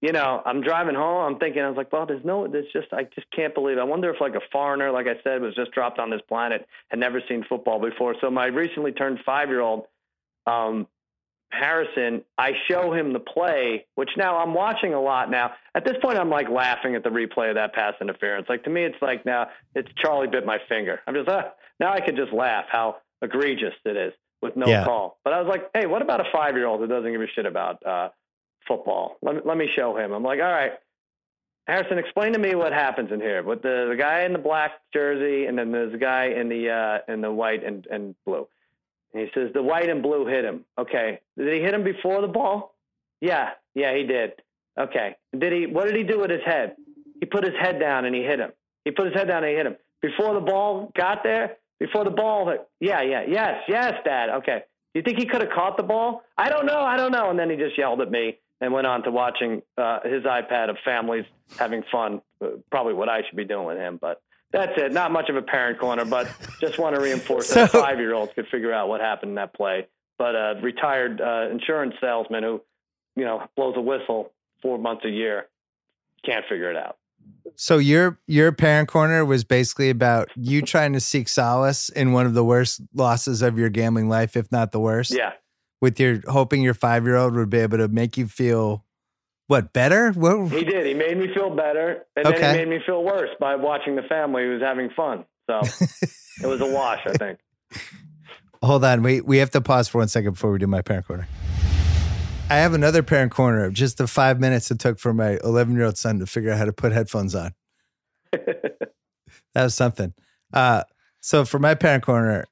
you 0.00 0.12
know, 0.12 0.40
I'm 0.44 0.62
driving 0.62 0.94
home. 0.94 1.32
I'm 1.34 1.38
thinking, 1.38 1.62
I 1.62 1.68
was 1.68 1.76
like, 1.76 1.92
well, 1.92 2.06
there's 2.06 2.24
no, 2.24 2.46
there's 2.46 2.70
just, 2.72 2.92
I 2.92 3.04
just 3.04 3.26
can't 3.34 3.54
believe. 3.54 3.78
It. 3.78 3.80
I 3.80 3.84
wonder 3.84 4.10
if 4.10 4.20
like 4.20 4.34
a 4.34 4.40
foreigner, 4.52 4.90
like 4.92 5.06
I 5.06 5.20
said, 5.24 5.42
was 5.42 5.54
just 5.54 5.72
dropped 5.72 5.98
on 5.98 6.10
this 6.10 6.20
planet, 6.28 6.66
had 6.88 7.00
never 7.00 7.20
seen 7.28 7.44
football 7.48 7.80
before. 7.80 8.14
So 8.20 8.30
my 8.30 8.46
recently 8.46 8.92
turned 8.92 9.18
five 9.26 9.48
year 9.48 9.60
old, 9.60 9.86
um, 10.46 10.86
Harrison, 11.50 12.22
I 12.38 12.52
show 12.70 12.94
him 12.94 13.12
the 13.12 13.20
play, 13.20 13.84
which 13.94 14.08
now 14.16 14.38
I'm 14.38 14.54
watching 14.54 14.94
a 14.94 15.00
lot 15.00 15.30
now. 15.30 15.52
At 15.74 15.84
this 15.84 15.96
point, 16.02 16.18
I'm 16.18 16.30
like 16.30 16.48
laughing 16.48 16.94
at 16.94 17.02
the 17.02 17.10
replay 17.10 17.50
of 17.50 17.56
that 17.56 17.74
pass 17.74 17.92
interference. 18.00 18.46
Like 18.48 18.64
to 18.64 18.70
me, 18.70 18.84
it's 18.84 18.96
like 19.02 19.26
now 19.26 19.48
it's 19.74 19.88
Charlie 20.02 20.28
bit 20.28 20.46
my 20.46 20.58
finger. 20.68 21.00
I'm 21.06 21.14
just 21.14 21.28
ah, 21.28 21.50
now 21.78 21.92
I 21.92 22.00
can 22.00 22.16
just 22.16 22.32
laugh 22.32 22.64
how 22.70 22.96
egregious 23.20 23.74
it 23.84 23.96
is 23.96 24.14
with 24.42 24.56
no 24.56 24.66
Yeah. 24.66 24.84
call. 24.84 25.18
But 25.24 25.32
I 25.32 25.40
was 25.40 25.48
like, 25.48 25.70
hey, 25.72 25.86
what 25.86 26.02
about 26.02 26.20
a 26.20 26.30
five 26.32 26.56
year 26.56 26.66
old 26.66 26.80
who 26.80 26.86
doesn't 26.86 27.10
give 27.10 27.20
a 27.22 27.26
shit 27.28 27.46
about 27.46 27.84
uh, 27.86 28.08
football? 28.66 29.16
Let 29.22 29.36
me 29.36 29.40
let 29.44 29.56
me 29.56 29.68
show 29.74 29.96
him. 29.96 30.12
I'm 30.12 30.22
like, 30.22 30.40
all 30.40 30.50
right, 30.52 30.72
Harrison, 31.66 31.98
explain 31.98 32.32
to 32.32 32.38
me 32.38 32.54
what 32.54 32.72
happens 32.72 33.12
in 33.12 33.20
here 33.20 33.42
with 33.42 33.62
the 33.62 33.86
the 33.88 33.96
guy 33.96 34.22
in 34.22 34.32
the 34.32 34.38
black 34.38 34.72
jersey, 34.92 35.46
and 35.46 35.56
then 35.56 35.70
there's 35.72 35.94
a 35.94 35.98
guy 35.98 36.26
in 36.26 36.48
the 36.48 36.70
uh, 36.70 37.12
in 37.12 37.20
the 37.20 37.30
white 37.32 37.64
and, 37.64 37.86
and 37.86 38.14
blue. 38.26 38.48
And 39.14 39.22
he 39.22 39.30
says 39.34 39.50
the 39.54 39.62
white 39.62 39.88
and 39.88 40.02
blue 40.02 40.26
hit 40.26 40.44
him. 40.44 40.64
Okay, 40.78 41.20
did 41.38 41.52
he 41.52 41.60
hit 41.60 41.72
him 41.74 41.84
before 41.84 42.20
the 42.20 42.28
ball? 42.28 42.74
Yeah, 43.20 43.50
yeah, 43.74 43.94
he 43.94 44.04
did. 44.04 44.32
Okay, 44.78 45.16
did 45.38 45.52
he? 45.52 45.66
What 45.66 45.86
did 45.86 45.96
he 45.96 46.02
do 46.02 46.18
with 46.18 46.30
his 46.30 46.42
head? 46.44 46.76
He 47.20 47.26
put 47.26 47.44
his 47.44 47.54
head 47.60 47.78
down 47.78 48.04
and 48.06 48.14
he 48.14 48.22
hit 48.22 48.40
him. 48.40 48.50
He 48.84 48.90
put 48.90 49.06
his 49.06 49.14
head 49.14 49.28
down 49.28 49.44
and 49.44 49.50
he 49.50 49.54
hit 49.56 49.66
him 49.66 49.76
before 50.00 50.34
the 50.34 50.40
ball 50.40 50.90
got 50.96 51.22
there. 51.22 51.58
Before 51.82 52.04
the 52.04 52.10
ball, 52.10 52.48
hit- 52.48 52.64
yeah, 52.78 53.02
yeah, 53.02 53.24
yes, 53.26 53.62
yes, 53.66 53.94
Dad. 54.04 54.30
Okay, 54.30 54.62
Do 54.94 55.00
you 55.00 55.02
think 55.02 55.18
he 55.18 55.26
could 55.26 55.40
have 55.40 55.50
caught 55.50 55.76
the 55.76 55.82
ball? 55.82 56.22
I 56.38 56.48
don't 56.48 56.64
know, 56.64 56.78
I 56.78 56.96
don't 56.96 57.10
know. 57.10 57.28
And 57.28 57.36
then 57.36 57.50
he 57.50 57.56
just 57.56 57.76
yelled 57.76 58.00
at 58.00 58.08
me 58.08 58.38
and 58.60 58.72
went 58.72 58.86
on 58.86 59.02
to 59.02 59.10
watching 59.10 59.62
uh, 59.76 59.98
his 60.04 60.22
iPad 60.22 60.70
of 60.70 60.76
families 60.84 61.24
having 61.58 61.82
fun. 61.90 62.22
Uh, 62.40 62.50
probably 62.70 62.94
what 62.94 63.08
I 63.08 63.22
should 63.26 63.36
be 63.36 63.44
doing 63.44 63.66
with 63.66 63.78
him, 63.78 63.98
but 64.00 64.22
that's 64.52 64.70
it. 64.76 64.92
Not 64.92 65.10
much 65.10 65.28
of 65.28 65.34
a 65.34 65.42
parent 65.42 65.80
corner, 65.80 66.04
but 66.04 66.28
just 66.60 66.78
want 66.78 66.94
to 66.94 67.02
reinforce 67.02 67.52
that 67.54 67.70
five 67.72 67.98
year 67.98 68.14
olds 68.14 68.30
could 68.36 68.46
figure 68.46 68.72
out 68.72 68.88
what 68.88 69.00
happened 69.00 69.30
in 69.30 69.34
that 69.34 69.52
play. 69.52 69.88
But 70.18 70.36
a 70.36 70.60
retired 70.62 71.20
uh, 71.20 71.48
insurance 71.50 71.94
salesman 72.00 72.44
who, 72.44 72.62
you 73.16 73.24
know, 73.24 73.42
blows 73.56 73.74
a 73.76 73.80
whistle 73.80 74.30
four 74.62 74.78
months 74.78 75.04
a 75.04 75.10
year 75.10 75.48
can't 76.24 76.44
figure 76.48 76.70
it 76.70 76.76
out. 76.76 76.96
So 77.56 77.78
your 77.78 78.18
your 78.26 78.52
parent 78.52 78.88
corner 78.88 79.24
was 79.24 79.44
basically 79.44 79.90
about 79.90 80.28
you 80.36 80.62
trying 80.62 80.92
to 80.92 81.00
seek 81.00 81.28
solace 81.28 81.88
in 81.88 82.12
one 82.12 82.26
of 82.26 82.34
the 82.34 82.44
worst 82.44 82.80
losses 82.94 83.42
of 83.42 83.58
your 83.58 83.68
gambling 83.68 84.08
life, 84.08 84.36
if 84.36 84.50
not 84.50 84.72
the 84.72 84.80
worst. 84.80 85.14
Yeah. 85.14 85.32
With 85.80 85.98
your 85.98 86.20
hoping 86.28 86.62
your 86.62 86.74
five 86.74 87.04
year 87.04 87.16
old 87.16 87.34
would 87.34 87.50
be 87.50 87.58
able 87.58 87.78
to 87.78 87.88
make 87.88 88.16
you 88.16 88.26
feel 88.26 88.84
what 89.48 89.72
better? 89.72 90.12
What, 90.12 90.50
He 90.50 90.64
did. 90.64 90.86
He 90.86 90.94
made 90.94 91.18
me 91.18 91.32
feel 91.34 91.54
better, 91.54 92.06
and 92.16 92.24
then 92.24 92.34
he 92.34 92.40
made 92.40 92.68
me 92.68 92.80
feel 92.86 93.04
worse 93.04 93.30
by 93.38 93.56
watching 93.56 93.96
the 93.96 94.02
family 94.02 94.44
who 94.44 94.52
was 94.52 94.62
having 94.62 94.90
fun. 94.90 95.24
So 95.50 95.60
it 96.42 96.46
was 96.46 96.60
a 96.60 96.66
wash, 96.66 97.00
I 97.06 97.12
think. 97.12 97.38
Hold 98.62 98.84
on, 98.84 99.02
we 99.02 99.20
we 99.20 99.38
have 99.38 99.50
to 99.50 99.60
pause 99.60 99.88
for 99.88 99.98
one 99.98 100.08
second 100.08 100.32
before 100.32 100.52
we 100.52 100.58
do 100.58 100.66
my 100.68 100.82
parent 100.82 101.06
corner. 101.06 101.28
I 102.52 102.56
have 102.56 102.74
another 102.74 103.02
parent 103.02 103.32
corner 103.32 103.64
of 103.64 103.72
just 103.72 103.96
the 103.96 104.06
five 104.06 104.38
minutes 104.38 104.70
it 104.70 104.78
took 104.78 104.98
for 104.98 105.14
my 105.14 105.38
11 105.42 105.74
year 105.74 105.86
old 105.86 105.96
son 105.96 106.18
to 106.18 106.26
figure 106.26 106.50
out 106.50 106.58
how 106.58 106.66
to 106.66 106.72
put 106.72 106.92
headphones 106.92 107.34
on. 107.34 107.54
That 109.54 109.64
was 109.64 109.74
something. 109.74 110.14
Uh, 110.52 110.84
so 111.20 111.44
for 111.44 111.58
my 111.58 111.74
parent 111.74 112.04
corner, 112.04 112.46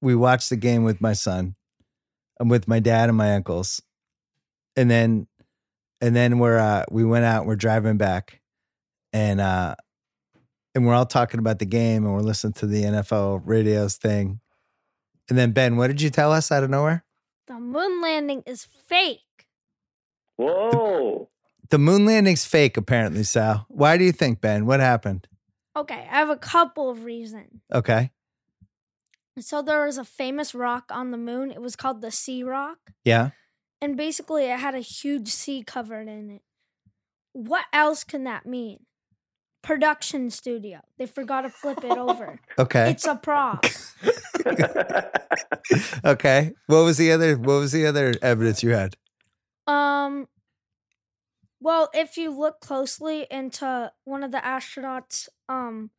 we 0.00 0.14
watched 0.14 0.48
the 0.48 0.56
game 0.56 0.84
with 0.84 1.02
my 1.02 1.12
son. 1.12 1.54
I'm 2.40 2.48
with 2.48 2.66
my 2.66 2.80
dad 2.80 3.10
and 3.10 3.16
my 3.16 3.34
uncles, 3.34 3.82
and 4.74 4.90
then, 4.90 5.26
and 6.00 6.16
then 6.16 6.38
we're 6.38 6.58
uh, 6.58 6.84
we 6.90 7.04
went 7.04 7.26
out. 7.26 7.40
and 7.40 7.48
We're 7.48 7.56
driving 7.56 7.98
back, 7.98 8.40
and 9.12 9.38
uh, 9.38 9.74
and 10.74 10.86
we're 10.86 10.94
all 10.94 11.04
talking 11.04 11.40
about 11.40 11.58
the 11.58 11.66
game, 11.66 12.06
and 12.06 12.14
we're 12.14 12.20
listening 12.20 12.54
to 12.54 12.66
the 12.66 12.84
NFL 12.84 13.42
radios 13.44 13.96
thing. 13.96 14.40
And 15.28 15.36
then 15.36 15.52
Ben, 15.52 15.76
what 15.76 15.88
did 15.88 16.00
you 16.00 16.08
tell 16.08 16.32
us 16.32 16.50
out 16.50 16.64
of 16.64 16.70
nowhere? 16.70 17.04
The 17.46 17.58
moon 17.58 18.00
landing 18.00 18.42
is 18.46 18.64
fake. 18.64 19.20
Whoa. 20.36 21.28
The 21.70 21.78
moon 21.78 22.04
landing's 22.06 22.44
fake, 22.44 22.76
apparently. 22.76 23.22
Sal, 23.24 23.66
why 23.68 23.96
do 23.96 24.04
you 24.04 24.12
think, 24.12 24.40
Ben? 24.40 24.66
What 24.66 24.80
happened? 24.80 25.26
Okay, 25.76 26.06
I 26.10 26.16
have 26.18 26.28
a 26.30 26.36
couple 26.36 26.90
of 26.90 27.04
reasons. 27.04 27.62
Okay, 27.72 28.10
So 29.38 29.62
there 29.62 29.86
was 29.86 29.96
a 29.96 30.04
famous 30.04 30.54
rock 30.54 30.84
on 30.90 31.10
the 31.10 31.16
moon. 31.16 31.50
It 31.50 31.62
was 31.62 31.76
called 31.76 32.02
the 32.02 32.10
Sea 32.10 32.42
Rock. 32.42 32.78
yeah. 33.04 33.30
And 33.80 33.96
basically 33.96 34.44
it 34.44 34.60
had 34.60 34.76
a 34.76 34.80
huge 34.80 35.28
sea 35.28 35.64
covered 35.64 36.06
in 36.06 36.30
it. 36.30 36.42
What 37.32 37.64
else 37.72 38.04
can 38.04 38.22
that 38.24 38.46
mean? 38.46 38.86
Production 39.62 40.30
studio. 40.30 40.82
They 40.98 41.06
forgot 41.06 41.40
to 41.40 41.48
flip 41.50 41.82
it 41.82 41.98
over. 41.98 42.38
Okay. 42.58 42.90
It's 42.92 43.06
a 43.06 43.16
prop. 43.16 43.64
okay. 46.04 46.52
What 46.66 46.82
was 46.82 46.96
the 46.98 47.12
other 47.12 47.36
what 47.36 47.54
was 47.60 47.72
the 47.72 47.86
other 47.86 48.14
evidence 48.22 48.62
you 48.62 48.70
had? 48.70 48.96
Um 49.66 50.28
well, 51.60 51.90
if 51.94 52.16
you 52.16 52.36
look 52.36 52.60
closely 52.60 53.26
into 53.30 53.92
one 54.04 54.24
of 54.24 54.32
the 54.32 54.38
astronauts' 54.38 55.28
um 55.48 55.90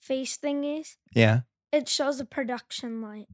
face 0.00 0.36
thingies, 0.36 0.96
Yeah. 1.14 1.40
it 1.72 1.88
shows 1.88 2.20
a 2.20 2.24
production 2.24 3.00
light. 3.02 3.26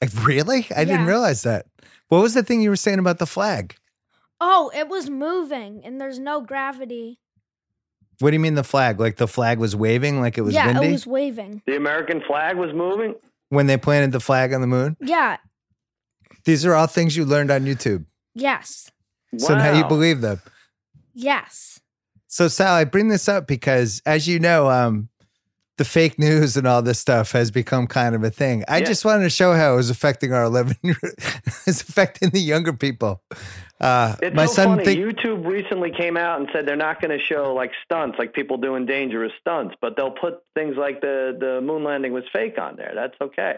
Like, 0.00 0.10
Really? 0.26 0.66
I 0.74 0.84
didn't 0.84 1.06
realize 1.06 1.42
that. 1.42 1.66
What 2.08 2.22
was 2.22 2.34
the 2.34 2.42
thing 2.42 2.60
you 2.60 2.70
were 2.70 2.76
saying 2.76 2.98
about 2.98 3.18
the 3.18 3.26
flag? 3.26 3.76
Oh, 4.40 4.70
it 4.74 4.88
was 4.88 5.08
moving 5.08 5.82
and 5.84 6.00
there's 6.00 6.18
no 6.18 6.40
gravity. 6.40 7.18
What 8.18 8.30
do 8.30 8.34
you 8.36 8.40
mean 8.40 8.54
the 8.54 8.64
flag? 8.64 9.00
Like 9.00 9.16
the 9.16 9.28
flag 9.28 9.58
was 9.58 9.74
waving 9.74 10.20
like 10.20 10.38
it 10.38 10.42
was 10.42 10.54
yeah, 10.54 10.66
windy 10.66 10.88
it 10.88 10.92
was 10.92 11.06
waving. 11.06 11.62
the 11.66 11.76
American 11.76 12.20
flag 12.20 12.56
was 12.56 12.72
moving. 12.72 13.14
When 13.52 13.66
they 13.66 13.76
planted 13.76 14.12
the 14.12 14.20
flag 14.20 14.52
on 14.54 14.60
the 14.62 14.66
moon? 14.66 14.96
Yeah, 15.00 15.36
These 16.44 16.64
are 16.64 16.74
all 16.74 16.86
things 16.86 17.16
you 17.16 17.24
learned 17.26 17.50
on 17.50 17.66
YouTube. 17.66 18.06
yes. 18.34 18.90
So 19.38 19.54
now 19.56 19.72
you 19.78 19.84
believe 19.84 20.20
them. 20.20 20.40
Yes. 21.14 21.80
So 22.28 22.48
Sal, 22.48 22.74
I 22.74 22.84
bring 22.84 23.08
this 23.08 23.28
up 23.28 23.46
because 23.46 24.00
as 24.06 24.26
you 24.28 24.38
know, 24.38 24.68
um, 24.70 25.08
the 25.78 25.84
fake 25.84 26.18
news 26.18 26.56
and 26.56 26.66
all 26.66 26.82
this 26.82 26.98
stuff 26.98 27.32
has 27.32 27.50
become 27.50 27.86
kind 27.86 28.14
of 28.14 28.22
a 28.22 28.30
thing. 28.30 28.64
I 28.68 28.78
Yeah. 28.78 28.84
just 28.86 29.04
wanted 29.04 29.24
to 29.24 29.30
show 29.30 29.54
how 29.54 29.72
it 29.72 29.76
was 29.76 29.90
affecting 29.90 30.32
our 30.32 30.44
11 30.44 30.76
year 30.82 30.96
it's 31.66 31.80
affecting 31.82 32.30
the 32.30 32.40
younger 32.40 32.72
people. 32.72 33.22
Uh, 33.80 34.14
It's 34.22 34.36
my 34.36 34.46
so 34.46 34.52
son 34.52 34.68
funny. 34.78 34.84
think- 34.84 35.00
YouTube 35.00 35.46
recently 35.46 35.90
came 35.90 36.16
out 36.16 36.38
and 36.40 36.48
said 36.52 36.66
they're 36.66 36.76
not 36.76 37.00
going 37.00 37.16
to 37.18 37.24
show 37.24 37.52
like 37.54 37.72
stunts, 37.84 38.18
like 38.18 38.32
people 38.34 38.56
doing 38.58 38.86
dangerous 38.86 39.32
stunts, 39.40 39.74
but 39.80 39.96
they'll 39.96 40.10
put 40.12 40.40
things 40.54 40.76
like 40.76 41.00
the 41.00 41.36
the 41.40 41.60
moon 41.62 41.82
landing 41.84 42.12
was 42.12 42.24
fake 42.32 42.58
on 42.58 42.76
there. 42.76 42.92
That's 42.94 43.14
okay. 43.20 43.56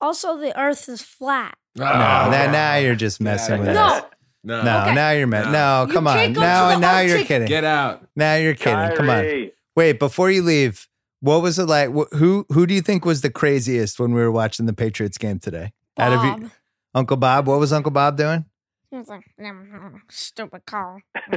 Also, 0.00 0.36
the 0.36 0.56
Earth 0.58 0.88
is 0.88 1.02
flat. 1.02 1.56
no, 1.74 1.84
now, 1.86 2.50
now 2.52 2.76
you're 2.76 2.94
just 2.94 3.20
messing 3.20 3.54
outta 3.54 3.62
with 3.62 3.70
here. 3.70 3.78
us. 3.84 4.02
No. 4.44 4.58
No. 4.58 4.62
No, 4.62 4.80
Okay. 4.82 4.94
now 4.94 5.10
you're 5.10 5.26
mad. 5.26 5.46
No. 5.46 5.50
No, 5.52 5.86
You 5.88 5.92
come 5.92 6.06
on. 6.06 6.14
can't 6.16 6.34
go 6.34 6.40
to 6.40 6.46
Now, 6.46 6.68
the 6.68 6.76
now 6.78 6.98
you're 7.00 7.24
kidding. 7.24 7.48
Get 7.48 7.64
out. 7.64 8.06
Now 8.14 8.34
you're 8.36 8.54
kidding. 8.54 8.96
Come 8.96 9.10
on. 9.10 9.50
Wait, 9.74 9.98
before 9.98 10.30
you 10.30 10.42
leave, 10.42 10.86
what 11.20 11.42
was 11.42 11.58
it 11.58 11.64
like? 11.66 11.90
Who 12.12 12.46
who 12.50 12.66
do 12.66 12.74
you 12.74 12.80
think 12.80 13.04
was 13.04 13.20
the 13.20 13.30
craziest 13.30 13.98
when 13.98 14.12
we 14.12 14.20
were 14.20 14.30
watching 14.32 14.66
the 14.66 14.72
Patriots 14.72 15.18
game 15.18 15.38
today? 15.38 15.72
Out 15.98 16.12
of 16.12 16.24
you- 16.24 16.42
Bob. 16.46 16.50
Uncle 16.94 17.16
Bob, 17.16 17.46
what 17.46 17.58
was 17.60 17.72
Uncle 17.72 17.92
Bob 17.92 18.16
doing? 18.16 18.44
He 18.90 18.96
was 18.96 19.08
like, 19.08 19.24
"Mm, 19.38 20.00
stupid 20.10 20.64
call. 20.66 20.98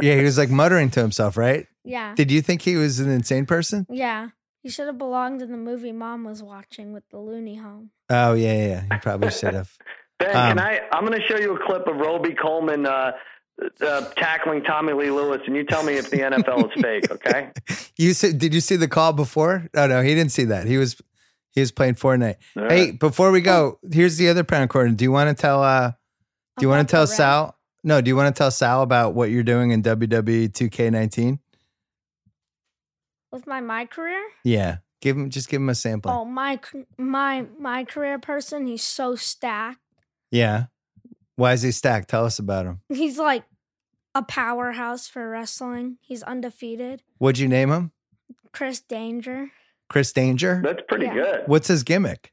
Yeah, 0.00 0.14
he 0.16 0.22
was 0.22 0.38
like 0.38 0.50
muttering 0.50 0.90
to 0.90 1.00
himself, 1.00 1.36
right? 1.36 1.66
yeah. 1.84 2.14
Did 2.14 2.30
you 2.30 2.40
think 2.42 2.62
he 2.62 2.76
was 2.76 2.98
an 3.00 3.10
insane 3.10 3.46
person? 3.46 3.86
Yeah. 3.90 4.28
He 4.62 4.70
should 4.70 4.86
have 4.86 4.98
belonged 4.98 5.42
in 5.42 5.52
the 5.52 5.58
movie 5.58 5.92
mom 5.92 6.24
was 6.24 6.42
watching 6.42 6.92
with 6.92 7.04
the 7.10 7.18
Looney 7.18 7.56
Home. 7.56 7.90
Oh 8.10 8.34
yeah, 8.34 8.52
yeah, 8.52 8.66
yeah. 8.66 8.82
He 8.94 8.98
probably 9.00 9.30
should 9.30 9.54
have. 9.54 9.70
Ben, 10.18 10.30
Um, 10.34 10.56
can 10.56 10.58
I? 10.58 10.80
I'm 10.92 11.04
going 11.06 11.20
to 11.20 11.26
show 11.28 11.36
you 11.38 11.54
a 11.54 11.66
clip 11.66 11.86
of 11.86 11.96
Robey-Coleman 11.96 12.86
uh, 12.86 13.12
uh, 13.80 14.00
tackling 14.16 14.62
Tommy 14.62 14.92
Lee 14.92 15.10
Lewis, 15.10 15.40
and 15.46 15.56
you 15.56 15.64
tell 15.64 15.82
me 15.82 15.94
if 15.94 16.10
the 16.10 16.18
NFL 16.18 16.66
is 16.76 16.82
fake. 16.82 17.10
Okay? 17.10 17.50
You 17.98 18.12
said, 18.12 18.36
did 18.38 18.52
you 18.52 18.60
see 18.60 18.76
the 18.76 18.88
call 18.88 19.14
before? 19.14 19.68
Oh 19.74 19.86
no, 19.86 20.02
he 20.02 20.14
didn't 20.14 20.32
see 20.32 20.44
that. 20.44 20.66
He 20.66 20.76
was 20.76 21.00
he 21.52 21.60
was 21.62 21.72
playing 21.72 21.94
Fortnite. 21.94 22.36
All 22.54 22.68
Hey, 22.68 22.90
right. 22.90 22.98
before 23.00 23.30
we 23.30 23.40
go, 23.40 23.78
here's 23.90 24.18
the 24.18 24.28
other 24.28 24.44
parent 24.44 24.70
corner. 24.70 24.90
Do 24.92 25.02
you 25.02 25.10
want 25.12 25.34
to 25.34 25.40
tell 25.40 25.62
uh 25.62 25.92
do 26.58 26.66
you 26.66 26.68
want 26.68 26.86
to 26.86 26.90
tell? 26.92 27.06
Sal? 27.06 27.56
No, 27.82 28.02
do 28.02 28.08
you 28.10 28.16
want 28.16 28.34
to 28.34 28.38
tell 28.38 28.50
Sal 28.50 28.82
about 28.82 29.14
what 29.14 29.30
you're 29.30 29.42
doing 29.42 29.70
in 29.70 29.82
WWE 29.82 30.50
2K19? 30.50 31.38
With 33.32 33.46
my 33.46 33.60
my 33.60 33.86
career? 33.86 34.22
Yeah. 34.44 34.78
Give 35.00 35.16
him 35.16 35.30
just 35.30 35.48
give 35.48 35.60
him 35.60 35.68
a 35.68 35.74
sample. 35.74 36.10
Oh, 36.10 36.24
my 36.26 36.60
my 36.98 37.46
my 37.58 37.84
career 37.84 38.18
person, 38.18 38.66
he's 38.66 38.82
so 38.84 39.14
stacked. 39.16 39.78
Yeah. 40.30 40.66
Why 41.36 41.52
is 41.52 41.62
he 41.62 41.70
stacked? 41.70 42.08
Tell 42.08 42.24
us 42.24 42.38
about 42.38 42.66
him. 42.66 42.80
He's 42.88 43.18
like 43.18 43.44
a 44.14 44.22
powerhouse 44.22 45.06
for 45.06 45.28
wrestling. 45.30 45.98
He's 46.00 46.22
undefeated. 46.22 47.02
What'd 47.18 47.38
you 47.38 47.48
name 47.48 47.70
him? 47.70 47.92
Chris 48.52 48.80
Danger. 48.80 49.50
Chris 49.88 50.12
Danger? 50.12 50.60
That's 50.64 50.82
pretty 50.88 51.06
Yeah. 51.06 51.14
good. 51.14 51.42
What's 51.46 51.68
his 51.68 51.82
gimmick? 51.82 52.32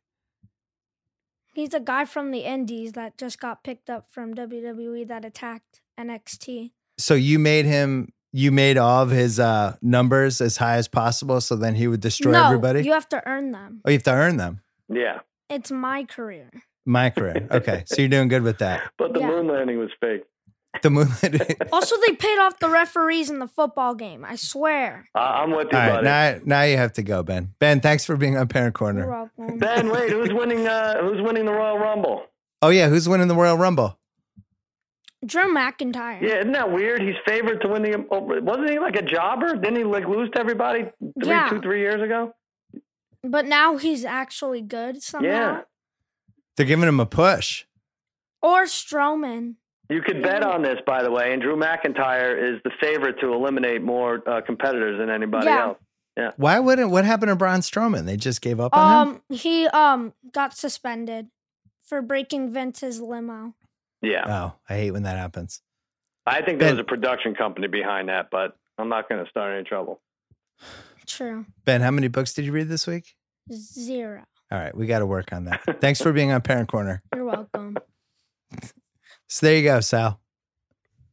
He's 1.54 1.74
a 1.74 1.80
guy 1.80 2.06
from 2.06 2.32
the 2.32 2.40
Indies 2.40 2.94
that 2.94 3.18
just 3.18 3.40
got 3.40 3.64
picked 3.64 3.90
up 3.90 4.08
from 4.12 4.34
WWE 4.34 5.08
that 5.08 5.24
attacked 5.24 5.82
NXT. 6.00 6.72
So 6.98 7.14
you 7.14 7.38
made 7.40 7.66
him 7.66 8.12
you 8.36 8.52
made 8.52 8.80
all 8.80 9.04
of 9.04 9.12
his 9.12 9.40
uh 9.40 9.76
numbers 9.84 10.42
as 10.42 10.58
high 10.58 10.78
as 10.78 10.88
possible 10.88 11.40
so 11.42 11.56
then 11.56 11.76
he 11.76 11.88
would 11.88 12.00
destroy 12.02 12.32
no, 12.32 12.46
everybody? 12.46 12.82
you 12.84 12.94
have 12.94 13.08
to 13.10 13.22
earn 13.28 13.52
them. 13.52 13.82
oh, 13.86 13.90
you 13.92 13.96
have 13.98 14.04
to 14.04 14.14
earn 14.14 14.38
them. 14.38 14.62
Yeah, 14.90 15.20
It's 15.50 15.70
my 15.70 16.04
career. 16.06 16.50
My 16.86 17.10
career. 17.10 17.48
Okay. 17.52 17.84
So 17.86 18.02
you're 18.02 18.10
doing 18.10 18.28
good 18.28 18.44
with 18.44 18.58
that. 18.60 18.92
but 18.98 19.14
the 19.14 19.20
Yeah. 19.22 19.28
moon 19.28 19.48
landing 19.48 19.80
was 19.80 19.90
fake. 20.02 20.24
The 20.82 20.90
moonlight. 20.90 21.58
Also, 21.72 21.96
they 22.06 22.14
paid 22.16 22.40
off 22.40 22.58
the 22.60 22.68
referees 22.70 23.30
in 23.30 23.38
the 23.40 23.48
football 23.48 23.94
game. 23.94 24.26
I 24.26 24.36
swear. 24.36 25.08
Uh, 25.16 25.20
I'm 25.20 25.52
with 25.52 25.68
you, 25.72 25.78
All 25.78 25.84
right, 25.88 25.94
buddy. 26.04 26.06
now 26.06 26.40
now 26.46 26.64
you 26.64 26.78
have 26.78 26.94
to 26.94 27.04
go, 27.04 27.22
Ben. 27.24 27.54
Ben, 27.60 27.80
thanks 27.80 28.04
for 28.06 28.18
being 28.18 28.36
on 28.38 28.48
Parent 28.48 28.76
You're 28.80 28.94
Corner. 28.94 29.32
ben, 29.58 29.90
wait, 29.90 30.10
who's 30.12 30.34
winning? 30.34 30.68
Uh, 30.68 31.00
who's 31.02 31.22
winning 31.22 31.46
the 31.46 31.52
Royal 31.54 31.78
Rumble? 31.78 32.24
Oh 32.64 32.70
yeah, 32.70 32.90
who's 32.90 33.08
winning 33.08 33.28
the 33.28 33.36
Royal 33.36 33.56
Rumble? 33.58 34.00
Drew 35.26 35.54
McIntyre. 35.56 36.22
Yeah, 36.22 36.40
isn't 36.40 36.52
that 36.52 36.72
weird? 36.72 37.02
He's 37.02 37.16
favored 37.26 37.62
to 37.62 37.68
win 37.70 37.82
the. 37.84 38.06
oh, 38.12 38.20
Wasn't 38.42 38.70
he 38.70 38.80
like 38.80 38.96
a 38.98 39.02
jobber? 39.04 39.54
Didn't 39.56 39.78
he 39.78 39.84
like 39.84 40.06
lose 40.08 40.30
to 40.32 40.40
everybody 40.40 40.86
three, 41.00 41.30
Yeah. 41.30 41.50
two, 41.50 41.62
three 41.62 41.80
years 41.80 42.02
ago? 42.02 42.34
But 43.24 43.46
now 43.46 43.78
he's 43.78 44.04
actually 44.04 44.62
good 44.62 45.02
somehow. 45.02 45.30
Yeah. 45.30 45.62
They're 46.58 46.66
giving 46.66 46.88
him 46.88 47.00
a 47.00 47.06
push. 47.06 47.66
Or 48.42 48.64
Strowman. 48.66 49.56
You 49.90 50.02
could 50.02 50.22
bet 50.24 50.44
on 50.44 50.62
this, 50.62 50.80
by 50.86 51.04
the 51.04 51.12
way. 51.12 51.34
And 51.34 51.42
Drew 51.42 51.56
McIntyre 51.56 52.56
is 52.56 52.62
the 52.64 52.72
favorite 52.82 53.20
to 53.22 53.34
eliminate 53.34 53.82
more 53.82 54.22
uh, 54.28 54.42
competitors 54.42 54.98
than 55.00 55.10
anybody 55.10 55.48
Yeah. 55.48 55.62
else. 55.64 55.78
Yeah. 56.16 56.32
Why 56.38 56.60
wouldn't 56.60 56.92
what 56.92 57.06
happened 57.06 57.30
to 57.30 57.36
Braun 57.36 57.62
Strowman? 57.62 58.06
They 58.06 58.18
just 58.18 58.42
gave 58.42 58.60
up 58.60 58.76
on 58.76 59.08
him? 59.08 59.14
Um, 59.16 59.22
he 59.36 59.68
um 59.68 60.14
got 60.32 60.56
suspended 60.56 61.28
for 61.84 62.02
breaking 62.04 62.54
Vince's 62.54 63.02
limo. 63.02 63.56
Yeah, 64.02 64.24
Oh, 64.28 64.54
I 64.70 64.76
hate 64.76 64.92
when 64.92 65.04
that 65.04 65.18
happens. 65.18 65.62
I 66.28 66.42
think 66.44 66.60
there 66.60 66.70
Ben- 66.70 66.76
was 66.76 66.82
a 66.82 66.84
production 66.84 67.34
company 67.36 67.68
behind 67.68 68.10
that, 68.10 68.28
but 68.32 68.56
I'm 68.78 68.90
not 68.90 69.10
going 69.10 69.24
to 69.24 69.30
start 69.30 69.56
any 69.56 69.64
trouble. 69.64 70.02
True. 71.08 71.46
Ben, 71.66 71.82
how 71.82 71.92
many 71.92 72.08
books 72.10 72.34
did 72.34 72.46
you 72.46 72.52
read 72.52 72.70
this 72.70 72.86
week? 72.88 73.16
Zero. 73.52 74.24
All 74.54 74.60
right, 74.60 74.78
we 74.78 74.86
got 74.86 75.00
to 75.00 75.06
work 75.08 75.34
on 75.34 75.46
that. 75.46 75.62
Thanks 75.82 76.00
for 76.00 76.14
being 76.14 76.32
on 76.32 76.42
Parent 76.42 76.70
Corner. 76.70 77.02
You're 77.16 77.26
welcome. 77.26 77.76
So 79.28 79.48
there 79.48 79.58
you 79.58 79.64
go, 79.64 79.80
Sal. 79.80 80.20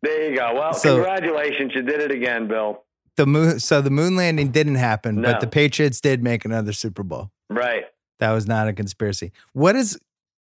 There 0.02 0.30
you 0.30 0.36
go. 0.36 0.52
Well, 0.54 0.74
So- 0.74 0.96
congratulations, 0.96 1.72
you 1.74 1.80
did 1.82 2.00
it 2.02 2.10
again, 2.10 2.48
Bill. 2.48 2.84
The 3.16 3.26
moon 3.26 3.58
so 3.58 3.80
the 3.80 3.90
moon 3.90 4.14
landing 4.16 4.50
didn't 4.50 4.76
happen, 4.76 5.16
No. 5.16 5.32
but 5.32 5.40
the 5.40 5.46
Patriots 5.46 6.00
did 6.00 6.22
make 6.22 6.44
another 6.44 6.72
Super 6.72 7.02
Bowl. 7.02 7.30
Right. 7.50 7.84
That 8.18 8.30
was 8.32 8.46
not 8.46 8.68
a 8.68 8.72
conspiracy. 8.72 9.32
What 9.52 9.74
is 9.74 9.98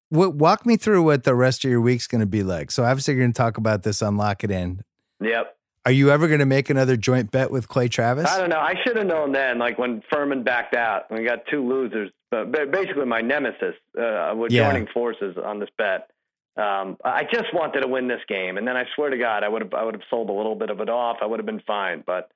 what 0.08 0.34
walk 0.34 0.64
me 0.64 0.76
through 0.76 1.02
what 1.02 1.24
the 1.24 1.34
rest 1.34 1.64
of 1.64 1.70
your 1.70 1.80
week's 1.80 2.06
going 2.06 2.20
to 2.20 2.26
be 2.26 2.42
like. 2.42 2.70
So 2.70 2.84
obviously 2.84 3.14
you're 3.14 3.22
going 3.24 3.32
to 3.32 3.36
talk 3.36 3.58
about 3.58 3.82
this 3.82 4.02
on 4.02 4.16
Lock 4.16 4.44
It 4.44 4.50
In. 4.50 4.82
Yep. 5.20 5.56
Are 5.86 5.92
you 5.92 6.10
ever 6.10 6.28
going 6.28 6.40
to 6.40 6.46
make 6.46 6.70
another 6.70 6.96
joint 6.96 7.30
bet 7.30 7.50
with 7.50 7.68
Clay 7.68 7.88
Travis? 7.88 8.26
I 8.30 8.38
don't 8.38 8.48
know. 8.48 8.58
I 8.58 8.74
should 8.86 8.96
have 8.96 9.06
known 9.06 9.32
then, 9.32 9.58
like 9.58 9.78
when 9.78 10.02
Fuhrman 10.12 10.42
backed 10.44 10.74
out, 10.74 11.10
we 11.10 11.24
got 11.24 11.40
two 11.50 11.66
losers. 11.68 12.10
But 12.30 12.50
basically, 12.72 13.04
my 13.04 13.20
nemesis 13.20 13.74
uh, 13.98 14.32
were 14.34 14.48
Yeah. 14.48 14.64
joining 14.70 14.86
forces 14.88 15.36
on 15.36 15.60
this 15.60 15.68
bet. 15.76 16.10
Um, 16.56 16.96
I 17.04 17.24
just 17.24 17.52
wanted 17.52 17.80
to 17.82 17.88
win 17.88 18.08
this 18.08 18.20
game, 18.28 18.56
and 18.58 18.66
then 18.66 18.76
I 18.76 18.84
swear 18.94 19.10
to 19.10 19.18
God, 19.18 19.42
I 19.44 19.48
would 19.48 19.60
have 19.62 19.74
I 19.74 19.82
would 19.84 19.94
have 19.94 20.02
sold 20.08 20.30
a 20.30 20.32
little 20.32 20.54
bit 20.54 20.70
of 20.70 20.80
it 20.80 20.88
off. 20.88 21.18
I 21.20 21.26
would 21.26 21.38
have 21.38 21.46
been 21.46 21.62
fine. 21.66 22.02
But 22.06 22.30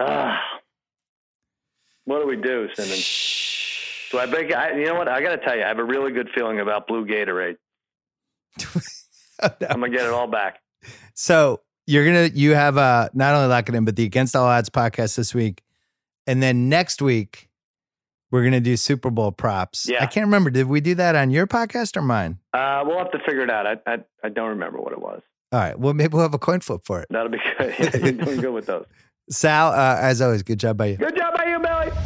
uh, 0.00 0.34
what 2.04 2.20
do 2.22 2.26
we 2.26 2.36
do, 2.36 2.68
Simmons? 2.74 4.08
Do 4.12 4.18
I 4.18 4.26
break? 4.26 4.54
I, 4.54 4.72
you 4.78 4.86
know 4.86 4.94
what? 4.94 5.08
I 5.08 5.20
got 5.20 5.30
to 5.38 5.44
tell 5.44 5.56
you, 5.56 5.62
I 5.62 5.68
have 5.68 5.78
a 5.78 5.84
really 5.84 6.12
good 6.12 6.30
feeling 6.34 6.60
about 6.60 6.86
Blue 6.86 7.04
Gatorade. 7.06 7.56
Oh, 9.40 9.50
no. 9.60 9.68
I'm 9.70 9.78
gonna 9.78 9.92
get 9.92 10.04
it 10.04 10.10
all 10.12 10.26
back. 10.26 10.58
So 11.14 11.60
you're 11.88 12.04
gonna 12.04 12.30
you 12.34 12.54
have 12.54 12.76
uh 12.76 13.08
not 13.14 13.34
only 13.34 13.48
lock 13.48 13.66
it 13.68 13.74
in, 13.74 13.86
but 13.86 13.96
the 13.96 14.04
Against 14.04 14.36
All 14.36 14.44
Odds 14.44 14.68
podcast 14.68 15.16
this 15.16 15.34
week, 15.34 15.62
and 16.26 16.42
then 16.42 16.68
next 16.68 17.00
week 17.00 17.48
we're 18.30 18.44
gonna 18.44 18.60
do 18.60 18.76
Super 18.76 19.10
Bowl 19.10 19.32
props. 19.32 19.88
Yeah. 19.88 20.02
I 20.02 20.06
can't 20.06 20.26
remember. 20.26 20.50
Did 20.50 20.66
we 20.66 20.82
do 20.82 20.94
that 20.96 21.16
on 21.16 21.30
your 21.30 21.46
podcast 21.46 21.96
or 21.96 22.02
mine? 22.02 22.40
Uh, 22.52 22.82
we'll 22.84 22.98
have 22.98 23.10
to 23.12 23.18
figure 23.20 23.40
it 23.42 23.50
out. 23.50 23.66
I, 23.66 23.76
I 23.86 23.98
I 24.22 24.28
don't 24.28 24.50
remember 24.50 24.78
what 24.78 24.92
it 24.92 25.00
was. 25.00 25.22
All 25.50 25.60
right. 25.60 25.78
Well, 25.78 25.94
maybe 25.94 26.12
we'll 26.12 26.22
have 26.24 26.34
a 26.34 26.38
coin 26.38 26.60
flip 26.60 26.82
for 26.84 27.00
it. 27.00 27.06
That'll 27.08 27.30
be 27.30 27.38
good. 27.58 27.74
Yeah, 27.78 28.10
doing 28.24 28.40
good 28.42 28.52
with 28.52 28.66
those. 28.66 28.84
Sal, 29.30 29.72
uh, 29.72 29.96
as 29.98 30.20
always, 30.20 30.42
good 30.42 30.60
job 30.60 30.76
by 30.76 30.86
you. 30.86 30.96
Good 30.98 31.16
job 31.16 31.34
by 31.34 31.46
you, 31.46 31.58
Billy. 31.58 31.90
All 31.90 31.96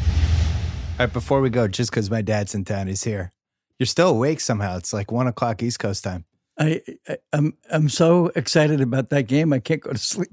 right. 1.01 1.13
Before 1.13 1.41
we 1.41 1.51
go, 1.51 1.67
just 1.67 1.91
because 1.91 2.09
my 2.09 2.23
dad's 2.23 2.55
in 2.55 2.65
town, 2.65 2.87
he's 2.87 3.03
here. 3.03 3.33
You're 3.81 3.87
still 3.89 4.11
awake 4.11 4.39
somehow. 4.39 4.77
It's 4.77 4.93
like 4.93 5.11
one 5.11 5.27
o'clock 5.27 5.61
East 5.61 5.81
Coast 5.81 6.05
time. 6.05 6.25
I, 6.63 6.81
I 7.09 7.17
I'm 7.33 7.55
I'm 7.71 7.89
so 7.89 8.31
excited 8.37 8.81
about 8.81 9.11
that 9.11 9.23
game. 9.27 9.53
I 9.53 9.59
can't 9.59 9.81
go 9.81 9.93
to 9.93 9.99
sleep. 9.99 10.31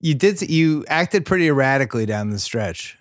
You 0.00 0.14
did. 0.14 0.40
You 0.48 0.84
acted 0.88 1.26
pretty 1.26 1.46
erratically 1.48 2.06
down 2.06 2.30
the 2.30 2.38
stretch. 2.38 2.96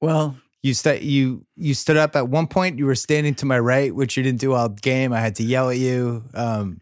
Well, 0.00 0.36
You 0.62 0.74
st- 0.74 1.02
you 1.02 1.46
you 1.56 1.72
stood 1.74 1.96
up 1.96 2.14
at 2.16 2.28
one 2.28 2.46
point. 2.46 2.78
You 2.78 2.86
were 2.86 2.94
standing 2.94 3.34
to 3.36 3.46
my 3.46 3.58
right, 3.58 3.94
which 3.94 4.16
you 4.16 4.22
didn't 4.22 4.40
do 4.40 4.52
all 4.52 4.68
game. 4.68 5.12
I 5.12 5.20
had 5.20 5.36
to 5.36 5.42
yell 5.44 5.70
at 5.70 5.78
you. 5.78 6.24
Um, 6.34 6.80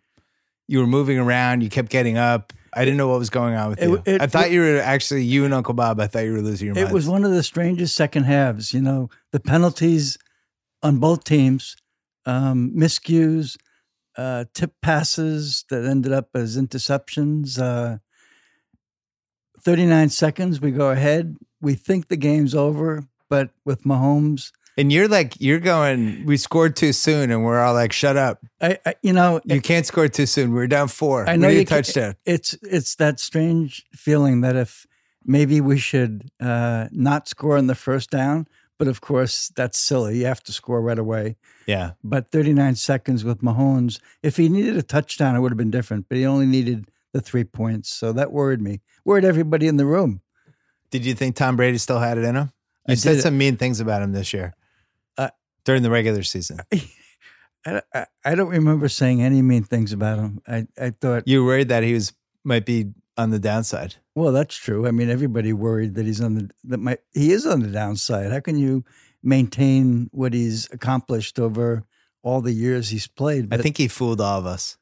you 0.66 0.78
were 0.80 0.86
moving 0.86 1.18
around. 1.18 1.62
You 1.62 1.68
kept 1.70 1.90
getting 1.90 2.16
up. 2.18 2.52
I 2.76 2.84
didn't 2.84 2.96
know 2.96 3.06
what 3.06 3.20
was 3.20 3.30
going 3.30 3.54
on 3.54 3.70
with 3.70 3.80
It- 3.82 3.88
you. 3.88 4.02
it- 4.06 4.20
I 4.22 4.26
thought 4.26 4.50
you 4.50 4.60
were 4.60 4.78
actually 4.80 5.22
you 5.22 5.44
and 5.44 5.54
Uncle 5.54 5.74
Bob. 5.74 6.00
I 6.00 6.08
thought 6.08 6.24
you 6.24 6.32
were 6.32 6.42
losing 6.42 6.66
your 6.66 6.74
mind. 6.74 6.88
it 6.88 6.92
was 6.92 7.06
one 7.06 7.22
of 7.24 7.30
the 7.30 7.42
strangest 7.44 7.94
second 7.94 8.24
halves. 8.24 8.72
You 8.74 8.80
know, 8.80 9.08
the 9.30 9.38
penalties 9.38 10.18
on 10.82 10.98
both 10.98 11.22
teams, 11.22 11.76
um, 12.26 12.72
miscues, 12.74 13.56
uh, 14.16 14.44
tip 14.54 14.72
passes 14.80 15.64
that 15.70 15.84
ended 15.84 16.12
up 16.12 16.30
as 16.34 16.56
interceptions. 16.56 17.58
Uh, 17.58 17.98
39 19.60 20.10
seconds, 20.10 20.60
we 20.60 20.70
go 20.70 20.90
ahead. 20.90 21.36
We 21.60 21.74
think 21.74 22.08
the 22.08 22.16
game's 22.16 22.54
over, 22.54 23.04
but 23.28 23.50
with 23.64 23.84
Mahomes, 23.84 24.52
and 24.76 24.92
you're 24.92 25.08
like 25.08 25.40
you're 25.40 25.60
going. 25.60 26.26
We 26.26 26.36
scored 26.36 26.76
too 26.76 26.92
soon, 26.92 27.30
and 27.30 27.44
we're 27.44 27.60
all 27.60 27.74
like, 27.74 27.92
"Shut 27.92 28.16
up! 28.16 28.44
I, 28.60 28.78
I 28.84 28.94
you 29.02 29.12
know, 29.12 29.40
You 29.44 29.60
can't 29.60 29.86
score 29.86 30.08
too 30.08 30.26
soon. 30.26 30.52
We're 30.52 30.66
down 30.66 30.88
four. 30.88 31.28
I 31.28 31.36
know 31.36 31.48
you 31.48 31.64
touchdown." 31.64 32.16
it's 32.24 32.54
it's 32.62 32.96
that 32.96 33.20
strange 33.20 33.86
feeling 33.92 34.40
that 34.40 34.56
if 34.56 34.86
maybe 35.24 35.60
we 35.60 35.78
should 35.78 36.30
uh, 36.40 36.88
not 36.90 37.28
score 37.28 37.56
on 37.56 37.66
the 37.68 37.74
first 37.74 38.10
down, 38.10 38.48
but 38.78 38.88
of 38.88 39.00
course 39.00 39.50
that's 39.54 39.78
silly. 39.78 40.18
You 40.18 40.26
have 40.26 40.42
to 40.44 40.52
score 40.52 40.80
right 40.80 40.98
away. 40.98 41.36
Yeah. 41.66 41.92
But 42.02 42.30
39 42.30 42.74
seconds 42.76 43.24
with 43.24 43.40
Mahomes, 43.42 44.00
if 44.22 44.36
he 44.36 44.48
needed 44.48 44.76
a 44.76 44.82
touchdown, 44.82 45.36
it 45.36 45.40
would 45.40 45.52
have 45.52 45.58
been 45.58 45.70
different. 45.70 46.06
But 46.08 46.18
he 46.18 46.26
only 46.26 46.46
needed 46.46 46.90
the 47.12 47.20
three 47.20 47.44
points, 47.44 47.88
so 47.90 48.12
that 48.12 48.32
worried 48.32 48.60
me. 48.60 48.80
Worried 49.04 49.24
everybody 49.24 49.66
in 49.68 49.76
the 49.76 49.86
room. 49.86 50.20
Did 50.90 51.04
you 51.06 51.14
think 51.14 51.36
Tom 51.36 51.56
Brady 51.56 51.78
still 51.78 51.98
had 52.00 52.18
it 52.18 52.24
in 52.24 52.34
him? 52.36 52.52
You 52.88 52.92
I 52.92 52.94
said 52.96 53.20
some 53.20 53.38
mean 53.38 53.56
things 53.56 53.80
about 53.80 54.02
him 54.02 54.12
this 54.12 54.32
year 54.32 54.54
Uh, 55.16 55.30
during 55.64 55.82
the 55.82 55.90
regular 55.90 56.22
season. 56.22 56.58
I, 57.66 57.80
I, 57.94 58.06
I 58.24 58.34
don't 58.34 58.50
remember 58.50 58.88
saying 58.88 59.22
any 59.22 59.40
mean 59.42 59.64
things 59.64 59.92
about 59.92 60.18
him. 60.18 60.40
I, 60.46 60.66
I 60.78 60.90
thought, 60.90 61.26
You 61.26 61.44
worried 61.44 61.68
that 61.70 61.82
he 61.82 61.94
was 61.94 62.12
might 62.44 62.66
be 62.66 62.92
on 63.16 63.30
the 63.30 63.38
downside. 63.38 63.96
well, 64.14 64.32
that's 64.32 64.56
true. 64.56 64.86
I 64.86 64.90
mean, 64.90 65.08
everybody 65.08 65.52
worried 65.52 65.94
that 65.94 66.06
he's 66.06 66.20
on 66.20 66.34
the 66.34 66.50
that 66.64 66.78
might 66.78 67.00
he 67.12 67.32
is 67.32 67.46
on 67.46 67.60
the 67.60 67.68
downside. 67.68 68.32
How 68.32 68.40
can 68.40 68.58
you 68.58 68.84
maintain 69.22 70.10
what 70.12 70.34
he's 70.34 70.68
accomplished 70.70 71.38
over 71.38 71.84
all 72.24 72.40
the 72.40 72.52
years 72.52 72.88
he's 72.88 73.06
played. 73.06 73.52
I 73.52 73.58
think 73.58 73.76
he 73.76 73.86
fooled 73.86 74.20
all 74.20 74.38
of 74.38 74.46
us. 74.46 74.76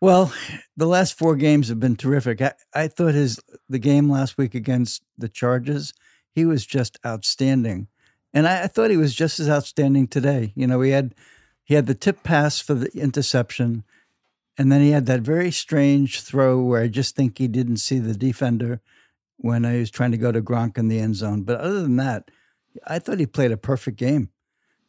well, 0.00 0.32
the 0.76 0.86
last 0.86 1.16
four 1.16 1.36
games 1.36 1.68
have 1.68 1.80
been 1.80 1.96
terrific. 1.96 2.42
I, 2.42 2.52
I 2.74 2.88
thought 2.88 3.14
his 3.14 3.40
the 3.68 3.78
game 3.78 4.10
last 4.10 4.36
week 4.36 4.54
against 4.54 5.02
the 5.16 5.28
Chargers, 5.28 5.94
he 6.34 6.44
was 6.44 6.66
just 6.66 6.98
outstanding, 7.06 7.88
and 8.34 8.46
I, 8.46 8.64
I 8.64 8.66
thought 8.66 8.90
he 8.90 8.96
was 8.96 9.14
just 9.14 9.40
as 9.40 9.48
outstanding 9.48 10.08
today. 10.08 10.52
You 10.56 10.66
know, 10.66 10.80
he 10.80 10.90
had 10.90 11.14
he 11.62 11.74
had 11.74 11.86
the 11.86 11.94
tip 11.94 12.22
pass 12.22 12.58
for 12.58 12.74
the 12.74 12.90
interception, 12.98 13.84
and 14.60 14.70
then 14.70 14.82
he 14.82 14.90
had 14.90 15.06
that 15.06 15.22
very 15.22 15.50
strange 15.50 16.20
throw 16.20 16.60
where 16.60 16.82
I 16.82 16.88
just 16.88 17.16
think 17.16 17.38
he 17.38 17.48
didn't 17.48 17.78
see 17.78 17.98
the 17.98 18.12
defender 18.12 18.82
when 19.38 19.64
he 19.64 19.78
was 19.78 19.90
trying 19.90 20.10
to 20.10 20.18
go 20.18 20.30
to 20.30 20.42
Gronk 20.42 20.76
in 20.76 20.88
the 20.88 20.98
end 20.98 21.16
zone. 21.16 21.44
But 21.44 21.62
other 21.62 21.80
than 21.80 21.96
that, 21.96 22.30
I 22.86 22.98
thought 22.98 23.20
he 23.20 23.24
played 23.24 23.52
a 23.52 23.56
perfect 23.56 23.96
game. 23.96 24.28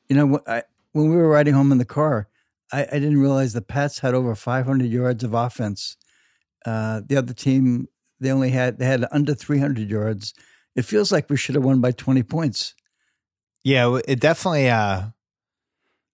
You 0.10 0.18
know, 0.18 0.42
I, 0.46 0.64
when 0.92 1.10
we 1.10 1.16
were 1.16 1.30
riding 1.30 1.54
home 1.54 1.72
in 1.72 1.78
the 1.78 1.86
car, 1.86 2.28
I, 2.74 2.82
I 2.82 3.00
didn't 3.00 3.22
realize 3.22 3.54
the 3.54 3.62
Pats 3.62 4.00
had 4.00 4.14
over 4.14 4.36
500 4.36 4.92
yards 4.92 5.24
of 5.24 5.34
offense. 5.34 5.96
Uh, 6.66 7.00
the 7.08 7.16
other 7.16 7.34
team, 7.34 7.88
they 8.20 8.30
only 8.30 8.50
had 8.50 8.78
they 8.78 8.88
had 8.88 9.06
under 9.10 9.34
300 9.34 9.90
yards. 9.90 10.34
It 10.76 10.82
feels 10.82 11.14
like 11.14 11.30
we 11.30 11.38
should 11.38 11.56
have 11.56 11.64
won 11.64 11.80
by 11.80 11.94
20 11.94 12.24
points. 12.24 12.76
Yeah, 13.64 14.02
it 14.06 14.20
definitely. 14.20 14.70
uh 14.70 15.12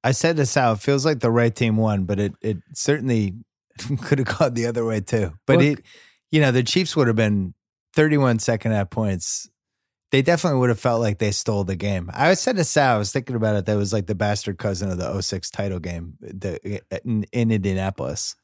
I 0.04 0.12
said 0.12 0.38
this 0.38 0.56
out. 0.56 0.78
It 0.78 0.82
feels 0.82 1.06
like 1.06 1.22
the 1.22 1.32
right 1.32 1.54
team 1.54 1.76
won, 1.76 2.06
but 2.06 2.20
it 2.20 2.34
it 2.40 2.58
certainly 2.74 3.34
could 4.04 4.20
have 4.20 4.38
gone 4.40 4.54
the 4.54 4.66
other 4.66 4.86
way 4.86 5.02
too. 5.02 5.34
But 5.46 5.58
Well, 5.58 5.66
it, 5.66 5.80
you 6.32 6.42
know, 6.42 6.52
the 6.52 6.64
Chiefs 6.64 6.96
would 6.96 7.08
have 7.08 7.16
been 7.16 7.54
31 7.94 8.40
second 8.40 8.72
half 8.74 8.90
points. 8.90 9.50
They 10.12 10.22
definitely 10.22 10.60
would 10.60 10.70
have 10.70 10.80
felt 10.80 11.02
like 11.02 11.20
they 11.20 11.32
stole 11.32 11.66
the 11.66 11.76
game. 11.76 12.10
I 12.14 12.34
said 12.36 12.56
to 12.56 12.64
Sal, 12.64 12.96
I 12.96 12.98
was 12.98 13.12
thinking 13.12 13.36
about 13.36 13.56
it. 13.58 13.66
That 13.66 13.76
was 13.76 13.92
like 13.92 14.08
the 14.08 14.16
bastard 14.16 14.58
cousin 14.58 14.90
of 14.90 14.98
the 14.98 15.22
06 15.22 15.50
title 15.50 15.80
game 15.80 16.14
the, 16.22 16.60
eh, 16.66 16.98
in, 17.04 17.26
in 17.34 17.52
Indianapolis, 17.52 18.36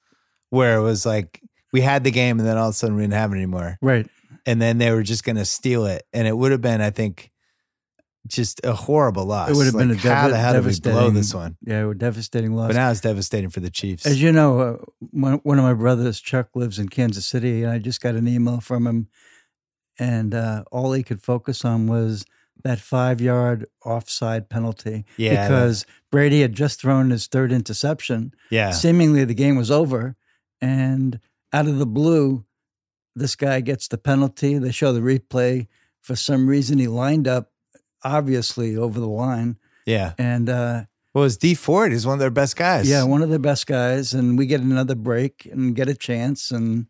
where 0.50 0.76
it 0.78 0.82
was 0.82 1.06
like 1.06 1.42
we 1.72 1.80
had 1.82 2.04
the 2.04 2.12
game 2.12 2.40
and 2.40 2.48
then 2.48 2.58
all 2.58 2.68
of 2.68 2.72
a 2.72 2.74
sudden 2.74 2.96
we 2.98 3.04
didn't 3.04 3.14
have 3.14 3.32
it 3.32 3.38
anymore 3.38 3.78
Right. 3.82 4.08
and 4.46 4.62
then 4.62 4.78
they 4.78 4.92
were 4.92 5.04
just 5.04 5.24
going 5.24 5.38
to 5.38 5.46
steal 5.46 5.86
it, 5.86 6.04
and 6.12 6.28
it 6.28 6.36
would 6.38 6.52
have 6.52 6.62
been, 6.62 6.82
I 6.82 6.90
think, 6.90 7.32
just 8.28 8.62
a 8.64 8.74
horrible 8.74 9.26
loss. 9.26 9.50
It 9.50 9.56
would 9.56 9.66
have 9.66 9.76
been 9.76 9.90
Like, 9.90 10.06
a 10.06 10.16
how 10.16 10.28
the 10.30 10.38
hell 10.38 10.54
did 10.54 10.66
we 10.66 10.80
blow 10.80 10.92
devastating- 11.10 11.14
this 11.14 11.34
one? 11.34 11.58
Yeah, 11.66 11.90
a 11.90 11.94
devastating 11.94 12.54
loss. 12.56 12.70
But 12.70 12.76
now 12.78 12.90
it's 12.92 13.02
devastating 13.02 13.50
for 13.50 13.60
the 13.60 13.70
Chiefs. 13.70 14.06
As 14.06 14.22
you 14.22 14.32
know, 14.32 14.60
uh, 14.60 14.78
one, 15.12 15.34
one 15.44 15.58
of 15.60 15.66
my 15.66 15.74
brothers, 15.74 16.20
Chuck, 16.22 16.50
lives 16.56 16.80
in 16.80 16.90
Kansas 16.90 17.26
City, 17.26 17.64
and 17.64 17.72
I 17.72 17.80
just 17.80 18.02
got 18.02 18.16
an 18.16 18.28
email 18.28 18.60
from 18.62 18.88
him, 18.88 19.08
and 20.00 20.34
uh, 20.34 20.64
all 20.72 20.94
he 20.94 21.04
could 21.04 21.22
focus 21.22 21.64
on 21.66 21.88
was 21.88 22.26
that 22.64 22.80
five 22.80 23.20
yard 23.20 23.66
offside 23.86 24.48
penalty 24.50 25.06
Yeah, 25.18 25.48
because 25.48 25.86
Brady 26.12 26.42
had 26.42 26.54
just 26.54 26.80
thrown 26.80 27.10
his 27.10 27.28
third 27.28 27.52
interception. 27.52 28.34
yeah, 28.50 28.72
Seemingly 28.72 29.26
the 29.26 29.34
game 29.34 29.56
was 29.58 29.70
over, 29.70 30.16
and 30.62 31.20
out 31.52 31.68
of 31.68 31.78
the 31.78 31.86
blue, 31.86 32.46
this 33.16 33.36
guy 33.36 33.60
gets 33.60 33.88
the 33.88 33.98
penalty. 33.98 34.58
They 34.58 34.72
show 34.72 34.94
the 34.94 35.02
replay. 35.02 35.68
For 36.02 36.16
some 36.16 36.48
reason, 36.48 36.80
he 36.80 36.88
lined 36.88 37.28
up 37.28 37.52
obviously 38.04 38.76
over 38.78 39.00
the 39.00 39.08
line, 39.08 39.58
yeah. 39.86 40.14
and 40.18 40.50
uh, 40.50 40.84
Well, 41.14 41.24
it's 41.26 41.38
Dee 41.38 41.54
Ford. 41.56 41.92
He's 41.92 42.06
one 42.06 42.14
of 42.14 42.20
their 42.20 42.30
best 42.32 42.56
guys. 42.56 42.90
yeah, 42.90 43.04
one 43.04 43.22
of 43.22 43.30
the 43.30 43.40
best 43.40 43.68
guys, 43.68 44.14
and 44.14 44.38
we 44.38 44.46
get 44.46 44.62
another 44.62 44.96
break 44.96 45.48
and 45.52 45.76
get 45.76 45.90
a 45.90 45.96
chance, 45.96 46.52
and 46.52 46.88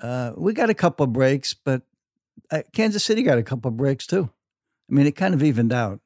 uh, 0.00 0.32
we 0.36 0.52
got 0.52 0.70
a 0.70 0.74
couple 0.74 1.06
breaks, 1.06 1.54
but 1.54 1.82
uh, 2.50 2.62
Kansas 2.72 3.04
City 3.04 3.22
got 3.22 3.38
a 3.38 3.42
couple 3.42 3.70
breaks 3.70 4.06
too. 4.06 4.30
I 4.90 4.94
mean, 4.94 5.06
it 5.06 5.16
kind 5.16 5.34
of 5.34 5.42
evened 5.42 5.72
out. 5.72 6.00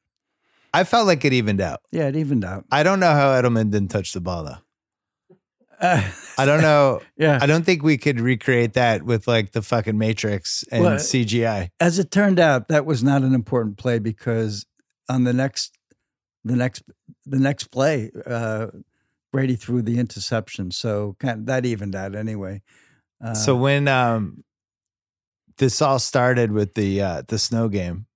I 0.73 0.83
felt 0.83 1.07
like 1.07 1.25
it 1.25 1.33
evened 1.33 1.61
out. 1.61 1.81
Yeah, 1.91 2.07
it 2.07 2.15
evened 2.15 2.45
out. 2.45 2.65
I 2.71 2.83
don't 2.83 2.99
know 2.99 3.11
how 3.11 3.31
Edelman 3.31 3.71
didn't 3.71 3.89
touch 3.89 4.13
the 4.13 4.21
ball 4.21 4.43
though. 4.43 4.57
Uh, 5.79 6.03
I 6.37 6.45
don't 6.45 6.61
know. 6.61 7.01
yeah, 7.17 7.39
I 7.41 7.45
don't 7.45 7.65
think 7.65 7.83
we 7.83 7.97
could 7.97 8.19
recreate 8.19 8.73
that 8.73 9.03
with 9.03 9.27
like 9.27 9.51
the 9.51 9.61
fucking 9.61 9.97
Matrix 9.97 10.63
and 10.71 10.83
Well, 10.83 10.97
CGI. 10.97 11.69
as 11.79 11.99
it 11.99 12.11
turned 12.11 12.39
out, 12.39 12.67
that 12.67 12.85
was 12.85 13.03
not 13.03 13.21
an 13.23 13.33
important 13.33 13.77
play 13.77 13.99
because 13.99 14.65
on 15.07 15.23
the 15.23 15.33
next, 15.33 15.77
the 16.43 16.55
next, 16.55 16.83
the 17.25 17.39
next 17.39 17.65
play, 17.65 18.11
uh, 18.25 18.67
Brady 19.31 19.55
threw 19.55 19.81
the 19.81 19.99
interception, 19.99 20.71
so 20.71 21.15
kind 21.19 21.45
that 21.47 21.65
evened 21.65 21.95
out 21.95 22.15
anyway. 22.15 22.61
Uh, 23.23 23.33
so 23.33 23.55
when 23.55 23.87
um 23.87 24.43
this 25.57 25.81
all 25.81 25.99
started 25.99 26.51
with 26.51 26.73
the 26.73 27.01
uh 27.01 27.21
the 27.27 27.37
snow 27.37 27.67
game, 27.69 28.07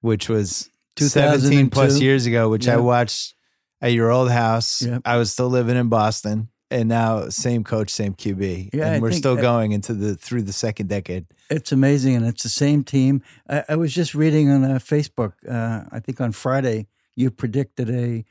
which 0.00 0.28
was 0.28 0.70
17 0.98 1.68
plus 1.70 1.92
plus 1.92 2.00
years 2.00 2.26
ago, 2.26 2.48
which 2.48 2.68
I 2.68 2.78
watched 2.78 3.35
at 3.80 3.92
your 3.92 4.10
old 4.10 4.30
house. 4.30 4.82
Yep. 4.82 5.02
I 5.04 5.16
was 5.16 5.32
still 5.32 5.48
living 5.48 5.76
in 5.76 5.88
Boston. 5.88 6.48
And 6.68 6.88
now 6.88 7.28
same 7.28 7.62
coach, 7.62 7.90
same 7.90 8.14
QB. 8.14 8.70
Yeah, 8.74 8.86
and 8.86 8.96
I 8.96 8.98
we're 8.98 9.12
still 9.12 9.36
going 9.36 9.70
into 9.70 9.94
the 9.94 10.16
through 10.16 10.42
the 10.42 10.52
second 10.52 10.88
decade. 10.88 11.26
It's 11.48 11.70
amazing, 11.70 12.16
and 12.16 12.26
it's 12.26 12.42
the 12.42 12.48
same 12.48 12.82
team. 12.82 13.22
I, 13.48 13.62
I 13.68 13.76
was 13.76 13.94
just 13.94 14.16
reading 14.16 14.50
on 14.50 14.64
uh, 14.64 14.80
Facebook. 14.80 15.34
Uh, 15.48 15.84
I 15.92 16.00
think 16.00 16.20
on 16.20 16.32
Friday 16.32 16.88
you 17.14 17.30
predicted 17.30 17.88
a 17.88 18.24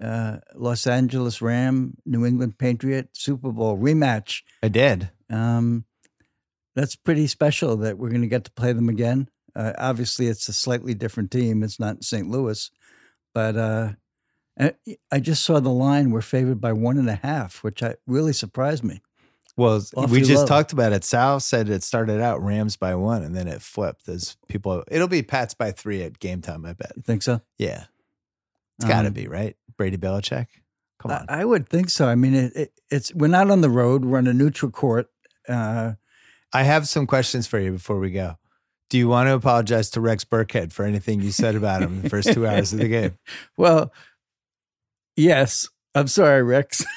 uh, 0.00 0.38
Los 0.54 0.86
Angeles 0.86 1.42
Ram 1.42 1.96
New 2.06 2.24
England 2.24 2.56
Patriot 2.56 3.08
Super 3.14 3.50
Bowl 3.50 3.76
rematch. 3.76 4.42
I 4.62 4.68
did. 4.68 5.10
Um, 5.28 5.84
that's 6.76 6.94
pretty 6.94 7.26
special 7.26 7.76
that 7.78 7.98
we're 7.98 8.10
going 8.10 8.22
to 8.22 8.28
get 8.28 8.44
to 8.44 8.52
play 8.52 8.72
them 8.72 8.88
again. 8.88 9.28
Uh, 9.56 9.72
obviously, 9.76 10.28
it's 10.28 10.48
a 10.48 10.52
slightly 10.52 10.94
different 10.94 11.30
team. 11.30 11.62
It's 11.62 11.80
not 11.80 12.04
St. 12.04 12.28
Louis, 12.28 12.70
but 13.34 13.56
uh, 14.58 14.70
I 14.86 14.96
I 15.10 15.20
just 15.20 15.42
saw 15.44 15.60
the 15.60 15.70
line. 15.70 16.10
We're 16.10 16.20
favored 16.20 16.60
by 16.60 16.72
one 16.72 16.98
and 16.98 17.08
a 17.08 17.14
half, 17.16 17.62
which 17.64 17.82
I, 17.82 17.96
really 18.06 18.32
surprised 18.32 18.84
me. 18.84 19.00
Well, 19.56 19.82
Awfully 19.96 20.20
we 20.20 20.26
just 20.26 20.42
low. 20.42 20.46
talked 20.46 20.72
about 20.72 20.92
it. 20.92 21.04
Sal 21.04 21.38
said 21.38 21.68
it 21.68 21.82
started 21.82 22.20
out 22.22 22.42
Rams 22.42 22.76
by 22.76 22.94
one 22.94 23.22
and 23.22 23.34
then 23.36 23.48
it 23.48 23.60
flipped 23.60 24.08
as 24.08 24.36
people 24.48 24.82
it'll 24.90 25.08
be 25.08 25.22
Pats 25.22 25.52
by 25.52 25.72
three 25.72 26.02
at 26.02 26.18
game 26.18 26.40
time, 26.40 26.64
I 26.64 26.72
bet. 26.72 26.92
You 26.96 27.02
think 27.02 27.22
so? 27.22 27.42
Yeah. 27.58 27.84
It's 28.78 28.88
gotta 28.88 29.08
Um, 29.08 29.12
be, 29.14 29.28
right? 29.28 29.54
Brady 29.76 29.98
Belichick. 29.98 30.46
Come 30.98 31.10
on. 31.10 31.26
I, 31.28 31.42
I 31.42 31.44
would 31.44 31.68
think 31.68 31.90
so. 31.90 32.06
I 32.08 32.14
mean, 32.14 32.34
it, 32.34 32.56
it, 32.56 32.72
it's 32.90 33.14
we're 33.14 33.26
not 33.28 33.50
on 33.50 33.60
the 33.60 33.68
road. 33.70 34.04
We're 34.06 34.18
on 34.18 34.26
a 34.26 34.32
neutral 34.32 34.70
court. 34.70 35.10
Uh, 35.46 35.92
I 36.54 36.62
have 36.62 36.88
some 36.88 37.06
questions 37.06 37.46
for 37.46 37.58
you 37.58 37.72
before 37.72 37.98
we 37.98 38.10
go. 38.10 38.38
Do 38.88 38.96
you 38.98 39.08
want 39.08 39.28
to 39.28 39.34
apologize 39.34 39.90
to 39.90 40.00
Rex 40.00 40.24
Burkhead 40.24 40.72
for 40.72 40.84
anything 40.84 41.20
you 41.20 41.32
said 41.32 41.54
about 41.56 41.82
him 41.82 42.02
the 42.02 42.08
first 42.10 42.32
two 42.32 42.46
hours 42.46 42.72
of 42.72 42.78
the 42.78 42.88
game? 42.88 43.18
well, 43.56 43.92
yes. 45.16 45.68
I'm 45.94 46.08
sorry, 46.08 46.42
Rex. 46.42 46.84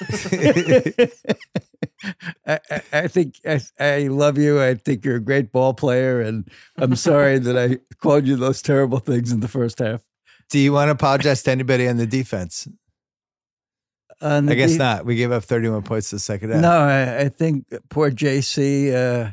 I, 2.46 2.60
I, 2.70 2.82
I 2.92 3.08
think 3.08 3.40
I, 3.46 3.60
I 3.78 4.06
love 4.08 4.38
you. 4.38 4.60
I 4.60 4.74
think 4.74 5.04
you're 5.04 5.16
a 5.16 5.20
great 5.20 5.52
ball 5.52 5.74
player, 5.74 6.20
and 6.20 6.48
I'm 6.76 6.96
sorry 6.96 7.38
that 7.40 7.56
I 7.58 7.78
called 8.00 8.26
you 8.26 8.36
those 8.36 8.62
terrible 8.62 8.98
things 8.98 9.32
in 9.32 9.40
the 9.40 9.48
first 9.48 9.78
half. 9.78 10.02
Do 10.50 10.58
you 10.58 10.72
want 10.72 10.88
to 10.88 10.92
apologize 10.92 11.42
to 11.44 11.50
anybody 11.50 11.88
on 11.88 11.96
the 11.96 12.06
defense? 12.06 12.68
On 14.20 14.46
the 14.46 14.52
I 14.52 14.54
guess 14.54 14.72
de- 14.72 14.78
not. 14.78 15.04
We 15.04 15.16
gave 15.16 15.32
up 15.32 15.44
31 15.44 15.82
points 15.82 16.10
the 16.10 16.18
second 16.18 16.50
half. 16.50 16.62
No, 16.62 16.70
I, 16.70 17.28
think 17.28 17.66
poor 17.90 18.10
JC. 18.10 18.94
Uh, 18.94 19.32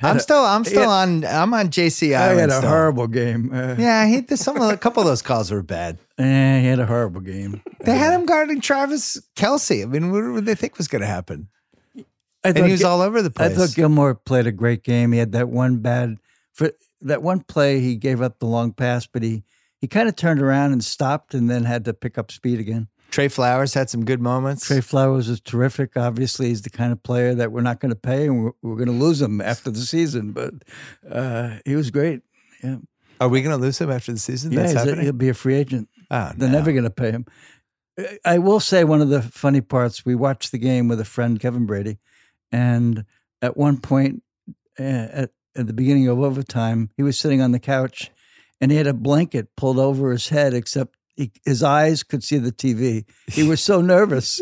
I'm 0.00 0.18
still 0.20 0.44
I'm 0.44 0.64
still 0.64 0.82
Yeah. 0.82 0.88
on 0.88 1.24
I'm 1.24 1.52
on 1.54 1.68
JC 1.70 2.14
I 2.16 2.34
had 2.34 2.50
a 2.50 2.56
still. 2.58 2.68
horrible 2.68 3.06
game. 3.08 3.50
Uh, 3.52 3.74
Yeah, 3.78 4.06
he 4.06 4.20
did 4.20 4.36
some 4.38 4.56
of 4.60 4.70
a 4.70 4.76
couple 4.76 5.02
of 5.02 5.08
those 5.08 5.22
calls 5.22 5.50
were 5.50 5.62
bad. 5.62 5.98
eh, 6.18 6.60
he 6.60 6.66
had 6.66 6.78
a 6.78 6.86
horrible 6.86 7.20
game. 7.20 7.62
They 7.84 7.96
had 7.96 8.12
him 8.14 8.24
guarding 8.26 8.60
Travis 8.60 9.20
Kelce. 9.36 9.82
I 9.82 9.86
mean, 9.86 10.10
what 10.12 10.34
did 10.36 10.46
they 10.46 10.54
think 10.54 10.78
was 10.78 10.88
going 10.88 11.02
to 11.02 11.08
happen? 11.08 11.48
I 11.96 12.50
And 12.50 12.56
he 12.58 12.70
was 12.70 12.80
Gil- 12.80 12.88
all 12.90 13.00
over 13.00 13.20
the 13.22 13.30
place. 13.30 13.50
I 13.52 13.54
thought 13.54 13.74
Gilmore 13.74 14.14
played 14.14 14.46
a 14.46 14.52
great 14.52 14.84
game. 14.84 15.10
He 15.12 15.18
had 15.18 15.32
that 15.32 15.48
one 15.48 15.78
bad 15.78 16.18
for 16.52 16.70
that 17.00 17.22
one 17.22 17.40
play. 17.40 17.80
He 17.80 17.96
gave 17.96 18.22
up 18.22 18.38
the 18.38 18.46
long 18.46 18.72
pass, 18.72 19.06
but 19.06 19.22
he 19.24 19.42
he 19.80 19.86
kind 19.88 20.08
of 20.08 20.14
turned 20.16 20.40
around 20.40 20.72
and 20.72 20.84
stopped, 20.84 21.34
and 21.34 21.48
then 21.50 21.64
had 21.64 21.84
to 21.86 21.92
pick 21.94 22.16
up 22.18 22.30
speed 22.30 22.60
again. 22.60 22.88
Trey 23.10 23.28
Flowers 23.28 23.74
had 23.74 23.88
some 23.88 24.04
good 24.04 24.20
moments. 24.20 24.66
Trey 24.66 24.80
Flowers 24.82 25.28
was 25.28 25.40
terrific. 25.40 25.96
Obviously, 25.96 26.48
he's 26.48 26.62
the 26.62 26.70
kind 26.70 26.92
of 26.92 27.02
player 27.02 27.34
that 27.34 27.50
we're 27.52 27.62
not 27.62 27.80
going 27.80 27.90
to 27.90 27.96
pay, 27.96 28.26
and 28.26 28.44
we're, 28.44 28.50
we're 28.62 28.76
going 28.76 28.86
to 28.88 28.92
lose 29.04 29.20
him 29.22 29.40
after 29.40 29.70
the 29.70 29.80
season. 29.80 30.32
But 30.32 30.54
uh, 31.10 31.56
he 31.64 31.74
was 31.74 31.90
great. 31.90 32.20
Yeah, 32.62 32.76
Are 33.20 33.28
we 33.28 33.40
going 33.40 33.56
to 33.56 33.60
lose 33.62 33.78
him 33.80 33.90
after 33.90 34.12
the 34.12 34.18
season? 34.18 34.52
yeah 34.52 34.60
That's 34.60 34.72
he's 34.72 34.76
a- 34.82 34.84
happening. 34.86 35.04
he'll 35.04 35.12
be 35.14 35.28
a 35.30 35.34
free 35.34 35.54
agent. 35.54 35.88
oh, 36.10 36.32
They're 36.36 36.48
no. 36.48 36.58
never 36.58 36.72
going 36.72 36.84
to 36.84 36.90
pay 36.90 37.10
him. 37.10 37.24
I 38.24 38.38
will 38.38 38.60
say 38.60 38.84
one 38.84 39.00
of 39.00 39.08
the 39.08 39.22
funny 39.22 39.60
parts. 39.62 40.04
We 40.04 40.14
watched 40.14 40.52
the 40.52 40.58
game 40.58 40.86
with 40.86 41.00
a 41.00 41.04
friend, 41.04 41.40
Kevin 41.40 41.66
Brady, 41.66 41.98
and 42.52 43.04
at 43.42 43.56
one 43.56 43.78
point, 43.80 44.22
uh, 44.78 44.82
at 44.82 45.30
at 45.56 45.66
the 45.66 45.72
beginning 45.72 46.06
of 46.06 46.20
overtime, 46.20 46.90
he 46.96 47.02
was 47.02 47.18
sitting 47.18 47.40
on 47.40 47.50
the 47.50 47.58
couch, 47.58 48.12
and 48.60 48.70
he 48.70 48.76
had 48.76 48.86
a 48.86 48.94
blanket 48.94 49.56
pulled 49.56 49.78
over 49.78 50.12
his 50.12 50.28
head, 50.28 50.54
except 50.54 50.94
he, 51.18 51.32
his 51.44 51.64
eyes 51.64 52.04
could 52.04 52.22
see 52.22 52.38
the 52.38 52.52
TV. 52.52 53.04
He 53.26 53.42
was 53.48 53.60
so 53.60 53.80
nervous. 53.80 54.40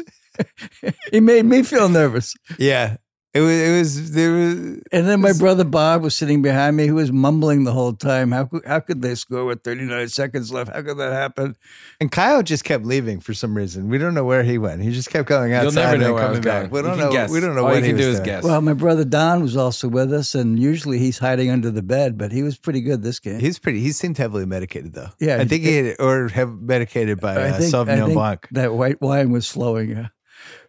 he 1.11 1.21
made 1.21 1.47
me 1.47 1.63
feel 1.63 1.89
nervous. 1.89 2.35
Yeah. 2.59 2.99
It 3.35 3.41
was. 3.41 3.51
It 3.61 3.79
was. 3.79 4.13
There 4.13 4.33
was. 4.33 4.55
And 4.93 5.07
then 5.07 5.21
my 5.21 5.35
brother 5.35 5.65
Bob 5.65 6.03
was 6.03 6.17
sitting 6.17 6.41
behind 6.41 6.75
me, 6.75 6.87
who 6.87 6.95
was 6.95 7.13
mumbling 7.13 7.65
the 7.65 7.73
whole 7.73 7.93
time. 7.93 8.33
How 8.33 8.47
could, 8.47 8.65
how 8.65 8.81
could 8.81 9.03
they 9.03 9.15
score 9.15 9.45
with 9.45 9.63
39 9.63 10.09
seconds 10.09 10.51
left? 10.51 10.73
How 10.73 10.81
could 10.81 10.97
that 10.97 11.13
happen? 11.13 11.55
And 12.01 12.11
Kyle 12.11 12.43
just 12.43 12.65
kept 12.65 12.87
leaving 12.87 13.21
for 13.21 13.35
some 13.35 13.55
reason. 13.55 13.91
We 13.91 13.99
don't 13.99 14.15
know 14.15 14.25
where 14.25 14.43
he 14.43 14.57
went. 14.57 14.81
He 14.83 14.91
just 14.91 15.11
kept 15.11 15.29
going 15.29 15.53
outside 15.53 15.65
You'll 15.65 15.75
never 15.75 15.95
and 15.97 16.03
know 16.03 16.15
where 16.15 16.23
I 16.23 16.31
was 16.31 16.39
coming 16.39 16.43
back. 16.45 16.71
going. 16.71 16.83
We 16.83 16.89
don't 16.89 16.99
can 16.99 17.07
know. 17.09 17.13
guess. 17.13 17.31
We 17.31 17.41
don't 17.41 17.55
know 17.55 17.61
All 17.61 17.67
what 17.73 17.77
you 17.77 17.83
he 17.83 17.89
can 17.89 17.97
was 17.97 18.05
do 18.07 18.11
is 18.13 18.17
doing. 18.21 18.25
guess. 18.27 18.45
Well, 18.45 18.61
my 18.63 18.73
brother 18.73 19.05
Don 19.05 19.43
was 19.43 19.55
also 19.55 19.89
with 19.89 20.15
us, 20.15 20.35
and 20.35 20.59
usually 20.59 20.99
he's 20.99 21.19
hiding 21.19 21.51
under 21.51 21.71
the 21.71 21.83
bed, 21.83 22.17
but 22.17 22.33
he 22.33 22.43
was 22.43 22.57
pretty 22.57 22.81
good 22.81 23.03
this 23.03 23.19
game. 23.21 23.39
He's 23.41 23.59
pretty. 23.59 23.81
He 23.81 23.93
seemed 23.93 24.17
heavily 24.17 24.47
medicated 24.47 24.95
though. 24.95 25.11
Yeah, 25.21 25.37
I 25.41 25.45
think 25.45 25.63
he 25.63 25.77
had, 25.77 25.97
or 25.99 26.29
have 26.29 26.59
medicated 26.63 27.21
by 27.21 27.35
I 27.37 27.49
uh, 27.51 27.59
think, 27.59 27.75
I 27.75 27.77
Sauvignon 27.77 28.05
think 28.05 28.15
Blanc. 28.15 28.49
that 28.53 28.73
white 28.73 29.03
wine 29.03 29.31
was 29.31 29.51
flowing. 29.51 30.09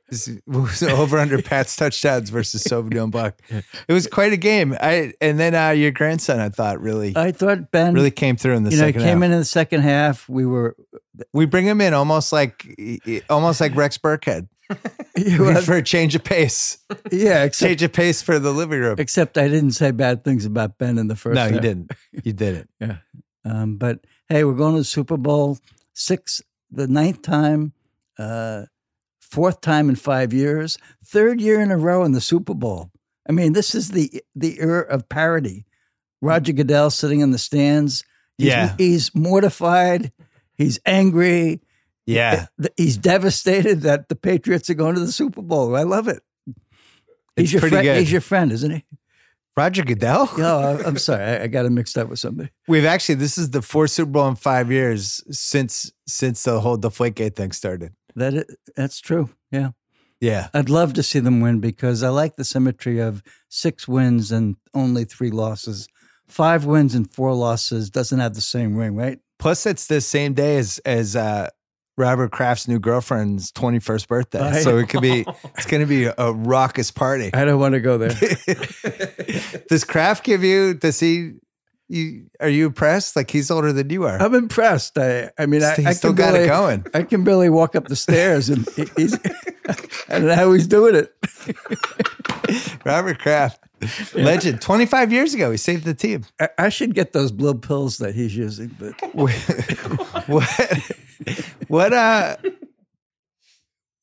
Yeah. 0.09 0.35
Was 0.47 0.83
over 0.83 1.17
under 1.17 1.41
Pat's 1.41 1.75
touchdowns 1.75 2.29
versus 2.29 2.63
Sauvignon 2.63 3.11
Blanc. 3.11 3.35
It 3.49 3.93
was 3.93 4.07
quite 4.07 4.31
a 4.33 4.37
game. 4.37 4.75
I 4.79 5.13
and 5.19 5.37
then 5.39 5.53
uh, 5.53 5.71
your 5.71 5.91
grandson, 5.91 6.39
I 6.39 6.49
thought, 6.49 6.79
really, 6.81 7.13
I 7.15 7.31
thought 7.31 7.71
Ben 7.71 7.93
really 7.93 8.11
came 8.11 8.37
through 8.37 8.55
in 8.55 8.63
the 8.63 8.71
you 8.71 8.77
know, 8.77 8.85
he 8.85 8.93
second 8.93 9.01
came 9.01 9.17
half. 9.21 9.25
in 9.25 9.31
in 9.33 9.39
the 9.39 9.45
second 9.45 9.81
half. 9.81 10.29
We 10.29 10.45
were 10.45 10.75
we 11.33 11.45
bring 11.45 11.65
him 11.65 11.81
in 11.81 11.93
almost 11.93 12.31
like 12.31 12.65
almost 13.29 13.59
like 13.59 13.75
Rex 13.75 13.97
Burkhead 13.97 14.47
for 15.65 15.75
a 15.75 15.83
change 15.83 16.15
of 16.15 16.23
pace. 16.23 16.77
yeah, 17.11 17.43
except, 17.43 17.69
Change 17.69 17.83
of 17.83 17.93
pace 17.93 18.21
for 18.21 18.39
the 18.39 18.51
living 18.51 18.79
room. 18.79 18.95
except 18.99 19.37
I 19.37 19.47
didn't 19.47 19.71
say 19.71 19.91
bad 19.91 20.23
things 20.23 20.45
about 20.45 20.77
Ben 20.77 20.97
in 20.97 21.07
the 21.07 21.15
first. 21.15 21.35
No, 21.35 21.47
you 21.47 21.59
didn't. 21.59 21.91
You 22.23 22.33
didn't. 22.33 22.69
Um, 23.43 23.77
but 23.77 24.05
hey, 24.29 24.43
we're 24.43 24.53
going 24.53 24.73
to 24.73 24.79
the 24.79 24.85
Super 24.85 25.17
Bowl 25.17 25.57
six, 25.93 26.41
the 26.71 26.87
ninth 26.87 27.21
time, 27.21 27.73
uh, 28.19 28.63
fourth 29.31 29.61
time 29.61 29.89
in 29.89 29.95
five 29.95 30.33
years, 30.33 30.77
third 31.05 31.39
year 31.41 31.59
in 31.61 31.71
a 31.71 31.77
row 31.77 32.03
in 32.03 32.11
the 32.13 32.21
Super 32.21 32.53
Bowl. 32.53 32.91
I 33.27 33.31
mean, 33.31 33.53
this 33.53 33.75
is 33.75 33.89
the 33.91 34.21
the 34.35 34.59
era 34.59 34.81
of 34.89 35.09
parody. 35.09 35.65
Roger 36.21 36.53
Goodell 36.53 36.89
sitting 36.89 37.19
in 37.19 37.31
the 37.31 37.37
stands. 37.37 38.03
He's, 38.37 38.47
Yeah. 38.47 38.75
he's 38.77 39.13
mortified. 39.13 40.11
He's 40.55 40.79
angry. 40.85 41.61
Yeah. 42.05 42.47
He's 42.77 42.97
devastated 42.97 43.81
that 43.81 44.09
the 44.09 44.15
Patriots 44.15 44.69
are 44.69 44.73
going 44.75 44.95
to 44.95 45.01
the 45.01 45.11
Super 45.11 45.41
Bowl. 45.41 45.75
I 45.75 45.83
love 45.83 46.07
it. 46.07 46.23
He's 46.45 46.55
It's 47.45 47.51
your 47.53 47.59
pretty 47.61 47.75
friend. 47.75 47.85
good. 47.85 47.97
He's 47.99 48.11
your 48.11 48.21
friend, 48.21 48.51
isn't 48.51 48.71
he? 48.71 48.85
Roger 49.55 49.83
Goodell. 49.83 50.29
No, 50.37 50.79
I'm 50.85 50.97
sorry. 50.97 51.23
I, 51.23 51.43
I 51.43 51.47
got 51.47 51.65
him 51.65 51.73
mixed 51.75 51.97
up 51.97 52.09
with 52.09 52.19
somebody. 52.19 52.49
We've 52.67 52.85
actually 52.85 53.15
this 53.15 53.37
is 53.37 53.49
the 53.51 53.61
fourth 53.61 53.91
Super 53.91 54.11
Bowl 54.11 54.27
in 54.27 54.35
five 54.35 54.71
years 54.71 55.21
since 55.29 55.91
since 56.07 56.43
the 56.43 56.59
whole 56.61 56.77
Deflategate 56.77 57.35
thing 57.35 57.51
started. 57.51 57.93
That 58.17 58.45
that's 58.75 58.99
true. 58.99 59.29
Yeah. 59.51 59.69
Yeah. 60.19 60.47
I'd 60.53 60.69
love 60.69 60.93
to 60.93 61.03
see 61.03 61.19
them 61.19 61.39
win 61.39 61.59
because 61.59 62.01
I 62.03 62.09
like 62.09 62.35
the 62.35 62.43
symmetry 62.43 62.99
of 62.99 63.21
six 63.49 63.87
wins 63.87 64.31
and 64.31 64.55
only 64.73 65.05
three 65.05 65.29
losses. 65.31 65.87
Five 66.27 66.65
wins 66.65 66.93
and 66.95 67.09
four 67.13 67.33
losses 67.33 67.89
doesn't 67.89 68.19
have 68.19 68.33
the 68.33 68.41
same 68.41 68.75
ring, 68.75 68.95
right? 68.95 69.19
Plus, 69.39 69.65
it's 69.65 69.87
the 69.87 70.01
same 70.01 70.33
day 70.33 70.57
as 70.57 70.79
as 70.83 71.15
uh, 71.15 71.47
Robert 71.95 72.31
Kraft's 72.31 72.67
new 72.67 72.79
girlfriend's 72.79 73.51
twenty 73.51 73.79
first 73.79 74.07
birthday, 74.07 74.41
Right. 74.41 74.63
so 74.63 74.77
it 74.77 74.89
could 74.89 75.01
be 75.01 75.23
it's 75.55 75.67
going 75.67 75.81
to 75.81 75.87
be 75.87 76.05
a 76.05 76.33
raucous 76.33 76.91
party. 76.91 77.29
I 77.33 77.45
don't 77.45 77.59
want 77.59 77.73
to 77.75 77.79
go 77.79 77.97
there. 77.99 78.17
does 79.69 79.83
Kraft 79.83 80.23
give 80.23 80.43
you? 80.43 80.73
Does 80.73 80.99
he? 80.99 81.33
You 81.89 82.29
are 82.41 82.49
you 82.49 82.65
impressed? 82.67 83.15
Like 83.15 83.31
he's 83.31 83.49
older 83.49 83.71
than 83.71 83.89
you 83.89 84.03
are. 84.03 84.21
I'm 84.21 84.35
impressed. 84.35 84.97
I, 84.97 85.31
I 85.37 85.45
mean, 85.45 85.63
I, 85.63 85.75
I 85.85 85.93
still 85.93 86.11
got 86.11 86.33
barely, 86.33 86.45
it 86.45 86.47
going. 86.47 86.85
I 86.93 87.03
can 87.03 87.23
barely 87.23 87.49
walk 87.49 87.75
up 87.77 87.87
the 87.87 87.95
stairs, 87.95 88.49
and 88.49 88.67
he- 88.75 88.89
he's. 88.97 89.13
I 90.09 90.19
don't 90.19 90.25
know 90.27 90.35
how 90.35 90.51
he's 90.51 90.67
doing 90.67 90.95
it. 90.95 91.13
Robert 92.85 93.19
Kraft, 93.19 93.59
legend. 94.13 94.61
Twenty 94.61 94.85
five 94.85 95.11
years 95.13 95.33
ago, 95.33 95.49
he 95.51 95.55
saved 95.57 95.85
the 95.85 95.93
team. 95.93 96.25
I, 96.39 96.49
I 96.57 96.69
should 96.69 96.93
get 96.93 97.13
those 97.13 97.31
blue 97.31 97.53
pills 97.53 97.97
that 97.99 98.15
he's 98.15 98.35
using, 98.35 98.75
but 98.79 98.93
what? 100.27 100.51
What? 101.67 101.93
Uh, 101.93 102.35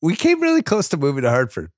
we 0.01 0.15
came 0.15 0.41
really 0.41 0.61
close 0.61 0.87
to 0.89 0.97
moving 0.97 1.23
to 1.23 1.29
Hartford. 1.29 1.71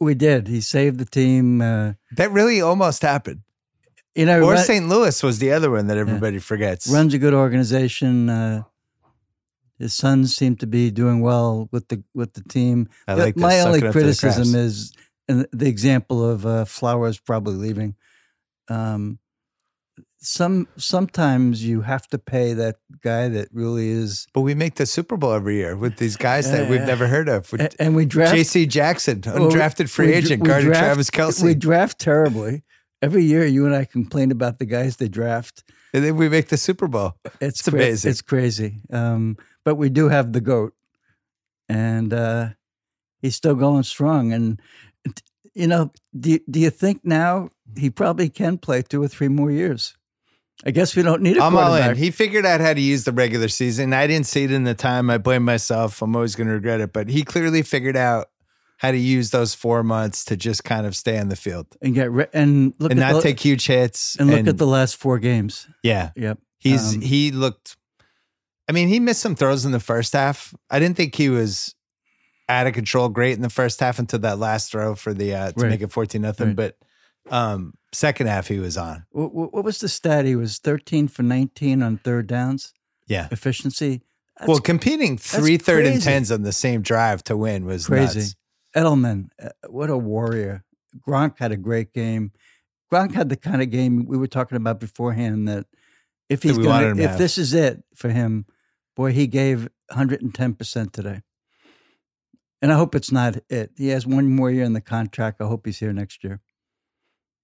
we 0.00 0.14
did. 0.14 0.48
He 0.48 0.60
saved 0.60 0.98
the 0.98 1.04
team. 1.04 1.60
Uh, 1.60 1.94
That 2.16 2.30
really 2.32 2.60
almost 2.60 3.02
happened. 3.02 3.40
You 4.16 4.24
know, 4.26 4.42
Or 4.42 4.56
St. 4.56 4.88
Louis 4.88 5.22
was 5.22 5.38
the 5.38 5.52
other 5.52 5.70
one 5.70 5.88
that 5.88 5.98
everybody 5.98 6.38
forgets. 6.38 6.88
runs 6.88 7.12
a 7.14 7.18
good 7.18 7.34
organization. 7.34 8.30
Uh, 8.30 8.62
his 9.78 9.92
sons 9.92 10.34
seem 10.34 10.56
to 10.56 10.66
be 10.66 10.90
doing 10.90 11.20
well 11.20 11.68
with 11.70 11.88
the 11.88 12.02
with 12.14 12.32
the 12.32 12.42
team. 12.42 12.88
I 13.06 13.14
like 13.14 13.34
this, 13.34 13.42
my 13.42 13.60
only 13.60 13.78
it 13.80 13.82
the 13.82 13.92
criticism 13.92 14.54
is 14.54 14.92
and 15.28 15.46
the 15.52 15.66
example 15.68 16.24
of 16.28 16.46
uh, 16.46 16.64
Flowers 16.64 17.18
probably 17.18 17.54
leaving. 17.56 17.94
Um, 18.68 19.18
some 20.18 20.66
sometimes 20.76 21.62
you 21.64 21.82
have 21.82 22.06
to 22.08 22.18
pay 22.18 22.54
that 22.54 22.76
guy 23.02 23.28
that 23.28 23.48
really 23.52 23.90
is, 23.90 24.26
But 24.32 24.40
we 24.40 24.54
make 24.54 24.76
the 24.76 24.86
Super 24.86 25.16
Bowl 25.16 25.32
every 25.32 25.56
year 25.56 25.76
with 25.76 25.98
these 25.98 26.16
guys 26.16 26.50
that 26.50 26.64
Yeah, 26.64 26.70
we've 26.70 26.80
never 26.86 27.06
heard 27.06 27.28
of. 27.28 27.52
A- 27.52 27.70
and 27.80 27.94
we 27.94 28.06
draft 28.06 28.34
J.C. 28.34 28.66
Jackson, 28.66 29.20
well, 29.26 29.48
we- 29.48 29.54
undrafted 29.54 29.88
free 29.90 30.06
we 30.06 30.12
agent, 30.14 30.42
we 30.42 30.48
guarding 30.48 30.68
draft- 30.68 30.84
Travis 30.84 31.10
Kelce. 31.10 31.44
We 31.44 31.54
draft 31.54 31.98
terribly. 32.00 32.62
Every 33.06 33.24
year, 33.24 33.46
you 33.46 33.64
and 33.66 33.74
I 33.74 33.84
complain 33.84 34.30
about 34.30 34.58
the 34.58 34.66
guys 34.66 34.96
they 34.96 35.08
draft. 35.08 35.62
and 35.94 36.04
then 36.04 36.16
we 36.16 36.28
make 36.28 36.48
the 36.48 36.56
Super 36.56 36.88
Bowl. 36.88 37.14
It's, 37.24 37.60
It's 37.60 37.62
cra- 37.62 37.78
amazing. 37.78 38.10
It's 38.10 38.22
crazy. 38.22 38.80
Um, 38.92 39.36
but 39.64 39.76
we 39.76 39.88
do 39.88 40.08
have 40.08 40.32
the 40.32 40.40
goat, 40.40 40.74
and 41.68 42.12
uh, 42.12 42.48
he's 43.22 43.36
still 43.36 43.54
going 43.54 43.82
strong. 43.84 44.32
And 44.32 44.60
you 45.54 45.66
know, 45.66 45.90
do 46.18 46.30
you- 46.32 46.44
do 46.50 46.60
you 46.60 46.70
think 46.70 47.00
now 47.04 47.50
he 47.78 47.88
probably 47.90 48.28
can 48.28 48.58
play 48.58 48.82
two 48.82 49.02
or 49.02 49.08
three 49.08 49.28
more 49.28 49.50
years? 49.50 49.96
I 50.64 50.70
guess 50.70 50.96
we 50.96 51.02
don't 51.02 51.20
need 51.22 51.36
a 51.36 51.42
I'm 51.42 51.54
all 51.56 51.74
in. 51.74 51.96
He 51.96 52.10
figured 52.10 52.46
out 52.46 52.60
how 52.62 52.72
to 52.72 52.80
use 52.80 53.04
the 53.04 53.12
regular 53.12 53.48
season. 53.48 53.92
I 53.92 54.06
didn't 54.06 54.26
see 54.26 54.44
it 54.44 54.50
in 54.50 54.64
the 54.64 54.74
time. 54.74 55.10
I 55.10 55.18
blame 55.18 55.44
myself. 55.44 56.00
I'm 56.00 56.16
always 56.16 56.34
going 56.34 56.46
to 56.48 56.54
regret 56.54 56.80
it. 56.80 56.92
But 56.94 57.08
he 57.10 57.24
clearly 57.24 57.60
figured 57.62 57.96
out 57.96 58.28
how 58.78 58.90
to 58.90 58.98
use 58.98 59.30
those 59.30 59.54
four 59.54 59.82
months 59.82 60.24
to 60.26 60.36
just 60.36 60.62
kind 60.64 60.86
of 60.86 60.94
stay 60.94 61.16
in 61.16 61.28
the 61.28 61.36
field 61.36 61.66
and 61.80 61.94
get 61.94 62.10
re- 62.10 62.26
and 62.34 62.74
look 62.78 62.90
and 62.90 63.00
at 63.00 63.12
not 63.12 63.16
the, 63.16 63.22
take 63.22 63.40
huge 63.40 63.66
hits. 63.66 64.16
and 64.16 64.28
look 64.30 64.46
at 64.46 64.58
the 64.58 64.66
last 64.66 64.96
four 64.96 65.18
games. 65.18 65.66
yeah. 65.82 66.10
Yep, 66.16 66.38
He's 66.58 66.94
Um, 66.94 67.00
he 67.00 67.30
looked. 67.30 67.76
I 68.68 68.72
mean, 68.72 68.88
he 68.88 68.98
missed 69.00 69.22
some 69.22 69.36
throws 69.36 69.64
in 69.64 69.72
the 69.72 69.80
first 69.80 70.12
half. 70.12 70.52
I 70.70 70.78
didn't 70.80 70.96
think 70.96 71.14
he 71.14 71.28
was 71.28 71.74
out 72.48 72.66
of 72.66 72.74
control 72.74 73.08
great 73.08 73.34
in 73.36 73.42
the 73.42 73.48
first 73.50 73.80
half 73.80 73.98
until 73.98 74.18
that 74.20 74.38
last 74.38 74.70
throw 74.70 74.94
for 74.94 75.14
the 75.14 75.34
uh, 75.34 75.52
to 75.52 75.60
Right. 75.60 75.70
make 75.70 75.80
it 75.82 75.90
fourteen 75.92 76.22
nothing. 76.22 76.48
Right. 76.48 76.56
But 76.56 76.76
um, 77.32 77.74
second 77.92 78.26
half 78.26 78.46
he 78.48 78.58
was 78.58 78.76
on. 78.76 79.06
What, 79.10 79.32
what 79.34 79.54
what 79.54 79.64
was 79.64 79.78
the 79.78 79.88
stat? 79.88 80.24
He 80.26 80.36
was 80.36 80.58
thirteen 80.58 81.08
for 81.08 81.22
nineteen 81.22 81.82
on 81.82 81.98
third 81.98 82.26
downs 82.26 82.72
Yeah. 83.08 83.28
efficiency. 83.30 84.02
That's 84.38 84.48
well, 84.48 84.58
competing 84.60 85.16
three 85.16 85.56
third 85.56 85.86
and 85.86 86.02
tens 86.02 86.30
on 86.30 86.42
the 86.42 86.52
same 86.52 86.82
drive 86.82 87.24
to 87.24 87.36
win 87.36 87.64
was 87.64 87.86
crazy. 87.86 88.18
nuts. 88.20 88.36
Edelman, 88.76 89.28
uh, 89.42 89.48
what 89.68 89.90
a 89.90 89.96
warrior. 89.96 90.64
Gronk 91.06 91.38
had 91.38 91.52
a 91.52 91.56
great 91.56 91.92
game. 91.92 92.32
Gronk 92.92 93.12
had 93.12 93.28
the 93.28 93.36
kind 93.36 93.62
of 93.62 93.70
game 93.70 94.06
we 94.06 94.16
were 94.16 94.26
talking 94.26 94.56
about 94.56 94.80
beforehand 94.80 95.48
that 95.48 95.66
if 96.28 96.42
he's 96.42 96.56
gonna, 96.56 96.68
wanted 96.68 96.88
him 96.88 96.96
to 96.98 97.02
if 97.04 97.10
have. 97.10 97.18
this 97.18 97.38
is 97.38 97.54
it 97.54 97.82
for 97.94 98.10
him, 98.10 98.46
boy, 98.94 99.12
he 99.12 99.26
gave 99.26 99.68
110% 99.90 100.92
today. 100.92 101.22
And 102.62 102.72
I 102.72 102.76
hope 102.76 102.94
it's 102.94 103.12
not 103.12 103.36
it. 103.48 103.72
He 103.76 103.88
has 103.88 104.06
one 104.06 104.28
more 104.34 104.50
year 104.50 104.64
in 104.64 104.72
the 104.72 104.80
contract. 104.80 105.40
I 105.40 105.46
hope 105.46 105.66
he's 105.66 105.78
here 105.78 105.92
next 105.92 106.24
year. 106.24 106.40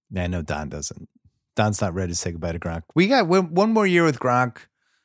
Yeah, 0.09 0.23
I 0.23 0.27
know 0.27 0.41
Don 0.41 0.69
doesn't. 0.69 1.07
Don's 1.55 1.81
not 1.81 1.93
ready 1.93 2.11
to 2.11 2.15
say 2.15 2.31
goodbye 2.31 2.53
to 2.53 2.59
Gronk. 2.59 2.81
We 2.95 3.07
got 3.07 3.27
one 3.27 3.53
one 3.53 3.71
more 3.71 3.85
year 3.85 4.03
with 4.03 4.19
Gronk. 4.19 4.57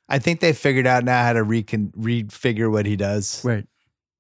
I 0.09 0.19
think 0.19 0.41
they 0.41 0.55
figured 0.55 0.87
out 0.87 1.05
now 1.05 1.23
how 1.23 1.35
to 1.35 1.43
recon, 1.43 1.93
refigure 1.97 2.71
what 2.71 2.87
he 2.87 2.97
does. 2.97 3.45
Right. 3.45 3.67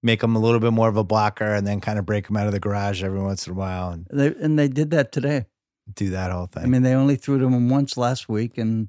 Make 0.02 0.22
him 0.22 0.36
a 0.36 0.38
little 0.38 0.60
bit 0.60 0.72
more 0.72 0.88
of 0.88 0.96
a 0.96 1.04
blocker, 1.04 1.54
and 1.54 1.66
then 1.66 1.80
kind 1.80 1.98
of 1.98 2.06
break 2.06 2.28
him 2.30 2.36
out 2.36 2.46
of 2.46 2.52
the 2.52 2.60
garage 2.60 3.02
every 3.02 3.20
once 3.20 3.46
in 3.46 3.52
a 3.52 3.56
while 3.56 3.90
and 3.90 4.06
They, 4.10 4.28
and 4.28 4.58
they 4.58 4.68
did 4.68 4.90
that 4.90 5.10
today. 5.12 5.46
do 5.92 6.10
that 6.10 6.30
whole 6.30 6.46
thing. 6.46 6.62
I 6.64 6.66
mean, 6.66 6.82
they 6.82 6.94
only 6.94 7.16
threw 7.16 7.38
to 7.38 7.46
him 7.46 7.68
once 7.68 7.96
last 7.96 8.28
week, 8.28 8.58
and 8.58 8.88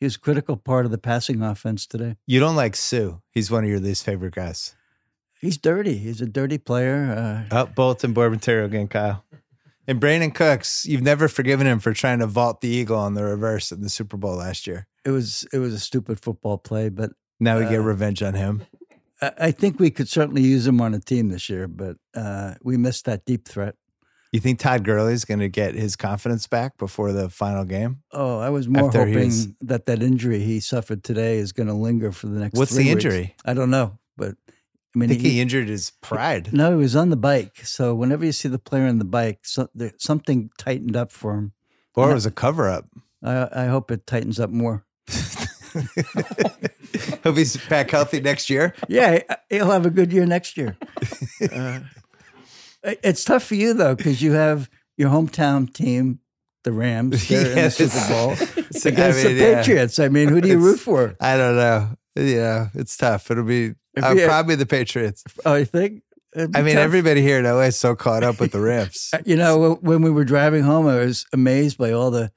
he 0.00 0.06
was 0.06 0.16
a 0.16 0.20
critical 0.20 0.56
part 0.56 0.84
of 0.84 0.90
the 0.90 0.98
passing 0.98 1.42
offense 1.42 1.86
today. 1.86 2.16
you 2.26 2.40
don't 2.40 2.56
like 2.56 2.74
Suh. 2.74 3.18
He's 3.30 3.50
one 3.50 3.64
of 3.64 3.70
your 3.70 3.80
least 3.80 4.04
favorite 4.04 4.34
guys. 4.34 4.74
He's 5.40 5.56
dirty. 5.56 5.96
He's 5.98 6.20
a 6.20 6.26
dirty 6.26 6.58
player. 6.58 7.46
Uh, 7.52 7.56
Oh, 7.56 7.66
Bolton 7.66 8.12
Borbentero 8.12 8.64
again, 8.64 8.88
Kyle. 8.88 9.24
And 9.86 10.00
Brandin 10.00 10.34
Cooks, 10.34 10.84
you've 10.84 11.02
never 11.02 11.28
forgiven 11.28 11.66
him 11.66 11.78
for 11.78 11.92
trying 11.92 12.18
to 12.18 12.26
vault 12.26 12.60
the 12.60 12.68
eagle 12.68 12.98
on 12.98 13.14
the 13.14 13.22
reverse 13.24 13.70
in 13.70 13.80
the 13.80 13.88
Super 13.88 14.16
Bowl 14.16 14.34
last 14.36 14.66
year. 14.66 14.86
it 15.04 15.10
was 15.10 15.46
it 15.52 15.58
was 15.58 15.72
a 15.72 15.78
stupid 15.78 16.18
football 16.20 16.58
play, 16.58 16.88
but 16.88 17.10
Now 17.40 17.58
we 17.58 17.64
get 17.66 17.78
Uh, 17.78 17.82
revenge 17.84 18.22
on 18.22 18.34
him. 18.34 18.64
I 19.20 19.32
I 19.38 19.50
think 19.50 19.80
we 19.80 19.90
could 19.90 20.08
certainly 20.08 20.42
use 20.42 20.66
him 20.66 20.80
on 20.80 20.94
a 20.94 21.00
team 21.00 21.28
this 21.28 21.48
year, 21.48 21.68
but 21.68 21.96
uh, 22.14 22.54
we 22.62 22.76
missed 22.76 23.04
that 23.06 23.24
deep 23.24 23.46
threat. 23.46 23.74
You 24.32 24.40
think 24.40 24.58
Todd 24.58 24.84
Gurley's 24.84 25.24
going 25.24 25.40
to 25.40 25.48
get 25.48 25.74
his 25.74 25.96
confidence 25.96 26.46
back 26.46 26.76
before 26.76 27.12
the 27.12 27.30
final 27.30 27.64
game? 27.64 28.02
Oh, 28.12 28.38
I 28.38 28.50
was 28.50 28.68
more 28.68 28.86
After 28.86 29.06
hoping 29.06 29.28
was- 29.28 29.48
that 29.62 29.86
that 29.86 30.02
injury 30.02 30.40
he 30.40 30.60
suffered 30.60 31.02
today 31.02 31.38
is 31.38 31.52
going 31.52 31.68
to 31.68 31.72
linger 31.74 32.12
for 32.12 32.26
the 32.26 32.38
next. 32.38 32.58
What's 32.58 32.72
the 32.72 32.78
weeks. 32.78 32.90
injury? 33.04 33.34
I 33.44 33.54
don't 33.54 33.70
know, 33.70 33.98
but 34.16 34.36
I 34.94 34.98
mean, 34.98 35.10
I 35.10 35.14
think 35.14 35.22
he 35.24 35.40
injured 35.40 35.68
his 35.68 35.92
pride. 36.02 36.52
no, 36.52 36.70
he 36.70 36.76
was 36.76 36.94
on 36.96 37.10
the 37.10 37.16
bike. 37.16 37.64
So 37.64 37.94
whenever 37.94 38.24
you 38.24 38.32
see 38.32 38.48
the 38.48 38.58
player 38.58 38.86
on 38.86 38.98
the 38.98 39.04
bike, 39.04 39.40
so, 39.44 39.68
there, 39.74 39.92
something 39.98 40.50
tightened 40.58 40.96
up 40.96 41.10
for 41.12 41.34
him. 41.34 41.52
Or 41.94 42.10
it 42.10 42.14
was 42.14 42.26
a 42.26 42.30
cover 42.30 42.68
up. 42.68 42.86
I, 43.22 43.48
I 43.52 43.64
hope 43.66 43.90
it 43.90 44.06
tightens 44.06 44.38
up 44.38 44.50
more. 44.50 44.84
He'll 47.22 47.32
be 47.32 47.44
back 47.68 47.90
healthy 47.90 48.20
next 48.20 48.48
year. 48.50 48.74
Yeah, 48.88 49.20
he'll 49.50 49.70
have 49.70 49.86
a 49.86 49.90
good 49.90 50.12
year 50.12 50.26
next 50.26 50.56
year. 50.56 50.76
Uh, 52.84 52.94
it's 53.02 53.24
tough 53.24 53.42
for 53.42 53.56
you 53.56 53.74
though 53.74 53.96
because 53.96 54.22
you 54.22 54.30
have 54.32 54.70
your 54.96 55.10
hometown 55.10 55.70
team, 55.72 56.20
the 56.62 56.70
Rams, 56.70 57.26
they're 57.28 57.40
in 57.48 57.54
the 57.54 57.60
Yes. 57.62 57.76
Super 57.76 58.08
Bowl 58.08 58.32
It's- 58.58 58.84
against 58.86 59.24
I 59.24 59.28
mean, 59.28 59.36
the 59.38 59.42
yeah. 59.44 59.54
Patriots. 59.56 59.98
I 59.98 60.08
mean, 60.08 60.28
who 60.28 60.40
do 60.40 60.46
you 60.46 60.54
It's- 60.54 60.64
root 60.64 60.78
for? 60.78 61.16
I 61.20 61.36
don't 61.36 61.56
know. 61.56 61.88
Yeah, 62.14 62.68
it's 62.74 62.96
tough. 62.96 63.30
It'll 63.32 63.42
be 63.42 63.74
uh, 64.00 64.14
had- 64.14 64.28
probably 64.28 64.54
the 64.54 64.64
Patriots. 64.64 65.24
Oh, 65.44 65.56
you 65.56 65.64
think? 65.64 66.02
I 66.36 66.62
mean, 66.62 66.76
tough. 66.76 66.84
everybody 66.84 67.20
here 67.20 67.40
in 67.40 67.44
LA 67.46 67.62
is 67.62 67.76
so 67.78 67.96
caught 67.96 68.22
up 68.22 68.38
with 68.38 68.52
the 68.52 68.60
Rams. 68.60 69.10
You 69.26 69.34
know, 69.34 69.74
when 69.80 70.02
we 70.02 70.10
were 70.10 70.24
driving 70.24 70.62
home, 70.62 70.86
I 70.86 70.98
was 70.98 71.26
amazed 71.32 71.78
by 71.78 71.90
all 71.90 72.12
the 72.12 72.30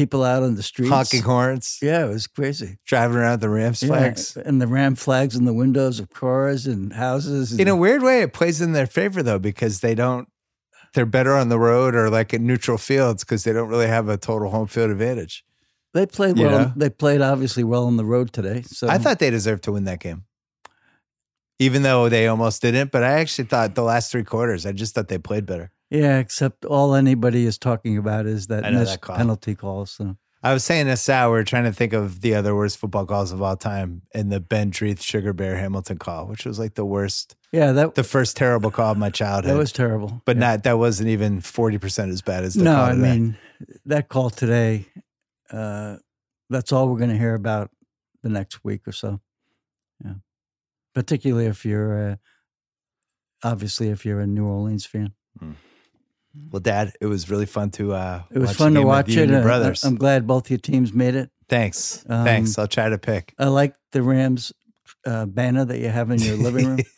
people 0.00 0.24
out 0.24 0.42
on 0.42 0.54
the 0.54 0.62
streets. 0.62 0.90
Honking 0.90 1.22
horns, 1.22 1.78
Yeah, 1.82 2.06
it 2.06 2.08
was 2.08 2.26
crazy. 2.26 2.78
driving 2.86 3.18
around 3.18 3.40
the 3.42 3.50
Rams 3.50 3.82
Yeah, 3.82 3.88
flags. 3.88 4.34
and 4.36 4.60
the 4.62 4.66
Ram 4.66 4.94
flags 4.94 5.36
in 5.36 5.44
the 5.44 5.52
windows 5.52 6.00
of 6.00 6.08
cars 6.08 6.66
and 6.66 6.92
houses. 6.94 7.52
In 7.58 7.68
a 7.68 7.76
weird 7.76 8.02
way, 8.02 8.22
it 8.22 8.32
plays 8.32 8.62
in 8.62 8.72
their 8.72 8.86
favor 8.86 9.22
though, 9.22 9.38
because 9.38 9.80
they 9.80 9.94
don't. 9.94 10.26
They're 10.94 11.04
better 11.06 11.34
on 11.34 11.50
the 11.50 11.58
road 11.58 11.94
or 11.94 12.08
like 12.08 12.32
in 12.32 12.46
neutral 12.46 12.78
fields 12.78 13.24
because 13.24 13.44
they 13.44 13.52
don't 13.52 13.68
really 13.68 13.86
have 13.88 14.08
a 14.08 14.16
total 14.16 14.50
home 14.50 14.66
field 14.68 14.90
advantage. 14.90 15.44
they 15.92 16.06
played 16.06 16.38
you 16.38 16.46
well. 16.46 16.58
know? 16.58 16.72
They 16.74 16.88
played 16.90 17.20
obviously 17.20 17.62
well 17.62 17.84
on 17.84 17.96
the 17.98 18.04
road 18.06 18.32
today. 18.32 18.62
So 18.62 18.88
I 18.88 18.96
thought 18.98 19.18
they 19.18 19.28
deserved 19.30 19.64
to 19.64 19.72
win 19.72 19.84
that 19.84 20.00
game, 20.00 20.24
even 21.58 21.82
though 21.82 22.08
they 22.08 22.26
almost 22.26 22.62
didn't. 22.62 22.90
But 22.90 23.02
I 23.04 23.20
actually 23.20 23.44
thought 23.48 23.74
the 23.74 23.82
last 23.84 24.10
three 24.10 24.24
quarters, 24.24 24.64
I 24.66 24.72
just 24.72 24.94
thought 24.94 25.08
they 25.08 25.18
played 25.18 25.44
better. 25.46 25.70
Yeah, 25.90 26.18
except 26.18 26.64
all 26.64 26.94
anybody 26.94 27.46
is 27.46 27.58
talking 27.58 27.98
about 27.98 28.26
is 28.26 28.46
that 28.46 28.64
I 28.64 28.70
know 28.70 28.78
missed 28.80 28.92
that 28.92 29.00
call. 29.00 29.16
penalty 29.16 29.54
call. 29.56 29.86
So 29.86 30.16
I 30.42 30.52
was 30.54 30.62
saying 30.64 30.86
this 30.86 31.08
out. 31.08 31.32
We 31.32 31.38
are 31.38 31.44
trying 31.44 31.64
to 31.64 31.72
think 31.72 31.92
of 31.92 32.20
the 32.20 32.34
other 32.36 32.54
worst 32.54 32.78
football 32.78 33.04
calls 33.06 33.32
of 33.32 33.42
all 33.42 33.56
time, 33.56 34.02
and 34.14 34.30
the 34.30 34.38
Ben 34.40 34.70
Dreith 34.70 35.00
Sugar 35.02 35.32
Bear 35.32 35.56
Hamilton 35.56 35.98
call, 35.98 36.26
which 36.26 36.46
was 36.46 36.58
like 36.60 36.74
the 36.74 36.84
worst, 36.84 37.34
yeah, 37.52 37.72
that 37.72 37.94
the 37.96 38.04
first 38.04 38.36
terrible 38.36 38.70
call 38.70 38.92
of 38.92 38.98
my 38.98 39.10
childhood. 39.10 39.52
that 39.54 39.58
was 39.58 39.72
terrible. 39.72 40.22
but 40.24 40.36
Yeah. 40.36 40.40
not 40.40 40.62
that 40.62 40.78
wasn't 40.78 41.08
even 41.08 41.40
forty 41.40 41.76
percent 41.78 42.10
as 42.12 42.22
bad 42.22 42.44
as 42.44 42.54
the 42.54 42.62
no. 42.64 42.74
call 42.74 42.84
I 42.84 42.92
today. 42.94 43.02
mean, 43.18 43.38
that 43.86 44.08
call 44.08 44.30
today. 44.30 44.86
Uh, 45.50 45.96
that's 46.48 46.70
all 46.72 46.88
we're 46.88 46.98
going 46.98 47.10
to 47.10 47.18
hear 47.18 47.34
about 47.34 47.70
the 48.22 48.28
next 48.28 48.62
week 48.64 48.86
or 48.86 48.92
so. 48.92 49.20
Yeah, 50.04 50.14
particularly 50.94 51.46
if 51.46 51.64
you're 51.66 52.12
uh, 52.12 52.16
obviously 53.42 53.88
if 53.88 54.06
you're 54.06 54.20
a 54.20 54.26
New 54.26 54.46
Orleans 54.46 54.86
fan. 54.86 55.12
Well, 56.50 56.60
Dad, 56.60 56.92
it 57.00 57.06
was 57.06 57.28
really 57.30 57.46
fun 57.46 57.70
to. 57.72 57.92
uh 57.92 58.22
It 58.30 58.38
was 58.38 58.48
watch 58.48 58.56
fun 58.56 58.74
to 58.74 58.82
watch 58.82 59.08
you 59.10 59.20
it. 59.20 59.22
and 59.24 59.30
your 59.32 59.40
uh, 59.40 59.44
brothers. 59.44 59.84
I'm 59.84 59.96
glad 59.96 60.26
both 60.26 60.50
your 60.50 60.58
teams 60.58 60.92
made 60.92 61.14
it. 61.14 61.30
Thanks, 61.48 62.04
Um, 62.08 62.24
thanks. 62.24 62.58
I'll 62.58 62.68
try 62.68 62.88
to 62.88 62.98
pick. 62.98 63.34
I 63.38 63.46
like 63.46 63.74
the 63.92 64.02
Rams 64.02 64.52
uh, 65.04 65.26
banner 65.26 65.64
that 65.64 65.78
you 65.78 65.88
have 65.88 66.10
in 66.10 66.20
your 66.20 66.36
living 66.36 66.66
room. 66.66 66.78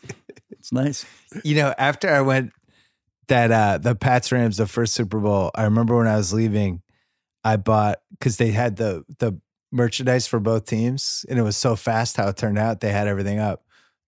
It's 0.50 0.70
nice. 0.72 1.04
You 1.42 1.56
know, 1.56 1.74
after 1.76 2.08
I 2.08 2.20
went 2.20 2.52
that 3.26 3.50
uh 3.50 3.78
the 3.78 3.96
Pats 3.96 4.30
Rams 4.30 4.58
the 4.58 4.66
first 4.68 4.94
Super 4.94 5.18
Bowl, 5.18 5.50
I 5.56 5.64
remember 5.64 5.96
when 5.96 6.06
I 6.06 6.16
was 6.16 6.32
leaving, 6.32 6.82
I 7.42 7.56
bought 7.56 7.98
because 8.12 8.36
they 8.36 8.52
had 8.52 8.76
the 8.76 9.04
the 9.18 9.40
merchandise 9.72 10.28
for 10.28 10.38
both 10.38 10.66
teams, 10.66 11.26
and 11.28 11.36
it 11.38 11.42
was 11.42 11.56
so 11.56 11.74
fast 11.74 12.16
how 12.16 12.28
it 12.28 12.36
turned 12.36 12.58
out. 12.58 12.78
They 12.80 12.92
had 12.92 13.08
everything 13.08 13.40
up, 13.40 13.64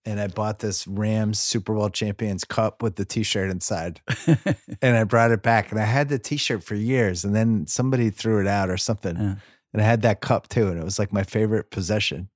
and 0.07 0.21
I 0.21 0.27
bought 0.29 0.59
this 0.59 0.87
Rams 0.87 1.39
Super 1.41 1.75
Bowl 1.75 1.89
champions 1.91 2.45
cup 2.45 2.83
with 2.83 2.97
the 2.97 3.05
T-shirt 3.05 3.51
inside, 3.51 4.01
and 4.83 4.97
I 4.97 5.05
brought 5.05 5.31
it 5.31 5.43
back, 5.43 5.71
and 5.71 5.81
I 5.81 5.85
had 5.85 6.09
the 6.09 6.19
T-shirt 6.19 6.63
for 6.63 6.75
years, 6.75 7.25
and 7.25 7.35
then 7.35 7.67
somebody 7.67 8.11
threw 8.11 8.41
it 8.41 8.47
out 8.47 8.71
or 8.71 8.77
something, 8.77 9.17
Yeah. 9.17 9.35
and 9.73 9.83
I 9.83 9.85
had 9.85 10.03
that 10.03 10.21
cup 10.21 10.49
too, 10.49 10.69
and 10.69 10.79
it 10.79 10.85
was 10.85 10.99
like 10.99 11.13
my 11.13 11.23
favorite 11.23 11.71
possession. 11.71 12.29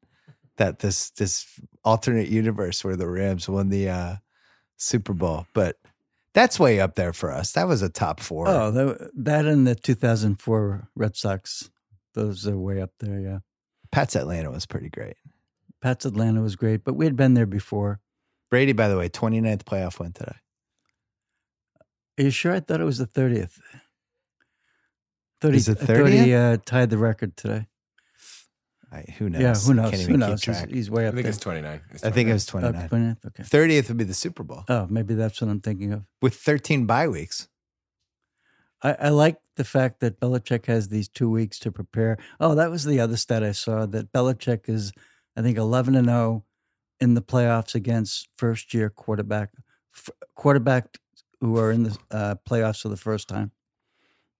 That 0.56 0.80
this 0.80 1.10
this 1.10 1.46
alternate 1.84 2.28
universe 2.28 2.82
where 2.84 2.96
the 2.96 3.08
Rams 3.08 3.48
won 3.48 3.68
the 3.68 3.88
uh, 3.90 4.16
Super 4.76 5.12
Bowl, 5.12 5.46
but 5.54 5.76
that's 6.34 6.58
way 6.58 6.80
up 6.80 6.96
there 6.96 7.12
for 7.12 7.30
us. 7.30 7.52
That 7.52 7.68
was 7.68 7.80
a 7.82 7.88
top 7.88 8.18
four. 8.20 8.48
Oh, 8.48 8.70
that, 8.72 9.10
that 9.14 9.44
and 9.46 9.66
the 9.66 9.74
2004 9.76 10.88
Red 10.96 11.16
Sox. 11.16 11.70
Those 12.14 12.46
are 12.46 12.58
way 12.58 12.80
up 12.82 12.90
there. 12.98 13.20
Yeah. 13.20 13.38
Pat's 13.92 14.16
Atlanta 14.16 14.50
was 14.50 14.66
pretty 14.66 14.88
great. 14.88 15.14
Pat's 15.80 16.04
Atlanta 16.04 16.40
was 16.40 16.56
great, 16.56 16.84
but 16.84 16.94
we 16.94 17.04
had 17.04 17.16
been 17.16 17.34
there 17.34 17.46
before. 17.46 18.00
Brady, 18.50 18.72
by 18.72 18.88
the 18.88 18.96
way, 18.96 19.08
29th 19.08 19.62
playoff 19.64 20.00
win 20.00 20.12
today. 20.12 20.36
Are 22.18 22.24
you 22.24 22.30
sure? 22.30 22.52
I 22.52 22.60
thought 22.60 22.80
it 22.80 22.84
was 22.84 22.98
the 22.98 23.06
30th. 23.06 23.60
30, 25.40 25.56
Is 25.56 25.68
it 25.68 25.78
I 25.82 25.84
thought 25.86 25.96
he 26.08 26.18
30th? 26.28 26.54
uh, 26.54 26.56
tied 26.64 26.90
the 26.90 26.98
record 26.98 27.36
today. 27.36 27.66
I, 28.90 29.04
who 29.18 29.28
knows? 29.28 29.40
Yeah, 29.42 29.54
who 29.54 29.74
knows? 29.74 29.90
Can't 29.90 30.02
Who 30.10 30.16
knows? 30.16 30.40
keep 30.40 30.48
He's, 30.54 30.58
track. 30.60 30.70
he's 30.70 30.90
way 30.90 31.04
I 31.04 31.08
up 31.08 31.14
think 31.14 31.24
there. 31.24 31.30
it's 31.30 31.38
29. 31.38 31.80
It's 31.90 32.04
I 32.04 32.10
think 32.10 32.30
it 32.30 32.42
29. 32.46 32.72
was 32.72 32.84
Oh, 32.84 32.88
29. 32.88 33.16
29th? 33.22 33.26
Okay. 33.26 33.42
30th 33.42 33.88
would 33.88 33.96
be 33.98 34.04
the 34.04 34.14
Super 34.14 34.42
Bowl 34.42 34.64
Oh, 34.68 34.86
maybe 34.90 35.14
that's 35.14 35.40
what 35.40 35.50
I'm 35.50 35.60
thinking 35.60 35.92
of. 35.92 36.04
with 36.22 36.34
13 36.34 36.86
bye 36.86 37.06
weeks. 37.06 37.48
I, 38.82 38.92
I 38.94 39.08
like 39.10 39.36
the 39.56 39.64
fact 39.64 40.00
that 40.00 40.18
Belichick 40.20 40.66
has 40.66 40.88
these 40.88 41.08
two 41.08 41.28
weeks 41.28 41.58
to 41.60 41.70
prepare. 41.70 42.16
Oh, 42.40 42.54
that 42.54 42.70
was 42.70 42.84
the 42.84 42.98
other 42.98 43.16
stat 43.16 43.42
I 43.44 43.52
saw 43.52 43.84
that 43.86 44.10
Belichick 44.12 44.68
is, 44.70 44.92
I 45.36 45.42
think, 45.42 45.58
11 45.58 45.94
and 45.94 46.06
0 46.08 46.44
in 47.00 47.14
the 47.14 47.22
playoffs 47.22 47.74
against 47.74 48.28
first 48.36 48.74
year 48.74 48.90
quarterback, 48.90 49.50
f- 49.94 50.10
quarterback 50.34 50.98
who 51.40 51.58
are 51.58 51.70
in 51.70 51.84
the 51.84 51.98
uh, 52.10 52.34
playoffs 52.48 52.82
for 52.82 52.88
the 52.88 52.96
first 52.96 53.28
time. 53.28 53.52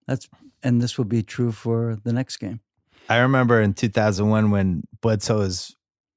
That's 0.06 0.28
and 0.62 0.80
this 0.80 0.98
will 0.98 1.04
be 1.04 1.22
true 1.22 1.52
for 1.52 1.98
the 2.02 2.12
next 2.12 2.38
game. 2.38 2.60
I 3.08 3.18
remember 3.18 3.60
in 3.60 3.74
2001 3.74 4.50
when 4.50 4.82
Bledsoe 5.00 5.38
was 5.38 5.76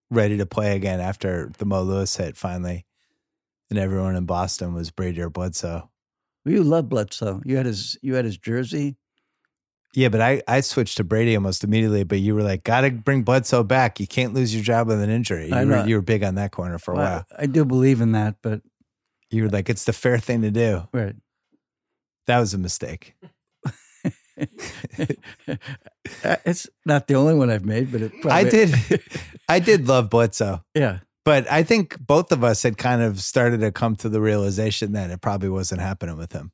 ready 0.10 0.38
to 0.38 0.46
play 0.46 0.76
again 0.76 1.00
after 1.00 1.52
the 1.58 1.66
Mo 1.66 1.84
Lewis 1.84 2.18
hit 2.18 2.36
finally, 2.36 2.86
and 3.70 3.78
everyone 3.78 4.16
in 4.16 4.26
Boston 4.26 4.74
was 4.74 4.92
Brady 4.92 5.22
or 5.22 5.30
Bledsoe. 5.30 5.90
Well, 6.44 6.56
you 6.56 6.64
love 6.64 6.90
Bledsoe. 6.90 7.42
You 7.46 7.58
had 7.58 7.66
his 7.66 7.98
you 8.02 8.16
had 8.16 8.26
his 8.26 8.38
jersey. 8.38 8.98
Yeah, 9.94 10.08
but 10.10 10.22
I, 10.22 10.42
I 10.48 10.62
switched 10.62 10.98
to 10.98 11.04
Brady 11.04 11.36
almost 11.36 11.64
immediately. 11.64 12.04
But 12.04 12.20
you 12.20 12.34
were 12.36 12.44
like, 12.44 12.64
got 12.64 12.82
to 12.82 12.92
bring 12.92 13.24
Bledsoe 13.24 13.64
back. 13.64 14.00
You 14.00 14.08
can't 14.08 14.34
lose 14.34 14.54
your 14.56 14.64
job 14.64 14.88
with 14.88 15.02
an 15.02 15.10
injury. 15.10 15.50
You, 15.50 15.56
I 15.56 15.66
were, 15.66 15.72
know. 15.72 15.86
you 15.86 15.96
were 15.96 16.02
big 16.02 16.24
on 16.24 16.36
that 16.36 16.52
corner 16.52 16.78
for 16.80 16.94
a 16.94 16.98
Well, 16.98 17.06
while. 17.12 17.26
I 17.38 17.46
do 17.46 17.66
believe 17.66 18.00
in 18.02 18.14
that, 18.14 18.36
but 18.42 18.62
You 19.30 19.44
were 19.44 19.50
like, 19.50 19.70
it's 19.70 19.84
the 19.84 19.94
fair 19.94 20.18
thing 20.18 20.42
to 20.44 20.52
do. 20.52 20.88
right. 20.94 21.16
That 22.28 22.40
was 22.40 22.54
a 22.54 22.58
mistake. 22.58 23.16
It's 26.46 26.68
not 26.86 27.08
the 27.08 27.16
only 27.16 27.34
one 27.36 27.50
I've 27.50 27.66
made, 27.66 27.92
but 27.92 28.02
it 28.02 28.12
probably, 28.22 28.32
I 28.32 28.44
did, 28.50 28.74
I 29.50 29.60
did 29.60 29.88
love 29.88 30.10
Bledsoe, 30.10 30.64
yeah. 30.76 31.00
but 31.26 31.50
I 31.52 31.64
think 31.64 31.98
both 32.00 32.32
of 32.32 32.44
us 32.44 32.64
had 32.64 32.78
kind 32.78 33.02
of 33.02 33.20
started 33.22 33.60
to 33.62 33.72
come 33.72 33.96
to 33.98 34.10
the 34.10 34.22
realization 34.22 34.94
that 34.94 35.10
it 35.12 35.22
probably 35.22 35.50
wasn't 35.50 35.82
happening 35.82 36.18
with 36.18 36.32
him. 36.34 36.52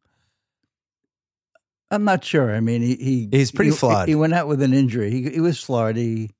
I'm 1.91 2.03
not 2.03 2.23
sure. 2.23 2.53
I 2.55 2.59
mean, 2.59 2.81
he, 2.81 2.95
he 2.95 3.29
He's 3.31 3.51
pretty 3.51 3.71
he- 3.71 3.77
flawed. 3.77 4.07
He 4.09 4.15
went 4.15 4.33
out 4.33 4.47
with 4.47 4.61
an 4.61 4.73
injury. 4.73 5.09
He, 5.11 5.29
he 5.29 5.39
was 5.39 5.61
flawed. 5.63 5.95
He, 5.95 6.31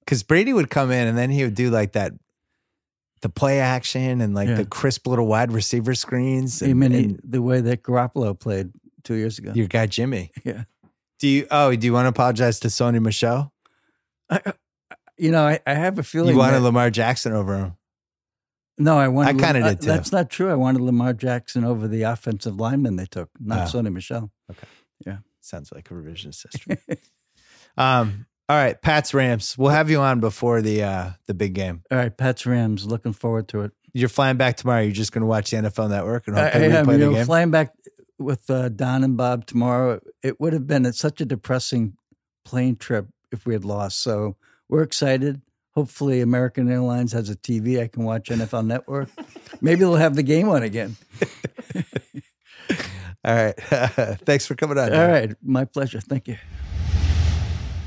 Because 0.00 0.22
Brady 0.22 0.52
would 0.52 0.70
come 0.70 0.90
in 0.90 1.06
and 1.08 1.18
then 1.18 1.30
he 1.30 1.42
would 1.44 1.54
do 1.56 1.70
like 1.70 1.92
that, 1.92 2.12
the 3.22 3.28
play 3.28 3.58
action 3.60 4.20
and 4.20 4.34
like 4.34 4.48
Yeah. 4.48 4.56
the 4.56 4.64
crisp 4.66 5.06
little 5.06 5.26
wide 5.26 5.50
receiver 5.50 5.94
screens. 5.94 6.62
I 6.62 6.66
And, 6.66 6.78
mean, 6.78 6.92
and 6.94 7.20
the 7.24 7.42
way 7.42 7.60
that 7.62 7.82
Garoppolo 7.82 8.38
played 8.38 8.70
two 9.02 9.14
years 9.14 9.38
ago. 9.38 9.52
your 9.54 9.66
guy 9.68 9.86
Jimmy. 9.86 10.30
Yeah. 10.44 10.64
Do 11.18 11.28
you? 11.28 11.46
Oh, 11.50 11.74
do 11.74 11.86
you 11.86 11.92
want 11.94 12.04
to 12.04 12.10
apologize 12.10 12.60
to 12.60 12.68
Sony 12.68 13.00
Michel? 13.00 13.50
I, 14.28 14.40
you 15.16 15.30
know, 15.30 15.46
I, 15.46 15.60
I 15.66 15.72
have 15.72 15.98
a 15.98 16.02
feeling. 16.02 16.34
You 16.34 16.38
wanted 16.38 16.56
that- 16.58 16.60
Lamar 16.60 16.90
Jackson 16.90 17.32
over 17.32 17.56
him. 17.56 17.76
No, 18.78 18.98
I 18.98 19.08
wanted. 19.08 19.40
I 19.42 19.52
kinda 19.52 19.66
uh, 19.66 19.68
did 19.70 19.80
too. 19.80 19.86
That's 19.86 20.12
not 20.12 20.28
true. 20.30 20.50
I 20.50 20.54
wanted 20.54 20.82
Lamar 20.82 21.12
Jackson 21.14 21.64
over 21.64 21.88
the 21.88 22.02
offensive 22.02 22.56
lineman 22.56 22.96
they 22.96 23.06
took, 23.06 23.30
not 23.40 23.68
Oh. 23.74 23.78
Sony 23.78 23.92
Michel. 23.92 24.30
Okay. 24.50 24.66
Yeah. 25.06 25.18
Sounds 25.40 25.72
like 25.72 25.90
a 25.90 25.94
revisionist 25.94 26.46
history. 26.50 26.78
um. 27.76 28.26
All 28.48 28.56
right, 28.56 28.80
Pat's 28.80 29.12
Rams. 29.12 29.58
We'll 29.58 29.72
have 29.72 29.90
you 29.90 29.98
on 30.00 30.20
before 30.20 30.62
the 30.62 30.84
uh 30.84 31.10
the 31.26 31.34
big 31.34 31.54
game. 31.54 31.82
All 31.90 31.98
right, 31.98 32.16
Pats 32.16 32.46
Rams. 32.46 32.86
Looking 32.86 33.12
forward 33.12 33.48
to 33.48 33.62
it. 33.62 33.72
You're 33.92 34.08
flying 34.08 34.36
back 34.36 34.56
tomorrow. 34.56 34.82
You're 34.82 34.92
just 34.92 35.10
going 35.10 35.22
to 35.22 35.26
watch 35.26 35.50
the 35.50 35.56
NFL 35.56 35.88
Network 35.90 36.28
and 36.28 36.38
I, 36.38 36.48
I 36.48 36.52
replay 36.52 36.98
You 36.98 37.08
the 37.08 37.14
game. 37.14 37.26
flying 37.26 37.50
back 37.50 37.72
with 38.18 38.48
uh, 38.50 38.68
Don 38.68 39.02
and 39.02 39.16
Bob 39.16 39.46
tomorrow. 39.46 40.00
It 40.22 40.38
would 40.38 40.52
have 40.52 40.66
been 40.66 40.92
such 40.92 41.20
a 41.20 41.24
depressing 41.24 41.96
plane 42.44 42.76
trip 42.76 43.08
if 43.32 43.46
we 43.46 43.54
had 43.54 43.64
lost. 43.64 44.00
So 44.02 44.36
we're 44.68 44.82
excited. 44.82 45.40
Hopefully, 45.76 46.22
American 46.22 46.70
Airlines 46.70 47.12
has 47.12 47.28
a 47.28 47.36
TV 47.36 47.82
I 47.82 47.86
can 47.86 48.04
watch 48.04 48.30
NFL 48.30 48.64
Network. 48.66 49.10
Maybe 49.60 49.80
they'll 49.80 49.94
have 49.94 50.16
the 50.16 50.22
game 50.22 50.48
on 50.48 50.62
again. 50.62 50.96
All 53.22 53.34
right. 53.34 53.54
Thanks 54.24 54.46
for 54.46 54.54
coming 54.54 54.78
on. 54.78 54.84
All 54.84 54.90
Dan. 54.90 55.10
right, 55.10 55.36
my 55.42 55.66
pleasure. 55.66 56.00
Thank 56.00 56.28
you. 56.28 56.38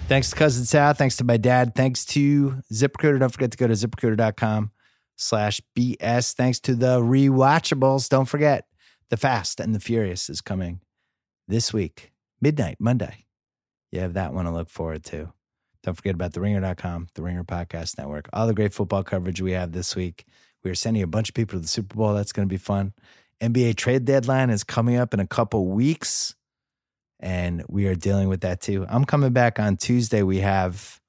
Thanks 0.07 0.29
to 0.29 0.35
Cousin 0.35 0.65
Sal. 0.65 0.93
Thanks 0.93 1.17
to 1.17 1.23
my 1.23 1.37
dad. 1.37 1.73
Thanks 1.73 2.05
to 2.05 2.61
ZipRecruiter. 2.71 3.19
Don't 3.19 3.31
forget 3.31 3.51
to 3.51 3.57
go 3.57 3.67
to 3.67 3.73
ziprecruiter.com 3.73 4.71
slash 5.15 5.59
BS. 5.75 6.33
Thanks 6.33 6.59
to 6.61 6.75
the 6.75 6.99
rewatchables. 6.99 8.07
Don't 8.07 8.25
forget, 8.25 8.65
The 9.09 9.17
Fast 9.17 9.59
and 9.59 9.73
the 9.73 9.79
Furious 9.79 10.29
is 10.29 10.41
coming 10.41 10.81
this 11.47 11.73
week, 11.73 12.11
midnight, 12.39 12.77
Monday. 12.79 13.25
You 13.91 14.01
have 14.01 14.13
that 14.13 14.33
one 14.33 14.45
to 14.45 14.51
look 14.51 14.69
forward 14.69 15.03
to. 15.05 15.33
Don't 15.83 15.95
forget 15.95 16.15
about 16.15 16.33
theringer.com, 16.33 17.07
the 17.13 17.21
Ringer 17.21 17.43
Podcast 17.43 17.97
Network, 17.97 18.29
all 18.33 18.47
the 18.47 18.53
great 18.53 18.73
football 18.73 19.03
coverage 19.03 19.41
we 19.41 19.53
have 19.53 19.71
this 19.71 19.95
week. 19.95 20.25
We 20.63 20.71
are 20.71 20.75
sending 20.75 21.03
a 21.03 21.07
bunch 21.07 21.29
of 21.29 21.35
people 21.35 21.57
to 21.57 21.61
the 21.61 21.67
Super 21.67 21.95
Bowl. 21.95 22.13
That's 22.13 22.33
going 22.33 22.47
to 22.47 22.51
be 22.53 22.57
fun. 22.57 22.93
NBA 23.41 23.75
trade 23.77 24.03
deadline 24.03 24.49
is 24.49 24.65
coming 24.65 24.97
up 24.97 25.13
in 25.13 25.21
a 25.21 25.27
couple 25.27 25.67
weeks, 25.67 26.35
and 27.21 27.63
we 27.69 27.87
are 27.87 27.95
dealing 27.95 28.27
with 28.27 28.41
that 28.41 28.59
too. 28.59 28.85
I'm 28.89 29.05
coming 29.05 29.31
back 29.31 29.59
on 29.59 29.77
Tuesday. 29.77 30.21
We 30.21 30.39
have 30.39 30.99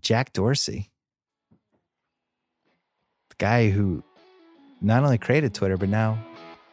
Jack 0.00 0.32
Dorsey, 0.32 0.90
the 3.30 3.36
guy 3.38 3.70
who 3.70 4.02
not 4.80 5.04
only 5.04 5.18
created 5.18 5.54
Twitter, 5.54 5.76
but 5.76 5.88
now 5.88 6.18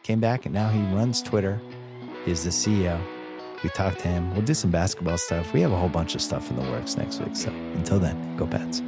came 0.02 0.20
back 0.20 0.46
and 0.46 0.54
now 0.54 0.68
he 0.68 0.80
runs 0.94 1.22
Twitter. 1.22 1.60
He's 2.24 2.44
the 2.44 2.50
CEO. 2.50 3.00
We 3.66 3.70
talked 3.70 3.98
to 4.02 4.08
him. 4.08 4.32
We'll 4.32 4.44
do 4.44 4.54
some 4.54 4.70
basketball 4.70 5.18
stuff. 5.18 5.52
We 5.52 5.60
have 5.62 5.72
a 5.72 5.76
whole 5.76 5.88
bunch 5.88 6.14
of 6.14 6.22
stuff 6.22 6.48
in 6.50 6.56
the 6.56 6.62
works 6.70 6.96
next 6.96 7.18
week. 7.18 7.34
So 7.34 7.50
until 7.50 7.98
then, 7.98 8.36
go 8.36 8.46
Pats. 8.46 8.80